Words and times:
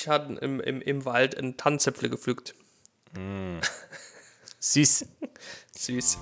Ich 0.00 0.06
hatte 0.06 0.34
im, 0.34 0.60
im, 0.60 0.80
im 0.80 1.04
Wald 1.04 1.36
einen 1.36 1.56
Tannenzäpfle 1.56 2.08
gepflückt. 2.08 2.54
Mm. 3.14 3.58
Süß. 4.60 5.06
Süß. 5.76 6.18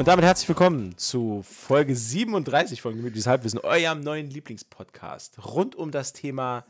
Und 0.00 0.08
damit 0.08 0.24
herzlich 0.24 0.48
willkommen 0.48 0.96
zu 0.96 1.42
Folge 1.42 1.94
37 1.94 2.80
von 2.80 2.96
Gemütliches 2.96 3.26
Halbwissen, 3.26 3.58
eurem 3.58 4.00
neuen 4.00 4.30
Lieblingspodcast 4.30 5.44
rund 5.44 5.76
um 5.76 5.90
das 5.90 6.14
Thema 6.14 6.64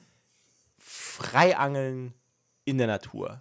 Freiangeln 0.79 2.13
in 2.65 2.77
der 2.79 2.89
Natur. 2.89 3.39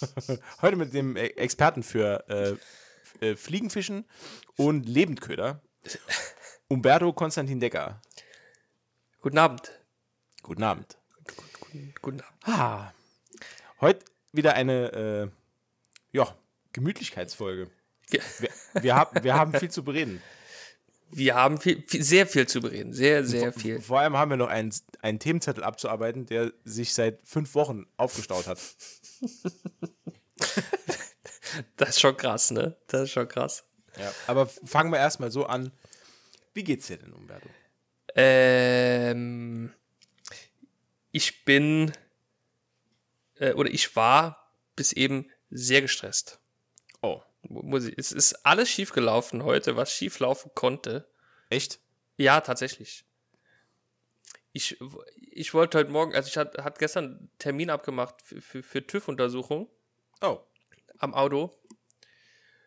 Heute 0.60 0.74
mit 0.74 0.92
dem 0.92 1.16
E- 1.16 1.20
Experten 1.36 1.84
für 1.84 2.28
äh, 2.28 2.56
äh, 3.24 3.36
Fliegenfischen 3.36 4.06
und 4.56 4.88
Lebendköder, 4.88 5.62
Umberto 6.66 7.12
Konstantin 7.12 7.60
Decker. 7.60 8.02
Guten 9.20 9.38
Abend. 9.38 9.70
Guten 10.42 10.64
Abend. 10.64 10.98
Guten, 11.60 11.94
guten 12.02 12.20
Abend. 12.22 12.38
Ah, 12.42 12.92
heute 13.80 14.04
wieder 14.32 14.54
eine 14.54 14.92
äh, 14.92 15.28
ja, 16.10 16.36
Gemütlichkeitsfolge. 16.72 17.70
Wir, 18.10 18.20
wir, 18.80 18.94
haben, 18.94 19.24
wir 19.24 19.34
haben 19.34 19.54
viel 19.54 19.70
zu 19.70 19.84
bereden. 19.84 20.22
Wir 21.10 21.34
haben 21.34 21.60
viel, 21.60 21.84
viel, 21.86 22.02
sehr 22.02 22.26
viel 22.26 22.46
zu 22.46 22.60
bereden. 22.60 22.92
Sehr, 22.92 23.24
sehr 23.24 23.52
viel. 23.52 23.80
Vor 23.80 24.00
allem 24.00 24.16
haben 24.16 24.30
wir 24.30 24.36
noch 24.36 24.48
einen, 24.48 24.74
einen 25.00 25.18
Themenzettel 25.18 25.62
abzuarbeiten, 25.62 26.26
der 26.26 26.52
sich 26.64 26.92
seit 26.92 27.20
fünf 27.24 27.54
Wochen 27.54 27.86
aufgestaut 27.96 28.46
hat. 28.46 28.58
Das 31.76 31.90
ist 31.90 32.00
schon 32.00 32.16
krass, 32.16 32.50
ne? 32.50 32.76
Das 32.88 33.02
ist 33.02 33.12
schon 33.12 33.28
krass. 33.28 33.64
Ja. 33.96 34.12
Aber 34.26 34.46
fangen 34.46 34.90
wir 34.90 34.98
erstmal 34.98 35.30
so 35.30 35.46
an. 35.46 35.70
Wie 36.52 36.64
geht's 36.64 36.88
dir 36.88 36.96
denn, 36.96 37.12
Umberto? 37.12 37.48
Ähm, 38.16 39.72
ich 41.12 41.44
bin 41.44 41.92
äh, 43.36 43.52
oder 43.52 43.70
ich 43.70 43.94
war 43.96 44.52
bis 44.76 44.92
eben 44.92 45.30
sehr 45.50 45.82
gestresst. 45.82 46.40
Muss 47.48 47.86
ich, 47.86 47.94
es 47.98 48.12
ist 48.12 48.44
alles 48.46 48.68
schief 48.68 48.92
gelaufen 48.92 49.44
heute, 49.44 49.76
was 49.76 49.92
schief 49.92 50.18
laufen 50.18 50.50
konnte. 50.54 51.08
echt? 51.50 51.80
Ja, 52.16 52.40
tatsächlich. 52.40 53.04
Ich, 54.52 54.78
ich 55.18 55.52
wollte 55.52 55.78
heute 55.78 55.90
Morgen, 55.90 56.14
also 56.14 56.28
ich 56.28 56.36
hatte 56.36 56.62
hat 56.62 56.78
gestern 56.78 57.04
einen 57.04 57.30
Termin 57.38 57.70
abgemacht 57.70 58.22
für, 58.22 58.40
für, 58.40 58.62
für 58.62 58.86
TÜV-Untersuchung 58.86 59.68
Oh. 60.20 60.38
am 60.98 61.12
Auto. 61.12 61.52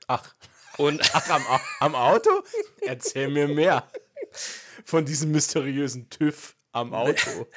Ach. 0.07 0.35
Und 0.77 1.01
Ach, 1.13 1.29
am, 1.29 1.43
am 1.79 1.95
Auto? 1.95 2.43
Erzähl 2.81 3.29
mir 3.29 3.47
mehr 3.47 3.89
von 4.85 5.05
diesem 5.05 5.31
mysteriösen 5.31 6.09
TÜV 6.09 6.55
am 6.73 6.93
Auto. 6.93 7.47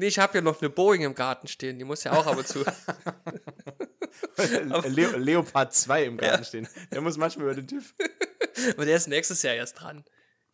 Nee, 0.00 0.06
ich 0.06 0.18
habe 0.18 0.38
ja 0.38 0.40
noch 0.40 0.60
eine 0.60 0.70
Boeing 0.70 1.02
im 1.02 1.14
Garten 1.14 1.46
stehen, 1.46 1.78
die 1.78 1.84
muss 1.84 2.04
ja 2.04 2.12
auch 2.12 2.26
ab 2.26 2.38
und 2.38 2.48
zu. 2.48 2.64
Leo, 4.88 5.16
Leopard 5.16 5.74
2 5.74 6.04
im 6.04 6.16
Garten 6.16 6.44
stehen. 6.44 6.68
Der 6.90 7.02
muss 7.02 7.18
manchmal 7.18 7.46
über 7.46 7.54
den 7.54 7.68
TÜV. 7.68 7.94
Aber 8.74 8.86
der 8.86 8.96
ist 8.96 9.08
nächstes 9.08 9.42
Jahr 9.42 9.54
erst 9.54 9.80
dran. 9.80 10.04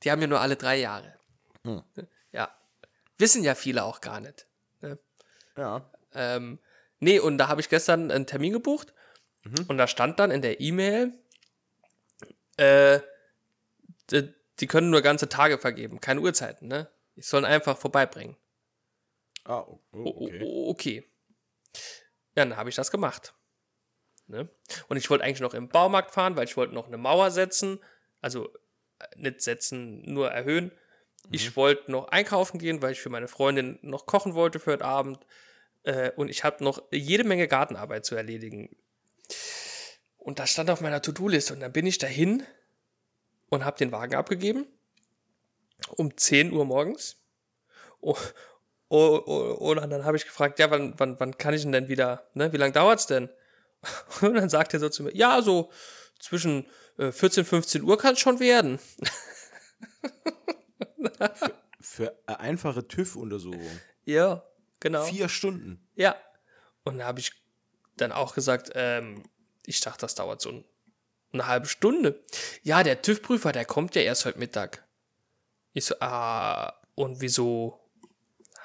Die 0.03 0.11
haben 0.11 0.21
ja 0.21 0.27
nur 0.27 0.41
alle 0.41 0.57
drei 0.57 0.79
Jahre. 0.79 1.15
Hm. 1.65 1.83
Ja. 2.33 2.55
Wissen 3.19 3.45
ja 3.45 3.55
viele 3.55 3.85
auch 3.85 4.01
gar 4.01 4.21
nicht. 4.21 4.47
Ja. 5.57 5.91
Ähm, 6.13 6.59
nee, 6.99 7.19
und 7.19 7.39
da 7.39 7.49
habe 7.49 7.61
ich 7.61 7.69
gestern 7.69 8.11
einen 8.11 8.27
Termin 8.27 8.53
gebucht 8.53 8.93
und 9.69 9.79
da 9.79 9.87
stand 9.87 10.19
dann 10.19 10.31
in 10.31 10.43
der 10.43 10.61
E-Mail, 10.61 11.13
äh, 12.57 13.01
die, 14.11 14.35
die 14.59 14.67
können 14.67 14.91
nur 14.91 15.03
ganze 15.03 15.29
Tage 15.29 15.57
vergeben, 15.57 16.01
keine 16.01 16.21
Uhrzeiten, 16.21 16.69
ne? 16.69 16.89
Ich 17.15 17.27
soll 17.27 17.43
ihn 17.43 17.47
einfach 17.47 17.79
vorbeibringen. 17.79 18.37
Ah, 19.47 19.61
oh, 19.61 19.81
oh, 19.93 19.99
O- 19.99 20.25
okay. 20.27 20.41
o- 20.43 20.71
okay. 20.71 21.05
Dann 22.35 22.57
habe 22.57 22.69
ich 22.69 22.75
das 22.77 22.91
gemacht. 22.91 23.35
Ne? 24.27 24.49
Und 24.89 24.97
ich 24.97 25.09
wollte 25.09 25.25
eigentlich 25.25 25.41
noch 25.41 25.55
im 25.55 25.69
Baumarkt 25.69 26.11
fahren, 26.11 26.37
weil 26.37 26.45
ich 26.45 26.57
wollte 26.57 26.75
noch 26.75 26.87
eine 26.89 26.99
Mauer 26.99 27.31
setzen. 27.31 27.79
Also 28.21 28.53
äh, 28.99 29.07
nicht 29.17 29.41
setzen, 29.41 30.03
nur 30.13 30.31
erhöhen. 30.31 30.73
Ich 31.31 31.57
wollte 31.57 31.91
noch 31.91 32.09
einkaufen 32.09 32.59
gehen, 32.59 32.83
weil 32.83 32.93
ich 32.93 33.01
für 33.01 33.09
meine 33.09 33.27
Freundin 33.29 33.79
noch 33.83 34.07
kochen 34.07 34.35
wollte 34.35 34.59
für 34.61 34.73
heute 34.73 34.85
Abend. 34.85 35.19
Äh, 35.85 36.11
und 36.13 36.29
ich 36.29 36.45
habe 36.45 36.63
noch 36.63 36.83
jede 36.93 37.25
Menge 37.25 37.49
Gartenarbeit 37.49 38.05
zu 38.05 38.15
erledigen. 38.17 38.77
Und 40.19 40.39
das 40.41 40.51
stand 40.51 40.71
auf 40.71 40.81
meiner 40.81 41.03
To-Do-Liste. 41.03 41.55
Und 41.55 41.61
dann 41.61 41.73
bin 41.73 41.87
ich 41.87 41.99
dahin 41.99 42.45
und 43.49 43.65
habe 43.65 43.79
den 43.79 43.93
Wagen 43.93 44.15
abgegeben. 44.17 44.67
Um 45.97 46.17
10 46.17 46.53
Uhr 46.53 46.65
morgens. 46.65 47.17
Oh, 48.89 49.21
oh, 49.27 49.57
oh, 49.59 49.71
und 49.73 49.91
dann 49.91 50.05
habe 50.05 50.17
ich 50.17 50.25
gefragt, 50.25 50.59
ja, 50.59 50.71
wann, 50.71 50.95
wann, 50.99 51.19
wann 51.19 51.37
kann 51.37 51.55
ich 51.55 51.63
denn 51.63 51.73
denn 51.73 51.89
wieder, 51.89 52.29
ne? 52.35 52.53
Wie 52.53 52.57
lange 52.57 52.73
dauert's 52.73 53.07
denn? 53.07 53.29
Und 54.21 54.35
dann 54.35 54.49
sagt 54.49 54.75
er 54.75 54.81
so 54.81 54.89
zu 54.89 55.03
mir, 55.03 55.15
ja, 55.15 55.43
so 55.43 55.71
zwischen 56.19 56.67
äh, 56.99 57.13
14, 57.13 57.45
15 57.45 57.83
Uhr 57.83 57.99
kann 57.99 58.15
es 58.15 58.21
schon 58.21 58.41
werden. 58.41 58.79
Für 61.81 62.17
eine 62.27 62.41
einfache 62.41 62.87
TÜV-Untersuchung. 62.87 63.81
Ja, 64.05 64.45
genau. 64.81 65.05
Vier 65.05 65.29
Stunden. 65.29 65.87
Ja. 65.95 66.17
Und 66.85 66.99
da 66.99 67.07
habe 67.07 67.21
ich 67.21 67.33
dann 67.97 68.13
auch 68.13 68.35
gesagt, 68.35 68.71
ähm, 68.75 69.25
ich 69.65 69.81
dachte, 69.81 70.01
das 70.03 70.15
dauert 70.15 70.41
so 70.41 70.51
ein, 70.51 70.65
eine 71.33 71.47
halbe 71.47 71.67
Stunde. 71.67 72.23
Ja, 72.63 72.83
der 72.83 73.03
TÜV-Prüfer, 73.03 73.53
der 73.53 73.65
kommt 73.65 73.95
ja 73.95 74.03
erst 74.03 74.25
heute 74.25 74.39
Mittag. 74.39 74.87
Ich 75.73 75.87
so, 75.87 75.97
ah, 76.01 76.73
und 76.95 77.21
wieso 77.21 77.86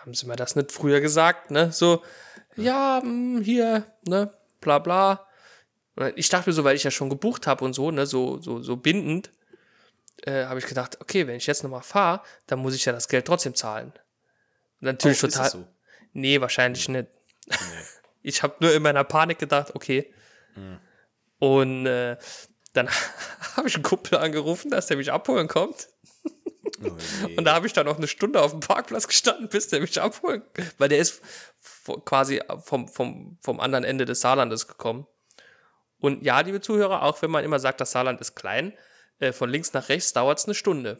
haben 0.01 0.13
sie 0.13 0.25
mir 0.25 0.35
das 0.35 0.55
nicht 0.55 0.71
früher 0.71 0.99
gesagt, 0.99 1.51
ne? 1.51 1.71
So, 1.71 2.03
ja, 2.55 2.99
hm, 3.01 3.41
hier, 3.41 3.85
ne, 4.07 4.33
bla 4.59 4.79
bla. 4.79 5.27
Ich 6.15 6.29
dachte 6.29 6.49
mir 6.49 6.53
so, 6.53 6.63
weil 6.63 6.75
ich 6.75 6.83
ja 6.83 6.91
schon 6.91 7.09
gebucht 7.09 7.45
habe 7.47 7.63
und 7.63 7.73
so, 7.73 7.91
ne, 7.91 8.05
so, 8.05 8.39
so, 8.39 8.61
so 8.61 8.77
bindend, 8.77 9.31
äh, 10.23 10.45
habe 10.45 10.59
ich 10.59 10.65
gedacht, 10.65 10.99
okay, 11.01 11.27
wenn 11.27 11.35
ich 11.35 11.47
jetzt 11.47 11.63
nochmal 11.63 11.83
fahre, 11.83 12.21
dann 12.47 12.59
muss 12.59 12.75
ich 12.75 12.85
ja 12.85 12.93
das 12.93 13.07
Geld 13.07 13.25
trotzdem 13.25 13.53
zahlen. 13.53 13.93
Natürlich 14.79 15.21
ist 15.21 15.33
total. 15.33 15.45
es 15.45 15.51
so? 15.51 15.67
Nee, 16.13 16.41
wahrscheinlich 16.41 16.87
nicht. 16.89 17.07
Ich 18.23 18.43
habe 18.43 18.53
nur 18.59 18.71
in 18.71 18.83
meiner 18.83 19.03
Panik 19.03 19.39
gedacht, 19.39 19.73
okay. 19.73 20.13
Und 21.39 21.87
äh, 21.87 22.17
dann 22.73 22.87
habe 23.55 23.67
ich 23.67 23.73
einen 23.73 23.83
Kumpel 23.83 24.19
angerufen, 24.19 24.69
dass 24.69 24.85
der 24.85 24.97
mich 24.97 25.11
abholen 25.11 25.47
kommt. 25.47 25.87
Oh. 27.23 27.27
Und 27.37 27.45
da 27.45 27.53
habe 27.53 27.67
ich 27.67 27.73
dann 27.73 27.85
noch 27.85 27.97
eine 27.97 28.07
Stunde 28.07 28.41
auf 28.41 28.51
dem 28.51 28.59
Parkplatz 28.59 29.07
gestanden, 29.07 29.47
bis 29.49 29.67
der 29.67 29.81
mich 29.81 30.01
abholen. 30.01 30.41
Weil 30.77 30.89
der 30.89 30.97
ist 30.97 31.21
quasi 32.05 32.41
vom, 32.63 32.87
vom, 32.87 33.37
vom 33.41 33.59
anderen 33.59 33.83
Ende 33.83 34.05
des 34.05 34.21
Saarlandes 34.21 34.67
gekommen. 34.67 35.05
Und 35.99 36.23
ja, 36.23 36.39
liebe 36.39 36.61
Zuhörer, 36.61 37.03
auch 37.03 37.21
wenn 37.21 37.29
man 37.29 37.43
immer 37.43 37.59
sagt, 37.59 37.79
das 37.79 37.91
Saarland 37.91 38.19
ist 38.19 38.35
klein, 38.35 38.73
äh, 39.19 39.31
von 39.31 39.49
links 39.49 39.73
nach 39.73 39.89
rechts 39.89 40.13
dauert 40.13 40.39
es 40.39 40.45
eine 40.45 40.55
Stunde 40.55 40.99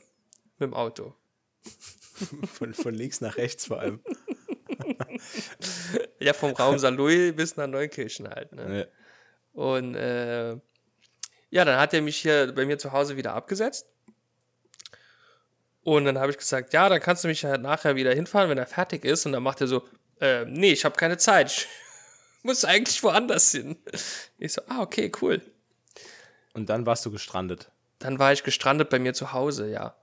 mit 0.60 0.68
dem 0.68 0.74
Auto. 0.74 1.16
von, 2.54 2.74
von 2.74 2.94
links 2.94 3.20
nach 3.22 3.38
rechts 3.38 3.66
vor 3.66 3.80
allem. 3.80 4.02
Ja, 6.20 6.34
vom 6.34 6.52
Raum 6.52 6.80
Saarlouis 6.80 7.36
bis 7.36 7.56
nach 7.58 7.68
Neukirchen 7.68 8.28
halt. 8.30 8.54
Ne? 8.54 8.80
Ja. 8.80 8.86
Und 9.54 9.96
äh, 9.96 10.52
ja, 11.50 11.66
dann 11.66 11.80
hat 11.80 11.94
er 11.94 12.02
mich 12.02 12.18
hier 12.18 12.52
bei 12.54 12.66
mir 12.66 12.78
zu 12.78 12.92
Hause 12.92 13.18
wieder 13.18 13.34
abgesetzt. 13.34 13.88
Und 15.84 16.06
dann 16.06 16.20
habe 16.20 16.32
ich 16.32 16.38
gesagt, 16.38 16.74
ja, 16.74 16.90
dann 16.90 17.00
kannst 17.00 17.24
du 17.24 17.28
mich 17.28 17.42
ja 17.42 17.58
nachher 17.58 17.96
wieder 17.96 18.14
hinfahren, 18.14 18.50
wenn 18.50 18.58
er 18.58 18.68
fertig 18.68 19.04
ist. 19.04 19.26
Und 19.26 19.32
dann 19.32 19.44
macht 19.44 19.62
er 19.62 19.68
so, 19.68 19.88
äh, 20.20 20.46
nee, 20.46 20.72
ich 20.72 20.86
habe 20.86 20.96
keine 20.96 21.18
Zeit. 21.18 21.52
Ich 21.52 21.68
muss 22.44 22.66
eigentlich 22.66 23.02
woanders 23.04 23.52
hin. 23.52 23.78
Ich 24.38 24.54
so, 24.54 24.62
ah, 24.68 24.82
okay, 24.82 25.12
cool. 25.22 25.42
Und 26.54 26.70
dann 26.70 26.86
warst 26.86 27.06
du 27.06 27.12
gestrandet. 27.12 27.72
Dann 28.00 28.20
war 28.20 28.34
ich 28.34 28.44
gestrandet 28.44 28.90
bei 28.90 29.00
mir 29.00 29.14
zu 29.14 29.34
Hause, 29.34 29.70
ja. 29.70 29.96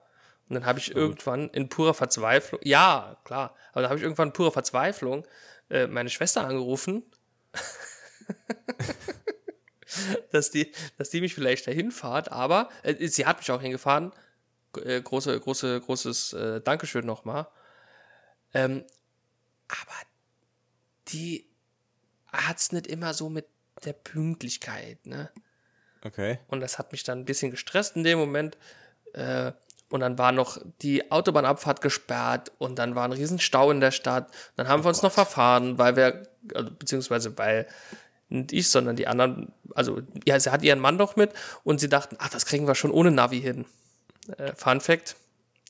Und 0.48 0.54
dann 0.54 0.66
habe 0.66 0.78
ich 0.78 0.94
irgendwann 0.94 1.50
in 1.50 1.69
purer 1.69 1.94
Verzweiflung, 1.94 2.60
ja, 2.64 3.16
klar, 3.25 3.54
aber 3.72 3.82
dann 3.82 3.90
habe 3.90 3.98
ich 3.98 4.02
irgendwann 4.02 4.28
in 4.28 4.32
purer 4.32 4.52
Verzweiflung 4.52 5.26
äh, 5.69 5.86
meine 5.86 6.08
Schwester 6.08 6.46
angerufen, 6.46 7.02
dass, 10.32 10.50
die, 10.50 10.72
dass 10.96 11.10
die 11.10 11.20
mich 11.20 11.34
vielleicht 11.34 11.66
dahin 11.66 11.90
fahrt, 11.90 12.32
aber 12.32 12.70
äh, 12.82 13.06
sie 13.08 13.26
hat 13.26 13.38
mich 13.38 13.50
auch 13.50 13.60
hingefahren. 13.60 14.12
Äh, 14.76 15.00
große, 15.00 15.38
große, 15.38 15.80
großes 15.80 16.32
äh, 16.34 16.60
Dankeschön 16.60 17.06
nochmal. 17.06 17.46
Ähm, 18.54 18.84
aber 19.68 19.96
die 21.08 21.46
hat's 22.32 22.72
nicht 22.72 22.86
immer 22.86 23.14
so 23.14 23.28
mit 23.28 23.46
der 23.84 23.92
Pünktlichkeit, 23.92 25.06
ne? 25.06 25.30
Okay. 26.02 26.38
Und 26.48 26.60
das 26.60 26.78
hat 26.78 26.92
mich 26.92 27.02
dann 27.02 27.20
ein 27.20 27.24
bisschen 27.24 27.50
gestresst 27.50 27.96
in 27.96 28.04
dem 28.04 28.18
Moment. 28.18 28.56
Äh, 29.14 29.52
Und 29.90 30.00
dann 30.00 30.18
war 30.18 30.32
noch 30.32 30.58
die 30.82 31.10
Autobahnabfahrt 31.10 31.80
gesperrt 31.80 32.52
und 32.58 32.78
dann 32.78 32.94
war 32.94 33.04
ein 33.04 33.12
Riesenstau 33.12 33.70
in 33.70 33.80
der 33.80 33.90
Stadt. 33.90 34.30
Dann 34.56 34.68
haben 34.68 34.84
wir 34.84 34.88
uns 34.90 35.00
noch 35.00 35.12
verfahren, 35.12 35.78
weil 35.78 35.96
wir, 35.96 36.28
also, 36.54 36.70
beziehungsweise 36.70 37.38
weil 37.38 37.66
nicht 38.28 38.52
ich, 38.52 38.68
sondern 38.68 38.96
die 38.96 39.06
anderen, 39.06 39.54
also 39.74 40.02
ja, 40.26 40.38
sie 40.38 40.50
hat 40.50 40.62
ihren 40.62 40.78
Mann 40.80 40.98
doch 40.98 41.16
mit 41.16 41.32
und 41.64 41.80
sie 41.80 41.88
dachten, 41.88 42.16
ach, 42.18 42.28
das 42.28 42.44
kriegen 42.44 42.66
wir 42.66 42.74
schon 42.74 42.90
ohne 42.90 43.10
Navi 43.10 43.40
hin. 43.40 43.64
Äh, 44.36 44.52
Fun 44.54 44.80
Fact, 44.80 45.16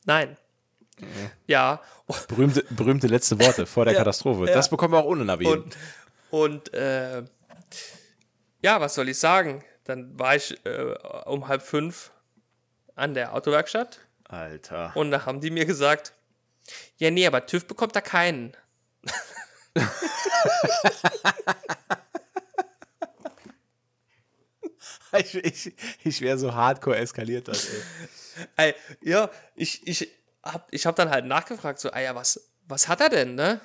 nein. 0.05 0.37
Ja, 1.47 1.81
Berühmte, 2.27 2.65
berühmte 2.71 3.07
letzte 3.07 3.39
Worte 3.39 3.67
vor 3.67 3.85
der 3.85 3.93
Ja, 3.95 4.01
Katastrophe. 4.01 4.47
ja. 4.47 4.55
Das 4.55 4.69
bekommen 4.69 4.95
wir 4.95 4.99
auch 4.99 5.05
ohne 5.05 5.25
Navi. 5.25 5.47
und, 5.47 5.77
und 6.31 6.75
äh, 6.75 7.23
ja, 8.63 8.81
was 8.81 8.95
soll 8.95 9.09
ich 9.09 9.19
sagen? 9.19 9.63
Dann 9.85 10.19
war 10.19 10.35
ich 10.35 10.59
äh, 10.67 10.95
um 11.27 11.47
halb 11.49 11.63
fünf 11.63 12.11
an 12.97 13.15
der 13.15 13.35
Autowerkstatt 13.35 14.01
Alter. 14.25 14.91
und 14.97 15.11
da 15.13 15.25
haben 15.25 15.41
die 15.41 15.51
mir 15.51 15.67
gesagt, 15.67 16.13
ja, 16.97 17.11
nee, 17.11 17.27
aber 17.27 17.47
TÜV 17.47 17.67
bekommt 17.67 17.95
da 17.95 18.01
keinen. 18.01 18.57
Ich, 25.19 25.35
ich, 25.35 25.73
ich 26.05 26.21
wäre 26.21 26.39
so 26.39 26.55
hardcore 26.55 26.99
eskaliert. 26.99 27.49
Das, 27.49 27.65
ey. 27.67 27.83
Ey, 28.57 28.75
ja, 29.01 29.31
ich, 29.55 29.87
ich 29.87 30.09
hab, 30.43 30.73
ich 30.73 30.87
hab 30.87 30.97
dann 30.97 31.11
halt 31.11 31.27
nachgefragt, 31.27 31.81
so, 31.81 31.91
ah 31.91 32.01
ja, 32.01 32.15
was, 32.15 32.51
was 32.67 32.89
hat 32.89 33.01
er 33.01 33.09
denn, 33.09 33.35
ne? 33.35 33.61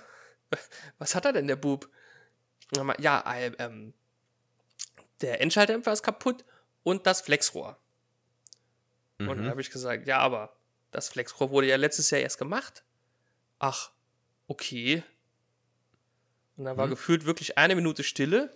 Was 1.00 1.16
hat 1.16 1.26
er 1.26 1.34
denn, 1.34 1.48
der 1.48 1.56
Bub? 1.56 1.90
Ja, 3.00 3.24
äh, 3.34 3.52
ähm, 3.58 3.96
der 5.22 5.42
Endschalldämpfer 5.42 5.92
ist 5.92 6.04
kaputt 6.04 6.46
und 6.84 7.08
das 7.08 7.22
Flexrohr. 7.22 7.76
Und 9.20 9.38
dann 9.38 9.50
habe 9.50 9.62
ich 9.62 9.72
gesagt, 9.72 10.08
ja, 10.08 10.20
aber 10.20 10.56
das 10.92 11.10
Flexrohr 11.10 11.50
wurde 11.50 11.68
ja 11.68 11.76
letztes 11.76 12.10
Jahr 12.10 12.22
erst 12.22 12.38
gemacht. 12.38 12.84
Ach, 13.60 13.92
okay. 14.48 15.04
Und 16.58 16.66
dann 16.66 16.78
war 16.78 16.88
gefühlt 16.88 17.26
wirklich 17.26 17.58
eine 17.58 17.76
Minute 17.76 18.04
Stille. 18.04 18.56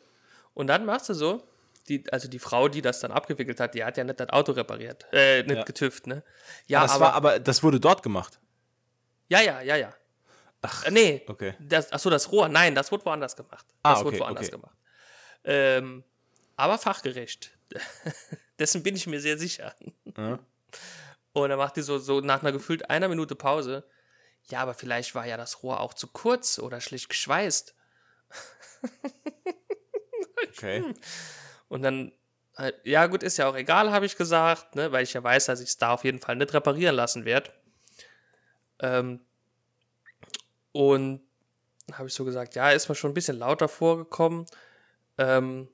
Und 0.53 0.67
dann 0.67 0.85
machst 0.85 1.09
du 1.09 1.13
so, 1.13 1.47
die, 1.89 2.03
also 2.11 2.27
die 2.27 2.39
Frau, 2.39 2.67
die 2.67 2.81
das 2.81 2.99
dann 2.99 3.11
abgewickelt 3.11 3.59
hat, 3.59 3.73
die 3.73 3.83
hat 3.83 3.97
ja 3.97 4.03
nicht 4.03 4.19
das 4.19 4.29
Auto 4.29 4.51
repariert, 4.51 5.05
äh, 5.11 5.43
nicht 5.43 5.55
Ja. 5.55 5.63
getüft, 5.63 6.07
ne? 6.07 6.23
Ja, 6.67 6.81
das 6.81 6.91
aber, 6.91 7.05
war, 7.05 7.13
aber 7.13 7.39
das 7.39 7.63
wurde 7.63 7.79
dort 7.79 8.03
gemacht. 8.03 8.39
ja, 9.29 9.41
ja, 9.41 9.61
ja, 9.61 9.75
ja. 9.75 9.93
Ach, 10.61 10.89
nee, 10.89 11.23
okay. 11.27 11.53
das, 11.59 11.91
achso, 11.93 12.09
das 12.09 12.31
Rohr, 12.31 12.49
nein, 12.49 12.73
das 12.75 12.91
wurde 12.91 13.05
woanders 13.05 13.35
gemacht. 13.35 13.65
Ah, 13.83 13.93
Das 13.93 13.99
wurde 14.03 14.17
okay, 14.17 14.19
woanders 14.25 14.47
okay. 14.47 14.55
gemacht. 14.57 14.77
Ähm, 15.43 16.03
aber 16.55 16.77
fachgerecht. 16.79 17.51
Dessen 18.59 18.81
bin 18.83 18.95
ich 18.95 19.05
mir 19.07 19.21
sehr 19.21 19.37
sicher. 19.37 19.75
Ja. 20.17 20.39
Und 21.33 21.49
dann 21.49 21.59
macht 21.59 21.75
die 21.77 21.83
so, 21.83 21.99
so 21.99 22.21
nach 22.21 22.41
einer 22.41 22.51
gefühlt 22.51 22.89
einer 22.89 23.07
Minute 23.07 23.35
Pause. 23.35 23.87
Ja, 24.49 24.61
aber 24.61 24.73
vielleicht 24.73 25.13
war 25.13 25.27
ja 25.27 25.37
das 25.37 25.61
Rohr 25.61 25.79
auch 25.79 25.93
zu 25.93 26.07
kurz 26.07 26.57
oder 26.57 26.81
schlecht 26.81 27.09
geschweißt. 27.09 27.75
Okay. 30.49 30.83
Und 31.69 31.81
dann, 31.81 32.11
halt, 32.55 32.75
ja 32.83 33.07
gut, 33.07 33.23
ist 33.23 33.37
ja 33.37 33.49
auch 33.49 33.55
egal, 33.55 33.91
habe 33.91 34.05
ich 34.05 34.17
gesagt, 34.17 34.75
ne, 34.75 34.91
weil 34.91 35.03
ich 35.03 35.13
ja 35.13 35.23
weiß, 35.23 35.45
dass 35.45 35.59
ich 35.59 35.69
es 35.69 35.77
da 35.77 35.93
auf 35.93 36.03
jeden 36.03 36.19
Fall 36.19 36.35
nicht 36.35 36.53
reparieren 36.53 36.95
lassen 36.95 37.25
werde. 37.25 37.51
Ähm, 38.79 39.21
und 40.71 41.21
habe 41.93 42.07
ich 42.07 42.13
so 42.13 42.25
gesagt, 42.25 42.55
ja, 42.55 42.71
ist 42.71 42.89
mir 42.89 42.95
schon 42.95 43.11
ein 43.11 43.15
bisschen 43.15 43.39
lauter 43.39 43.67
vorgekommen. 43.67 44.45
Ähm, 45.17 45.69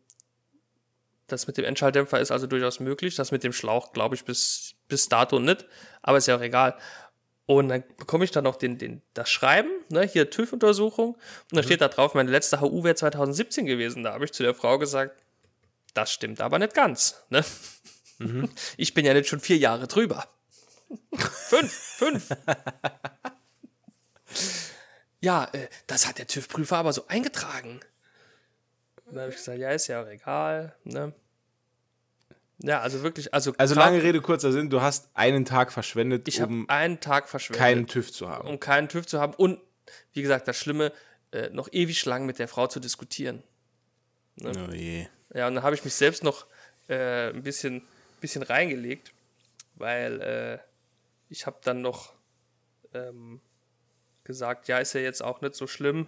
das 1.27 1.47
mit 1.47 1.57
dem 1.57 1.65
Endschalldämpfer 1.65 2.19
ist 2.19 2.31
also 2.31 2.47
durchaus 2.47 2.79
möglich. 2.79 3.15
Das 3.15 3.31
mit 3.31 3.43
dem 3.43 3.53
Schlauch, 3.53 3.93
glaube 3.93 4.15
ich, 4.15 4.25
bis, 4.25 4.75
bis 4.87 5.09
dato 5.09 5.39
nicht. 5.39 5.65
Aber 6.01 6.17
ist 6.17 6.27
ja 6.27 6.37
auch 6.37 6.41
egal. 6.41 6.77
Und 7.45 7.69
dann 7.69 7.83
bekomme 7.97 8.23
ich 8.23 8.31
dann 8.31 8.45
noch 8.45 8.55
den, 8.55 8.77
den, 8.77 9.01
das 9.13 9.29
Schreiben, 9.29 9.69
ne, 9.89 10.03
hier 10.03 10.29
TÜV-Untersuchung. 10.29 11.15
Und 11.15 11.57
da 11.57 11.63
steht 11.63 11.81
da 11.81 11.89
drauf, 11.89 12.13
meine 12.13 12.31
letzte 12.31 12.61
HU 12.61 12.83
wäre 12.83 12.95
2017 12.95 13.65
gewesen. 13.65 14.03
Da 14.03 14.13
habe 14.13 14.25
ich 14.25 14.31
zu 14.31 14.43
der 14.43 14.53
Frau 14.53 14.77
gesagt, 14.79 15.21
das 15.93 16.11
stimmt 16.11 16.41
aber 16.41 16.59
nicht 16.59 16.73
ganz. 16.73 17.23
Ne? 17.29 17.43
Ich 18.77 18.93
bin 18.93 19.05
ja 19.05 19.13
nicht 19.13 19.27
schon 19.27 19.41
vier 19.41 19.57
Jahre 19.57 19.85
drüber. 19.85 20.29
fünf, 21.13 21.73
fünf. 21.73 22.29
ja, 25.19 25.49
äh, 25.51 25.67
das 25.87 26.07
hat 26.07 26.19
der 26.19 26.27
TÜV-Prüfer 26.27 26.77
aber 26.77 26.93
so 26.93 27.05
eingetragen. 27.07 27.81
Dann 29.07 29.19
habe 29.19 29.29
ich 29.29 29.35
gesagt, 29.35 29.59
ja, 29.59 29.71
ist 29.71 29.87
ja 29.87 30.03
auch 30.03 30.07
egal. 30.07 30.73
Ne? 30.85 31.13
Ja, 32.59 32.79
also 32.79 33.03
wirklich, 33.03 33.33
also, 33.33 33.53
Also 33.57 33.75
lange 33.75 34.01
Rede, 34.01 34.21
kurzer 34.21 34.53
Sinn, 34.53 34.69
du 34.69 34.81
hast 34.81 35.09
einen 35.15 35.43
Tag 35.43 35.73
verschwendet, 35.73 36.27
ich 36.27 36.41
um 36.41 36.69
einen 36.69 37.01
Tag 37.01 37.27
verschwendet, 37.27 37.59
keinen 37.59 37.87
TÜV 37.87 38.11
zu 38.11 38.29
haben. 38.29 38.47
um 38.47 38.59
keinen 38.59 38.87
TÜV 38.87 39.05
zu 39.05 39.19
haben 39.19 39.33
und, 39.33 39.59
wie 40.13 40.21
gesagt, 40.21 40.47
das 40.47 40.55
Schlimme, 40.55 40.93
äh, 41.31 41.49
noch 41.49 41.67
ewig 41.73 42.05
lang 42.05 42.25
mit 42.25 42.39
der 42.39 42.47
Frau 42.47 42.67
zu 42.67 42.79
diskutieren. 42.79 43.43
Oh 44.41 44.71
je. 44.71 45.07
Ja, 45.33 45.47
und 45.47 45.55
dann 45.55 45.63
habe 45.63 45.75
ich 45.75 45.83
mich 45.83 45.93
selbst 45.93 46.23
noch 46.23 46.45
äh, 46.87 47.29
ein 47.29 47.43
bisschen, 47.43 47.81
bisschen 48.21 48.43
reingelegt, 48.43 49.11
weil 49.75 50.21
äh, 50.21 50.59
ich 51.29 51.45
habe 51.45 51.57
dann 51.63 51.81
noch 51.81 52.13
ähm, 52.93 53.41
gesagt, 54.23 54.67
ja, 54.67 54.77
ist 54.77 54.93
ja 54.93 55.01
jetzt 55.01 55.23
auch 55.23 55.41
nicht 55.41 55.55
so 55.55 55.67
schlimm, 55.67 56.07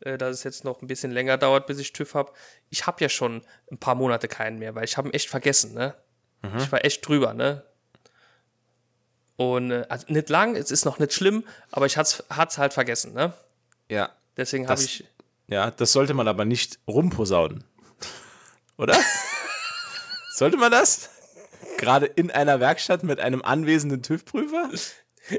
äh, 0.00 0.18
dass 0.18 0.36
es 0.36 0.44
jetzt 0.44 0.64
noch 0.64 0.82
ein 0.82 0.88
bisschen 0.88 1.12
länger 1.12 1.38
dauert, 1.38 1.66
bis 1.66 1.78
ich 1.78 1.92
TÜV 1.92 2.14
habe. 2.14 2.32
Ich 2.70 2.86
habe 2.86 3.00
ja 3.00 3.08
schon 3.08 3.42
ein 3.70 3.78
paar 3.78 3.94
Monate 3.94 4.28
keinen 4.28 4.58
mehr, 4.58 4.74
weil 4.74 4.84
ich 4.84 4.96
habe 4.96 5.08
ihn 5.08 5.14
echt 5.14 5.28
vergessen, 5.28 5.74
ne? 5.74 5.94
Ich 6.58 6.70
war 6.70 6.84
echt 6.84 7.06
drüber, 7.06 7.34
ne? 7.34 7.64
Und 9.36 9.70
äh, 9.70 9.86
also 9.88 10.06
nicht 10.12 10.28
lang, 10.28 10.56
es 10.56 10.70
ist 10.70 10.84
noch 10.84 10.98
nicht 10.98 11.12
schlimm, 11.12 11.44
aber 11.70 11.86
ich 11.86 11.96
hat's, 11.96 12.24
hat's 12.30 12.58
halt 12.58 12.72
vergessen, 12.72 13.14
ne? 13.14 13.32
Ja. 13.88 14.10
Deswegen 14.36 14.68
habe 14.68 14.80
ich 14.80 15.04
Ja, 15.46 15.70
das 15.70 15.92
sollte 15.92 16.14
man 16.14 16.28
aber 16.28 16.44
nicht 16.44 16.78
rumposaunen. 16.86 17.64
Oder? 18.78 18.96
sollte 20.34 20.56
man 20.56 20.70
das? 20.70 21.10
Gerade 21.78 22.06
in 22.06 22.30
einer 22.30 22.60
Werkstatt 22.60 23.02
mit 23.02 23.20
einem 23.20 23.42
anwesenden 23.42 24.02
TÜV-Prüfer? 24.02 24.70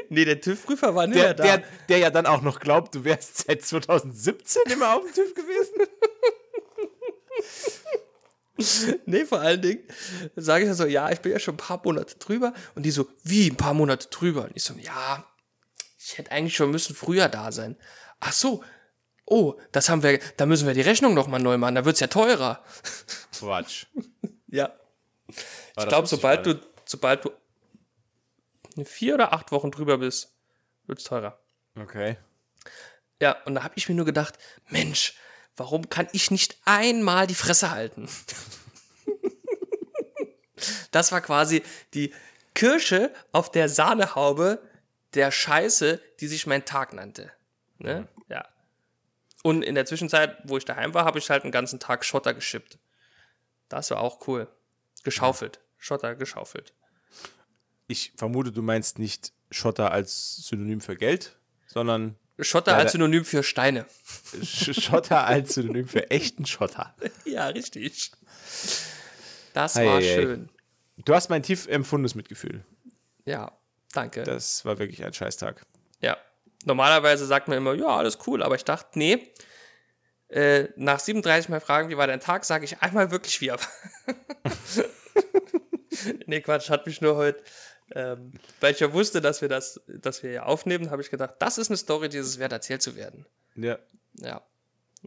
Nee, 0.09 0.25
der 0.25 0.41
TÜV-Prüfer 0.41 0.95
war 0.95 1.07
nicht 1.07 1.17
Der, 1.17 1.23
mehr 1.25 1.33
da. 1.33 1.43
der, 1.43 1.63
der 1.89 1.97
ja 1.99 2.09
dann 2.09 2.25
auch 2.25 2.41
noch 2.41 2.59
glaubt, 2.59 2.93
du 2.95 3.03
wärst 3.03 3.45
seit 3.47 3.63
2017 3.63 4.63
immer 4.71 4.95
auf 4.95 5.03
dem 5.03 5.13
TÜV 5.13 5.33
gewesen? 5.33 5.87
Nee, 9.05 9.25
vor 9.25 9.39
allen 9.39 9.61
Dingen 9.61 9.83
sage 10.35 10.63
ich 10.63 10.67
ja 10.67 10.73
so, 10.73 10.85
ja, 10.87 11.11
ich 11.11 11.19
bin 11.21 11.31
ja 11.31 11.37
schon 11.39 11.53
ein 11.53 11.57
paar 11.57 11.79
Monate 11.83 12.15
drüber. 12.15 12.53
Und 12.73 12.83
die 12.83 12.91
so, 12.91 13.07
wie, 13.23 13.49
ein 13.49 13.55
paar 13.55 13.75
Monate 13.75 14.07
drüber? 14.09 14.45
Und 14.45 14.51
ich 14.55 14.63
so, 14.63 14.73
ja, 14.73 15.23
ich 15.99 16.17
hätte 16.17 16.31
eigentlich 16.31 16.55
schon 16.55 16.71
müssen 16.71 16.95
früher 16.95 17.29
da 17.29 17.51
sein. 17.51 17.77
Ach 18.19 18.33
so, 18.33 18.63
oh, 19.25 19.55
das 19.71 19.89
haben 19.89 20.01
wir, 20.01 20.19
da 20.37 20.47
müssen 20.47 20.65
wir 20.65 20.73
die 20.73 20.81
Rechnung 20.81 21.13
nochmal 21.13 21.39
neu 21.39 21.57
machen, 21.57 21.75
da 21.75 21.85
wird's 21.85 21.99
ja 21.99 22.07
teurer. 22.07 22.63
Quatsch. 23.39 23.85
Ja. 24.47 24.73
das 25.75 25.83
Ich 25.83 25.89
glaube, 25.89 26.07
sobald 26.07 26.45
du, 26.45 26.59
sobald 26.85 27.25
du 27.25 27.31
vier 28.85 29.15
oder 29.15 29.33
acht 29.33 29.51
Wochen 29.51 29.71
drüber 29.71 29.97
bist, 29.97 30.33
wird's 30.85 31.03
teurer. 31.03 31.39
Okay. 31.79 32.17
Ja, 33.21 33.35
und 33.45 33.55
da 33.55 33.63
habe 33.63 33.73
ich 33.75 33.89
mir 33.89 33.95
nur 33.95 34.05
gedacht, 34.05 34.37
Mensch, 34.69 35.15
warum 35.55 35.89
kann 35.89 36.07
ich 36.11 36.31
nicht 36.31 36.57
einmal 36.65 37.27
die 37.27 37.35
Fresse 37.35 37.71
halten? 37.71 38.07
das 40.91 41.11
war 41.11 41.21
quasi 41.21 41.63
die 41.93 42.13
Kirsche 42.53 43.13
auf 43.31 43.51
der 43.51 43.69
Sahnehaube 43.69 44.61
der 45.13 45.31
Scheiße, 45.31 46.01
die 46.19 46.27
sich 46.27 46.47
mein 46.47 46.65
Tag 46.65 46.93
nannte. 46.93 47.31
Ne? 47.79 48.07
Ja. 48.29 48.47
Und 49.43 49.63
in 49.63 49.75
der 49.75 49.85
Zwischenzeit, 49.85 50.37
wo 50.43 50.57
ich 50.57 50.65
daheim 50.65 50.93
war, 50.93 51.05
habe 51.05 51.19
ich 51.19 51.29
halt 51.29 51.43
einen 51.43 51.51
ganzen 51.51 51.79
Tag 51.79 52.03
Schotter 52.03 52.33
geschippt. 52.33 52.79
Das 53.69 53.91
war 53.91 53.99
auch 54.01 54.27
cool. 54.27 54.47
Geschaufelt. 55.03 55.59
Schotter 55.77 56.15
geschaufelt. 56.15 56.73
Ich 57.87 58.13
vermute, 58.17 58.51
du 58.51 58.61
meinst 58.61 58.99
nicht 58.99 59.31
Schotter 59.51 59.91
als 59.91 60.37
Synonym 60.47 60.81
für 60.81 60.95
Geld, 60.95 61.37
sondern 61.67 62.15
Schotter 62.39 62.73
Ja, 62.73 62.77
als 62.79 62.91
Synonym 62.91 63.23
für 63.25 63.43
Steine. 63.43 63.85
Sch- 64.41 64.79
Schotter 64.79 65.25
als 65.25 65.53
Synonym 65.55 65.87
für 65.87 66.09
echten 66.11 66.45
Schotter. 66.45 66.93
Ja, 67.25 67.47
richtig. 67.47 68.11
Das 69.53 69.75
Ei, 69.75 69.85
war 69.85 69.97
ei. 69.97 70.01
schön. 70.15 70.49
Du 71.05 71.13
hast 71.15 71.29
mein 71.29 71.43
tief 71.43 71.67
empfundenes 71.67 72.15
Mitgefühl. 72.15 72.63
Ja, 73.25 73.51
danke. 73.93 74.23
Das 74.23 74.65
war 74.65 74.77
wirklich 74.79 75.03
ein 75.03 75.13
Scheißtag. 75.13 75.65
Ja. 76.01 76.17
Normalerweise 76.65 77.25
sagt 77.25 77.47
man 77.47 77.57
immer, 77.57 77.73
ja, 77.73 77.87
alles 77.87 78.17
cool, 78.27 78.43
aber 78.43 78.55
ich 78.55 78.65
dachte, 78.65 78.97
nee. 78.99 79.31
Äh, 80.29 80.69
nach 80.75 80.99
37 80.99 81.49
Mal 81.49 81.61
fragen, 81.61 81.89
wie 81.89 81.97
war 81.97 82.07
dein 82.07 82.19
Tag, 82.19 82.43
sage 82.43 82.65
ich 82.65 82.81
einmal 82.81 83.11
wirklich 83.11 83.39
wie. 83.39 83.51
nee, 86.25 86.41
Quatsch, 86.41 86.69
hat 86.69 86.85
mich 86.85 86.99
nur 86.99 87.15
heute, 87.15 87.41
ähm, 87.95 88.33
weil 88.59 88.73
ich 88.73 88.81
ja 88.81 88.91
wusste, 88.91 89.21
dass 89.21 89.41
wir 89.41 89.47
das, 89.47 89.79
dass 89.87 90.23
wir 90.23 90.31
ja 90.31 90.43
aufnehmen, 90.43 90.91
habe 90.91 91.01
ich 91.01 91.09
gedacht, 91.09 91.35
das 91.39 91.57
ist 91.57 91.69
eine 91.69 91.77
Story, 91.77 92.09
die 92.09 92.17
es 92.17 92.39
wert 92.39 92.51
erzählt 92.51 92.81
zu 92.81 92.97
werden. 92.97 93.25
Ja. 93.55 93.79
Ja. 94.15 94.41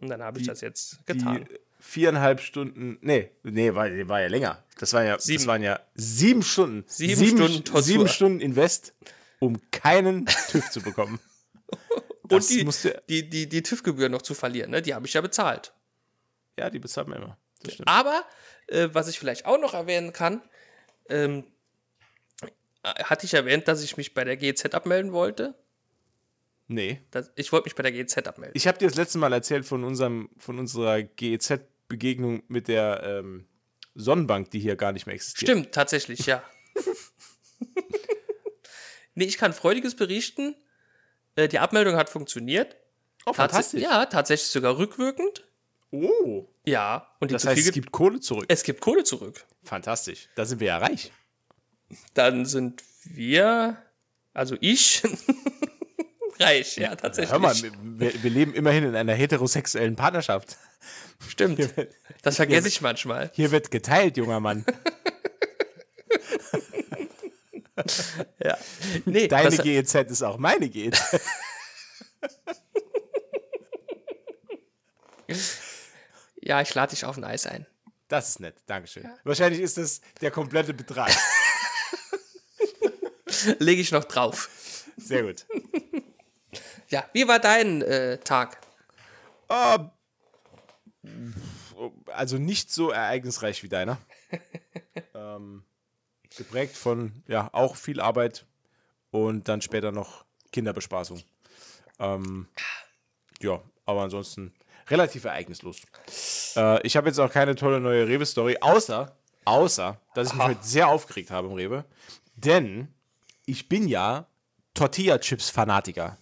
Und 0.01 0.09
dann 0.09 0.23
habe 0.23 0.41
ich 0.41 0.47
das 0.47 0.63
jetzt 0.63 1.05
getan. 1.07 1.47
Viereinhalb 1.79 2.41
Stunden, 2.41 2.99
nee, 3.01 3.31
nee, 3.43 3.75
war, 3.75 3.89
war 4.09 4.21
ja 4.21 4.29
länger. 4.29 4.63
Das, 4.79 4.93
war 4.93 5.03
ja, 5.03 5.19
Sieben. 5.19 5.39
das 5.39 5.47
waren 5.47 5.63
ja 5.63 5.81
sieben 5.95 6.43
Stunden. 6.43 6.85
Sieben 6.87 7.27
Stunden 7.27 7.65
Tortur. 7.65 7.83
Sieben 7.83 8.09
Stunden 8.09 8.41
Invest, 8.41 8.95
um 9.39 9.59
keinen 9.71 10.27
TÜV 10.27 10.71
zu 10.71 10.81
bekommen. 10.81 11.19
Das 12.31 12.49
Und 12.49 12.57
die, 12.57 12.65
musste, 12.65 13.03
die, 13.09 13.29
die, 13.29 13.49
die 13.49 13.63
TÜV-Gebühr 13.63 14.09
noch 14.09 14.23
zu 14.23 14.35
verlieren, 14.35 14.71
ne? 14.71 14.81
die 14.81 14.95
habe 14.95 15.07
ich 15.07 15.13
ja 15.13 15.21
bezahlt. 15.21 15.73
ja, 16.59 16.71
die 16.71 16.79
bezahlt 16.79 17.09
man 17.09 17.19
immer. 17.19 17.39
Aber, 17.85 18.25
äh, 18.69 18.89
was 18.93 19.09
ich 19.09 19.19
vielleicht 19.19 19.47
auch 19.47 19.61
noch 19.61 19.75
erwähnen 19.75 20.13
kann, 20.13 20.41
ähm, 21.09 21.45
äh, 22.83 23.05
hatte 23.05 23.27
ich 23.27 23.35
erwähnt, 23.35 23.69
dass 23.69 23.83
ich 23.83 23.97
mich 23.97 24.15
bei 24.15 24.25
der 24.25 24.37
GEZ 24.37 24.75
abmelden 24.75 25.13
wollte? 25.13 25.55
Nee. 26.69 27.01
Das, 27.11 27.33
ich 27.35 27.53
wollte 27.53 27.67
mich 27.67 27.75
bei 27.75 27.83
der 27.83 27.93
GEZ 27.93 28.19
abmelden. 28.19 28.57
Ich 28.57 28.67
habe 28.67 28.79
dir 28.79 28.87
das 28.87 28.97
letzte 28.97 29.19
Mal 29.19 29.33
erzählt 29.33 29.67
von, 29.67 29.85
unserem, 29.85 30.31
von 30.39 30.59
unserer 30.59 31.03
GEZ-Begegnung 31.03 32.45
mit 32.49 32.69
der 32.69 33.03
ähm, 33.05 33.47
Sonnenbank, 33.95 34.51
die 34.53 34.61
hier 34.61 34.77
gar 34.77 34.93
nicht 34.93 35.07
mehr 35.07 35.15
existiert. 35.15 35.51
Stimmt, 35.51 35.73
tatsächlich, 35.73 36.27
ja. 36.27 36.43
nee, 39.15 39.25
ich 39.25 39.37
kann 39.37 39.53
Freudiges 39.53 39.97
berichten. 39.97 40.55
Äh, 41.37 41.49
die 41.49 41.59
Abmeldung 41.59 41.97
hat 41.97 42.09
funktioniert. 42.11 42.77
Oh, 43.27 43.31
Tats- 43.31 43.37
fantastisch. 43.37 43.83
Ja, 43.83 44.07
tatsächlich 44.07 44.49
sogar 44.51 44.79
rückwirkend. 44.79 45.45
Oh. 45.93 46.47
Ja, 46.65 47.09
und 47.19 47.31
die 47.31 47.35
Das 47.35 47.47
heißt, 47.47 47.59
es 47.61 47.73
gibt 47.73 47.91
Kohle 47.93 48.21
zurück. 48.21 48.45
es 48.49 48.63
gibt 48.63 48.81
Kohle 48.81 49.05
zurück. 49.05 49.45
Fantastisch. 49.65 50.29
Da 50.37 50.45
sind 50.45 50.61
wir 50.61 50.69
ja 50.69 50.79
reich. 50.79 51.11
Dann 52.15 52.47
sind 52.47 52.83
wir, 53.05 53.77
also 54.33 54.57
ich, 54.61 55.03
reich, 56.39 56.77
ja, 56.77 56.95
tatsächlich. 56.95 57.33
Hör 57.33 57.41
mal, 57.41 57.55
wir, 57.83 58.23
wir 58.23 58.31
leben 58.31 58.55
immerhin 58.55 58.85
in 58.85 58.95
einer 58.95 59.15
heterosexuellen 59.15 59.97
Partnerschaft. 59.97 60.57
Stimmt. 61.29 61.69
Das 62.23 62.37
vergesse 62.37 62.69
ich 62.69 62.81
manchmal. 62.81 63.31
Hier 63.35 63.51
wird 63.51 63.71
geteilt, 63.71 64.17
junger 64.17 64.41
Mann. 64.41 64.65
Ja. 68.43 68.59
Nee, 69.05 69.29
Deine 69.29 69.57
das, 69.57 69.63
GEZ 69.63 69.95
ist 70.11 70.23
auch 70.23 70.39
meine 70.39 70.69
GEZ. 70.69 71.21
ja, 76.41 76.61
ich 76.61 76.75
lade 76.75 76.91
dich 76.91 77.05
auf 77.05 77.17
ein 77.17 77.23
Eis 77.25 77.47
ein. 77.47 77.67
Das 78.09 78.31
ist 78.31 78.41
nett. 78.41 78.57
Dankeschön. 78.67 79.09
Wahrscheinlich 79.25 79.61
ist 79.61 79.79
das 79.79 80.01
der 80.21 80.33
komplette 80.33 80.75
Betrag. 80.75 81.11
Lege 83.59 83.81
ich 83.81 83.91
noch 83.93 84.05
drauf. 84.05 84.51
Sehr 84.97 85.23
gut. 85.23 85.47
Ja, 86.89 87.09
wie 87.13 87.29
war 87.29 87.39
dein 87.39 87.83
äh, 87.83 88.19
Tag? 88.19 88.61
Ah, 89.49 89.93
also 92.07 92.39
nicht 92.39 92.73
so 92.73 92.91
ereignisreich 92.91 93.63
wie 93.63 93.69
deiner. 93.69 93.99
ähm, 95.15 95.65
geprägt 96.37 96.77
von, 96.77 97.23
ja, 97.27 97.51
auch 97.53 97.77
viel 97.77 98.01
Arbeit 98.01 98.47
und 99.11 99.49
dann 99.49 99.63
später 99.63 99.93
noch 99.93 100.25
Kinderbespaßung. 100.53 101.23
Ähm, 101.99 102.49
ja, 103.41 103.61
aber 103.87 104.03
ansonsten 104.03 104.53
relativ 104.89 105.25
ereignislos. 105.25 105.79
Äh, 106.57 106.87
ich 106.87 106.97
habe 106.97 107.09
jetzt 107.09 107.19
auch 107.19 107.31
keine 107.31 107.55
tolle 107.55 107.81
neue 107.81 108.07
Rewe-Story, 108.09 108.59
außer, 108.61 109.17
außer, 109.45 110.01
dass 110.15 110.29
ich 110.29 110.35
mich 110.35 110.43
heute 110.43 110.63
sehr 110.65 110.89
aufgeregt 110.89 111.31
habe 111.31 111.49
im 111.49 111.55
Rewe. 111.55 111.85
Denn 112.35 112.89
ich 113.47 113.69
bin 113.69 113.89
ja 113.89 114.27
Tortilla-Chips-Fanatiker. 114.75 116.17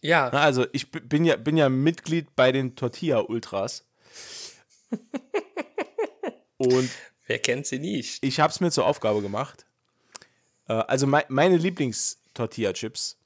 Ja, 0.00 0.30
Na, 0.32 0.42
Also 0.42 0.66
ich 0.72 0.90
bin 0.90 1.24
ja, 1.24 1.36
bin 1.36 1.56
ja 1.56 1.68
Mitglied 1.68 2.34
bei 2.34 2.52
den 2.52 2.74
Tortilla-Ultras. 2.76 3.84
Und 6.58 6.90
wer 7.26 7.38
kennt 7.38 7.66
sie 7.66 7.78
nicht? 7.78 8.24
ich 8.24 8.40
habe 8.40 8.52
es 8.52 8.60
mir 8.60 8.70
zur 8.70 8.86
Aufgabe 8.86 9.22
gemacht. 9.22 9.66
Äh, 10.68 10.74
also 10.74 11.06
mei 11.06 11.24
meine 11.28 11.56
Lieblings-Tortilla-Chips 11.56 13.18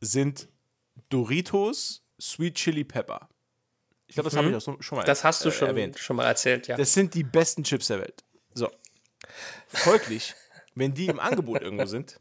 sind 0.00 0.48
Doritos 1.08 2.02
Sweet 2.20 2.54
Chili 2.54 2.84
Pepper. 2.84 3.28
Ich 4.06 4.14
glaube, 4.14 4.30
das 4.30 4.36
habe 4.36 4.50
ich 4.50 4.54
auch 4.54 4.60
schon 4.60 4.96
mal 4.96 5.02
Mhm. 5.02 5.06
Das 5.06 5.24
hast 5.24 5.44
du 5.44 5.48
äh, 5.48 5.52
schon, 5.52 5.68
erwähnt. 5.68 5.98
schon 5.98 6.16
mal 6.16 6.26
erzählt, 6.26 6.68
ja. 6.68 6.76
Das 6.76 6.92
sind 6.92 7.14
die 7.14 7.24
besten 7.24 7.64
Chips 7.64 7.88
der 7.88 8.00
Welt. 8.00 8.22
So. 8.54 8.70
Folglich, 9.66 10.34
wenn 10.74 10.94
die 10.94 11.06
im 11.06 11.18
Angebot 11.18 11.62
irgendwo 11.62 11.86
sind, 11.86 12.20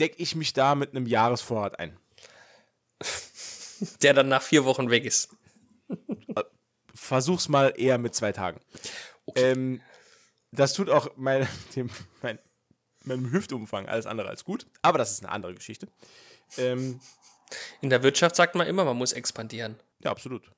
decke 0.00 0.16
ich 0.20 0.34
mich 0.34 0.52
da 0.52 0.74
mit 0.74 0.90
einem 0.90 1.06
Jahresvorrat 1.06 1.78
ein. 1.78 1.96
Der 4.02 4.14
dann 4.14 4.28
nach 4.28 4.42
vier 4.42 4.64
Wochen 4.64 4.90
weg 4.90 5.04
ist. 5.04 5.28
versuch's 6.94 7.48
mal 7.48 7.74
eher 7.76 7.98
mit 7.98 8.14
zwei 8.14 8.32
Tagen. 8.32 8.60
Ähm, 9.36 9.80
das 10.54 10.72
tut 10.72 10.90
auch 10.90 11.08
mein, 11.16 11.46
dem, 11.76 11.90
mein, 12.22 12.38
meinem 13.04 13.30
Hüftumfang 13.30 13.88
alles 13.88 14.06
andere 14.06 14.28
als 14.28 14.44
gut, 14.44 14.66
aber 14.82 14.98
das 14.98 15.12
ist 15.12 15.24
eine 15.24 15.32
andere 15.32 15.54
Geschichte. 15.54 15.88
Ähm, 16.58 17.00
In 17.80 17.90
der 17.90 18.02
Wirtschaft 18.02 18.36
sagt 18.36 18.54
man 18.54 18.66
immer, 18.66 18.84
man 18.84 18.96
muss 18.96 19.12
expandieren. 19.12 19.76
ja, 20.02 20.10
absolut. 20.10 20.50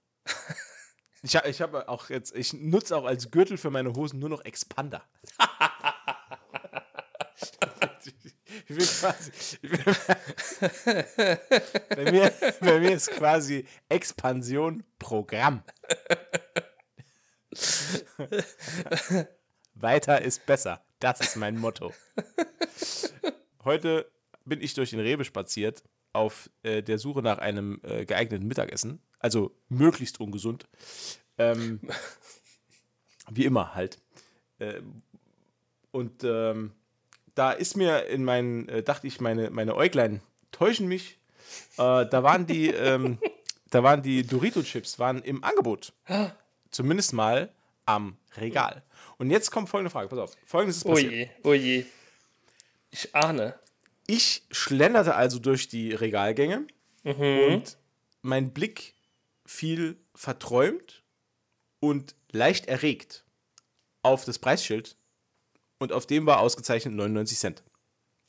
Ich, 1.23 1.35
ich 1.35 1.61
habe 1.61 1.89
auch 1.89 2.09
jetzt, 2.11 2.35
ich 2.37 2.53
nutze 2.53 2.97
auch 2.97 3.05
als 3.05 3.31
Gürtel 3.31 3.57
für 3.57 3.71
meine 3.71 3.95
Hosen 3.95 4.21
nur 4.21 4.29
noch 4.29 4.45
Expander. 4.45 5.03
Ich 8.69 8.77
bin 8.77 8.87
quasi, 8.87 9.33
ich 9.63 9.71
bin, 9.71 9.85
bei, 11.89 12.13
mir, 12.13 12.33
bei 12.61 12.81
mir 12.81 12.93
ist 12.93 13.11
quasi 13.11 13.67
Expansion 13.89 14.85
Programm. 14.99 15.63
Weiter 19.79 20.23
ist 20.23 20.47
besser. 20.47 20.83
Das 21.01 21.21
ist 21.21 21.37
mein 21.37 21.59
Motto. 21.59 21.93
Heute 23.65 24.11
bin 24.45 24.63
ich 24.63 24.75
durch 24.75 24.91
den 24.91 25.01
Rewe 25.01 25.25
spaziert 25.25 25.83
auf 26.13 26.49
äh, 26.63 26.83
der 26.83 26.99
Suche 26.99 27.21
nach 27.21 27.39
einem 27.39 27.81
äh, 27.83 28.07
geeigneten 28.07 28.47
Mittagessen. 28.47 29.01
Also 29.19 29.55
möglichst 29.69 30.19
ungesund. 30.19 30.67
Ähm, 31.37 31.81
wie 33.31 33.45
immer 33.45 33.75
halt. 33.75 33.99
Ähm, 34.61 35.03
und 35.91 36.25
ähm, 36.25 36.73
da 37.35 37.53
ist 37.53 37.77
mir 37.77 38.07
in 38.07 38.25
meinen, 38.25 38.69
äh, 38.71 38.83
dachte 38.83 39.07
ich, 39.07 39.21
meine, 39.21 39.51
meine 39.51 39.77
Äuglein 39.77 40.23
täuschen 40.53 40.89
mich. 40.89 41.19
Äh, 41.77 42.07
da 42.07 42.23
waren 42.23 42.47
die, 42.47 42.69
ähm, 42.69 43.19
da 43.71 43.83
waren 43.83 44.03
die 44.03 44.27
Dorito-Chips 44.27 44.99
waren 44.99 45.21
im 45.23 45.45
Angebot. 45.45 45.93
Zumindest 46.71 47.13
mal 47.13 47.51
am 47.85 48.17
Regal. 48.39 48.83
Und 49.19 49.31
jetzt 49.31 49.51
kommt 49.51 49.69
folgende 49.69 49.91
Frage, 49.91 50.09
pass 50.09 50.19
auf. 50.19 50.37
Folgendes 50.47 50.79
ist 50.79 50.87
Oh 50.87 50.91
passiert. 50.93 51.13
je, 51.13 51.29
oh 51.45 51.55
je. 51.55 51.85
Ich 52.91 53.15
ahne. 53.15 53.59
Ich 54.07 54.43
schlenderte 54.51 55.15
also 55.15 55.39
durch 55.39 55.69
die 55.69 55.93
Regalgänge 55.93 56.67
und 57.03 57.77
mein 58.23 58.53
Blick 58.53 58.95
fiel 59.45 59.97
verträumt 60.15 61.03
und 61.81 62.15
leicht 62.33 62.67
erregt 62.67 63.25
auf 64.03 64.25
das 64.25 64.39
Preisschild 64.39 64.97
und 65.79 65.93
auf 65.93 66.07
dem 66.07 66.27
war 66.27 66.41
ausgezeichnet 66.41 66.95
99 66.95 67.39
Cent. 67.39 67.63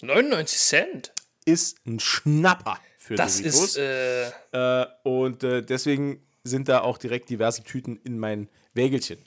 99 0.01 0.59
Cent. 0.59 1.13
Ist 1.45 1.77
ein 1.85 1.99
Schnapper 1.99 2.79
für 2.97 3.15
Das 3.15 3.37
Doritos. 3.37 3.63
ist, 3.63 3.77
äh, 3.77 4.27
äh, 4.81 4.87
und 5.03 5.43
äh, 5.43 5.61
deswegen 5.63 6.25
sind 6.43 6.67
da 6.67 6.81
auch 6.81 6.97
direkt 6.97 7.29
diverse 7.29 7.63
Tüten 7.63 7.95
in 8.03 8.19
mein 8.19 8.49
Wägelchen 8.73 9.17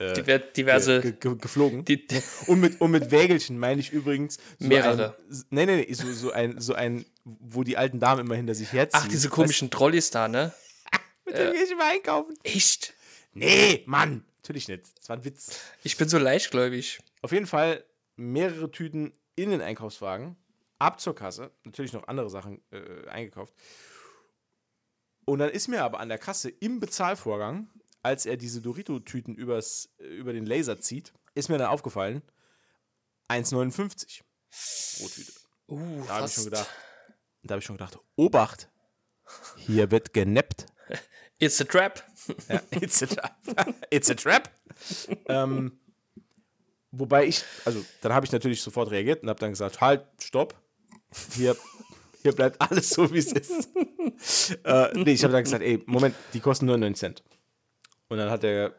diver 0.00 0.38
diverse. 0.38 1.00
ge 1.00 1.12
ge 1.12 1.36
geflogen. 1.36 1.84
Die- 1.84 2.06
und, 2.46 2.60
mit, 2.60 2.80
und 2.80 2.90
mit 2.90 3.10
Wägelchen 3.10 3.58
meine 3.58 3.80
ich 3.80 3.92
übrigens 3.92 4.38
so 4.58 4.68
Mehrere. 4.68 5.16
Ein, 5.30 5.44
nee, 5.50 5.66
nee, 5.66 5.86
nee, 5.86 5.92
so, 5.92 6.10
so, 6.12 6.32
ein, 6.32 6.60
so 6.60 6.74
ein, 6.74 7.04
wo 7.24 7.62
die 7.62 7.76
alten 7.76 8.00
Damen 8.00 8.26
immer 8.26 8.34
hinter 8.34 8.54
sich 8.54 8.72
herziehen. 8.72 9.00
Ach, 9.04 9.08
diese 9.08 9.28
komischen 9.28 9.70
Trolleys 9.70 10.10
da, 10.10 10.28
ne? 10.28 10.52
Mit 11.24 11.36
denen 11.36 11.52
gehe 11.52 11.64
ich 11.64 11.70
immer 11.70 11.86
einkaufen. 11.86 12.34
Echt? 12.42 12.94
Nee, 13.32 13.82
Mann. 13.86 14.24
Natürlich 14.42 14.68
nicht. 14.68 14.84
Das 14.98 15.08
war 15.08 15.16
ein 15.16 15.24
Witz. 15.24 15.60
Ich 15.84 15.96
bin 15.96 16.08
so 16.08 16.18
leichtgläubig. 16.18 16.98
Auf 17.22 17.32
jeden 17.32 17.46
Fall 17.46 17.84
mehrere 18.16 18.70
Tüten 18.70 19.12
in 19.36 19.50
den 19.50 19.60
Einkaufswagen, 19.60 20.36
ab 20.78 21.00
zur 21.00 21.14
Kasse, 21.14 21.50
natürlich 21.64 21.92
noch 21.92 22.08
andere 22.08 22.30
Sachen 22.30 22.62
äh, 22.70 23.08
eingekauft. 23.08 23.54
Und 25.24 25.38
dann 25.38 25.50
ist 25.50 25.68
mir 25.68 25.84
aber 25.84 26.00
an 26.00 26.08
der 26.08 26.18
Kasse 26.18 26.48
im 26.48 26.80
Bezahlvorgang, 26.80 27.68
als 28.02 28.26
er 28.26 28.36
diese 28.36 28.60
Dorito-Tüten 28.60 29.34
übers, 29.34 29.90
äh, 29.98 30.04
über 30.04 30.32
den 30.32 30.46
Laser 30.46 30.80
zieht, 30.80 31.12
ist 31.34 31.48
mir 31.48 31.58
dann 31.58 31.68
aufgefallen, 31.68 32.22
1,59 33.28 34.22
pro 34.98 35.08
Tüte. 35.08 35.32
Uh, 35.68 36.04
Da 36.06 36.16
habe 36.16 36.26
ich 36.26 36.34
schon 36.34 36.44
gedacht, 36.44 36.68
da 37.42 37.52
habe 37.52 37.60
ich 37.60 37.64
schon 37.64 37.76
gedacht, 37.76 37.98
Obacht, 38.16 38.68
hier 39.56 39.90
wird 39.90 40.12
genappt. 40.12 40.66
It's 41.38 41.60
a 41.60 41.64
trap. 41.64 42.04
Ja, 42.48 42.60
it's 42.70 43.02
a 43.02 43.06
trap. 43.06 43.34
it's 43.90 44.10
a 44.10 44.14
trap. 44.14 44.50
ähm, 45.26 45.80
wobei 46.90 47.26
ich, 47.26 47.42
also 47.64 47.82
dann 48.02 48.12
habe 48.12 48.26
ich 48.26 48.32
natürlich 48.32 48.60
sofort 48.60 48.90
reagiert 48.90 49.22
und 49.22 49.30
habe 49.30 49.40
dann 49.40 49.50
gesagt, 49.50 49.80
halt, 49.80 50.06
stopp. 50.20 50.60
Hier, 51.34 51.56
hier 52.22 52.32
bleibt 52.32 52.60
alles 52.60 52.90
so, 52.90 53.10
wie 53.10 53.18
es 53.18 53.32
ist. 53.32 53.70
äh, 54.64 54.92
nee, 54.98 55.12
ich 55.12 55.24
habe 55.24 55.32
dann 55.32 55.44
gesagt, 55.44 55.62
ey, 55.62 55.82
Moment, 55.86 56.14
die 56.34 56.40
kosten 56.40 56.66
99 56.66 56.98
Cent. 57.00 57.24
Und 58.10 58.18
dann 58.18 58.28
hat 58.28 58.42
er, 58.42 58.74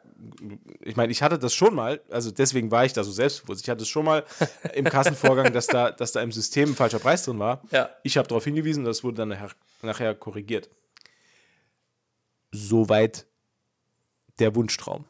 ich 0.82 0.98
meine, 0.98 1.10
ich 1.10 1.24
hatte 1.24 1.40
das 1.40 1.54
schon 1.54 1.74
mal, 1.74 2.02
also 2.10 2.32
deswegen 2.32 2.70
war 2.70 2.84
ich 2.84 2.92
da 2.92 3.02
so 3.02 3.14
selbstbewusst. 3.14 3.62
Ich 3.64 3.70
hatte 3.70 3.84
es 3.84 3.88
schon 3.88 4.04
mal 4.04 4.26
im 4.74 4.84
Kassenvorgang, 4.84 5.54
dass 5.54 5.68
da, 5.68 5.90
dass 5.90 6.12
da 6.12 6.22
im 6.22 6.34
System 6.34 6.72
ein 6.72 6.76
falscher 6.76 7.00
Preis 7.00 7.24
drin 7.24 7.40
war. 7.40 7.64
Ja. 7.72 7.90
Ich 8.04 8.18
habe 8.18 8.28
darauf 8.28 8.44
hingewiesen, 8.44 8.84
das 8.84 9.06
wurde 9.06 9.16
dann 9.16 9.30
nachher, 9.30 9.52
nachher 9.82 10.16
korrigiert. 10.16 10.70
Soweit 12.52 13.26
der 14.40 14.54
Wunschtraum. 14.54 15.06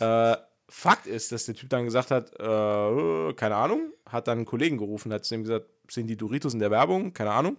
Äh, 0.00 0.36
Fakt 0.68 1.06
ist, 1.06 1.30
dass 1.30 1.46
der 1.46 1.54
Typ 1.54 1.70
dann 1.70 1.84
gesagt 1.84 2.10
hat, 2.10 2.32
äh, 2.32 3.32
keine 3.34 3.54
Ahnung, 3.54 3.92
hat 4.06 4.26
dann 4.26 4.38
einen 4.38 4.44
Kollegen 4.44 4.76
gerufen, 4.76 5.12
hat 5.12 5.24
zu 5.24 5.36
ihm 5.36 5.44
gesagt, 5.44 5.66
sind 5.88 6.08
die 6.08 6.16
Doritos 6.16 6.52
in 6.52 6.58
der 6.58 6.72
Werbung? 6.72 7.12
Keine 7.12 7.30
Ahnung. 7.30 7.58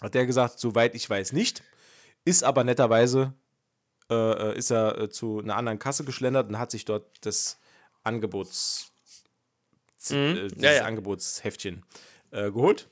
Hat 0.00 0.14
der 0.14 0.24
gesagt, 0.24 0.58
soweit 0.58 0.94
ich 0.94 1.08
weiß 1.10 1.34
nicht. 1.34 1.62
Ist 2.24 2.44
aber 2.44 2.64
netterweise, 2.64 3.34
äh, 4.10 4.58
ist 4.58 4.70
er 4.70 4.98
äh, 4.98 5.08
zu 5.10 5.38
einer 5.40 5.56
anderen 5.56 5.78
Kasse 5.78 6.04
geschlendert 6.04 6.48
und 6.48 6.58
hat 6.58 6.70
sich 6.70 6.84
dort 6.84 7.06
das 7.24 7.58
Angebots, 8.02 8.92
Mhm. 10.08 10.16
äh, 10.16 10.48
dieses 10.48 10.62
Ja, 10.62 10.72
ja. 10.72 10.84
Angebotsheftchen 10.84 11.84
äh, 12.30 12.50
geholt. 12.50 12.88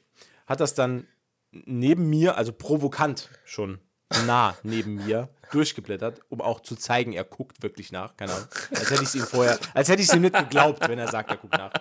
Hat 0.47 0.61
das 0.61 0.75
dann 0.75 1.07
neben 1.51 2.09
mir, 2.11 2.37
also 2.37 2.53
provokant 2.53 3.31
schon 3.45 3.79
nah 4.27 4.57
neben 4.63 4.95
mir, 5.07 5.29
durchgeblättert, 5.51 6.21
um 6.29 6.41
auch 6.43 6.61
zu 6.61 6.77
zeigen, 6.77 7.13
er 7.15 7.25
guckt 7.25 7.63
wirklich 7.63 7.91
nach. 7.93 8.17
Keine 8.17 8.35
Ahnung. 8.35 8.49
Als 8.71 8.91
hätte 8.91 9.03
ich 9.03 9.09
es 9.09 9.15
ihm 9.15 9.23
vorher, 9.23 9.59
als 9.73 9.89
hätte 9.89 10.03
ich 10.03 10.09
es 10.09 10.15
ihm 10.15 10.21
nicht 10.23 10.37
geglaubt, 10.37 10.87
wenn 10.87 10.99
er 10.99 11.09
sagt, 11.09 11.31
er 11.31 11.37
guckt 11.39 11.55
nach. 11.55 11.73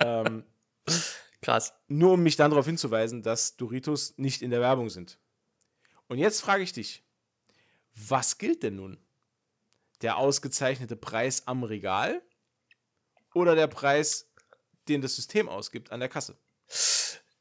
Ähm, 0.00 0.44
Krass. 1.42 1.74
nur 1.88 2.12
um 2.12 2.22
mich 2.22 2.36
dann 2.36 2.50
darauf 2.50 2.64
hinzuweisen, 2.64 3.22
dass 3.22 3.56
Doritos 3.56 4.14
nicht 4.16 4.40
in 4.40 4.50
der 4.50 4.60
Werbung 4.60 4.88
sind. 4.88 5.18
Und 6.08 6.16
jetzt 6.18 6.40
frage 6.40 6.62
ich 6.62 6.72
dich, 6.72 7.02
was 7.94 8.38
gilt 8.38 8.62
denn 8.62 8.76
nun? 8.76 8.98
Der 10.02 10.16
ausgezeichnete 10.16 10.96
Preis 10.96 11.46
am 11.46 11.62
Regal 11.62 12.22
oder 13.34 13.54
der 13.54 13.68
Preis, 13.68 14.30
den 14.88 15.00
das 15.00 15.16
System 15.16 15.48
ausgibt 15.48 15.92
an 15.92 16.00
der 16.00 16.08
Kasse? 16.08 16.36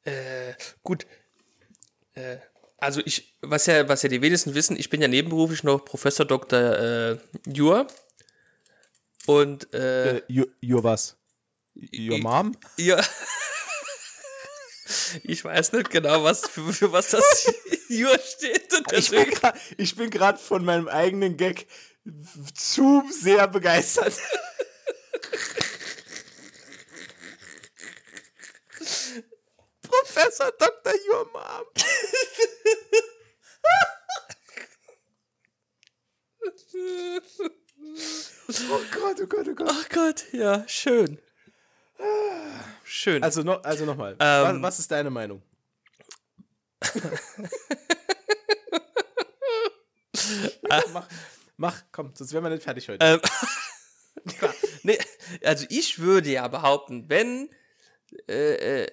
Äh, 0.04 0.54
gut. 0.84 1.06
Äh, 2.14 2.38
also 2.78 3.02
ich, 3.06 3.36
was 3.42 3.66
ja, 3.66 3.88
was 3.88 4.04
ja 4.04 4.10
die 4.10 4.22
wenigsten 4.22 4.54
wissen, 4.54 4.78
ich 4.78 4.90
bin 4.90 5.02
ja 5.02 5.08
nebenberuflich 5.08 5.64
noch 5.64 5.86
Professor 5.86 6.26
Dr. 6.26 6.60
Äh, 6.60 7.18
Jur. 7.48 7.88
Und 9.26 9.74
äh, 9.74 10.18
Äh, 10.18 10.46
your 10.62 10.84
was? 10.84 11.18
Your 11.76 12.20
mom? 12.20 12.58
ja. 12.78 13.02
Ich 15.24 15.44
weiß 15.44 15.72
nicht 15.74 15.90
genau, 15.90 16.24
was 16.24 16.48
für, 16.48 16.74
für 16.74 16.92
was 16.92 17.10
das 17.12 17.52
Jur 17.88 18.20
steht. 18.20 18.74
Ich 19.78 19.96
bin 19.96 20.10
gerade 20.10 20.38
von 20.38 20.66
meinem 20.66 20.88
eigenen 20.88 21.38
Gag 21.38 21.68
zu 22.54 23.04
sehr 23.10 23.48
begeistert. 23.48 24.14
Professor 29.82 30.52
Dr. 30.60 30.94
Your 31.10 31.26
Mom. 31.32 31.66
Oh 38.70 38.82
Gott, 38.92 39.22
oh 39.22 39.28
Gott, 39.28 39.48
oh 39.48 39.56
Gott. 39.56 39.70
ach 39.72 39.90
Gott, 39.90 40.26
ja, 40.34 40.68
schön. 40.68 41.20
Schön. 42.84 43.24
Also, 43.24 43.44
noch, 43.44 43.64
also 43.64 43.86
nochmal. 43.86 44.14
Ähm. 44.20 44.62
was, 44.62 44.62
was 44.62 44.80
ist 44.80 44.92
deine 44.92 45.10
Meinung? 45.10 45.42
mach, 50.94 51.08
mach, 51.58 51.82
komm, 51.92 52.12
sonst 52.16 52.34
wären 52.34 52.44
wir 52.44 52.50
nicht 52.50 52.64
fertig 52.64 52.90
heute. 52.90 53.06
Ähm, 53.06 53.22
nee, 54.84 54.98
also 55.44 55.66
ich 55.70 56.00
würde 56.00 56.32
ja 56.32 56.48
behaupten, 56.48 57.10
wenn 57.10 57.50
äh, 58.28 58.84
äh, 58.84 58.88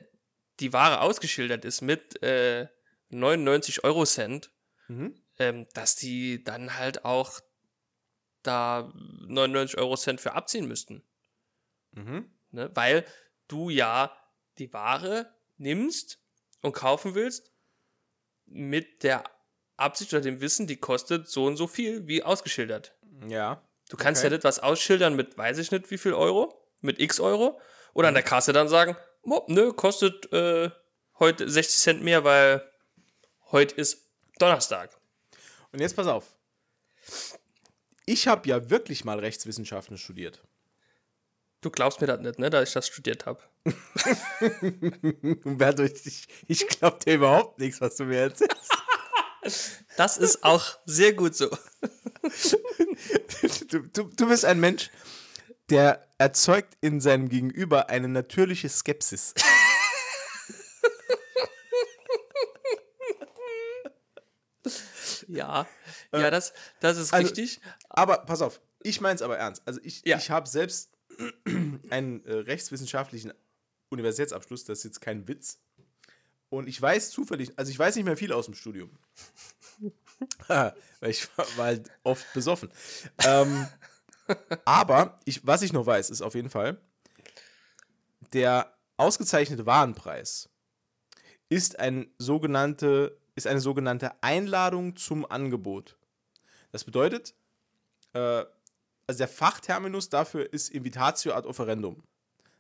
die 0.61 0.73
Ware 0.73 1.01
ausgeschildert 1.01 1.65
ist 1.65 1.81
mit 1.81 2.23
äh, 2.23 2.69
99 3.11 3.85
Euro 3.85 4.05
Cent, 4.05 4.51
Mhm. 4.89 5.15
ähm, 5.39 5.67
dass 5.73 5.95
die 5.95 6.43
dann 6.43 6.77
halt 6.77 7.05
auch 7.05 7.39
da 8.43 8.93
99 8.95 9.79
Euro 9.79 9.97
Cent 9.97 10.21
für 10.21 10.33
abziehen 10.33 10.67
müssten. 10.67 11.05
Mhm. 11.93 12.29
Ne? 12.51 12.71
Weil 12.75 13.05
du 13.49 13.71
ja 13.71 14.17
die 14.59 14.73
Ware 14.73 15.33
nimmst 15.57 16.19
und 16.63 16.73
kaufen 16.73 17.15
willst 17.15 17.53
mit 18.47 19.03
der 19.03 19.25
Absicht 19.77 20.13
oder 20.13 20.23
dem 20.23 20.41
Wissen, 20.41 20.67
die 20.67 20.77
kostet 20.77 21.29
so 21.29 21.47
und 21.47 21.57
so 21.57 21.67
viel 21.67 22.07
wie 22.07 22.23
ausgeschildert. 22.23 22.97
Ja. 23.29 23.63
Du 23.89 23.97
kannst 23.97 24.21
Okay. 24.21 24.29
ja 24.31 24.37
nicht 24.37 24.45
was 24.45 24.59
ausschildern 24.59 25.17
mit 25.17 25.37
weiß 25.39 25.59
ich 25.59 25.71
nicht 25.71 25.91
wie 25.91 25.99
viel 25.99 26.13
Euro, 26.15 26.55
mit 26.81 27.01
x 27.01 27.19
Euro 27.21 27.61
oder 27.95 28.09
an 28.09 28.15
der 28.15 28.23
Kasse 28.23 28.53
dann 28.53 28.69
sagen, 28.69 28.97
"Mo, 29.23 29.45
nö, 29.49 29.73
kostet 29.73 30.33
äh, 30.33 30.71
heute 31.19 31.49
60 31.49 31.79
Cent 31.81 32.03
mehr, 32.03 32.25
weil 32.25 32.63
heute 33.51 33.75
ist 33.75 34.09
Donnerstag. 34.39 34.97
Und 35.73 35.81
jetzt 35.81 35.97
pass 35.97 36.07
auf. 36.07 36.37
Ich 38.07 38.27
habe 38.29 38.49
ja 38.49 38.71
wirklich 38.71 39.05
mal 39.05 39.19
Rechtswissenschaften 39.19 39.99
studiert. 39.99 40.43
Du 41.61 41.71
glaubst 41.71 42.01
mir 42.01 42.07
das 42.07 42.21
nicht, 42.21 42.39
ne, 42.39 42.49
dass 42.49 42.69
ich 42.69 42.75
das 42.75 42.87
studiert 42.87 43.27
habe. 43.27 43.41
Und 45.45 45.59
Bertolt, 45.59 46.07
ich, 46.07 46.27
ich 46.49 46.67
glaube 46.69 46.99
dir 47.05 47.15
überhaupt 47.17 47.59
nichts, 47.59 47.81
was 47.81 47.97
du 47.97 48.05
mir 48.05 48.21
erzählst. 48.21 48.55
Das 49.97 50.19
ist 50.19 50.45
auch 50.45 50.79
sehr 50.85 51.15
gut 51.15 51.35
so. 51.35 51.49
Du, 53.71 53.79
du, 53.81 54.03
du 54.05 54.29
bist 54.29 54.45
ein 54.45 54.61
Mensch, 54.61 54.91
der 55.71 56.07
erzeugt 56.19 56.77
in 56.83 57.01
seinem 57.01 57.29
Gegenüber 57.31 57.89
eine 57.89 58.09
natürliche 58.09 58.69
Skepsis. 58.69 59.33
Ja, 65.29 65.67
ja, 66.13 66.31
das, 66.31 66.53
das 66.81 66.97
ist 66.99 67.13
also- 67.13 67.27
richtig. 67.29 67.61
Aber 67.89 68.19
pass 68.19 68.43
auf, 68.43 68.61
ich 68.83 69.01
meine 69.01 69.15
es 69.15 69.23
aber 69.23 69.39
ernst. 69.39 69.63
Also 69.67 69.81
ich, 69.83 70.03
Ja. 70.05 70.17
ich 70.19 70.31
habe 70.31 70.49
selbst 70.49 70.90
einen 71.91 72.25
äh, 72.25 72.35
rechtswissenschaftlichen 72.35 73.33
Universitätsabschluss, 73.91 74.65
das 74.65 74.79
ist 74.79 74.85
jetzt 74.85 75.01
kein 75.01 75.29
Witz. 75.29 75.61
Und 76.49 76.69
ich 76.69 76.81
weiß 76.81 77.11
zufällig, 77.11 77.53
also 77.57 77.71
ich 77.71 77.79
weiß 77.79 77.97
nicht 77.97 78.05
mehr 78.05 78.17
viel 78.17 78.33
aus 78.33 78.47
dem 78.47 78.55
Studium. 78.55 78.91
Weil 80.49 80.75
ich 81.03 81.27
war, 81.37 81.47
war 81.57 81.65
halt 81.67 81.91
oft 82.03 82.33
besoffen. 82.35 82.71
Ähm, 83.25 83.67
aber 84.65 85.19
ich, 85.25 85.47
was 85.47 85.63
ich 85.63 85.73
noch 85.73 85.87
weiß, 85.87 86.11
ist 86.11 86.23
auf 86.23 86.35
jeden 86.35 86.51
Fall, 86.51 86.81
der 88.33 88.77
ausgezeichnete 88.97 89.67
Warenpreis 89.67 90.51
ist, 91.49 91.79
ein 91.79 92.13
sogenannte, 92.19 93.19
ist 93.35 93.47
eine 93.47 93.61
sogenannte 93.61 94.23
Einladung 94.23 94.97
zum 94.97 95.29
Angebot. 95.29 95.97
Das 96.71 96.85
bedeutet, 96.85 97.35
äh, 98.13 98.45
also 99.11 99.19
der 99.19 99.29
Fachterminus 99.29 100.09
dafür 100.09 100.53
ist 100.53 100.69
Invitatio 100.69 101.33
ad 101.33 101.47
offerendum. 101.49 102.01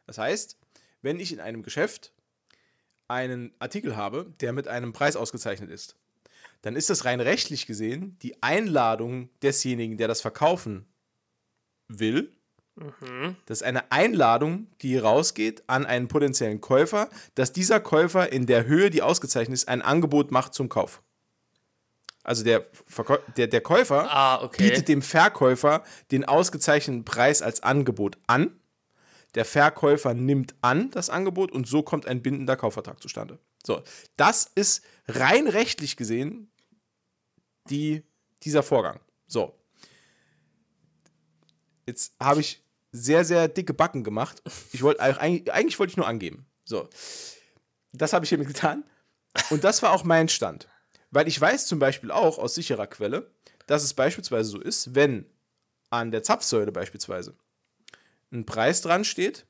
Das 0.06 0.18
heißt, 0.18 0.58
wenn 1.00 1.20
ich 1.20 1.32
in 1.32 1.38
einem 1.38 1.62
Geschäft 1.62 2.12
einen 3.06 3.54
Artikel 3.60 3.96
habe, 3.96 4.34
der 4.40 4.52
mit 4.52 4.66
einem 4.66 4.92
Preis 4.92 5.14
ausgezeichnet 5.14 5.70
ist, 5.70 5.94
dann 6.62 6.74
ist 6.74 6.90
das 6.90 7.04
rein 7.04 7.20
rechtlich 7.20 7.66
gesehen 7.66 8.18
die 8.22 8.42
Einladung 8.42 9.30
desjenigen, 9.42 9.96
der 9.96 10.08
das 10.08 10.20
verkaufen 10.20 10.86
will. 11.86 12.32
Das 13.46 13.58
ist 13.58 13.62
eine 13.62 13.92
Einladung, 13.92 14.66
die 14.82 14.98
rausgeht 14.98 15.62
an 15.68 15.86
einen 15.86 16.08
potenziellen 16.08 16.60
Käufer, 16.60 17.10
dass 17.36 17.52
dieser 17.52 17.78
Käufer 17.78 18.32
in 18.32 18.46
der 18.46 18.66
Höhe, 18.66 18.90
die 18.90 19.02
ausgezeichnet 19.02 19.54
ist, 19.54 19.68
ein 19.68 19.82
Angebot 19.82 20.32
macht 20.32 20.52
zum 20.52 20.68
Kauf. 20.68 21.00
Also 22.22 22.44
der, 22.44 22.66
Verkäu 22.86 23.18
der, 23.36 23.46
der 23.46 23.60
Käufer 23.60 24.10
Ah, 24.10 24.42
okay. 24.42 24.68
bietet 24.68 24.88
dem 24.88 25.02
Verkäufer 25.02 25.84
den 26.10 26.24
ausgezeichneten 26.24 27.04
Preis 27.04 27.42
als 27.42 27.62
Angebot 27.62 28.18
an. 28.26 28.60
Der 29.34 29.44
Verkäufer 29.44 30.12
nimmt 30.12 30.54
an 30.60 30.90
das 30.90 31.08
Angebot 31.08 31.52
und 31.52 31.66
so 31.66 31.82
kommt 31.82 32.06
ein 32.06 32.20
bindender 32.22 32.56
Kaufvertrag 32.56 33.00
zustande. 33.00 33.38
So, 33.64 33.82
das 34.16 34.50
ist 34.54 34.82
rein 35.06 35.46
rechtlich 35.46 35.96
gesehen 35.96 36.50
die, 37.68 38.02
dieser 38.42 38.62
Vorgang. 38.62 39.00
So. 39.26 39.54
Jetzt 41.86 42.14
habe 42.20 42.40
ich 42.40 42.62
sehr, 42.92 43.24
sehr 43.24 43.48
dicke 43.48 43.72
Backen 43.74 44.04
gemacht. 44.04 44.42
Ich 44.72 44.82
wollte 44.82 45.00
eigentlich, 45.00 45.52
eigentlich 45.52 45.78
wollte 45.78 45.92
ich 45.92 45.96
nur 45.96 46.06
angeben. 46.08 46.46
So. 46.64 46.88
Das 47.92 48.12
habe 48.12 48.24
ich 48.24 48.28
hiermit 48.28 48.48
getan. 48.48 48.84
Und 49.50 49.64
das 49.64 49.82
war 49.82 49.92
auch 49.92 50.04
mein 50.04 50.28
Stand. 50.28 50.68
Weil 51.10 51.28
ich 51.28 51.40
weiß 51.40 51.66
zum 51.66 51.78
Beispiel 51.78 52.10
auch 52.10 52.38
aus 52.38 52.54
sicherer 52.54 52.86
Quelle, 52.86 53.30
dass 53.66 53.82
es 53.82 53.94
beispielsweise 53.94 54.50
so 54.50 54.60
ist, 54.60 54.94
wenn 54.94 55.26
an 55.90 56.10
der 56.10 56.22
Zapfsäule 56.22 56.72
beispielsweise 56.72 57.34
ein 58.32 58.46
Preis 58.46 58.80
dran 58.80 59.04
steht 59.04 59.46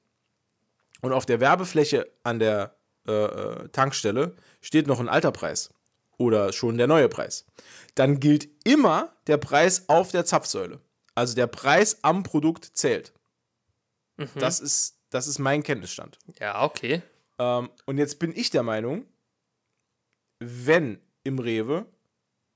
und 1.03 1.13
auf 1.13 1.27
der 1.27 1.41
Werbefläche 1.41 2.11
an 2.23 2.39
der 2.39 2.77
äh, 3.07 3.13
äh, 3.13 3.69
Tankstelle 3.69 4.37
steht 4.61 4.87
noch 4.87 5.01
ein 5.01 5.09
alter 5.09 5.33
Preis 5.33 5.73
oder 6.19 6.53
schon 6.53 6.77
der 6.77 6.87
neue 6.87 7.09
Preis, 7.09 7.47
dann 7.95 8.21
gilt 8.21 8.49
immer 8.65 9.13
der 9.27 9.39
Preis 9.39 9.89
auf 9.89 10.11
der 10.11 10.25
Zapfsäule. 10.25 10.81
Also 11.15 11.35
der 11.35 11.47
Preis 11.47 11.99
am 12.03 12.23
Produkt 12.23 12.65
zählt. 12.65 13.13
Mhm. 14.17 14.29
Das, 14.37 14.61
ist, 14.61 14.99
das 15.11 15.27
ist 15.27 15.39
mein 15.39 15.63
Kenntnisstand. 15.63 16.19
ja, 16.39 16.63
okay. 16.63 17.03
Ähm, 17.39 17.71
und 17.87 17.99
jetzt 17.99 18.19
bin 18.19 18.37
ich 18.37 18.51
der 18.51 18.63
Meinung, 18.63 19.07
wenn 20.39 21.01
im 21.25 21.39
Rewe 21.39 21.87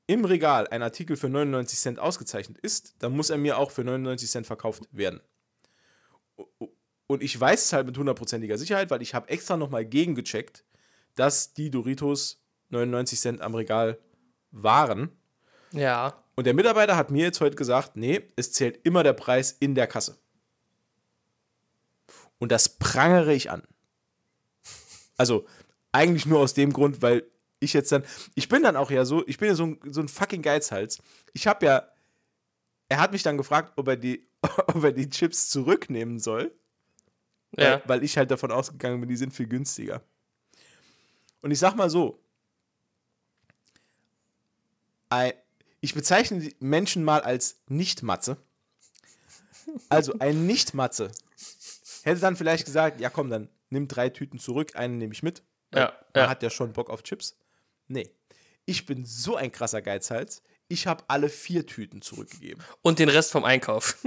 im 0.07 0.25
Regal 0.25 0.69
ein 0.69 0.83
Artikel 0.83 1.17
für 1.17 1.29
99 1.29 1.79
Cent 1.79 1.99
ausgezeichnet 1.99 2.59
ist, 2.59 2.95
dann 2.99 3.13
muss 3.17 3.31
er 3.31 3.39
mir 3.39 3.59
auch 3.59 3.71
für 3.71 3.85
99 3.85 4.31
Cent 4.31 4.47
verkauft 4.47 4.83
werden. 4.93 5.21
Und 7.07 7.23
ich 7.23 7.39
weiß 7.39 7.65
es 7.65 7.73
halt 7.73 7.87
mit 7.87 7.97
hundertprozentiger 7.97 8.59
Sicherheit, 8.59 8.91
weil 8.91 9.03
ich 9.03 9.15
habe 9.15 9.29
extra 9.29 9.57
nochmal 9.57 9.87
gegengecheckt, 9.87 10.65
dass 11.15 11.55
die 11.55 11.71
Doritos 11.71 12.43
99 12.71 13.21
Cent 13.21 13.41
am 13.41 13.55
Regal 13.55 13.99
waren. 14.51 15.11
Ja. 15.73 16.23
Und 16.35 16.47
der 16.47 16.55
Mitarbeiter 16.55 16.97
hat 16.97 17.11
mir 17.11 17.25
jetzt 17.25 17.41
heute 17.41 17.57
gesagt, 17.57 17.97
nee, 17.97 18.23
es 18.37 18.53
zählt 18.53 18.85
immer 18.85 19.03
der 19.03 19.13
Preis 19.13 19.53
in 19.53 19.75
der 19.75 19.87
Kasse. 19.87 20.19
Und 22.39 22.53
das 22.53 22.69
prangere 22.69 23.33
ich 23.33 23.51
an. 23.51 23.63
Also 25.17 25.47
eigentlich 25.93 26.27
nur 26.27 26.41
aus 26.41 26.55
dem 26.55 26.73
Grund, 26.73 27.01
weil 27.03 27.25
ich 27.65 27.73
jetzt 27.73 27.91
dann, 27.93 28.05
ich 28.35 28.49
bin 28.49 28.63
dann 28.63 28.77
auch 28.77 28.91
ja 28.91 29.05
so, 29.05 29.27
ich 29.27 29.39
bin 29.39 29.49
ja 29.49 29.55
so 29.55 29.65
ein, 29.67 29.81
so 29.91 30.01
ein 30.01 30.09
fucking 30.09 30.43
Geizhals. 30.43 30.99
Ich 31.33 31.47
habe 31.47 31.67
ja, 31.67 31.89
er 32.89 32.99
hat 33.01 33.13
mich 33.13 33.23
dann 33.23 33.37
gefragt, 33.39 33.73
ob 33.77 33.89
er 33.89 33.97
die, 33.97 34.27
ob 34.43 34.85
er 34.85 34.93
die 34.93 35.09
Chips 35.09 35.49
zurücknehmen 35.51 36.19
soll, 36.19 36.53
Ja. 37.57 37.73
weil, 37.81 37.83
weil 37.87 38.05
ich 38.05 38.17
halt 38.17 38.31
davon 38.31 38.51
ausgegangen 38.53 39.01
bin, 39.01 39.09
die 39.09 39.17
sind 39.17 39.33
viel 39.35 39.47
günstiger. 39.49 40.03
Und 41.41 41.51
ich 41.51 41.59
sag 41.59 41.75
mal 41.77 41.91
so, 41.91 42.21
ich 45.81 45.95
bezeichne 45.95 46.41
die 46.41 46.57
Menschen 46.61 47.05
mal 47.05 47.21
als 47.21 47.61
Nicht-Matze. 47.69 48.37
Also 49.89 50.19
ein 50.19 50.47
Nicht-Matze 50.47 51.11
hätte 52.03 52.21
dann 52.21 52.37
vielleicht 52.37 52.65
gesagt, 52.67 53.01
ja 53.01 53.11
komm, 53.11 53.31
dann 53.31 53.49
nimm 53.71 53.89
drei 53.89 54.09
Tüten 54.11 54.39
zurück, 54.39 54.73
eine 54.77 54.95
nehme 54.95 55.13
ich 55.13 55.23
mit. 55.23 55.43
Ja, 55.73 55.93
Man 56.15 56.25
ja. 56.25 56.29
hat 56.29 56.43
ja 56.43 56.51
schon 56.51 56.73
Bock 56.73 56.91
auf 56.91 57.03
Chips. 57.03 57.37
Nee, 57.89 58.11
ich 58.65 58.87
bin 58.87 59.05
so 59.05 59.37
ein 59.37 59.53
krasser 59.53 59.83
Geizhals, 59.83 60.43
ich 60.69 60.87
habe 60.87 61.05
alle 61.09 61.29
vier 61.29 61.67
Tüten 61.67 62.01
zurückgegeben. 62.03 62.63
Und 62.83 62.99
den 62.99 63.09
Rest 63.09 63.31
vom 63.33 63.45
Einkauf. 63.45 63.97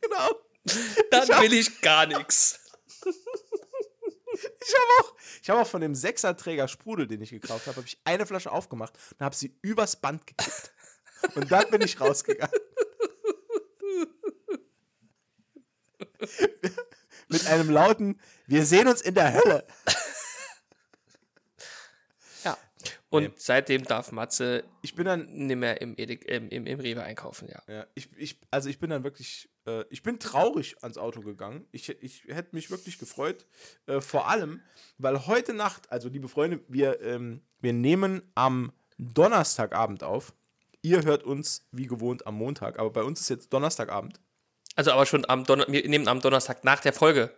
Genau. 0.00 0.30
Dann 1.10 1.28
hab- 1.28 1.42
will 1.42 1.52
ich 1.54 1.80
gar 1.80 2.06
nichts. 2.06 2.60
Ich 3.04 4.74
habe 4.74 4.88
auch, 5.00 5.14
ich 5.42 5.50
hab 5.50 5.58
auch 5.58 5.66
von 5.66 5.80
dem 5.80 5.94
Sechserträger 5.94 6.68
Sprudel, 6.68 7.06
den 7.06 7.20
ich 7.22 7.30
gekauft 7.30 7.66
habe, 7.66 7.76
habe 7.78 7.86
ich 7.86 7.98
eine 8.04 8.26
Flasche 8.26 8.50
aufgemacht 8.52 8.92
und 9.18 9.24
habe 9.24 9.34
sie 9.34 9.56
übers 9.62 9.96
Band 9.96 10.26
gekippt. 10.26 10.72
Und 11.34 11.50
dann 11.50 11.70
bin 11.70 11.80
ich 11.82 12.00
rausgegangen. 12.00 12.54
Mit 17.28 17.46
einem 17.46 17.70
lauten, 17.70 18.20
wir 18.46 18.64
sehen 18.66 18.88
uns 18.88 19.00
in 19.00 19.14
der 19.14 19.32
Hölle. 19.34 19.66
Ja. 22.44 22.58
Und 23.14 23.22
Nee. 23.22 23.30
seitdem 23.36 23.84
darf 23.84 24.10
Matze 24.10 24.64
Ich 24.82 24.96
bin 24.96 25.04
dann, 25.04 25.26
nicht 25.32 25.56
mehr 25.56 25.80
im, 25.80 25.96
Edek, 25.96 26.24
im, 26.24 26.48
im, 26.48 26.66
im 26.66 26.80
Rewe 26.80 27.04
einkaufen, 27.04 27.48
ja. 27.48 27.62
ja, 27.72 27.86
ich, 27.94 28.08
ich, 28.16 28.40
also 28.50 28.68
ich 28.68 28.80
bin 28.80 28.90
dann 28.90 29.04
wirklich, 29.04 29.48
äh, 29.66 29.84
ich 29.88 30.02
bin 30.02 30.18
traurig 30.18 30.82
ans 30.82 30.98
Auto 30.98 31.20
gegangen. 31.20 31.64
Ich, 31.70 31.88
ich 31.88 32.24
hätte 32.24 32.56
mich 32.56 32.72
wirklich 32.72 32.98
gefreut. 32.98 33.46
Äh, 33.86 34.00
vor 34.00 34.28
allem, 34.28 34.62
weil 34.98 35.28
heute 35.28 35.54
Nacht, 35.54 35.92
also 35.92 36.08
liebe 36.08 36.28
Freunde, 36.28 36.60
wir, 36.66 37.00
ähm, 37.02 37.40
wir 37.60 37.72
nehmen 37.72 38.20
am 38.34 38.72
Donnerstagabend 38.98 40.02
auf. 40.02 40.34
Ihr 40.82 41.04
hört 41.04 41.22
uns 41.22 41.68
wie 41.70 41.86
gewohnt 41.86 42.26
am 42.26 42.34
Montag, 42.34 42.80
aber 42.80 42.90
bei 42.90 43.04
uns 43.04 43.20
ist 43.20 43.28
jetzt 43.28 43.52
Donnerstagabend. 43.52 44.20
Also 44.74 44.90
aber 44.90 45.06
schon 45.06 45.24
am 45.28 45.44
Donner 45.44 45.66
wir 45.68 45.88
nehmen 45.88 46.08
am 46.08 46.20
Donnerstag 46.20 46.64
nach 46.64 46.80
der 46.80 46.92
Folge 46.92 47.32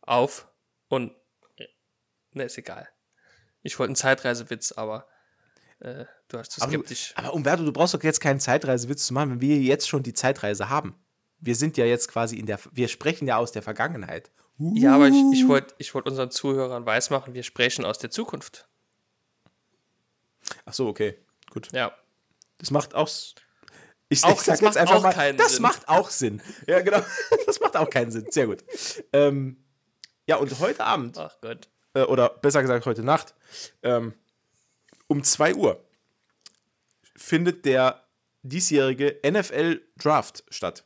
auf 0.00 0.48
und 0.88 1.12
ne, 2.32 2.42
ist 2.42 2.58
egal. 2.58 2.88
Ich 3.62 3.78
wollte 3.78 3.90
einen 3.90 3.96
Zeitreisewitz, 3.96 4.72
aber 4.72 5.06
äh, 5.80 6.04
du 6.28 6.38
hast 6.38 6.52
zu 6.52 6.62
Aber, 6.62 6.70
du, 6.72 6.78
skeptisch. 6.78 7.12
aber 7.16 7.34
Umberto, 7.34 7.64
du 7.64 7.72
brauchst 7.72 7.94
doch 7.94 8.02
jetzt 8.02 8.20
keinen 8.20 8.40
Zeitreisewitz 8.40 9.06
zu 9.06 9.14
machen, 9.14 9.30
wenn 9.32 9.40
wir 9.40 9.56
jetzt 9.58 9.88
schon 9.88 10.02
die 10.02 10.14
Zeitreise 10.14 10.68
haben. 10.68 10.94
Wir 11.40 11.54
sind 11.54 11.76
ja 11.76 11.84
jetzt 11.84 12.08
quasi 12.08 12.36
in 12.36 12.46
der, 12.46 12.58
wir 12.72 12.88
sprechen 12.88 13.28
ja 13.28 13.36
aus 13.36 13.52
der 13.52 13.62
Vergangenheit. 13.62 14.30
Ja, 14.58 14.94
aber 14.96 15.06
ich, 15.08 15.14
ich 15.32 15.46
wollte 15.46 15.74
ich 15.78 15.94
wollt 15.94 16.06
unseren 16.06 16.30
Zuhörern 16.32 16.84
weismachen, 16.84 17.32
wir 17.34 17.44
sprechen 17.44 17.84
aus 17.84 17.98
der 17.98 18.10
Zukunft. 18.10 18.68
Ach 20.64 20.72
so, 20.72 20.88
okay, 20.88 21.16
gut. 21.50 21.70
Ja. 21.72 21.92
Das 22.58 22.70
macht 22.70 22.94
auch. 22.94 23.08
Ich, 24.08 24.24
Auch- 24.24 24.30
ich 24.32 24.40
sag 24.40 24.58
das 24.58 24.60
jetzt 24.60 24.62
macht 24.62 24.76
einfach 24.78 24.94
auch 24.96 25.02
mal, 25.16 25.34
das 25.34 25.52
Sinn. 25.54 25.62
macht 25.62 25.88
auch 25.88 26.10
Sinn. 26.10 26.42
Ja, 26.66 26.80
genau. 26.80 27.02
Das 27.46 27.60
macht 27.60 27.76
auch 27.76 27.88
keinen 27.90 28.10
Sinn. 28.10 28.26
Sehr 28.30 28.46
gut. 28.46 28.64
Ähm, 29.12 29.62
ja, 30.26 30.36
und 30.36 30.58
heute 30.60 30.82
Abend, 30.84 31.18
Ach 31.18 31.36
Gott. 31.40 31.68
Äh, 32.02 32.02
oder 32.04 32.28
besser 32.30 32.62
gesagt 32.62 32.86
heute 32.86 33.02
Nacht, 33.02 33.34
ähm, 33.82 34.14
um 35.06 35.22
2 35.22 35.54
Uhr 35.54 35.84
findet 37.16 37.64
der 37.64 38.04
diesjährige 38.42 39.18
NFL 39.28 39.80
Draft 39.96 40.44
statt. 40.48 40.84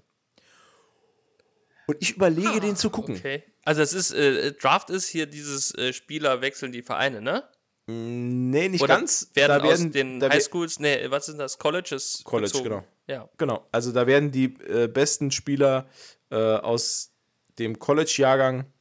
Und 1.87 1.97
ich 2.01 2.17
überlege, 2.17 2.61
den 2.61 2.77
zu 2.77 2.91
gucken. 2.91 3.17
Okay. 3.17 3.43
Also 3.65 3.83
es 3.83 3.93
ist, 3.93 4.13
äh, 4.13 4.53
Draft 4.53 4.91
ist 4.91 5.09
hier 5.09 5.27
dieses 5.27 5.75
äh, 5.75 5.93
Spieler 5.93 6.41
wechseln 6.41 6.73
die 6.73 6.83
Vereine, 6.83 7.21
ne? 7.21 7.45
Nee, 7.87 8.69
nicht 8.69 8.81
Oder 8.83 8.97
ganz. 8.97 9.31
werden, 9.35 9.59
da 9.59 9.63
werden 9.69 9.87
aus 9.87 9.93
den 9.93 10.21
da 10.21 10.29
wer- 10.29 10.37
Highschools, 10.37 10.79
ne, 10.79 11.07
was 11.11 11.27
sind 11.27 11.39
das? 11.39 11.59
Colleges? 11.59 12.23
College, 12.25 12.53
gezogen. 12.53 12.65
genau. 12.69 12.85
Ja. 13.09 13.29
Genau, 13.39 13.67
also 13.73 13.91
da 13.93 14.07
werden 14.07 14.31
die 14.31 14.55
äh, 14.65 14.87
besten 14.87 15.33
Spieler 15.33 15.89
äh, 16.31 16.37
aus 16.37 17.13
dem 17.59 17.79
College-Jahrgang, 17.79 18.72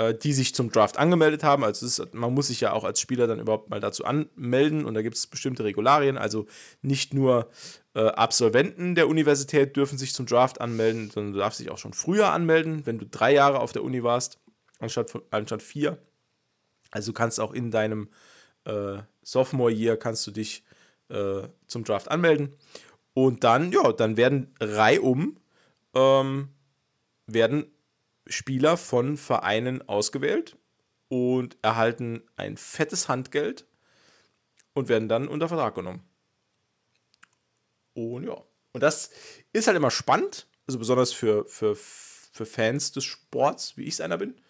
äh, 0.00 0.14
die 0.14 0.32
sich 0.32 0.54
zum 0.54 0.72
Draft 0.72 0.98
angemeldet 0.98 1.44
haben, 1.44 1.62
also 1.62 1.84
ist, 1.84 2.14
man 2.14 2.32
muss 2.32 2.46
sich 2.46 2.60
ja 2.62 2.72
auch 2.72 2.84
als 2.84 3.00
Spieler 3.00 3.26
dann 3.26 3.38
überhaupt 3.38 3.68
mal 3.68 3.80
dazu 3.80 4.06
anmelden 4.06 4.86
und 4.86 4.94
da 4.94 5.02
gibt 5.02 5.16
es 5.16 5.26
bestimmte 5.26 5.62
Regularien, 5.62 6.16
also 6.16 6.46
nicht 6.80 7.12
nur 7.12 7.50
äh, 7.94 8.06
Absolventen 8.06 8.94
der 8.94 9.08
Universität 9.08 9.76
dürfen 9.76 9.98
sich 9.98 10.14
zum 10.14 10.24
Draft 10.24 10.60
anmelden, 10.60 11.10
sondern 11.10 11.34
du 11.34 11.38
darfst 11.40 11.60
dich 11.60 11.70
auch 11.70 11.76
schon 11.76 11.92
früher 11.92 12.32
anmelden, 12.32 12.86
wenn 12.86 12.98
du 12.98 13.04
drei 13.04 13.34
Jahre 13.34 13.60
auf 13.60 13.72
der 13.72 13.84
Uni 13.84 14.02
warst, 14.02 14.38
anstatt, 14.78 15.12
anstatt 15.30 15.62
vier. 15.62 15.98
Also 16.90 17.12
du 17.12 17.14
kannst 17.14 17.38
auch 17.38 17.52
in 17.52 17.70
deinem 17.70 18.08
äh, 18.64 19.02
Sophomore-Year 19.22 19.98
kannst 19.98 20.26
du 20.26 20.30
dich 20.30 20.64
äh, 21.10 21.42
zum 21.66 21.84
Draft 21.84 22.10
anmelden. 22.10 22.56
Und 23.12 23.44
dann, 23.44 23.70
ja, 23.70 23.92
dann 23.92 24.16
werden 24.16 24.54
reihum 24.60 25.36
ähm, 25.94 26.48
werden 27.26 27.66
Spieler 28.30 28.76
von 28.76 29.16
Vereinen 29.16 29.86
ausgewählt 29.88 30.56
und 31.08 31.58
erhalten 31.62 32.22
ein 32.36 32.56
fettes 32.56 33.08
Handgeld 33.08 33.66
und 34.72 34.88
werden 34.88 35.08
dann 35.08 35.28
unter 35.28 35.48
Vertrag 35.48 35.74
genommen. 35.74 36.02
Und 37.94 38.24
ja, 38.24 38.42
und 38.72 38.82
das 38.82 39.10
ist 39.52 39.66
halt 39.66 39.76
immer 39.76 39.90
spannend, 39.90 40.46
also 40.66 40.78
besonders 40.78 41.12
für, 41.12 41.44
für, 41.46 41.74
für 41.74 42.46
Fans 42.46 42.92
des 42.92 43.04
Sports, 43.04 43.76
wie 43.76 43.82
ich 43.82 43.94
es 43.94 44.00
einer 44.00 44.18
bin. 44.18 44.40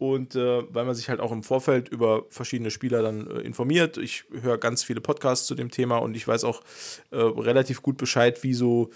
Und 0.00 0.34
äh, 0.34 0.62
weil 0.72 0.86
man 0.86 0.94
sich 0.94 1.10
halt 1.10 1.20
auch 1.20 1.30
im 1.30 1.42
Vorfeld 1.42 1.90
über 1.90 2.24
verschiedene 2.30 2.70
Spieler 2.70 3.02
dann 3.02 3.26
äh, 3.26 3.40
informiert. 3.40 3.98
Ich 3.98 4.24
höre 4.32 4.56
ganz 4.56 4.82
viele 4.82 5.02
Podcasts 5.02 5.46
zu 5.46 5.54
dem 5.54 5.70
Thema 5.70 5.98
und 5.98 6.16
ich 6.16 6.26
weiß 6.26 6.44
auch 6.44 6.62
äh, 7.10 7.18
relativ 7.18 7.82
gut 7.82 7.98
Bescheid, 7.98 8.42
wie 8.42 8.54
so 8.54 8.88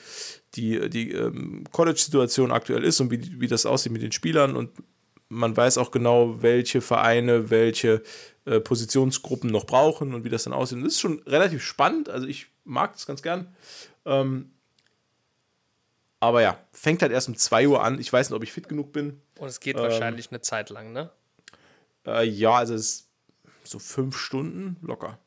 die, 0.54 0.88
die 0.88 1.12
ähm, 1.12 1.64
College-Situation 1.72 2.52
aktuell 2.52 2.84
ist 2.84 3.02
und 3.02 3.10
wie, 3.10 3.38
wie 3.38 3.48
das 3.48 3.66
aussieht 3.66 3.92
mit 3.92 4.00
den 4.00 4.12
Spielern. 4.12 4.56
Und 4.56 4.70
man 5.28 5.54
weiß 5.54 5.76
auch 5.76 5.90
genau, 5.90 6.40
welche 6.40 6.80
Vereine 6.80 7.50
welche 7.50 8.02
äh, 8.46 8.60
Positionsgruppen 8.60 9.50
noch 9.50 9.66
brauchen 9.66 10.14
und 10.14 10.24
wie 10.24 10.30
das 10.30 10.44
dann 10.44 10.54
aussieht. 10.54 10.78
Und 10.78 10.84
das 10.84 10.94
ist 10.94 11.00
schon 11.00 11.20
relativ 11.26 11.62
spannend. 11.62 12.08
Also 12.08 12.26
ich 12.26 12.46
mag 12.64 12.94
das 12.94 13.04
ganz 13.04 13.20
gern. 13.20 13.54
Ähm, 14.06 14.53
aber 16.24 16.42
ja, 16.42 16.58
fängt 16.72 17.02
halt 17.02 17.12
erst 17.12 17.28
um 17.28 17.36
2 17.36 17.68
Uhr 17.68 17.82
an. 17.82 17.98
Ich 17.98 18.12
weiß 18.12 18.30
nicht, 18.30 18.36
ob 18.36 18.42
ich 18.42 18.52
fit 18.52 18.68
genug 18.68 18.92
bin. 18.92 19.20
Und 19.38 19.48
es 19.48 19.60
geht 19.60 19.76
Ähm, 19.76 19.82
wahrscheinlich 19.82 20.30
eine 20.30 20.40
Zeit 20.40 20.70
lang, 20.70 20.92
ne? 20.92 21.10
Äh, 22.06 22.26
ja, 22.26 22.52
also 22.52 22.74
es 22.74 22.82
ist 22.82 23.08
so 23.64 23.78
fünf 23.78 24.16
Stunden 24.16 24.76
locker. 24.82 25.18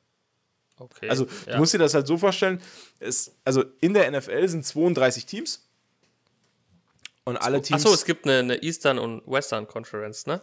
Okay. 0.80 1.10
Also 1.10 1.28
ja. 1.46 1.54
du 1.54 1.58
musst 1.60 1.74
dir 1.74 1.80
das 1.80 1.94
halt 1.94 2.06
so 2.06 2.18
vorstellen, 2.18 2.62
es, 3.00 3.36
also 3.44 3.64
in 3.80 3.94
der 3.94 4.12
NFL 4.12 4.48
sind 4.48 4.66
32 4.66 5.26
Teams 5.26 5.68
und 7.24 7.38
alle 7.38 7.62
Teams. 7.62 7.84
Achso, 7.84 7.94
es 7.94 8.06
gibt 8.06 8.26
eine, 8.26 8.40
eine 8.40 8.64
Eastern 8.64 9.00
und 9.00 9.24
Western 9.26 9.68
Conference, 9.68 10.28
ne? 10.28 10.42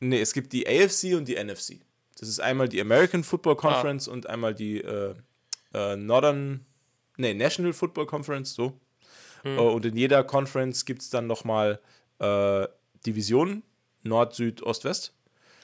nee, 0.00 0.20
es 0.20 0.32
gibt 0.32 0.52
die 0.52 0.66
AFC 0.66 1.16
und 1.16 1.26
die 1.26 1.42
NFC. 1.42 1.80
Das 2.18 2.28
ist 2.28 2.40
einmal 2.40 2.68
die 2.68 2.80
American 2.80 3.24
Football 3.24 3.56
Conference 3.56 4.08
und 4.08 4.26
einmal 4.28 4.54
die 4.54 4.80
äh, 4.80 5.14
äh, 5.74 5.96
Northern, 5.96 6.64
nee, 7.16 7.34
National 7.34 7.72
Football 7.72 8.06
Conference, 8.06 8.54
so. 8.54 8.80
Äh, 9.46 9.60
und 9.60 9.84
in 9.84 9.96
jeder 9.96 10.24
Conference 10.24 10.84
gibt 10.84 11.02
es 11.02 11.10
dann 11.10 11.26
nochmal 11.26 11.80
äh, 12.18 12.66
Divisionen, 13.06 13.62
Nord, 14.02 14.34
Süd, 14.34 14.62
Ost, 14.62 14.84
West. 14.84 15.12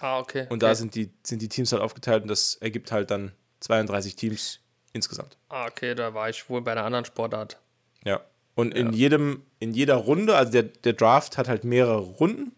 Ah, 0.01 0.19
okay. 0.19 0.47
Und 0.49 0.63
da 0.63 0.69
okay. 0.69 0.77
sind 0.77 0.95
die, 0.95 1.11
sind 1.23 1.43
die 1.43 1.49
Teams 1.49 1.73
halt 1.73 1.83
aufgeteilt 1.83 2.23
und 2.23 2.29
das 2.29 2.57
ergibt 2.57 2.93
halt 2.93 3.11
dann 3.11 3.33
32 3.61 4.17
Teams 4.17 4.61
insgesamt. 4.93 5.37
Ah, 5.49 5.67
okay, 5.67 5.95
da 5.95 6.15
war 6.15 6.29
ich 6.29 6.49
wohl 6.51 6.61
bei 6.61 6.73
einer 6.73 6.85
anderen 6.85 7.05
Sportart. 7.05 7.59
Ja. 8.05 8.21
Und 8.55 8.75
in 8.75 8.93
jedem, 8.93 9.43
in 9.61 9.73
jeder 9.73 9.95
Runde, 9.95 10.37
also 10.37 10.53
der, 10.53 10.65
der 10.65 10.93
Draft 10.93 11.39
hat 11.39 11.49
halt 11.49 11.65
mehrere 11.65 12.01
Runden. 12.01 12.53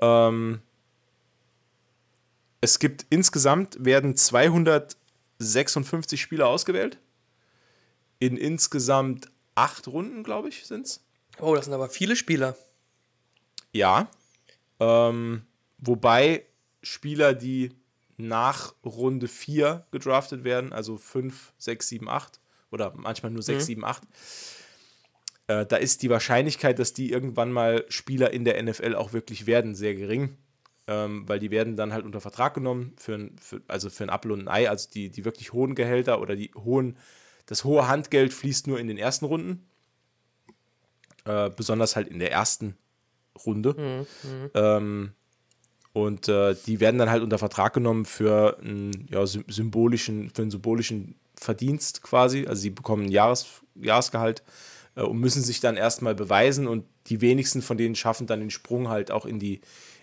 Ähm, 0.00 0.60
es 2.60 2.78
gibt 2.78 3.06
insgesamt 3.08 3.82
werden 3.82 4.16
256 4.16 6.20
Spieler 6.20 6.48
ausgewählt. 6.48 6.98
In 8.18 8.36
insgesamt 8.36 9.30
acht 9.58 9.88
Runden, 9.88 10.22
glaube 10.22 10.48
ich, 10.48 10.66
sind 10.66 10.86
es. 10.86 11.04
Oh, 11.40 11.54
das 11.54 11.66
sind 11.66 11.74
aber 11.74 11.88
viele 11.88 12.16
Spieler. 12.16 12.56
Ja. 13.72 14.08
Ähm, 14.80 15.42
wobei 15.78 16.44
Spieler, 16.82 17.34
die 17.34 17.72
nach 18.16 18.74
Runde 18.84 19.28
4 19.28 19.86
gedraftet 19.90 20.44
werden, 20.44 20.72
also 20.72 20.96
5, 20.96 21.52
6, 21.58 21.88
7, 21.88 22.08
8 22.08 22.40
oder 22.70 22.92
manchmal 22.96 23.30
nur 23.32 23.42
6, 23.42 23.64
Mhm. 23.64 23.66
7, 23.66 23.84
8, 23.84 24.02
äh, 25.48 25.66
da 25.66 25.76
ist 25.76 26.02
die 26.02 26.10
Wahrscheinlichkeit, 26.10 26.78
dass 26.78 26.92
die 26.92 27.10
irgendwann 27.10 27.52
mal 27.52 27.84
Spieler 27.88 28.32
in 28.32 28.44
der 28.44 28.62
NFL 28.62 28.94
auch 28.94 29.12
wirklich 29.12 29.46
werden, 29.46 29.74
sehr 29.74 29.94
gering. 29.94 30.36
Ähm, 30.86 31.28
weil 31.28 31.38
die 31.38 31.50
werden 31.50 31.76
dann 31.76 31.92
halt 31.92 32.06
unter 32.06 32.20
Vertrag 32.20 32.54
genommen, 32.54 32.94
für 32.96 33.14
ein, 33.14 33.36
für, 33.38 33.60
also 33.68 33.90
für 33.90 34.04
ein 34.04 34.10
Apfel 34.10 34.32
und 34.32 34.40
ein 34.40 34.48
Ei, 34.48 34.70
also 34.70 34.88
die, 34.88 35.10
die 35.10 35.26
wirklich 35.26 35.52
hohen 35.52 35.74
Gehälter 35.74 36.18
oder 36.20 36.34
die 36.34 36.50
hohen, 36.54 36.96
das 37.48 37.64
hohe 37.64 37.88
Handgeld 37.88 38.32
fließt 38.32 38.68
nur 38.68 38.78
in 38.78 38.86
den 38.86 38.98
ersten 38.98 39.24
Runden. 39.24 39.64
Äh, 41.24 41.50
besonders 41.50 41.96
halt 41.96 42.08
in 42.08 42.20
der 42.20 42.30
ersten 42.32 42.76
Runde. 43.44 44.06
Ähm, 44.54 45.12
und 45.92 46.28
äh, 46.28 46.54
die 46.66 46.80
werden 46.80 46.98
dann 46.98 47.10
halt 47.10 47.22
unter 47.22 47.38
Vertrag 47.38 47.74
genommen 47.74 48.04
für 48.04 48.58
einen, 48.60 49.08
ja, 49.10 49.26
sy- 49.26 49.44
symbolischen, 49.48 50.30
für 50.30 50.42
einen 50.42 50.50
symbolischen 50.50 51.16
Verdienst 51.34 52.02
quasi. 52.02 52.46
Also 52.46 52.62
sie 52.62 52.70
bekommen 52.70 53.06
ein 53.06 53.12
Jahres, 53.12 53.46
Jahresgehalt 53.74 54.42
äh, 54.94 55.02
und 55.02 55.18
müssen 55.18 55.42
sich 55.42 55.60
dann 55.60 55.76
erstmal 55.76 56.14
beweisen 56.14 56.66
und 56.66 56.84
die 57.08 57.20
wenigsten 57.20 57.62
von 57.62 57.76
denen 57.76 57.94
schaffen 57.94 58.26
dann 58.26 58.40
den 58.40 58.50
Sprung 58.50 58.88
halt 58.88 59.10
auch 59.10 59.26
in 59.26 59.38
die, 59.38 59.60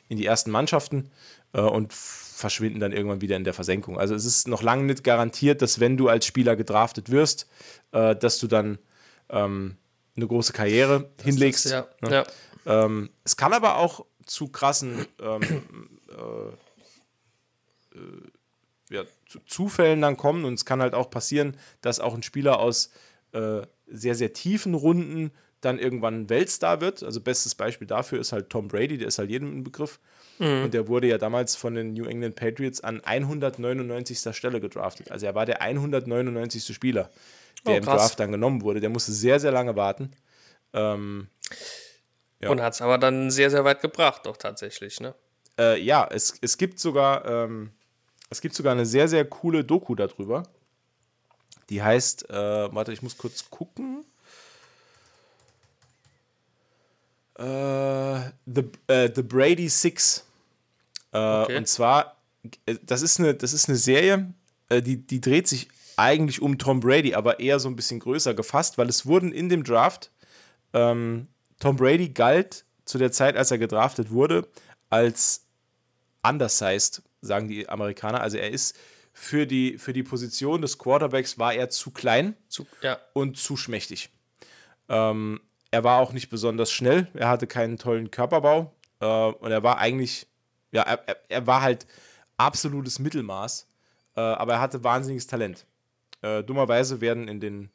in 0.10 0.17
die 0.17 0.25
ersten 0.25 0.51
Mannschaften 0.51 1.10
äh, 1.56 1.62
und 1.62 1.94
verschwinden 1.94 2.80
dann 2.80 2.91
irgendwann 2.91 3.22
wieder 3.22 3.38
in 3.38 3.46
der 3.46 3.54
Versenkung. 3.54 3.98
Also 3.98 4.13
es 4.13 4.26
ist 4.26 4.48
noch 4.48 4.62
lange 4.62 4.84
nicht 4.84 5.04
garantiert, 5.04 5.62
dass 5.62 5.80
wenn 5.80 5.96
du 5.98 6.10
als 6.10 6.26
Spieler 6.26 6.56
gedraftet 6.56 7.10
wirst, 7.10 7.48
äh, 7.94 8.15
dass 8.15 8.39
du 8.39 8.48
dann 8.48 8.78
ähm, 9.30 9.78
eine 10.15 10.28
große 10.28 10.54
Karriere 10.54 11.10
hinlegst. 11.24 11.72
ja, 11.72 11.88
ne? 12.02 12.12
ja. 12.12 12.26
Ähm, 12.86 13.10
es 13.24 13.38
kann 13.38 13.54
aber 13.54 13.78
auch 13.78 14.06
zu 14.26 14.50
krassen 14.50 15.06
ähm, 15.22 15.41
äh, 16.10 16.50
äh, 17.98 18.30
ja, 18.89 19.04
zu 19.28 19.39
Zufällen 19.46 20.02
dann 20.02 20.18
kommen 20.18 20.46
und 20.46 20.56
es 20.56 20.65
kann 20.65 20.82
halt 20.82 20.94
auch 20.94 21.10
passieren, 21.10 21.58
dass 21.82 22.00
auch 22.00 22.13
ein 22.13 22.24
Spieler 22.24 22.60
aus 22.60 22.91
äh, 23.32 23.62
sehr, 23.88 24.15
sehr 24.15 24.34
tiefen 24.34 24.74
Runden 24.74 25.32
dann 25.62 25.80
irgendwann 25.80 26.22
ein 26.22 26.30
Weltstar 26.30 26.82
wird. 26.82 27.02
Also 27.02 27.22
bestes 27.22 27.56
Beispiel 27.56 27.88
dafür 27.88 28.20
ist 28.20 28.32
halt 28.32 28.50
Tom 28.50 28.68
Brady, 28.68 28.98
der 28.98 29.08
ist 29.08 29.20
halt 29.20 29.30
jedem 29.30 29.60
ein 29.60 29.63
Begriff. 29.63 30.00
Und 30.39 30.74
der 30.74 30.88
wurde 30.88 31.08
ja 31.08 31.17
damals 31.17 31.56
von 31.56 31.76
den 31.76 31.93
New 31.93 32.06
England 32.06 32.36
Patriots 32.36 32.82
an 32.82 33.02
199. 33.04 34.36
Stelle 34.36 34.60
gedraftet. 34.60 35.12
Also 35.12 35.26
er 35.26 35.36
war 35.36 35.45
der 35.45 35.62
199. 35.62 36.74
Spieler, 36.76 37.10
der 37.65 37.76
Oh, 37.76 37.78
im. 37.78 37.84
Draft 37.84 38.19
dann 38.19 38.32
genommen 38.32 38.62
wurde. 38.62 38.80
Der 38.82 38.89
musste 38.89 39.13
sehr, 39.13 39.39
sehr 39.39 39.52
lange 39.52 39.76
warten. 39.76 40.12
Ähm, 40.74 41.28
Ja. 42.41 42.50
Und 42.50 42.62
hat 42.62 42.74
es 42.74 42.82
aber 42.82 42.98
dann 42.98 43.32
sehr, 43.32 43.50
sehr 43.50 43.63
weit 43.63 43.82
gebracht, 43.82 44.26
doch 44.26 44.36
tatsächlich, 44.38 45.00
ne? 45.00 45.15
Äh, 45.58 45.82
ja, 45.82 46.08
es, 46.12 46.38
es 46.41 46.58
gibt 46.58 46.80
sogar 46.80 47.26
ähm, 47.26 47.71
es 48.30 48.41
gibt 48.41 48.56
sogar 48.56 48.74
eine 48.74 48.86
sehr, 48.86 49.08
sehr 49.08 49.24
coole 49.26 49.63
Doku 49.63 49.95
darüber. 49.95 50.43
Die 51.69 51.82
heißt, 51.82 52.30
äh, 52.30 52.34
warte, 52.76 52.91
ich 52.91 53.02
muss 53.02 53.17
kurz 53.17 53.50
gucken. 53.50 54.04
Äh, 57.38 58.32
The, 58.45 58.63
äh, 58.88 59.10
The 59.13 59.24
Brady 59.24 59.69
Six. 59.69 60.26
Äh, 61.12 61.17
Okay. 61.17 61.58
Und 61.58 61.67
zwar, 61.67 62.17
das 62.84 63.02
ist 63.02 63.19
eine, 63.19 63.34
das 63.34 63.54
ist 63.54 63.69
eine 63.69 63.78
Serie, 63.78 64.34
die, 64.69 64.98
die 64.98 65.21
dreht 65.21 65.48
sich 65.48 65.69
eigentlich 65.95 66.41
um 66.41 66.58
Tom 66.58 66.82
Brady, 66.82 67.13
aber 67.13 67.39
eher 67.39 67.60
so 67.60 67.69
ein 67.69 67.76
bisschen 67.78 68.00
größer 68.00 68.34
gefasst, 68.34 68.78
weil 68.78 68.89
es 68.89 69.06
wurden 69.06 69.32
in 69.32 69.48
dem 69.48 69.63
Draft 69.63 70.12
ähm, 70.74 71.28
Tom 71.60 71.78
Brady 71.78 72.10
galt 72.10 72.65
zu 72.84 72.98
der 72.98 73.12
Zeit, 73.12 73.38
als 73.38 73.52
er 73.52 73.58
gedraftet 73.58 74.12
wurde, 74.12 74.48
als 74.89 75.45
undersized, 76.21 77.02
sagen 77.21 77.48
die 77.48 77.69
Amerikaner. 77.69 78.21
Also 78.21 78.38
er 78.38 78.52
ist 78.52 78.78
für 79.13 79.48
die, 79.48 79.78
für 79.78 79.93
die 79.93 80.04
Position 80.04 80.62
des 80.62 80.78
Quarterbacks 80.78 81.39
war 81.39 81.54
er 81.54 81.69
zu 81.69 81.91
klein 81.91 82.36
Zu, 82.50 82.67
ja. 82.82 83.00
und 83.13 83.38
zu 83.38 83.56
schmächtig. 83.56 84.10
Ähm, 84.89 85.39
er 85.76 85.84
war 85.84 86.00
auch 86.00 86.14
nicht 86.14 86.30
besonders 86.30 86.72
schnell, 86.72 87.08
er 87.14 87.28
hatte 87.28 87.48
keinen 87.48 87.78
tollen 87.78 88.10
Körperbau 88.10 88.74
äh, 89.02 89.06
und 89.06 89.52
er 89.52 89.62
war 89.62 89.78
eigentlich, 89.78 90.26
ja, 90.72 90.84
er, 90.84 91.06
er- 91.30 91.48
war 91.48 91.62
halt 91.62 91.86
absolutes 92.38 93.00
Mittelmaß, 93.00 93.68
äh, 94.16 94.22
aber 94.22 94.54
er 94.54 94.62
hatte 94.62 94.86
wahnsinniges 94.86 95.28
Talent. 95.28 95.66
Äh, 96.22 96.44
dummerweise 96.44 97.02
werden 97.02 97.28
in 97.28 97.42
den, 97.42 97.70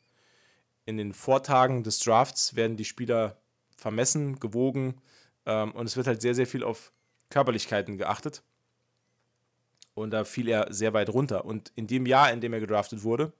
in 0.86 0.96
den 0.96 1.12
Vortagen 1.12 1.82
des 1.84 2.00
Drafts 2.00 2.56
werden 2.56 2.78
die 2.78 2.86
Spieler 2.86 3.36
vermessen, 3.76 4.40
gewogen 4.40 5.00
ähm, 5.44 5.72
und 5.72 5.84
es 5.86 5.96
wird 5.98 6.06
halt 6.06 6.22
sehr, 6.22 6.34
sehr 6.34 6.46
viel 6.46 6.64
auf 6.64 6.92
Körperlichkeiten 7.28 7.98
geachtet. 7.98 8.42
Und 9.94 10.12
da 10.12 10.24
fiel 10.24 10.48
er 10.48 10.72
sehr 10.72 10.94
weit 10.94 11.10
runter. 11.10 11.44
Und 11.44 11.72
in 11.74 11.86
dem 11.86 12.06
Jahr, 12.06 12.32
in 12.32 12.40
dem 12.40 12.52
er 12.54 12.60
gedraftet 12.60 13.02
wurde, 13.02 13.32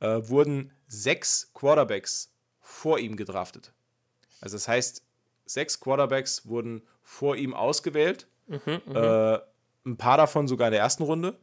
äh, 0.00 0.20
wurden 0.22 0.72
sechs 0.86 1.50
Quarterbacks 1.52 2.32
vor 2.60 2.98
ihm 2.98 3.16
gedraftet. 3.16 3.72
Also 4.40 4.56
das 4.56 4.68
heißt, 4.68 5.02
sechs 5.46 5.80
Quarterbacks 5.80 6.46
wurden 6.46 6.82
vor 7.02 7.36
ihm 7.36 7.54
ausgewählt. 7.54 8.26
äh, 8.50 9.38
ein 9.84 9.96
paar 9.96 10.16
davon 10.16 10.48
sogar 10.48 10.68
in 10.68 10.72
der 10.72 10.80
ersten 10.80 11.02
Runde. 11.02 11.38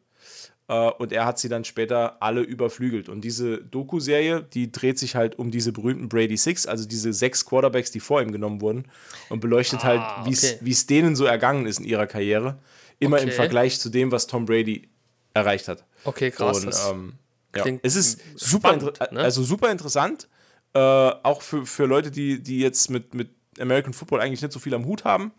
Äh, 0.67 0.89
und 0.91 1.11
er 1.11 1.25
hat 1.25 1.37
sie 1.39 1.49
dann 1.49 1.63
später 1.63 2.21
alle 2.21 2.41
überflügelt. 2.41 3.09
Und 3.09 3.21
diese 3.21 3.59
Doku-Serie, 3.59 4.41
die 4.41 4.71
dreht 4.71 4.97
sich 4.97 5.15
halt 5.15 5.37
um 5.37 5.51
diese 5.51 5.71
berühmten 5.71 6.09
Brady 6.09 6.37
Six, 6.37 6.65
also 6.65 6.85
diese 6.87 7.13
sechs 7.13 7.45
Quarterbacks, 7.45 7.91
die 7.91 7.99
vor 7.99 8.21
ihm 8.21 8.31
genommen 8.31 8.61
wurden, 8.61 8.85
und 9.29 9.39
beleuchtet 9.39 9.81
Ah, 9.81 9.83
halt, 9.83 10.27
wie 10.27 10.33
es 10.33 10.55
okay. 10.55 10.69
es 10.71 10.87
denen 10.87 11.15
so 11.15 11.25
ergangen 11.25 11.65
ist 11.67 11.79
in 11.79 11.85
ihrer 11.85 12.07
Karriere. 12.07 12.57
Immer 12.99 13.17
im 13.19 13.25
Okay. 13.27 13.35
Vergleich 13.35 13.79
zu 13.79 13.89
dem, 13.89 14.11
was 14.11 14.25
Tom 14.25 14.45
Brady 14.45 14.89
erreicht 15.33 15.67
hat. 15.67 15.83
Okay, 16.05 16.31
krass. 16.31 16.65
Und, 16.65 16.73
ähm, 16.89 17.13
ja. 17.55 17.65
Es 17.83 17.95
ist 17.95 18.19
super, 18.35 18.69
spannend, 18.79 18.99
ne? 19.11 19.19
also 19.21 19.43
super 19.43 19.71
interessant, 19.71 20.27
äh, 20.75 20.79
auch 21.23 21.41
für, 21.41 21.65
für 21.65 21.85
Leute, 21.85 22.11
die, 22.11 22.43
die 22.43 22.59
jetzt 22.59 22.89
mit, 22.89 23.13
mit 23.13 23.29
American 23.59 23.93
Football 23.93 24.19
eigentlich 24.19 24.41
nicht 24.41 24.51
so 24.51 24.59
viel 24.59 24.73
am 24.73 24.85
Hut 24.85 25.05
haben. 25.05 25.31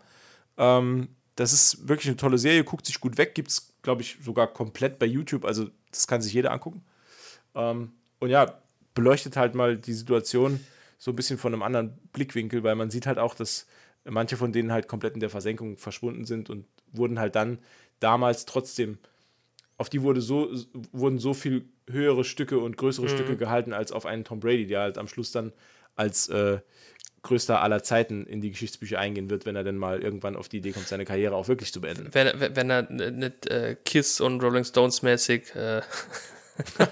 Ähm, 0.57 1.09
das 1.35 1.53
ist 1.53 1.87
wirklich 1.87 2.07
eine 2.07 2.17
tolle 2.17 2.39
Serie, 2.39 2.63
guckt 2.63 2.87
sich 2.87 2.99
gut 2.99 3.19
weg, 3.19 3.35
gibt 3.35 3.51
es, 3.51 3.73
glaube 3.83 4.01
ich, 4.01 4.17
sogar 4.19 4.47
komplett 4.47 4.97
bei 4.97 5.05
YouTube, 5.05 5.45
also 5.45 5.69
das 5.91 6.07
kann 6.07 6.23
sich 6.23 6.33
jeder 6.33 6.51
angucken. 6.51 6.83
Ähm, 7.53 7.91
und 8.19 8.29
ja, 8.31 8.59
beleuchtet 8.95 9.37
halt 9.37 9.53
mal 9.53 9.77
die 9.77 9.93
Situation 9.93 10.59
so 10.97 11.11
ein 11.11 11.15
bisschen 11.15 11.37
von 11.37 11.53
einem 11.53 11.61
anderen 11.61 11.99
Blickwinkel, 12.11 12.63
weil 12.63 12.73
man 12.73 12.89
sieht 12.89 13.05
halt 13.05 13.19
auch, 13.19 13.35
dass 13.35 13.67
manche 14.03 14.37
von 14.37 14.51
denen 14.51 14.71
halt 14.71 14.87
komplett 14.87 15.13
in 15.13 15.19
der 15.19 15.29
Versenkung 15.29 15.77
verschwunden 15.77 16.25
sind 16.25 16.49
und 16.49 16.65
wurden 16.91 17.19
halt 17.19 17.35
dann 17.35 17.59
damals 17.99 18.47
trotzdem, 18.47 18.97
auf 19.77 19.89
die 19.89 20.01
wurde 20.01 20.21
so, 20.21 20.49
wurden 20.91 21.19
so 21.19 21.35
viel 21.35 21.69
höhere 21.89 22.23
Stücke 22.23 22.59
und 22.59 22.77
größere 22.77 23.07
Stücke 23.09 23.37
gehalten 23.37 23.73
als 23.73 23.91
auf 23.91 24.05
einen 24.05 24.23
Tom 24.23 24.39
Brady, 24.39 24.67
der 24.67 24.81
halt 24.81 24.97
am 24.97 25.07
Schluss 25.07 25.31
dann 25.31 25.53
als 25.95 26.27
äh, 26.29 26.59
größter 27.23 27.61
aller 27.61 27.81
Zeiten 27.83 28.25
in 28.25 28.41
die 28.41 28.51
Geschichtsbücher 28.51 28.99
eingehen 28.99 29.29
wird, 29.29 29.45
wenn 29.45 29.55
er 29.55 29.63
denn 29.63 29.77
mal 29.77 30.01
irgendwann 30.01 30.35
auf 30.35 30.47
die 30.49 30.57
Idee 30.57 30.71
kommt, 30.71 30.87
seine 30.87 31.05
Karriere 31.05 31.35
auch 31.35 31.47
wirklich 31.47 31.73
zu 31.73 31.81
beenden. 31.81 32.09
wenn, 32.13 32.27
er- 32.27 32.55
wenn 32.55 32.69
er 32.69 32.83
nicht 32.91 33.47
äh, 33.47 33.75
Kiss 33.85 34.21
und 34.21 34.41
Rolling 34.43 34.63
Stones 34.63 35.01
mäßig. 35.01 35.53
Äh, 35.55 35.81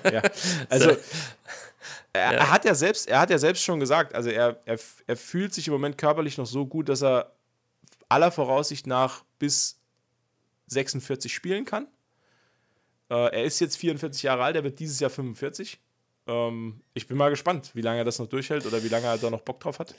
ja. 0.11 0.21
Also 0.69 0.91
er, 2.13 2.31
er 2.33 2.51
hat 2.51 2.65
ja 2.65 2.73
selbst, 2.75 3.07
er 3.07 3.19
hat 3.19 3.29
ja 3.29 3.37
selbst 3.37 3.63
schon 3.63 3.79
gesagt, 3.79 4.13
also 4.15 4.29
er, 4.29 4.59
er, 4.65 4.79
er 5.07 5.17
fühlt 5.17 5.53
sich 5.53 5.67
im 5.67 5.73
Moment 5.73 5.97
körperlich 5.97 6.37
noch 6.37 6.45
so 6.45 6.65
gut, 6.65 6.87
dass 6.89 7.03
er 7.03 7.31
aller 8.09 8.31
Voraussicht 8.31 8.87
nach 8.87 9.23
bis 9.39 9.77
46 10.67 11.33
spielen 11.33 11.65
kann. 11.65 11.87
Äh, 13.09 13.13
er 13.35 13.43
ist 13.43 13.59
jetzt 13.59 13.77
44 13.77 14.23
Jahre 14.23 14.43
alt, 14.43 14.55
er 14.55 14.63
wird 14.63 14.79
dieses 14.79 14.99
Jahr 14.99 15.09
45. 15.09 15.79
Ähm, 16.27 16.81
ich 16.93 17.07
bin 17.07 17.17
mal 17.17 17.29
gespannt, 17.29 17.71
wie 17.73 17.81
lange 17.81 17.99
er 17.99 18.03
das 18.05 18.19
noch 18.19 18.27
durchhält 18.27 18.65
oder 18.65 18.83
wie 18.83 18.87
lange 18.89 19.05
er 19.05 19.17
da 19.17 19.29
noch 19.29 19.41
Bock 19.41 19.59
drauf 19.59 19.79
hat. 19.79 19.93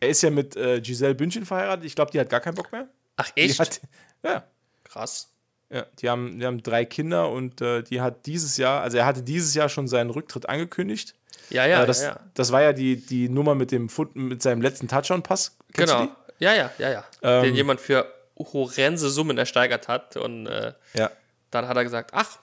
er 0.00 0.08
ist 0.08 0.22
ja 0.22 0.30
mit 0.30 0.56
äh, 0.56 0.80
Giselle 0.80 1.14
Bündchen 1.14 1.44
verheiratet. 1.44 1.84
Ich 1.84 1.94
glaube, 1.94 2.10
die 2.12 2.20
hat 2.20 2.30
gar 2.30 2.40
keinen 2.40 2.54
Bock 2.54 2.70
mehr. 2.72 2.88
ach, 3.16 3.30
echt? 3.34 3.58
hat, 3.58 3.80
ja, 4.22 4.44
Krass. 4.84 5.28
ja, 5.70 5.86
die 5.98 6.08
haben, 6.08 6.38
die 6.38 6.46
haben 6.46 6.62
drei 6.62 6.84
Kinder 6.84 7.30
und 7.30 7.60
äh, 7.60 7.82
die 7.82 8.00
hat 8.00 8.26
dieses 8.26 8.56
Jahr, 8.56 8.82
also 8.82 8.98
er 8.98 9.06
hatte 9.06 9.22
dieses 9.22 9.54
Jahr 9.54 9.68
schon 9.68 9.88
seinen 9.88 10.10
Rücktritt 10.10 10.48
angekündigt. 10.48 11.14
Ja, 11.50 11.66
ja, 11.66 11.82
Äh, 11.82 11.86
das, 11.86 12.02
ja, 12.02 12.08
ja. 12.10 12.20
das 12.34 12.52
war 12.52 12.62
ja 12.62 12.72
die, 12.72 12.96
die 12.96 13.28
Nummer 13.28 13.54
mit 13.54 13.72
dem 13.72 13.88
Foot, 13.88 14.14
mit 14.14 14.42
seinem 14.42 14.62
letzten 14.62 14.88
Touchdown-Pass. 14.88 15.56
Genau. 15.72 16.08
Ja, 16.38 16.54
ja, 16.54 16.70
ja, 16.78 16.90
ja. 16.90 17.04
Ähm, 17.22 17.42
Den 17.44 17.54
jemand 17.54 17.80
für 17.80 18.06
horrende 18.38 19.08
Summen 19.08 19.38
ersteigert 19.38 19.88
hat. 19.88 20.16
Und 20.16 20.46
äh, 20.46 20.72
Ja. 20.94 21.10
Dann 21.56 21.68
hat 21.68 21.76
er 21.76 21.84
gesagt, 21.84 22.10
ach, 22.14 22.38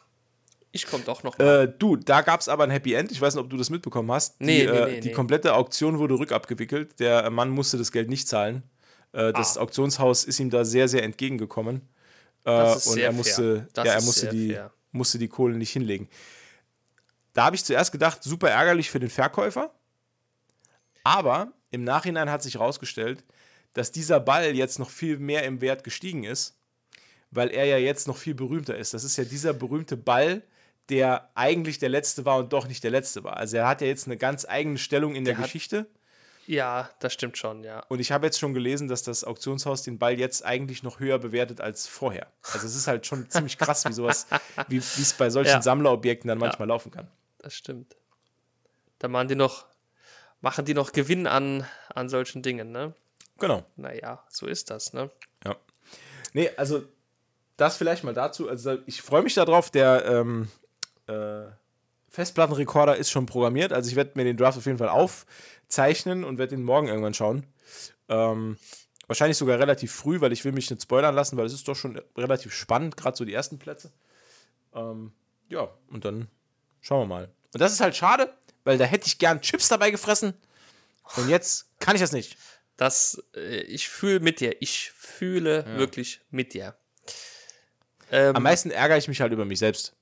ich 0.72 0.88
komme 0.88 1.04
doch 1.04 1.24
noch 1.24 1.38
mal. 1.38 1.64
Äh, 1.66 1.74
du, 1.78 1.96
da 1.96 2.22
gab 2.22 2.40
es 2.42 2.50
aber 2.50 2.64
ein 2.64 2.70
Happy 2.72 2.94
End. 2.94 3.12
Ich 3.12 3.22
weiß 3.22 3.36
nicht, 3.36 3.44
ob 3.44 3.50
du 3.50 3.58
das 3.58 3.70
mitbekommen 3.70 4.12
hast. 4.12 4.40
Die, 4.40 4.46
Nee, 4.46 4.64
nee, 4.66 4.72
äh, 4.98 5.00
die 5.00 5.12
komplette 5.12 5.54
Auktion 5.54 6.00
wurde 6.00 6.16
rückabgewickelt. 6.18 7.00
Der 7.00 7.30
Mann 7.30 7.50
musste 7.52 7.78
das 7.78 7.92
Geld 7.92 8.10
nicht 8.10 8.28
zahlen. 8.28 8.64
Äh, 9.12 9.32
das 9.34 9.58
Ah. 9.58 9.62
Auktionshaus 9.62 10.24
ist 10.24 10.40
ihm 10.40 10.50
da 10.50 10.66
sehr, 10.66 10.88
sehr 10.88 11.04
entgegengekommen. 11.04 11.78
Äh, 12.46 12.46
Das 12.46 12.78
ist 12.78 12.88
und 12.88 12.94
sehr 12.96 13.06
er 13.06 13.12
musste, 13.14 13.56
fair. 13.58 13.68
Das 13.74 13.86
ja, 13.86 13.92
er 13.94 13.98
ist 14.00 14.06
musste 14.06 14.22
sehr 14.22 14.32
die, 14.32 14.50
fair. 14.54 14.74
musste 14.92 15.20
die 15.20 15.28
Kohle 15.28 15.56
nicht 15.58 15.72
hinlegen. 15.72 16.10
Da 17.34 17.46
habe 17.46 17.56
ich 17.56 17.64
zuerst 17.64 17.92
gedacht, 17.92 18.24
super 18.24 18.50
ärgerlich 18.50 18.90
für 18.90 19.00
den 19.00 19.10
Verkäufer. 19.12 19.72
Aber 21.04 21.54
im 21.72 21.84
Nachhinein 21.84 22.30
hat 22.32 22.44
sich 22.44 22.56
herausgestellt, 22.56 23.24
dass 23.74 23.92
dieser 23.92 24.20
Ball 24.20 24.56
jetzt 24.56 24.80
noch 24.80 24.90
viel 24.90 25.18
mehr 25.20 25.44
im 25.44 25.62
Wert 25.62 25.84
gestiegen 25.84 26.24
ist, 26.24 26.58
weil 27.36 27.50
er 27.50 27.66
ja 27.66 27.78
jetzt 27.78 28.08
noch 28.08 28.18
viel 28.18 28.34
berühmter 28.36 28.76
ist. 28.78 28.94
Das 28.94 29.04
ist 29.04 29.18
ja 29.18 29.24
dieser 29.24 29.54
berühmte 29.54 29.98
Ball, 29.98 30.42
der 30.90 31.30
eigentlich 31.36 31.80
der 31.80 31.90
letzte 31.90 32.26
war 32.26 32.38
und 32.38 32.52
doch 32.54 32.68
nicht 32.68 32.84
der 32.84 32.92
letzte 32.92 33.24
war. 33.24 33.38
Also 33.38 33.58
er 33.58 33.68
hat 33.68 33.82
ja 33.82 33.88
jetzt 33.88 34.06
eine 34.08 34.18
ganz 34.18 34.46
eigene 34.48 34.78
Stellung 34.78 35.16
in 35.16 35.24
der, 35.26 35.34
Der 35.36 35.40
hat- 35.40 35.46
Geschichte. 35.46 35.86
ja, 36.46 36.90
das 37.00 37.14
stimmt 37.14 37.38
schon, 37.38 37.64
ja. 37.64 37.80
Und 37.88 38.00
ich 38.00 38.12
habe 38.12 38.26
jetzt 38.26 38.38
schon 38.40 38.54
gelesen, 38.54 38.88
dass 38.90 39.02
das 39.04 39.24
Auktionshaus 39.24 39.84
den 39.84 39.98
Ball 39.98 40.20
jetzt 40.20 40.44
eigentlich 40.44 40.84
noch 40.84 41.00
höher 41.00 41.20
bewertet 41.20 41.62
als 41.62 41.88
vorher. 41.88 42.28
Also 42.52 42.68
es 42.68 42.76
ist 42.76 42.88
halt 42.88 43.06
schon 43.08 43.30
ziemlich 43.30 43.58
krass, 43.58 43.86
wie 43.86 43.94
sowas, 43.94 44.28
wie 44.68 44.78
es 44.78 45.14
bei 45.14 45.30
solchen 45.30 45.52
Ja. 45.52 45.62
Sammlerobjekten 45.62 46.28
dann 46.28 46.38
manchmal 46.38 46.68
laufen 46.68 46.92
kann. 46.92 47.08
Das 47.40 47.54
stimmt. 47.56 47.96
Da 49.00 49.08
machen 49.08 49.28
die 49.30 49.36
noch, 49.36 49.66
machen 50.42 50.66
die 50.66 50.74
noch 50.74 50.92
Gewinn 50.92 51.28
an, 51.28 51.66
an 51.96 52.10
solchen 52.10 52.42
Dingen, 52.42 52.72
ne? 52.72 52.94
Genau. 53.40 53.66
Naja, 53.78 54.24
so 54.30 54.46
ist 54.48 54.70
das, 54.70 54.92
ne? 54.94 55.10
Ja. 55.46 55.56
Nee, 56.34 56.50
also 56.58 56.84
das 57.64 57.78
vielleicht 57.78 58.04
mal 58.04 58.14
dazu. 58.14 58.50
Also 58.50 58.78
ich 58.86 59.02
freue 59.02 59.24
mich 59.24 59.34
darauf, 59.34 59.70
der 59.70 60.06
ähm, 60.06 60.50
äh, 61.08 61.46
Festplattenrekorder 62.10 62.96
ist 62.98 63.10
schon 63.10 63.26
programmiert. 63.26 63.74
Also 63.74 63.90
ich 63.90 63.96
werde 63.96 64.12
mir 64.16 64.26
den 64.26 64.38
Draft 64.38 64.58
auf 64.58 64.66
jeden 64.66 64.78
Fall 64.78 64.90
aufzeichnen 64.90 66.24
und 66.24 66.38
werde 66.38 66.56
ihn 66.56 66.64
morgen 66.64 66.88
irgendwann 66.88 67.14
schauen. 67.14 67.48
Ähm, 68.10 68.58
wahrscheinlich 69.08 69.38
sogar 69.38 69.60
relativ 69.60 69.94
früh, 69.94 70.22
weil 70.22 70.34
ich 70.34 70.44
will 70.46 70.52
mich 70.52 70.70
nicht 70.70 70.82
spoilern 70.82 71.16
lassen, 71.16 71.38
weil 71.38 71.46
es 71.46 71.54
ist 71.54 71.68
doch 71.68 71.76
schon 71.76 72.00
relativ 72.18 72.54
spannend, 72.54 72.98
gerade 72.98 73.16
so 73.16 73.26
die 73.26 73.34
ersten 73.34 73.60
Plätze. 73.60 73.92
Ähm, 74.74 75.14
ja, 75.48 75.70
und 75.90 76.06
dann 76.06 76.28
schauen 76.82 77.02
wir 77.02 77.16
mal. 77.16 77.30
Und 77.54 77.62
das 77.62 77.72
ist 77.72 77.80
halt 77.80 77.96
schade, 77.96 78.34
weil 78.64 78.78
da 78.78 78.86
hätte 78.86 79.08
ich 79.08 79.20
gern 79.20 79.42
Chips 79.42 79.70
dabei 79.70 79.90
gefressen. 79.90 80.34
Und 81.18 81.30
jetzt 81.30 81.68
kann 81.80 81.96
ich 81.96 82.02
das 82.02 82.12
nicht. 82.12 82.38
Das, 82.78 83.24
äh, 83.36 83.62
ich 83.62 83.88
fühle 83.88 84.20
mit 84.20 84.40
dir. 84.40 84.62
Ich 84.62 84.92
fühle 84.92 85.78
wirklich 85.78 86.22
mit 86.30 86.54
dir. 86.54 86.76
Ähm, 88.14 88.36
Am 88.36 88.44
meisten 88.44 88.70
ärgere 88.70 88.98
ich 88.98 89.08
mich 89.08 89.20
halt 89.22 89.34
über 89.34 89.44
mich 89.44 89.58
selbst. 89.60 89.94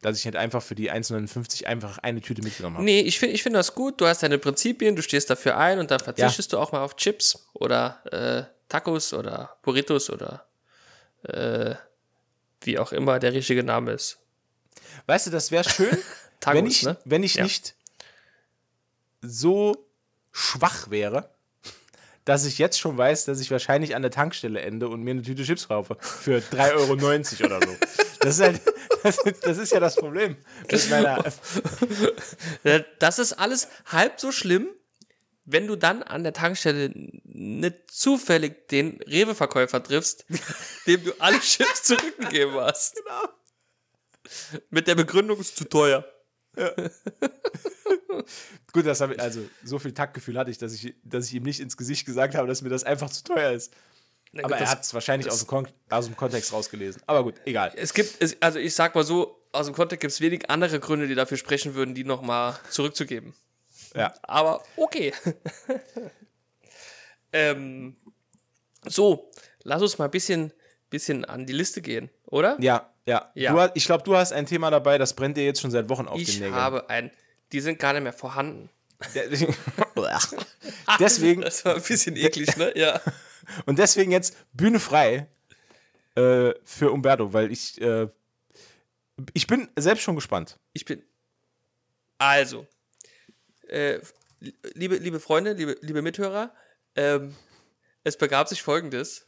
Dass 0.00 0.18
ich 0.18 0.24
nicht 0.24 0.36
einfach 0.36 0.62
für 0.62 0.74
die 0.74 0.90
1,59 0.90 1.66
einfach 1.66 1.98
eine 1.98 2.20
Tüte 2.20 2.42
mitgenommen 2.42 2.76
habe. 2.76 2.84
Nee, 2.84 3.02
ich 3.02 3.18
finde 3.20 3.34
ich 3.36 3.42
find 3.42 3.54
das 3.54 3.74
gut. 3.74 4.00
Du 4.00 4.06
hast 4.06 4.22
deine 4.22 4.38
Prinzipien, 4.38 4.96
du 4.96 5.02
stehst 5.02 5.30
dafür 5.30 5.56
ein 5.58 5.78
und 5.78 5.90
dann 5.92 6.00
verzichtest 6.00 6.52
du 6.52 6.58
auch 6.58 6.72
mal 6.72 6.82
auf 6.82 6.96
Chips 6.96 7.46
oder 7.52 8.00
äh, 8.10 8.52
Tacos 8.68 9.12
oder 9.12 9.56
Burritos 9.62 10.10
oder 10.10 10.46
äh, 11.24 11.74
wie 12.62 12.78
auch 12.78 12.92
immer 12.92 13.18
der 13.20 13.32
richtige 13.32 13.62
Name 13.62 13.92
ist. 13.92 14.18
Weißt 15.06 15.26
du, 15.26 15.30
das 15.30 15.50
wäre 15.52 15.68
schön, 15.68 15.96
Tacos, 16.40 16.58
wenn 16.58 16.66
ich, 16.66 16.82
ne? 16.82 16.96
wenn 17.04 17.22
ich 17.22 17.34
Ja. 17.36 17.44
nicht 17.44 17.74
so 19.20 19.86
schwach 20.32 20.90
wäre, 20.90 21.28
dass 22.24 22.44
ich 22.44 22.58
jetzt 22.58 22.78
schon 22.78 22.96
weiß, 22.96 23.24
dass 23.24 23.40
ich 23.40 23.50
wahrscheinlich 23.50 23.96
an 23.96 24.02
der 24.02 24.10
Tankstelle 24.10 24.60
ende 24.60 24.88
und 24.88 25.02
mir 25.02 25.10
eine 25.12 25.22
Tüte 25.22 25.42
Chips 25.44 25.68
kaufe. 25.68 25.96
Für 26.00 26.38
3,90 26.38 27.42
Euro 27.44 27.56
oder 27.56 27.66
so. 27.66 27.76
Das 28.20 28.36
ist 28.38 28.40
halt, 28.42 28.60
das, 29.02 29.18
das 29.40 29.58
ist 29.58 29.72
ja 29.72 29.80
das 29.80 29.96
Problem. 29.96 30.36
Meiner, 30.90 31.24
Äh, 32.62 32.84
Das 32.98 33.18
ist 33.18 33.32
alles 33.32 33.68
halb 33.86 34.20
so 34.20 34.30
schlimm, 34.30 34.68
wenn 35.44 35.66
du 35.66 35.74
dann 35.74 36.02
an 36.04 36.22
der 36.22 36.32
Tankstelle 36.32 36.92
nicht 37.24 37.90
zufällig 37.90 38.68
den 38.68 39.00
Rewe-Verkäufer 39.02 39.82
triffst, 39.82 40.24
dem 40.86 41.02
du 41.04 41.12
alle 41.18 41.40
Chips 41.40 41.82
zurückgegeben 41.82 42.54
hast. 42.54 42.94
Genau. 42.96 44.62
Mit 44.70 44.86
der 44.86 44.94
Begründung, 44.94 45.40
es 45.40 45.48
ist 45.48 45.56
zu 45.56 45.64
teuer. 45.68 46.04
gut, 48.72 48.86
das 48.86 49.00
habe 49.00 49.14
ich, 49.14 49.20
also 49.20 49.40
so 49.64 49.78
viel 49.78 49.92
Taktgefühl 49.92 50.38
hatte 50.38 50.50
ich, 50.50 50.58
dass 50.58 50.74
ich, 50.74 50.94
dass 51.04 51.26
ich 51.26 51.34
ihm 51.34 51.42
nicht 51.42 51.60
ins 51.60 51.76
Gesicht 51.76 52.06
gesagt 52.06 52.34
habe, 52.34 52.46
dass 52.48 52.62
mir 52.62 52.68
das 52.68 52.84
einfach 52.84 53.10
zu 53.10 53.24
teuer 53.24 53.52
ist. 53.52 53.72
Na 54.32 54.44
Aber 54.44 54.54
gut, 54.54 54.62
er 54.62 54.70
hat 54.70 54.82
es 54.82 54.94
wahrscheinlich 54.94 55.30
aus 55.30 55.40
dem, 55.40 55.46
Kon 55.46 55.68
aus 55.90 56.06
dem 56.06 56.16
Kontext 56.16 56.52
rausgelesen. 56.52 57.02
Aber 57.06 57.22
gut, 57.22 57.34
egal. 57.44 57.72
Es 57.76 57.92
gibt, 57.92 58.22
es, 58.22 58.40
also 58.40 58.58
ich 58.58 58.74
sag 58.74 58.94
mal 58.94 59.04
so, 59.04 59.38
aus 59.52 59.66
dem 59.66 59.74
Kontext 59.74 60.00
gibt 60.00 60.12
es 60.12 60.20
wenig 60.20 60.50
andere 60.50 60.80
Gründe, 60.80 61.06
die 61.06 61.14
dafür 61.14 61.36
sprechen 61.36 61.74
würden, 61.74 61.94
die 61.94 62.04
nochmal 62.04 62.58
zurückzugeben. 62.70 63.34
Ja. 63.94 64.14
Aber 64.22 64.62
okay. 64.76 65.12
ähm, 67.32 67.96
so, 68.86 69.30
lass 69.64 69.82
uns 69.82 69.98
mal 69.98 70.06
ein 70.06 70.10
bisschen, 70.10 70.52
bisschen 70.88 71.24
an 71.26 71.46
die 71.46 71.52
Liste 71.52 71.82
gehen, 71.82 72.10
oder? 72.24 72.56
Ja, 72.60 72.90
ja. 73.06 73.30
Ja. 73.34 73.68
Du, 73.68 73.72
ich 73.74 73.84
glaube, 73.84 74.04
du 74.04 74.16
hast 74.16 74.32
ein 74.32 74.46
Thema 74.46 74.70
dabei, 74.70 74.96
das 74.96 75.14
brennt 75.14 75.36
dir 75.36 75.44
jetzt 75.44 75.60
schon 75.60 75.70
seit 75.70 75.88
Wochen 75.88 76.08
auf 76.08 76.16
den 76.16 76.22
ich 76.22 76.40
Nägeln. 76.40 76.54
habe 76.54 76.88
ein, 76.88 77.10
die 77.52 77.60
sind 77.60 77.78
gar 77.78 77.92
nicht 77.92 78.02
mehr 78.02 78.12
vorhanden. 78.12 78.70
deswegen, 80.98 81.40
Das 81.42 81.64
war 81.64 81.74
ein 81.74 81.82
bisschen 81.82 82.16
eklig, 82.16 82.56
ne? 82.56 82.72
Ja. 82.76 83.00
und 83.66 83.78
deswegen 83.78 84.12
jetzt 84.12 84.36
Bühne 84.52 84.80
frei 84.80 85.26
äh, 86.14 86.52
für 86.64 86.90
Umberto, 86.90 87.32
weil 87.32 87.50
ich, 87.50 87.80
äh, 87.80 88.08
ich 89.32 89.46
bin 89.46 89.68
selbst 89.76 90.02
schon 90.02 90.14
gespannt. 90.14 90.58
Ich 90.72 90.84
bin. 90.84 91.02
Also, 92.18 92.66
äh, 93.68 93.98
liebe, 94.74 94.96
liebe 94.96 95.18
Freunde, 95.18 95.52
liebe, 95.54 95.76
liebe 95.80 96.02
Mithörer, 96.02 96.54
ähm, 96.94 97.34
es 98.04 98.16
begab 98.16 98.48
sich 98.48 98.62
folgendes. 98.62 99.26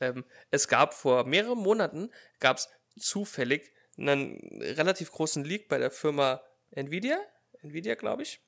Ähm, 0.00 0.24
es 0.50 0.68
gab 0.68 0.94
vor 0.94 1.24
mehreren 1.24 1.58
Monaten, 1.58 2.10
gab 2.38 2.58
es 2.58 2.68
zufällig 2.98 3.72
einen 3.98 4.38
relativ 4.62 5.10
großen 5.12 5.44
Leak 5.44 5.68
bei 5.68 5.78
der 5.78 5.90
Firma 5.90 6.40
Nvidia, 6.70 7.18
Nvidia 7.62 7.94
glaube 7.94 8.22
ich, 8.22 8.40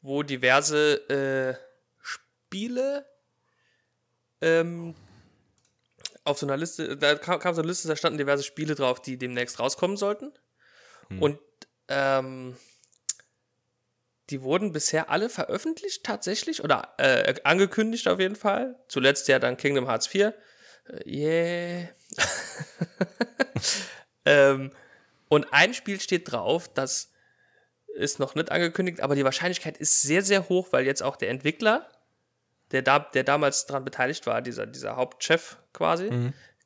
wo 0.00 0.22
diverse 0.22 1.08
äh, 1.08 1.54
Spiele 2.00 3.06
ähm, 4.40 4.94
auf 6.24 6.38
so 6.38 6.46
einer 6.46 6.56
Liste, 6.56 6.96
da 6.96 7.14
kam, 7.14 7.40
kam 7.40 7.54
so 7.54 7.62
eine 7.62 7.68
Liste, 7.68 7.88
da 7.88 7.96
standen 7.96 8.18
diverse 8.18 8.42
Spiele 8.42 8.74
drauf, 8.74 9.00
die 9.00 9.16
demnächst 9.16 9.58
rauskommen 9.58 9.96
sollten. 9.96 10.32
Und 11.20 11.38
ähm, 11.88 12.56
die 14.30 14.42
wurden 14.42 14.72
bisher 14.72 15.10
alle 15.10 15.30
veröffentlicht 15.30 16.04
tatsächlich 16.04 16.62
oder 16.62 16.94
äh, 16.98 17.34
angekündigt 17.44 18.08
auf 18.08 18.20
jeden 18.20 18.36
Fall. 18.36 18.78
Zuletzt 18.88 19.28
ja 19.28 19.38
dann 19.38 19.56
Kingdom 19.56 19.86
Hearts 19.86 20.06
4. 20.06 20.34
Äh, 20.86 21.10
yeah. 21.10 21.88
ähm, 24.26 24.72
und 25.28 25.52
ein 25.52 25.72
Spiel 25.72 26.00
steht 26.00 26.30
drauf, 26.30 26.72
das 26.72 27.10
ist 27.98 28.18
noch 28.18 28.34
nicht 28.34 28.50
angekündigt, 28.50 29.00
aber 29.00 29.14
die 29.14 29.24
Wahrscheinlichkeit 29.24 29.76
ist 29.76 30.02
sehr, 30.02 30.22
sehr 30.22 30.48
hoch, 30.48 30.68
weil 30.70 30.86
jetzt 30.86 31.02
auch 31.02 31.16
der 31.16 31.30
Entwickler, 31.30 31.88
der, 32.70 32.82
da, 32.82 32.98
der 32.98 33.24
damals 33.24 33.66
daran 33.66 33.84
beteiligt 33.84 34.26
war, 34.26 34.42
dieser, 34.42 34.66
dieser 34.66 34.96
Hauptchef 34.96 35.56
quasi, 35.72 36.10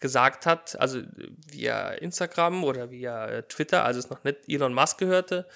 gesagt 0.02 0.46
hat, 0.46 0.78
also 0.78 1.00
via 1.46 1.92
Instagram 1.92 2.64
oder 2.64 2.90
via 2.90 3.26
äh, 3.26 3.42
Twitter, 3.44 3.84
als 3.84 3.96
es 3.96 4.10
noch 4.10 4.24
nicht 4.24 4.40
Elon 4.48 4.74
Musk 4.74 4.98
gehörte, 4.98 5.48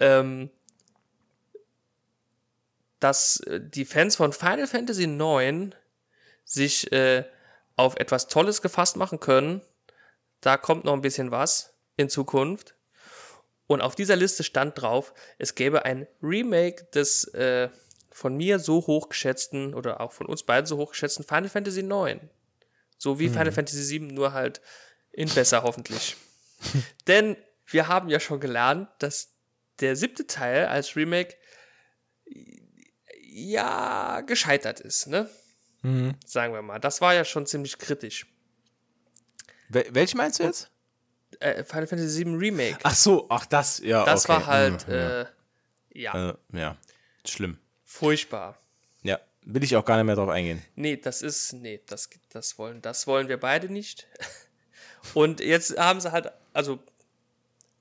ähm, 0.00 0.50
dass 2.98 3.40
äh, 3.40 3.60
die 3.62 3.84
Fans 3.84 4.16
von 4.16 4.32
Final 4.32 4.66
Fantasy 4.66 5.04
IX 5.04 5.74
sich 6.44 6.92
äh, 6.92 7.24
auf 7.76 7.96
etwas 7.96 8.26
Tolles 8.26 8.60
gefasst 8.60 8.96
machen 8.96 9.20
können. 9.20 9.62
Da 10.40 10.56
kommt 10.56 10.84
noch 10.84 10.92
ein 10.92 11.00
bisschen 11.00 11.30
was 11.30 11.74
in 11.96 12.08
Zukunft. 12.08 12.74
Und 13.72 13.80
auf 13.80 13.94
dieser 13.94 14.16
Liste 14.16 14.44
stand 14.44 14.80
drauf, 14.80 15.14
es 15.38 15.54
gäbe 15.54 15.86
ein 15.86 16.06
Remake 16.22 16.84
des 16.94 17.24
äh, 17.32 17.70
von 18.10 18.36
mir 18.36 18.58
so 18.58 18.86
hochgeschätzten 18.86 19.74
oder 19.74 20.02
auch 20.02 20.12
von 20.12 20.26
uns 20.26 20.42
beiden 20.42 20.66
so 20.66 20.76
hochgeschätzten 20.76 21.24
Final 21.24 21.48
Fantasy 21.48 21.80
IX. 21.80 22.20
So 22.98 23.18
wie 23.18 23.30
Final 23.30 23.50
Fantasy 23.50 23.98
VII, 23.98 24.12
nur 24.12 24.34
halt 24.34 24.60
in 25.10 25.30
besser 25.30 25.62
hoffentlich. 25.62 26.16
Denn 27.06 27.36
wir 27.64 27.88
haben 27.88 28.10
ja 28.10 28.20
schon 28.20 28.40
gelernt, 28.40 28.90
dass 28.98 29.30
der 29.80 29.96
siebte 29.96 30.26
Teil 30.26 30.66
als 30.66 30.94
Remake 30.94 31.34
ja 32.26 34.20
gescheitert 34.20 34.80
ist, 34.80 35.06
ne? 35.06 35.30
Sagen 36.26 36.52
wir 36.52 36.60
mal. 36.60 36.78
Das 36.78 37.00
war 37.00 37.14
ja 37.14 37.24
schon 37.24 37.46
ziemlich 37.46 37.78
kritisch. 37.78 38.26
Wel 39.70 39.86
welche 39.92 40.18
meinst 40.18 40.40
du 40.40 40.44
jetzt? 40.44 40.71
Äh, 41.40 41.64
Final 41.64 41.86
Fantasy 41.86 42.24
VII 42.24 42.34
Remake. 42.36 42.78
Ach 42.82 42.94
so, 42.94 43.26
ach 43.28 43.46
das, 43.46 43.78
ja. 43.78 44.04
das 44.04 44.24
okay. 44.24 44.32
war 44.34 44.46
halt, 44.46 44.86
Hm, 44.86 44.94
ja. 44.94 45.20
äh, 45.22 45.26
ja, 45.94 46.30
Äh, 46.30 46.34
ja, 46.52 46.76
schlimm. 47.26 47.58
furchtbar. 47.84 48.58
Ja. 49.02 49.20
will 49.44 49.62
ich 49.64 49.74
auch 49.76 49.84
gar 49.84 49.96
nicht 49.96 50.06
mehr 50.06 50.14
drauf 50.16 50.28
eingehen. 50.28 50.62
Nee, 50.76 50.96
das 50.96 51.22
ist, 51.22 51.52
nee, 51.54 51.80
das, 51.86 52.08
das, 52.30 52.58
wollen, 52.58 52.80
das 52.82 53.06
wollen 53.06 53.28
wir 53.28 53.38
beide 53.38 53.68
nicht. 53.68 54.06
Und 55.14 55.40
jetzt 55.40 55.76
haben 55.78 56.00
sie 56.00 56.12
halt, 56.12 56.30
also 56.52 56.78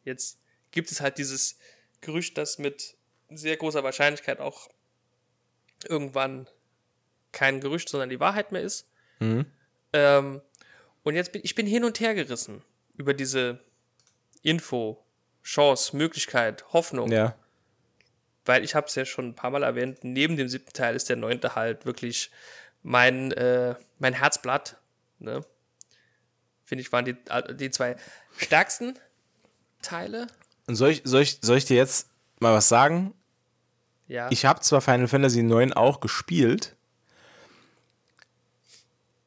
jetzt 0.04 0.39
gibt 0.72 0.91
es 0.91 1.02
halt 1.02 1.18
dieses 1.20 1.58
Gerücht, 2.02 2.38
das 2.38 2.58
mit 2.58 2.95
sehr 3.30 3.58
großer 3.58 3.84
Wahrscheinlichkeit 3.84 4.39
auch 4.39 4.70
irgendwann 5.88 6.47
kein 7.32 7.62
Gerücht, 7.62 7.89
sondern 7.89 8.10
die 8.10 8.20
Wahrheit 8.20 8.52
mehr 8.52 8.62
ist. 8.64 8.88
Mhm. 9.20 9.45
Ähm, 9.93 10.41
und 11.04 11.16
jetzt 11.16 11.32
bin 11.32 11.41
ich 11.43 11.56
bin 11.56 11.66
hin 11.68 11.84
und 11.84 11.99
her 11.99 12.14
gerissen 12.16 12.64
über 13.02 13.16
diese 13.16 13.60
Info, 14.43 15.04
Chance, 15.43 15.97
Möglichkeit, 15.97 16.72
Hoffnung. 16.72 17.12
Ja. 17.12 17.36
Weil 18.45 18.64
ich 18.64 18.76
habe 18.76 18.86
es 18.88 18.95
ja 18.95 19.06
schon 19.06 19.30
ein 19.30 19.36
paar 19.36 19.49
Mal 19.49 19.64
erwähnt, 19.64 20.04
neben 20.04 20.38
dem 20.38 20.47
siebten 20.47 20.74
Teil 20.74 20.95
ist 20.95 21.10
der 21.10 21.16
neunte 21.16 21.56
halt 21.56 21.86
wirklich 21.86 22.30
mein, 22.84 23.32
äh, 23.32 23.76
mein 23.97 24.14
Herzblatt. 24.14 24.78
Ne? 25.18 25.41
Finde 26.64 26.84
ich, 26.84 26.91
waren 26.91 27.06
die, 27.06 27.16
äh, 27.30 27.56
die 27.56 27.72
zwei 27.72 27.95
stärksten 28.38 28.97
Teile. 29.82 30.28
Und 30.68 30.76
soll 30.76 30.91
ich, 30.91 31.02
soll, 31.04 31.24
ich, 31.24 31.39
soll 31.41 31.58
ich 31.58 31.66
dir 31.66 31.78
jetzt 31.78 32.08
mal 32.39 32.54
was 32.54 32.70
sagen? 32.70 33.16
Ja. 34.08 34.30
Ich 34.30 34.45
habe 34.45 34.62
zwar 34.62 34.82
Final 34.82 35.08
Fantasy 35.08 35.39
IX 35.39 35.74
auch 35.74 36.02
gespielt, 36.02 36.76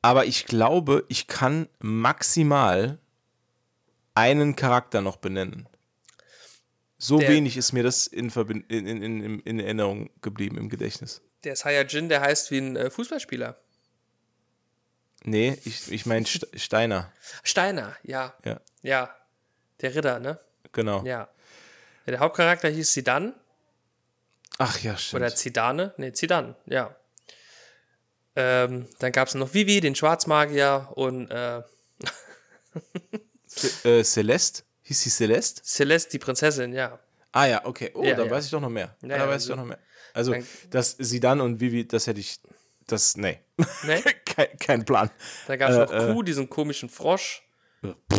aber 0.01 0.27
ich 0.27 0.47
glaube, 0.47 1.05
ich 1.09 1.27
kann 1.27 1.69
maximal 1.81 2.99
einen 4.15 4.57
Charakter 4.57 5.01
noch 5.01 5.17
benennen. 5.17 5.69
So 6.99 7.19
Der- 7.19 7.29
wenig 7.29 7.57
ist 7.57 7.73
mir 7.73 7.83
das 7.83 8.07
in, 8.07 8.31
in, 8.31 8.87
in, 8.87 9.03
in, 9.03 9.41
in 9.41 9.61
Erinnerung 9.61 10.11
geblieben 10.23 10.57
im 10.57 10.69
Gedächtnis. 10.69 11.21
der 11.45 11.57
Saiyajin, 11.57 12.09
der 12.09 12.21
heißt 12.23 12.51
wie 12.51 12.59
ein 12.59 12.77
äh, 12.77 12.91
Fußballspieler. 12.91 13.59
Nee, 15.25 15.59
ich, 15.65 15.91
ich 15.91 16.07
meine 16.07 16.27
St 16.27 16.47
Steiner. 16.55 17.13
Steiner, 17.43 17.97
ja. 18.03 18.35
Ja, 18.45 18.61
Ja. 18.83 19.15
Der 19.81 19.95
Ritter, 19.95 20.21
ne? 20.21 20.39
genau. 20.73 21.05
Ja. 21.05 21.29
Der 22.07 22.19
Hauptcharakter 22.21 22.69
hieß 22.69 22.93
Sidan 22.93 23.35
Ach 24.59 24.79
ja, 24.83 24.97
stimmt. 24.97 25.23
oder 25.23 25.35
Zidane. 25.35 25.93
Ne, 25.97 26.13
Zidan, 26.13 26.55
ja. 26.67 26.95
Ähm, 28.37 28.87
dann 29.01 29.13
gab 29.13 29.29
es 29.29 29.35
noch 29.35 29.53
Vivi, 29.55 29.81
den 29.81 29.95
Schwarzmagier 29.95 30.91
und 30.95 31.31
äh, 31.31 31.63
äh, 33.85 34.03
Celeste? 34.05 34.63
Hieß 34.83 35.03
sie 35.03 35.11
Celeste? 35.11 35.63
Celeste, 35.65 36.11
die 36.13 36.19
Prinzessin, 36.19 36.73
ja. 36.73 36.99
Ah 37.33 37.47
ja, 37.47 37.65
okay. 37.65 37.91
Oh, 37.95 38.03
Ja, 38.05 38.15
da 38.15 38.25
ja. 38.25 38.31
weiß 38.31 38.45
ich 38.45 38.51
doch 38.51 38.61
noch 38.61 38.69
mehr. 38.71 38.95
Ja, 39.03 39.09
da 39.19 39.29
weiß 39.29 39.45
ich 39.45 39.51
also- 39.51 39.53
doch 39.53 39.57
noch 39.57 39.67
mehr. 39.67 39.79
Also, 40.13 40.33
Dann- 40.33 40.47
das 40.71 40.93
Sidan 40.99 41.41
und 41.41 41.59
Vivi, 41.61 41.87
das 41.89 42.07
hätte 42.07 42.21
ich. 42.21 42.39
Das, 42.87 43.17
nee. 43.17 43.41
Ne? 43.85 44.03
kein, 44.27 44.59
kein 44.59 44.85
Plan. 44.85 45.11
Dann 45.49 45.59
gab 45.59 45.71
es 45.71 45.77
Äh, 45.77 45.81
noch 45.81 45.93
äh. 46.11 46.13
Kuh, 46.13 46.23
diesen 46.23 46.49
komischen 46.51 46.89
Frosch 46.91 47.43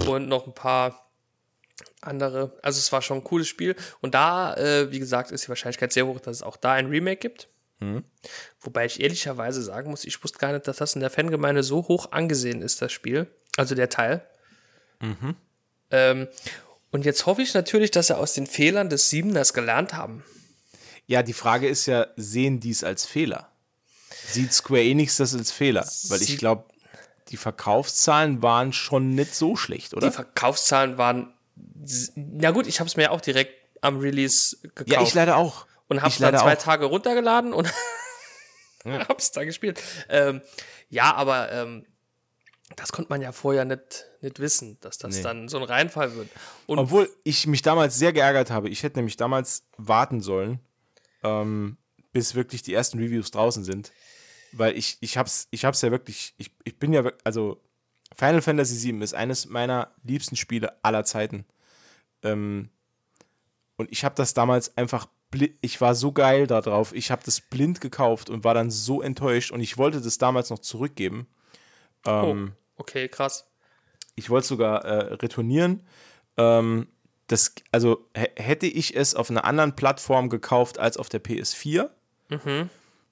und 0.07 0.27
noch 0.27 0.45
ein 0.47 0.53
paar 0.53 1.09
andere. 2.01 2.57
Also 2.61 2.79
es 2.79 2.91
war 2.91 3.01
schon 3.01 3.17
ein 3.19 3.23
cooles 3.23 3.47
Spiel. 3.47 3.75
Und 4.01 4.13
da, 4.15 4.53
äh, 4.55 4.91
wie 4.91 4.99
gesagt, 4.99 5.31
ist 5.31 5.45
die 5.45 5.49
Wahrscheinlichkeit 5.49 5.93
sehr 5.93 6.05
hoch, 6.07 6.19
dass 6.19 6.37
es 6.37 6.43
auch 6.43 6.57
da 6.57 6.73
ein 6.73 6.87
Remake 6.87 7.17
gibt. 7.17 7.47
Mhm. 7.79 8.03
Wobei 8.61 8.85
ich 8.85 8.99
ehrlicherweise 9.01 9.61
sagen 9.61 9.89
muss, 9.91 10.03
ich 10.05 10.21
wusste 10.23 10.39
gar 10.39 10.51
nicht, 10.53 10.67
dass 10.67 10.77
das 10.77 10.95
in 10.95 11.01
der 11.01 11.09
Fangemeinde 11.09 11.61
so 11.63 11.87
hoch 11.87 12.11
angesehen 12.11 12.61
ist, 12.61 12.81
das 12.81 12.91
Spiel. 12.91 13.27
Also 13.57 13.75
der 13.75 13.89
Teil. 13.89 14.25
Mhm. 15.01 15.35
Ähm, 15.91 16.27
und 16.91 17.05
jetzt 17.05 17.25
hoffe 17.25 17.41
ich 17.41 17.53
natürlich, 17.53 17.91
dass 17.91 18.07
sie 18.07 18.17
aus 18.17 18.33
den 18.33 18.47
Fehlern 18.47 18.89
des 18.89 19.09
Siebeners 19.09 19.53
gelernt 19.53 19.93
haben. 19.93 20.23
Ja, 21.07 21.23
die 21.23 21.33
Frage 21.33 21.67
ist 21.67 21.85
ja, 21.85 22.07
sehen 22.15 22.59
die 22.59 22.71
es 22.71 22.83
als 22.83 23.05
Fehler? 23.05 23.51
Sieht 24.27 24.53
Square 24.53 24.83
Enix 24.83 25.17
das 25.17 25.35
als 25.35 25.51
Fehler? 25.51 25.87
Weil 26.07 26.21
ich 26.21 26.37
glaube, 26.37 26.65
die 27.29 27.37
Verkaufszahlen 27.37 28.41
waren 28.41 28.73
schon 28.73 29.09
nicht 29.09 29.35
so 29.35 29.55
schlecht, 29.55 29.93
oder? 29.93 30.07
Die 30.07 30.13
Verkaufszahlen 30.15 30.97
waren. 30.97 31.33
Na 32.15 32.51
gut, 32.51 32.67
ich 32.67 32.79
habe 32.79 32.87
es 32.87 32.97
mir 32.97 33.11
auch 33.11 33.21
direkt 33.21 33.53
am 33.81 33.99
Release 33.99 34.57
gekauft. 34.61 34.89
ja, 34.89 35.01
ich 35.01 35.13
leider 35.13 35.37
auch. 35.37 35.67
und 35.87 36.01
hab's 36.01 36.15
ich 36.15 36.21
dann 36.21 36.37
zwei 36.37 36.53
auch. 36.53 36.61
Tage 36.61 36.85
runtergeladen 36.85 37.53
und 37.53 37.71
hab's 38.85 39.31
da 39.31 39.43
gespielt. 39.43 39.81
Ähm, 40.09 40.41
ja, 40.89 41.13
aber 41.13 41.51
ähm, 41.51 41.85
das 42.75 42.91
konnte 42.91 43.09
man 43.09 43.21
ja 43.21 43.31
vorher 43.31 43.65
nicht, 43.65 44.05
nicht 44.21 44.39
wissen, 44.39 44.77
dass 44.81 44.97
das 44.97 45.17
Nee. 45.17 45.23
dann 45.23 45.47
so 45.47 45.57
ein 45.57 45.63
Reinfall 45.63 46.15
wird. 46.15 46.29
Und 46.65 46.79
Obwohl 46.79 47.09
ich 47.23 47.45
mich 47.47 47.61
damals 47.61 47.97
sehr 47.97 48.11
geärgert 48.13 48.49
habe. 48.49 48.69
Ich 48.69 48.83
hätte 48.83 48.97
nämlich 48.97 49.17
damals 49.17 49.63
warten 49.77 50.21
sollen, 50.21 50.59
ähm, 51.23 51.77
bis 52.11 52.33
wirklich 52.35 52.63
die 52.63 52.73
ersten 52.73 52.97
Reviews 52.97 53.31
draußen 53.31 53.63
sind. 53.63 53.91
Weil 54.51 54.77
ich, 54.77 54.97
ich 55.01 55.17
hab's, 55.17 55.47
ich 55.51 55.65
hab's 55.65 55.81
ja 55.81 55.91
wirklich, 55.91 56.33
ich, 56.37 56.51
ich 56.63 56.79
bin 56.79 56.93
ja 56.93 57.11
also 57.23 57.61
Final 58.15 58.41
Fantasy 58.41 58.91
VII 58.91 59.03
ist 59.03 59.13
eines 59.13 59.47
meiner 59.47 59.91
liebsten 60.03 60.35
Spiele 60.35 60.73
aller 60.83 61.03
Zeiten. 61.03 61.45
Ähm, 62.23 62.69
und 63.75 63.91
ich 63.91 64.05
habe 64.05 64.15
das 64.15 64.33
damals 64.33 64.77
einfach, 64.77 65.07
ich 65.61 65.81
war 65.81 65.93
so 65.95 66.13
geil 66.13 66.47
da 66.47 66.61
drauf. 66.61 66.93
Ich 66.95 67.11
habe 67.11 67.21
das 67.25 67.41
blind 67.41 67.81
gekauft 67.81 68.29
und 68.29 68.43
war 68.45 68.53
dann 68.53 68.71
so 68.71 69.01
enttäuscht 69.01 69.51
und 69.51 69.59
ich 69.59 69.77
wollte 69.77 69.99
das 69.99 70.17
damals 70.17 70.49
noch 70.49 70.59
zurückgeben. 70.59 71.27
Ähm, 72.05 72.51
oh, 72.77 72.81
okay, 72.81 73.07
krass. 73.07 73.47
ich 74.15 74.29
wollte 74.29 74.47
sogar 74.47 74.83
äh, 74.85 75.13
retournieren. 75.15 75.85
Ähm, 76.37 76.87
das, 77.27 77.53
also 77.71 78.07
hätte 78.13 78.67
ich 78.67 78.95
es 78.95 79.15
auf 79.15 79.29
einer 79.31 79.45
anderen 79.45 79.75
Plattform 79.75 80.29
gekauft 80.29 80.77
als 80.77 80.97
auf 80.97 81.09
der 81.09 81.23
PS4, 81.23 81.89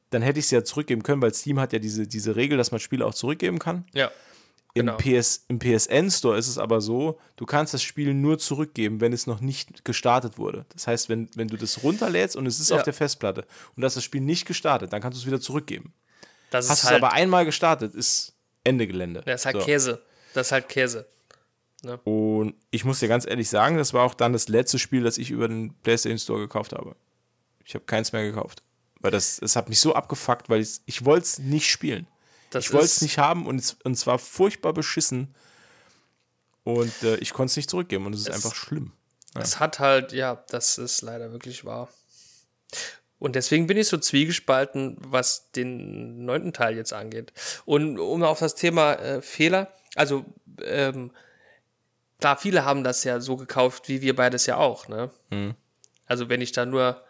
dann 0.10 0.22
hätte 0.22 0.38
ich 0.39 0.46
es 0.46 0.52
ja 0.52 0.64
zurückgeben 0.64 1.02
können, 1.02 1.22
weil 1.22 1.34
Steam 1.34 1.60
hat 1.60 1.74
ja 1.74 1.80
diese, 1.80 2.06
diese 2.08 2.36
Regel, 2.36 2.58
dass 2.58 2.72
man 2.72 2.80
Spiele 2.80 3.06
auch 3.06 3.16
zurückgeben 3.16 3.58
kann. 3.60 3.86
Ja. 3.94 4.12
Im, 4.76 4.88
Genau. 4.88 4.98
PS, 4.98 5.46
Im 5.50 5.60
PSN 5.60 6.10
Store 6.12 6.36
ist 6.38 6.48
es 6.48 6.58
aber 6.58 6.82
so, 6.82 7.20
du 7.36 7.46
kannst 7.46 7.74
das 7.76 7.84
Spiel 7.84 8.14
nur 8.16 8.39
zurückgeben, 8.39 9.02
wenn 9.02 9.14
es 9.14 9.28
noch 9.28 9.39
nicht 9.39 9.86
gestartet 9.86 10.38
wurde. 10.39 10.66
Das 10.74 10.88
heißt, 10.88 11.10
wenn, 11.10 11.30
wenn 11.36 11.48
du 11.48 11.58
das 11.58 11.84
runterlädst 11.84 12.36
und 12.36 12.46
es 12.48 12.60
ist 12.60 12.70
Ja. 12.72 12.78
auf 12.78 12.84
der 12.84 12.94
Festplatte 12.94 13.41
und 13.76 13.82
du 13.82 13.86
hast 13.86 13.96
das 13.98 14.04
Spiel 14.04 14.22
nicht 14.22 14.46
gestartet, 14.48 14.91
dann 14.94 15.02
kannst 15.02 15.18
du 15.18 15.22
es 15.22 15.28
wieder 15.28 15.39
zurückgeben. 15.39 15.94
Das 16.50 16.70
Hast 16.70 16.84
du 16.84 16.88
halt, 16.88 16.98
es 16.98 17.04
aber 17.04 17.14
einmal 17.14 17.46
gestartet, 17.46 17.94
ist 17.96 18.32
Ende 18.64 18.88
Gelände. 18.88 19.22
das 19.26 19.41
ist 19.41 19.45
halt 19.45 19.57
So. 19.57 19.66
Käse. 19.66 20.01
Das 20.34 20.47
ist 20.47 20.51
halt 20.51 20.70
Käse. 20.70 21.05
Und 22.05 22.55
ich 22.72 22.86
muss 22.86 22.99
dir 22.99 23.09
ganz 23.09 23.26
ehrlich 23.26 23.49
sagen, 23.49 23.78
das 23.78 23.93
war 23.93 24.03
auch 24.03 24.14
dann 24.14 24.32
das 24.32 24.47
letzte 24.47 24.80
Spiel, 24.80 25.03
das 25.03 25.18
ich 25.18 25.32
über 25.32 25.47
den 25.49 25.74
PlayStation 25.84 26.18
Store 26.18 26.39
gekauft 26.39 26.72
habe. 26.72 26.95
Ich 27.66 27.76
habe 27.76 27.84
keins 27.86 28.14
mehr 28.14 28.24
gekauft. 28.24 28.64
Weil 29.01 29.11
das, 29.11 29.38
das 29.38 29.57
hat 29.57 29.68
mich 29.68 29.82
so 29.82 29.93
abgefuckt, 29.93 30.47
weil 30.49 30.61
ich, 30.61 30.80
ich 30.86 31.03
wollte 31.03 31.26
es 31.26 31.39
nicht 31.39 31.70
spielen. 31.70 32.07
Das 32.51 32.66
ich 32.66 32.72
wollte 32.74 32.86
es 32.86 33.01
nicht 33.01 33.18
haben 33.18 33.45
und 33.45 33.57
es, 33.59 33.74
und 33.84 33.91
es 33.93 34.07
war 34.07 34.18
furchtbar 34.18 34.72
beschissen. 34.72 35.36
Und 36.64 36.93
äh, 37.03 37.18
ich 37.18 37.34
konnte 37.34 37.51
es 37.51 37.57
nicht 37.57 37.70
zurückgeben 37.70 38.05
und 38.05 38.14
es 38.14 38.22
ist 38.22 38.30
Es- 38.30 38.36
einfach 38.36 38.55
schlimm. 38.55 38.93
Es 39.36 39.59
hat 39.59 39.80
halt, 39.80 40.14
ja, 40.14 40.43
das 40.49 40.78
ist 40.78 41.01
leider 41.01 41.32
wirklich 41.34 41.66
wahr. 41.66 41.89
Und 43.24 43.38
deswegen 43.38 43.67
bin 43.67 43.78
ich 43.78 43.88
so 43.88 43.97
zwiegespalten, 43.97 44.97
was 44.99 45.49
den 45.51 46.26
neunten 46.26 46.51
Teil 46.51 46.76
jetzt 46.76 46.91
angeht. 46.91 47.32
Und 47.63 47.97
um 47.97 48.21
auf 48.21 48.39
das 48.39 48.53
Thema 48.53 48.95
äh, 48.95 49.21
Fehler, 49.21 49.71
also 49.95 50.26
ähm, 50.61 51.09
klar, 52.19 52.36
viele 52.36 52.65
haben 52.65 52.84
das 52.84 53.05
ja 53.05 53.21
so 53.21 53.38
gekauft, 53.38 53.88
wie 53.88 54.01
wir 54.01 54.13
beides 54.13 54.45
ja 54.45 54.57
auch, 54.57 54.89
ne? 54.89 55.09
Also 56.05 56.28
wenn 56.28 56.41
ich 56.41 56.51
da 56.51 56.65
nur 56.65 57.01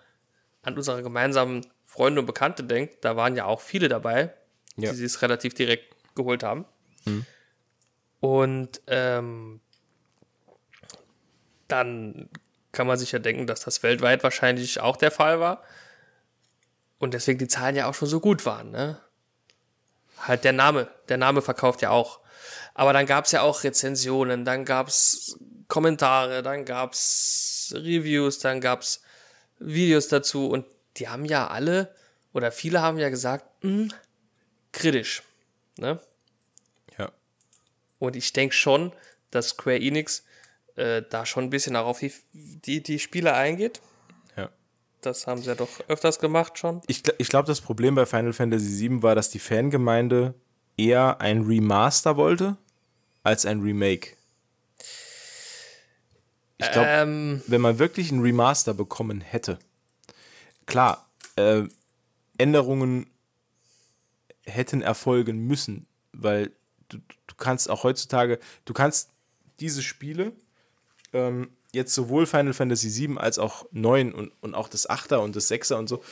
an 0.62 0.78
unsere 0.78 1.02
gemeinsamen 1.02 1.66
Freunde 1.88 2.20
und 2.22 2.28
Bekannte 2.28 2.64
denke, 2.64 2.96
da 3.02 3.16
waren 3.16 3.36
ja 3.36 3.46
auch 3.46 3.60
viele 3.60 3.88
dabei, 3.90 4.32
Ja. 4.76 4.94
die 4.94 5.04
es 5.04 5.24
relativ 5.24 5.56
direkt 5.56 5.96
geholt 6.14 6.44
haben. 6.44 6.66
Und 8.20 8.82
ähm, 8.86 9.62
dann 11.68 12.30
kann 12.72 12.86
man 12.86 13.00
sich 13.00 13.12
ja 13.12 13.20
denken, 13.20 13.48
dass 13.48 13.62
das 13.62 13.82
weltweit 13.82 14.22
wahrscheinlich 14.24 14.80
auch 14.80 14.96
der 14.96 15.10
Fall 15.10 15.40
war. 15.40 15.64
Und 17.04 17.14
deswegen 17.14 17.38
die 17.38 17.50
Zahlen 17.50 17.76
ja 17.76 17.90
auch 17.90 17.94
schon 17.94 18.08
so 18.08 18.22
gut 18.22 18.46
waren, 18.46 18.72
ne? 18.72 18.98
Halt 20.20 20.46
der 20.46 20.54
Name, 20.54 20.88
der 21.10 21.18
Name 21.18 21.42
verkauft 21.42 21.82
ja 21.82 21.90
auch. 21.90 22.22
Aber 22.76 22.94
dann 22.94 23.06
gab 23.06 23.26
es 23.26 23.34
ja 23.34 23.42
auch 23.42 23.66
Rezensionen, 23.66 24.46
dann 24.46 24.64
gab 24.64 24.88
es 24.88 25.38
Kommentare, 25.68 26.42
dann 26.44 26.64
gab 26.64 26.94
es 26.94 27.74
Reviews, 27.76 28.40
dann 28.40 28.62
gab 28.62 28.84
es 28.84 29.02
Videos 29.60 30.08
dazu 30.08 30.48
und 30.48 30.66
die 30.96 31.10
haben 31.10 31.26
ja 31.26 31.48
alle 31.48 31.94
oder 32.32 32.54
viele 32.54 32.82
haben 32.82 32.98
ja 32.98 33.10
gesagt, 33.10 33.44
"Hm, 33.60 33.92
kritisch. 34.72 35.24
Ne? 35.76 36.00
Ja. 36.98 37.12
Und 38.00 38.16
ich 38.16 38.32
denke 38.32 38.56
schon, 38.56 38.94
dass 39.30 39.50
Square 39.50 39.82
Enix 39.82 40.24
äh, 40.78 41.02
da 41.10 41.26
schon 41.26 41.44
ein 41.44 41.50
bisschen 41.50 41.76
auch 41.76 41.86
auf 41.86 42.00
die, 42.00 42.14
die, 42.32 42.82
die 42.82 43.00
Spiele 43.00 43.34
eingeht. 43.34 43.82
Das 45.06 45.28
haben 45.28 45.42
sie 45.42 45.48
ja 45.48 45.56
doch 45.56 45.70
öfters 45.88 46.20
gemacht 46.20 46.58
schon. 46.58 46.82
Ich, 46.88 47.04
ich 47.18 47.30
glaube, 47.30 47.48
das 47.48 47.62
Problem 47.62 47.96
bei 47.96 48.06
Final 48.06 48.34
Fantasy 48.34 48.90
VII 48.90 49.04
war, 49.04 49.16
dass 49.16 49.30
die 49.30 49.40
Fangemeinde 49.40 50.34
eher 50.78 51.22
ein 51.22 51.44
Remaster 51.44 52.18
wollte 52.18 52.58
als 53.24 53.46
ein 53.46 53.62
Remake. 53.62 54.16
Ich 56.58 56.72
glaube, 56.72 56.88
Ähm, 56.90 57.42
wenn 57.48 57.62
man 57.62 57.80
wirklich 57.80 58.12
ein 58.12 58.22
Remaster 58.22 58.74
bekommen 58.74 59.22
hätte, 59.22 59.60
klar, 60.66 61.10
äh, 61.36 61.64
Änderungen 62.38 63.08
hätten 64.46 64.82
erfolgen 64.82 65.46
müssen, 65.48 65.88
weil 66.12 66.52
du, 66.90 66.98
du 66.98 67.36
kannst 67.38 67.70
auch 67.70 67.84
heutzutage, 67.84 68.40
du 68.66 68.74
kannst 68.74 69.10
diese 69.60 69.82
Spiele 69.84 70.34
ähm, 71.14 71.50
jetzt 71.74 71.94
sowohl 71.94 72.26
Final 72.26 72.54
Fantasy 72.54 73.08
VII 73.08 73.18
als 73.18 73.40
auch 73.40 73.66
9 73.72 74.14
und, 74.14 74.32
und 74.42 74.56
auch 74.56 74.70
das 74.70 74.90
8er 74.90 75.18
und 75.18 75.36
das 75.36 75.52
6er 75.52 75.76
und 75.76 75.90
so, 75.90 76.04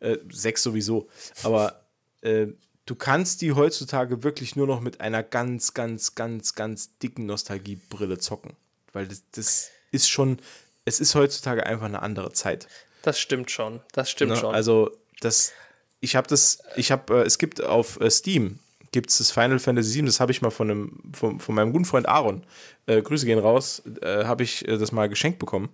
äh, 0.00 0.18
6 0.30 0.62
sowieso, 0.62 1.08
aber 1.42 1.82
äh, 2.20 2.48
du 2.84 2.94
kannst 2.94 3.42
die 3.42 3.52
heutzutage 3.52 4.22
wirklich 4.22 4.56
nur 4.56 4.66
noch 4.66 4.80
mit 4.80 5.00
einer 5.00 5.22
ganz, 5.22 5.74
ganz, 5.74 6.14
ganz, 6.14 6.54
ganz 6.54 6.98
dicken 6.98 7.26
Nostalgiebrille 7.26 8.18
zocken, 8.18 8.56
weil 8.92 9.08
das, 9.08 9.22
das 9.32 9.70
ist 9.90 10.08
schon, 10.08 10.38
es 10.84 11.00
ist 11.00 11.14
heutzutage 11.14 11.66
einfach 11.66 11.86
eine 11.86 12.02
andere 12.02 12.32
Zeit. 12.32 12.68
Das 13.02 13.18
stimmt 13.18 13.50
schon, 13.50 13.80
das 13.92 14.10
stimmt 14.10 14.32
ne? 14.32 14.38
schon. 14.38 14.54
Also 14.54 14.90
das, 15.20 15.52
ich 16.00 16.14
habe 16.14 16.28
das, 16.28 16.62
ich 16.76 16.92
habe, 16.92 17.22
äh, 17.22 17.26
es 17.26 17.38
gibt 17.38 17.62
auf 17.62 18.00
äh, 18.00 18.10
Steam 18.10 18.58
gibt 18.96 19.10
es 19.10 19.18
das 19.18 19.30
Final 19.30 19.58
Fantasy 19.58 19.98
VII, 19.98 20.06
das 20.06 20.20
habe 20.20 20.32
ich 20.32 20.40
mal 20.40 20.48
von, 20.48 20.70
einem, 20.70 21.02
von, 21.12 21.38
von 21.38 21.54
meinem 21.54 21.70
guten 21.70 21.84
Freund 21.84 22.08
Aaron, 22.08 22.42
äh, 22.86 23.02
Grüße 23.02 23.26
gehen 23.26 23.38
raus, 23.38 23.82
äh, 24.00 24.24
habe 24.24 24.42
ich 24.42 24.66
äh, 24.66 24.78
das 24.78 24.90
mal 24.90 25.10
geschenkt 25.10 25.38
bekommen. 25.38 25.68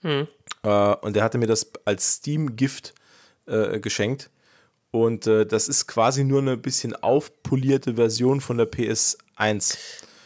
Hm. 0.00 0.26
Äh, 0.62 0.68
und 1.02 1.14
der 1.14 1.24
hatte 1.24 1.36
mir 1.36 1.46
das 1.46 1.70
als 1.84 2.14
Steam-Gift 2.14 2.94
äh, 3.44 3.80
geschenkt. 3.80 4.30
Und 4.92 5.26
äh, 5.26 5.44
das 5.44 5.68
ist 5.68 5.86
quasi 5.88 6.24
nur 6.24 6.40
eine 6.40 6.56
bisschen 6.56 6.96
aufpolierte 6.96 7.96
Version 7.96 8.40
von 8.40 8.56
der 8.56 8.72
PS1. 8.72 9.76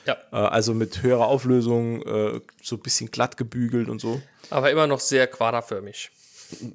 Ja. 0.06 0.16
also 0.30 0.72
mit 0.74 1.02
höherer 1.02 1.26
Auflösung, 1.26 2.04
so 2.62 2.76
ein 2.76 2.80
bisschen 2.80 3.10
glatt 3.10 3.36
gebügelt 3.36 3.88
und 3.88 4.00
so. 4.00 4.22
Aber 4.50 4.70
immer 4.70 4.86
noch 4.86 5.00
sehr 5.00 5.26
quaderförmig. 5.26 6.12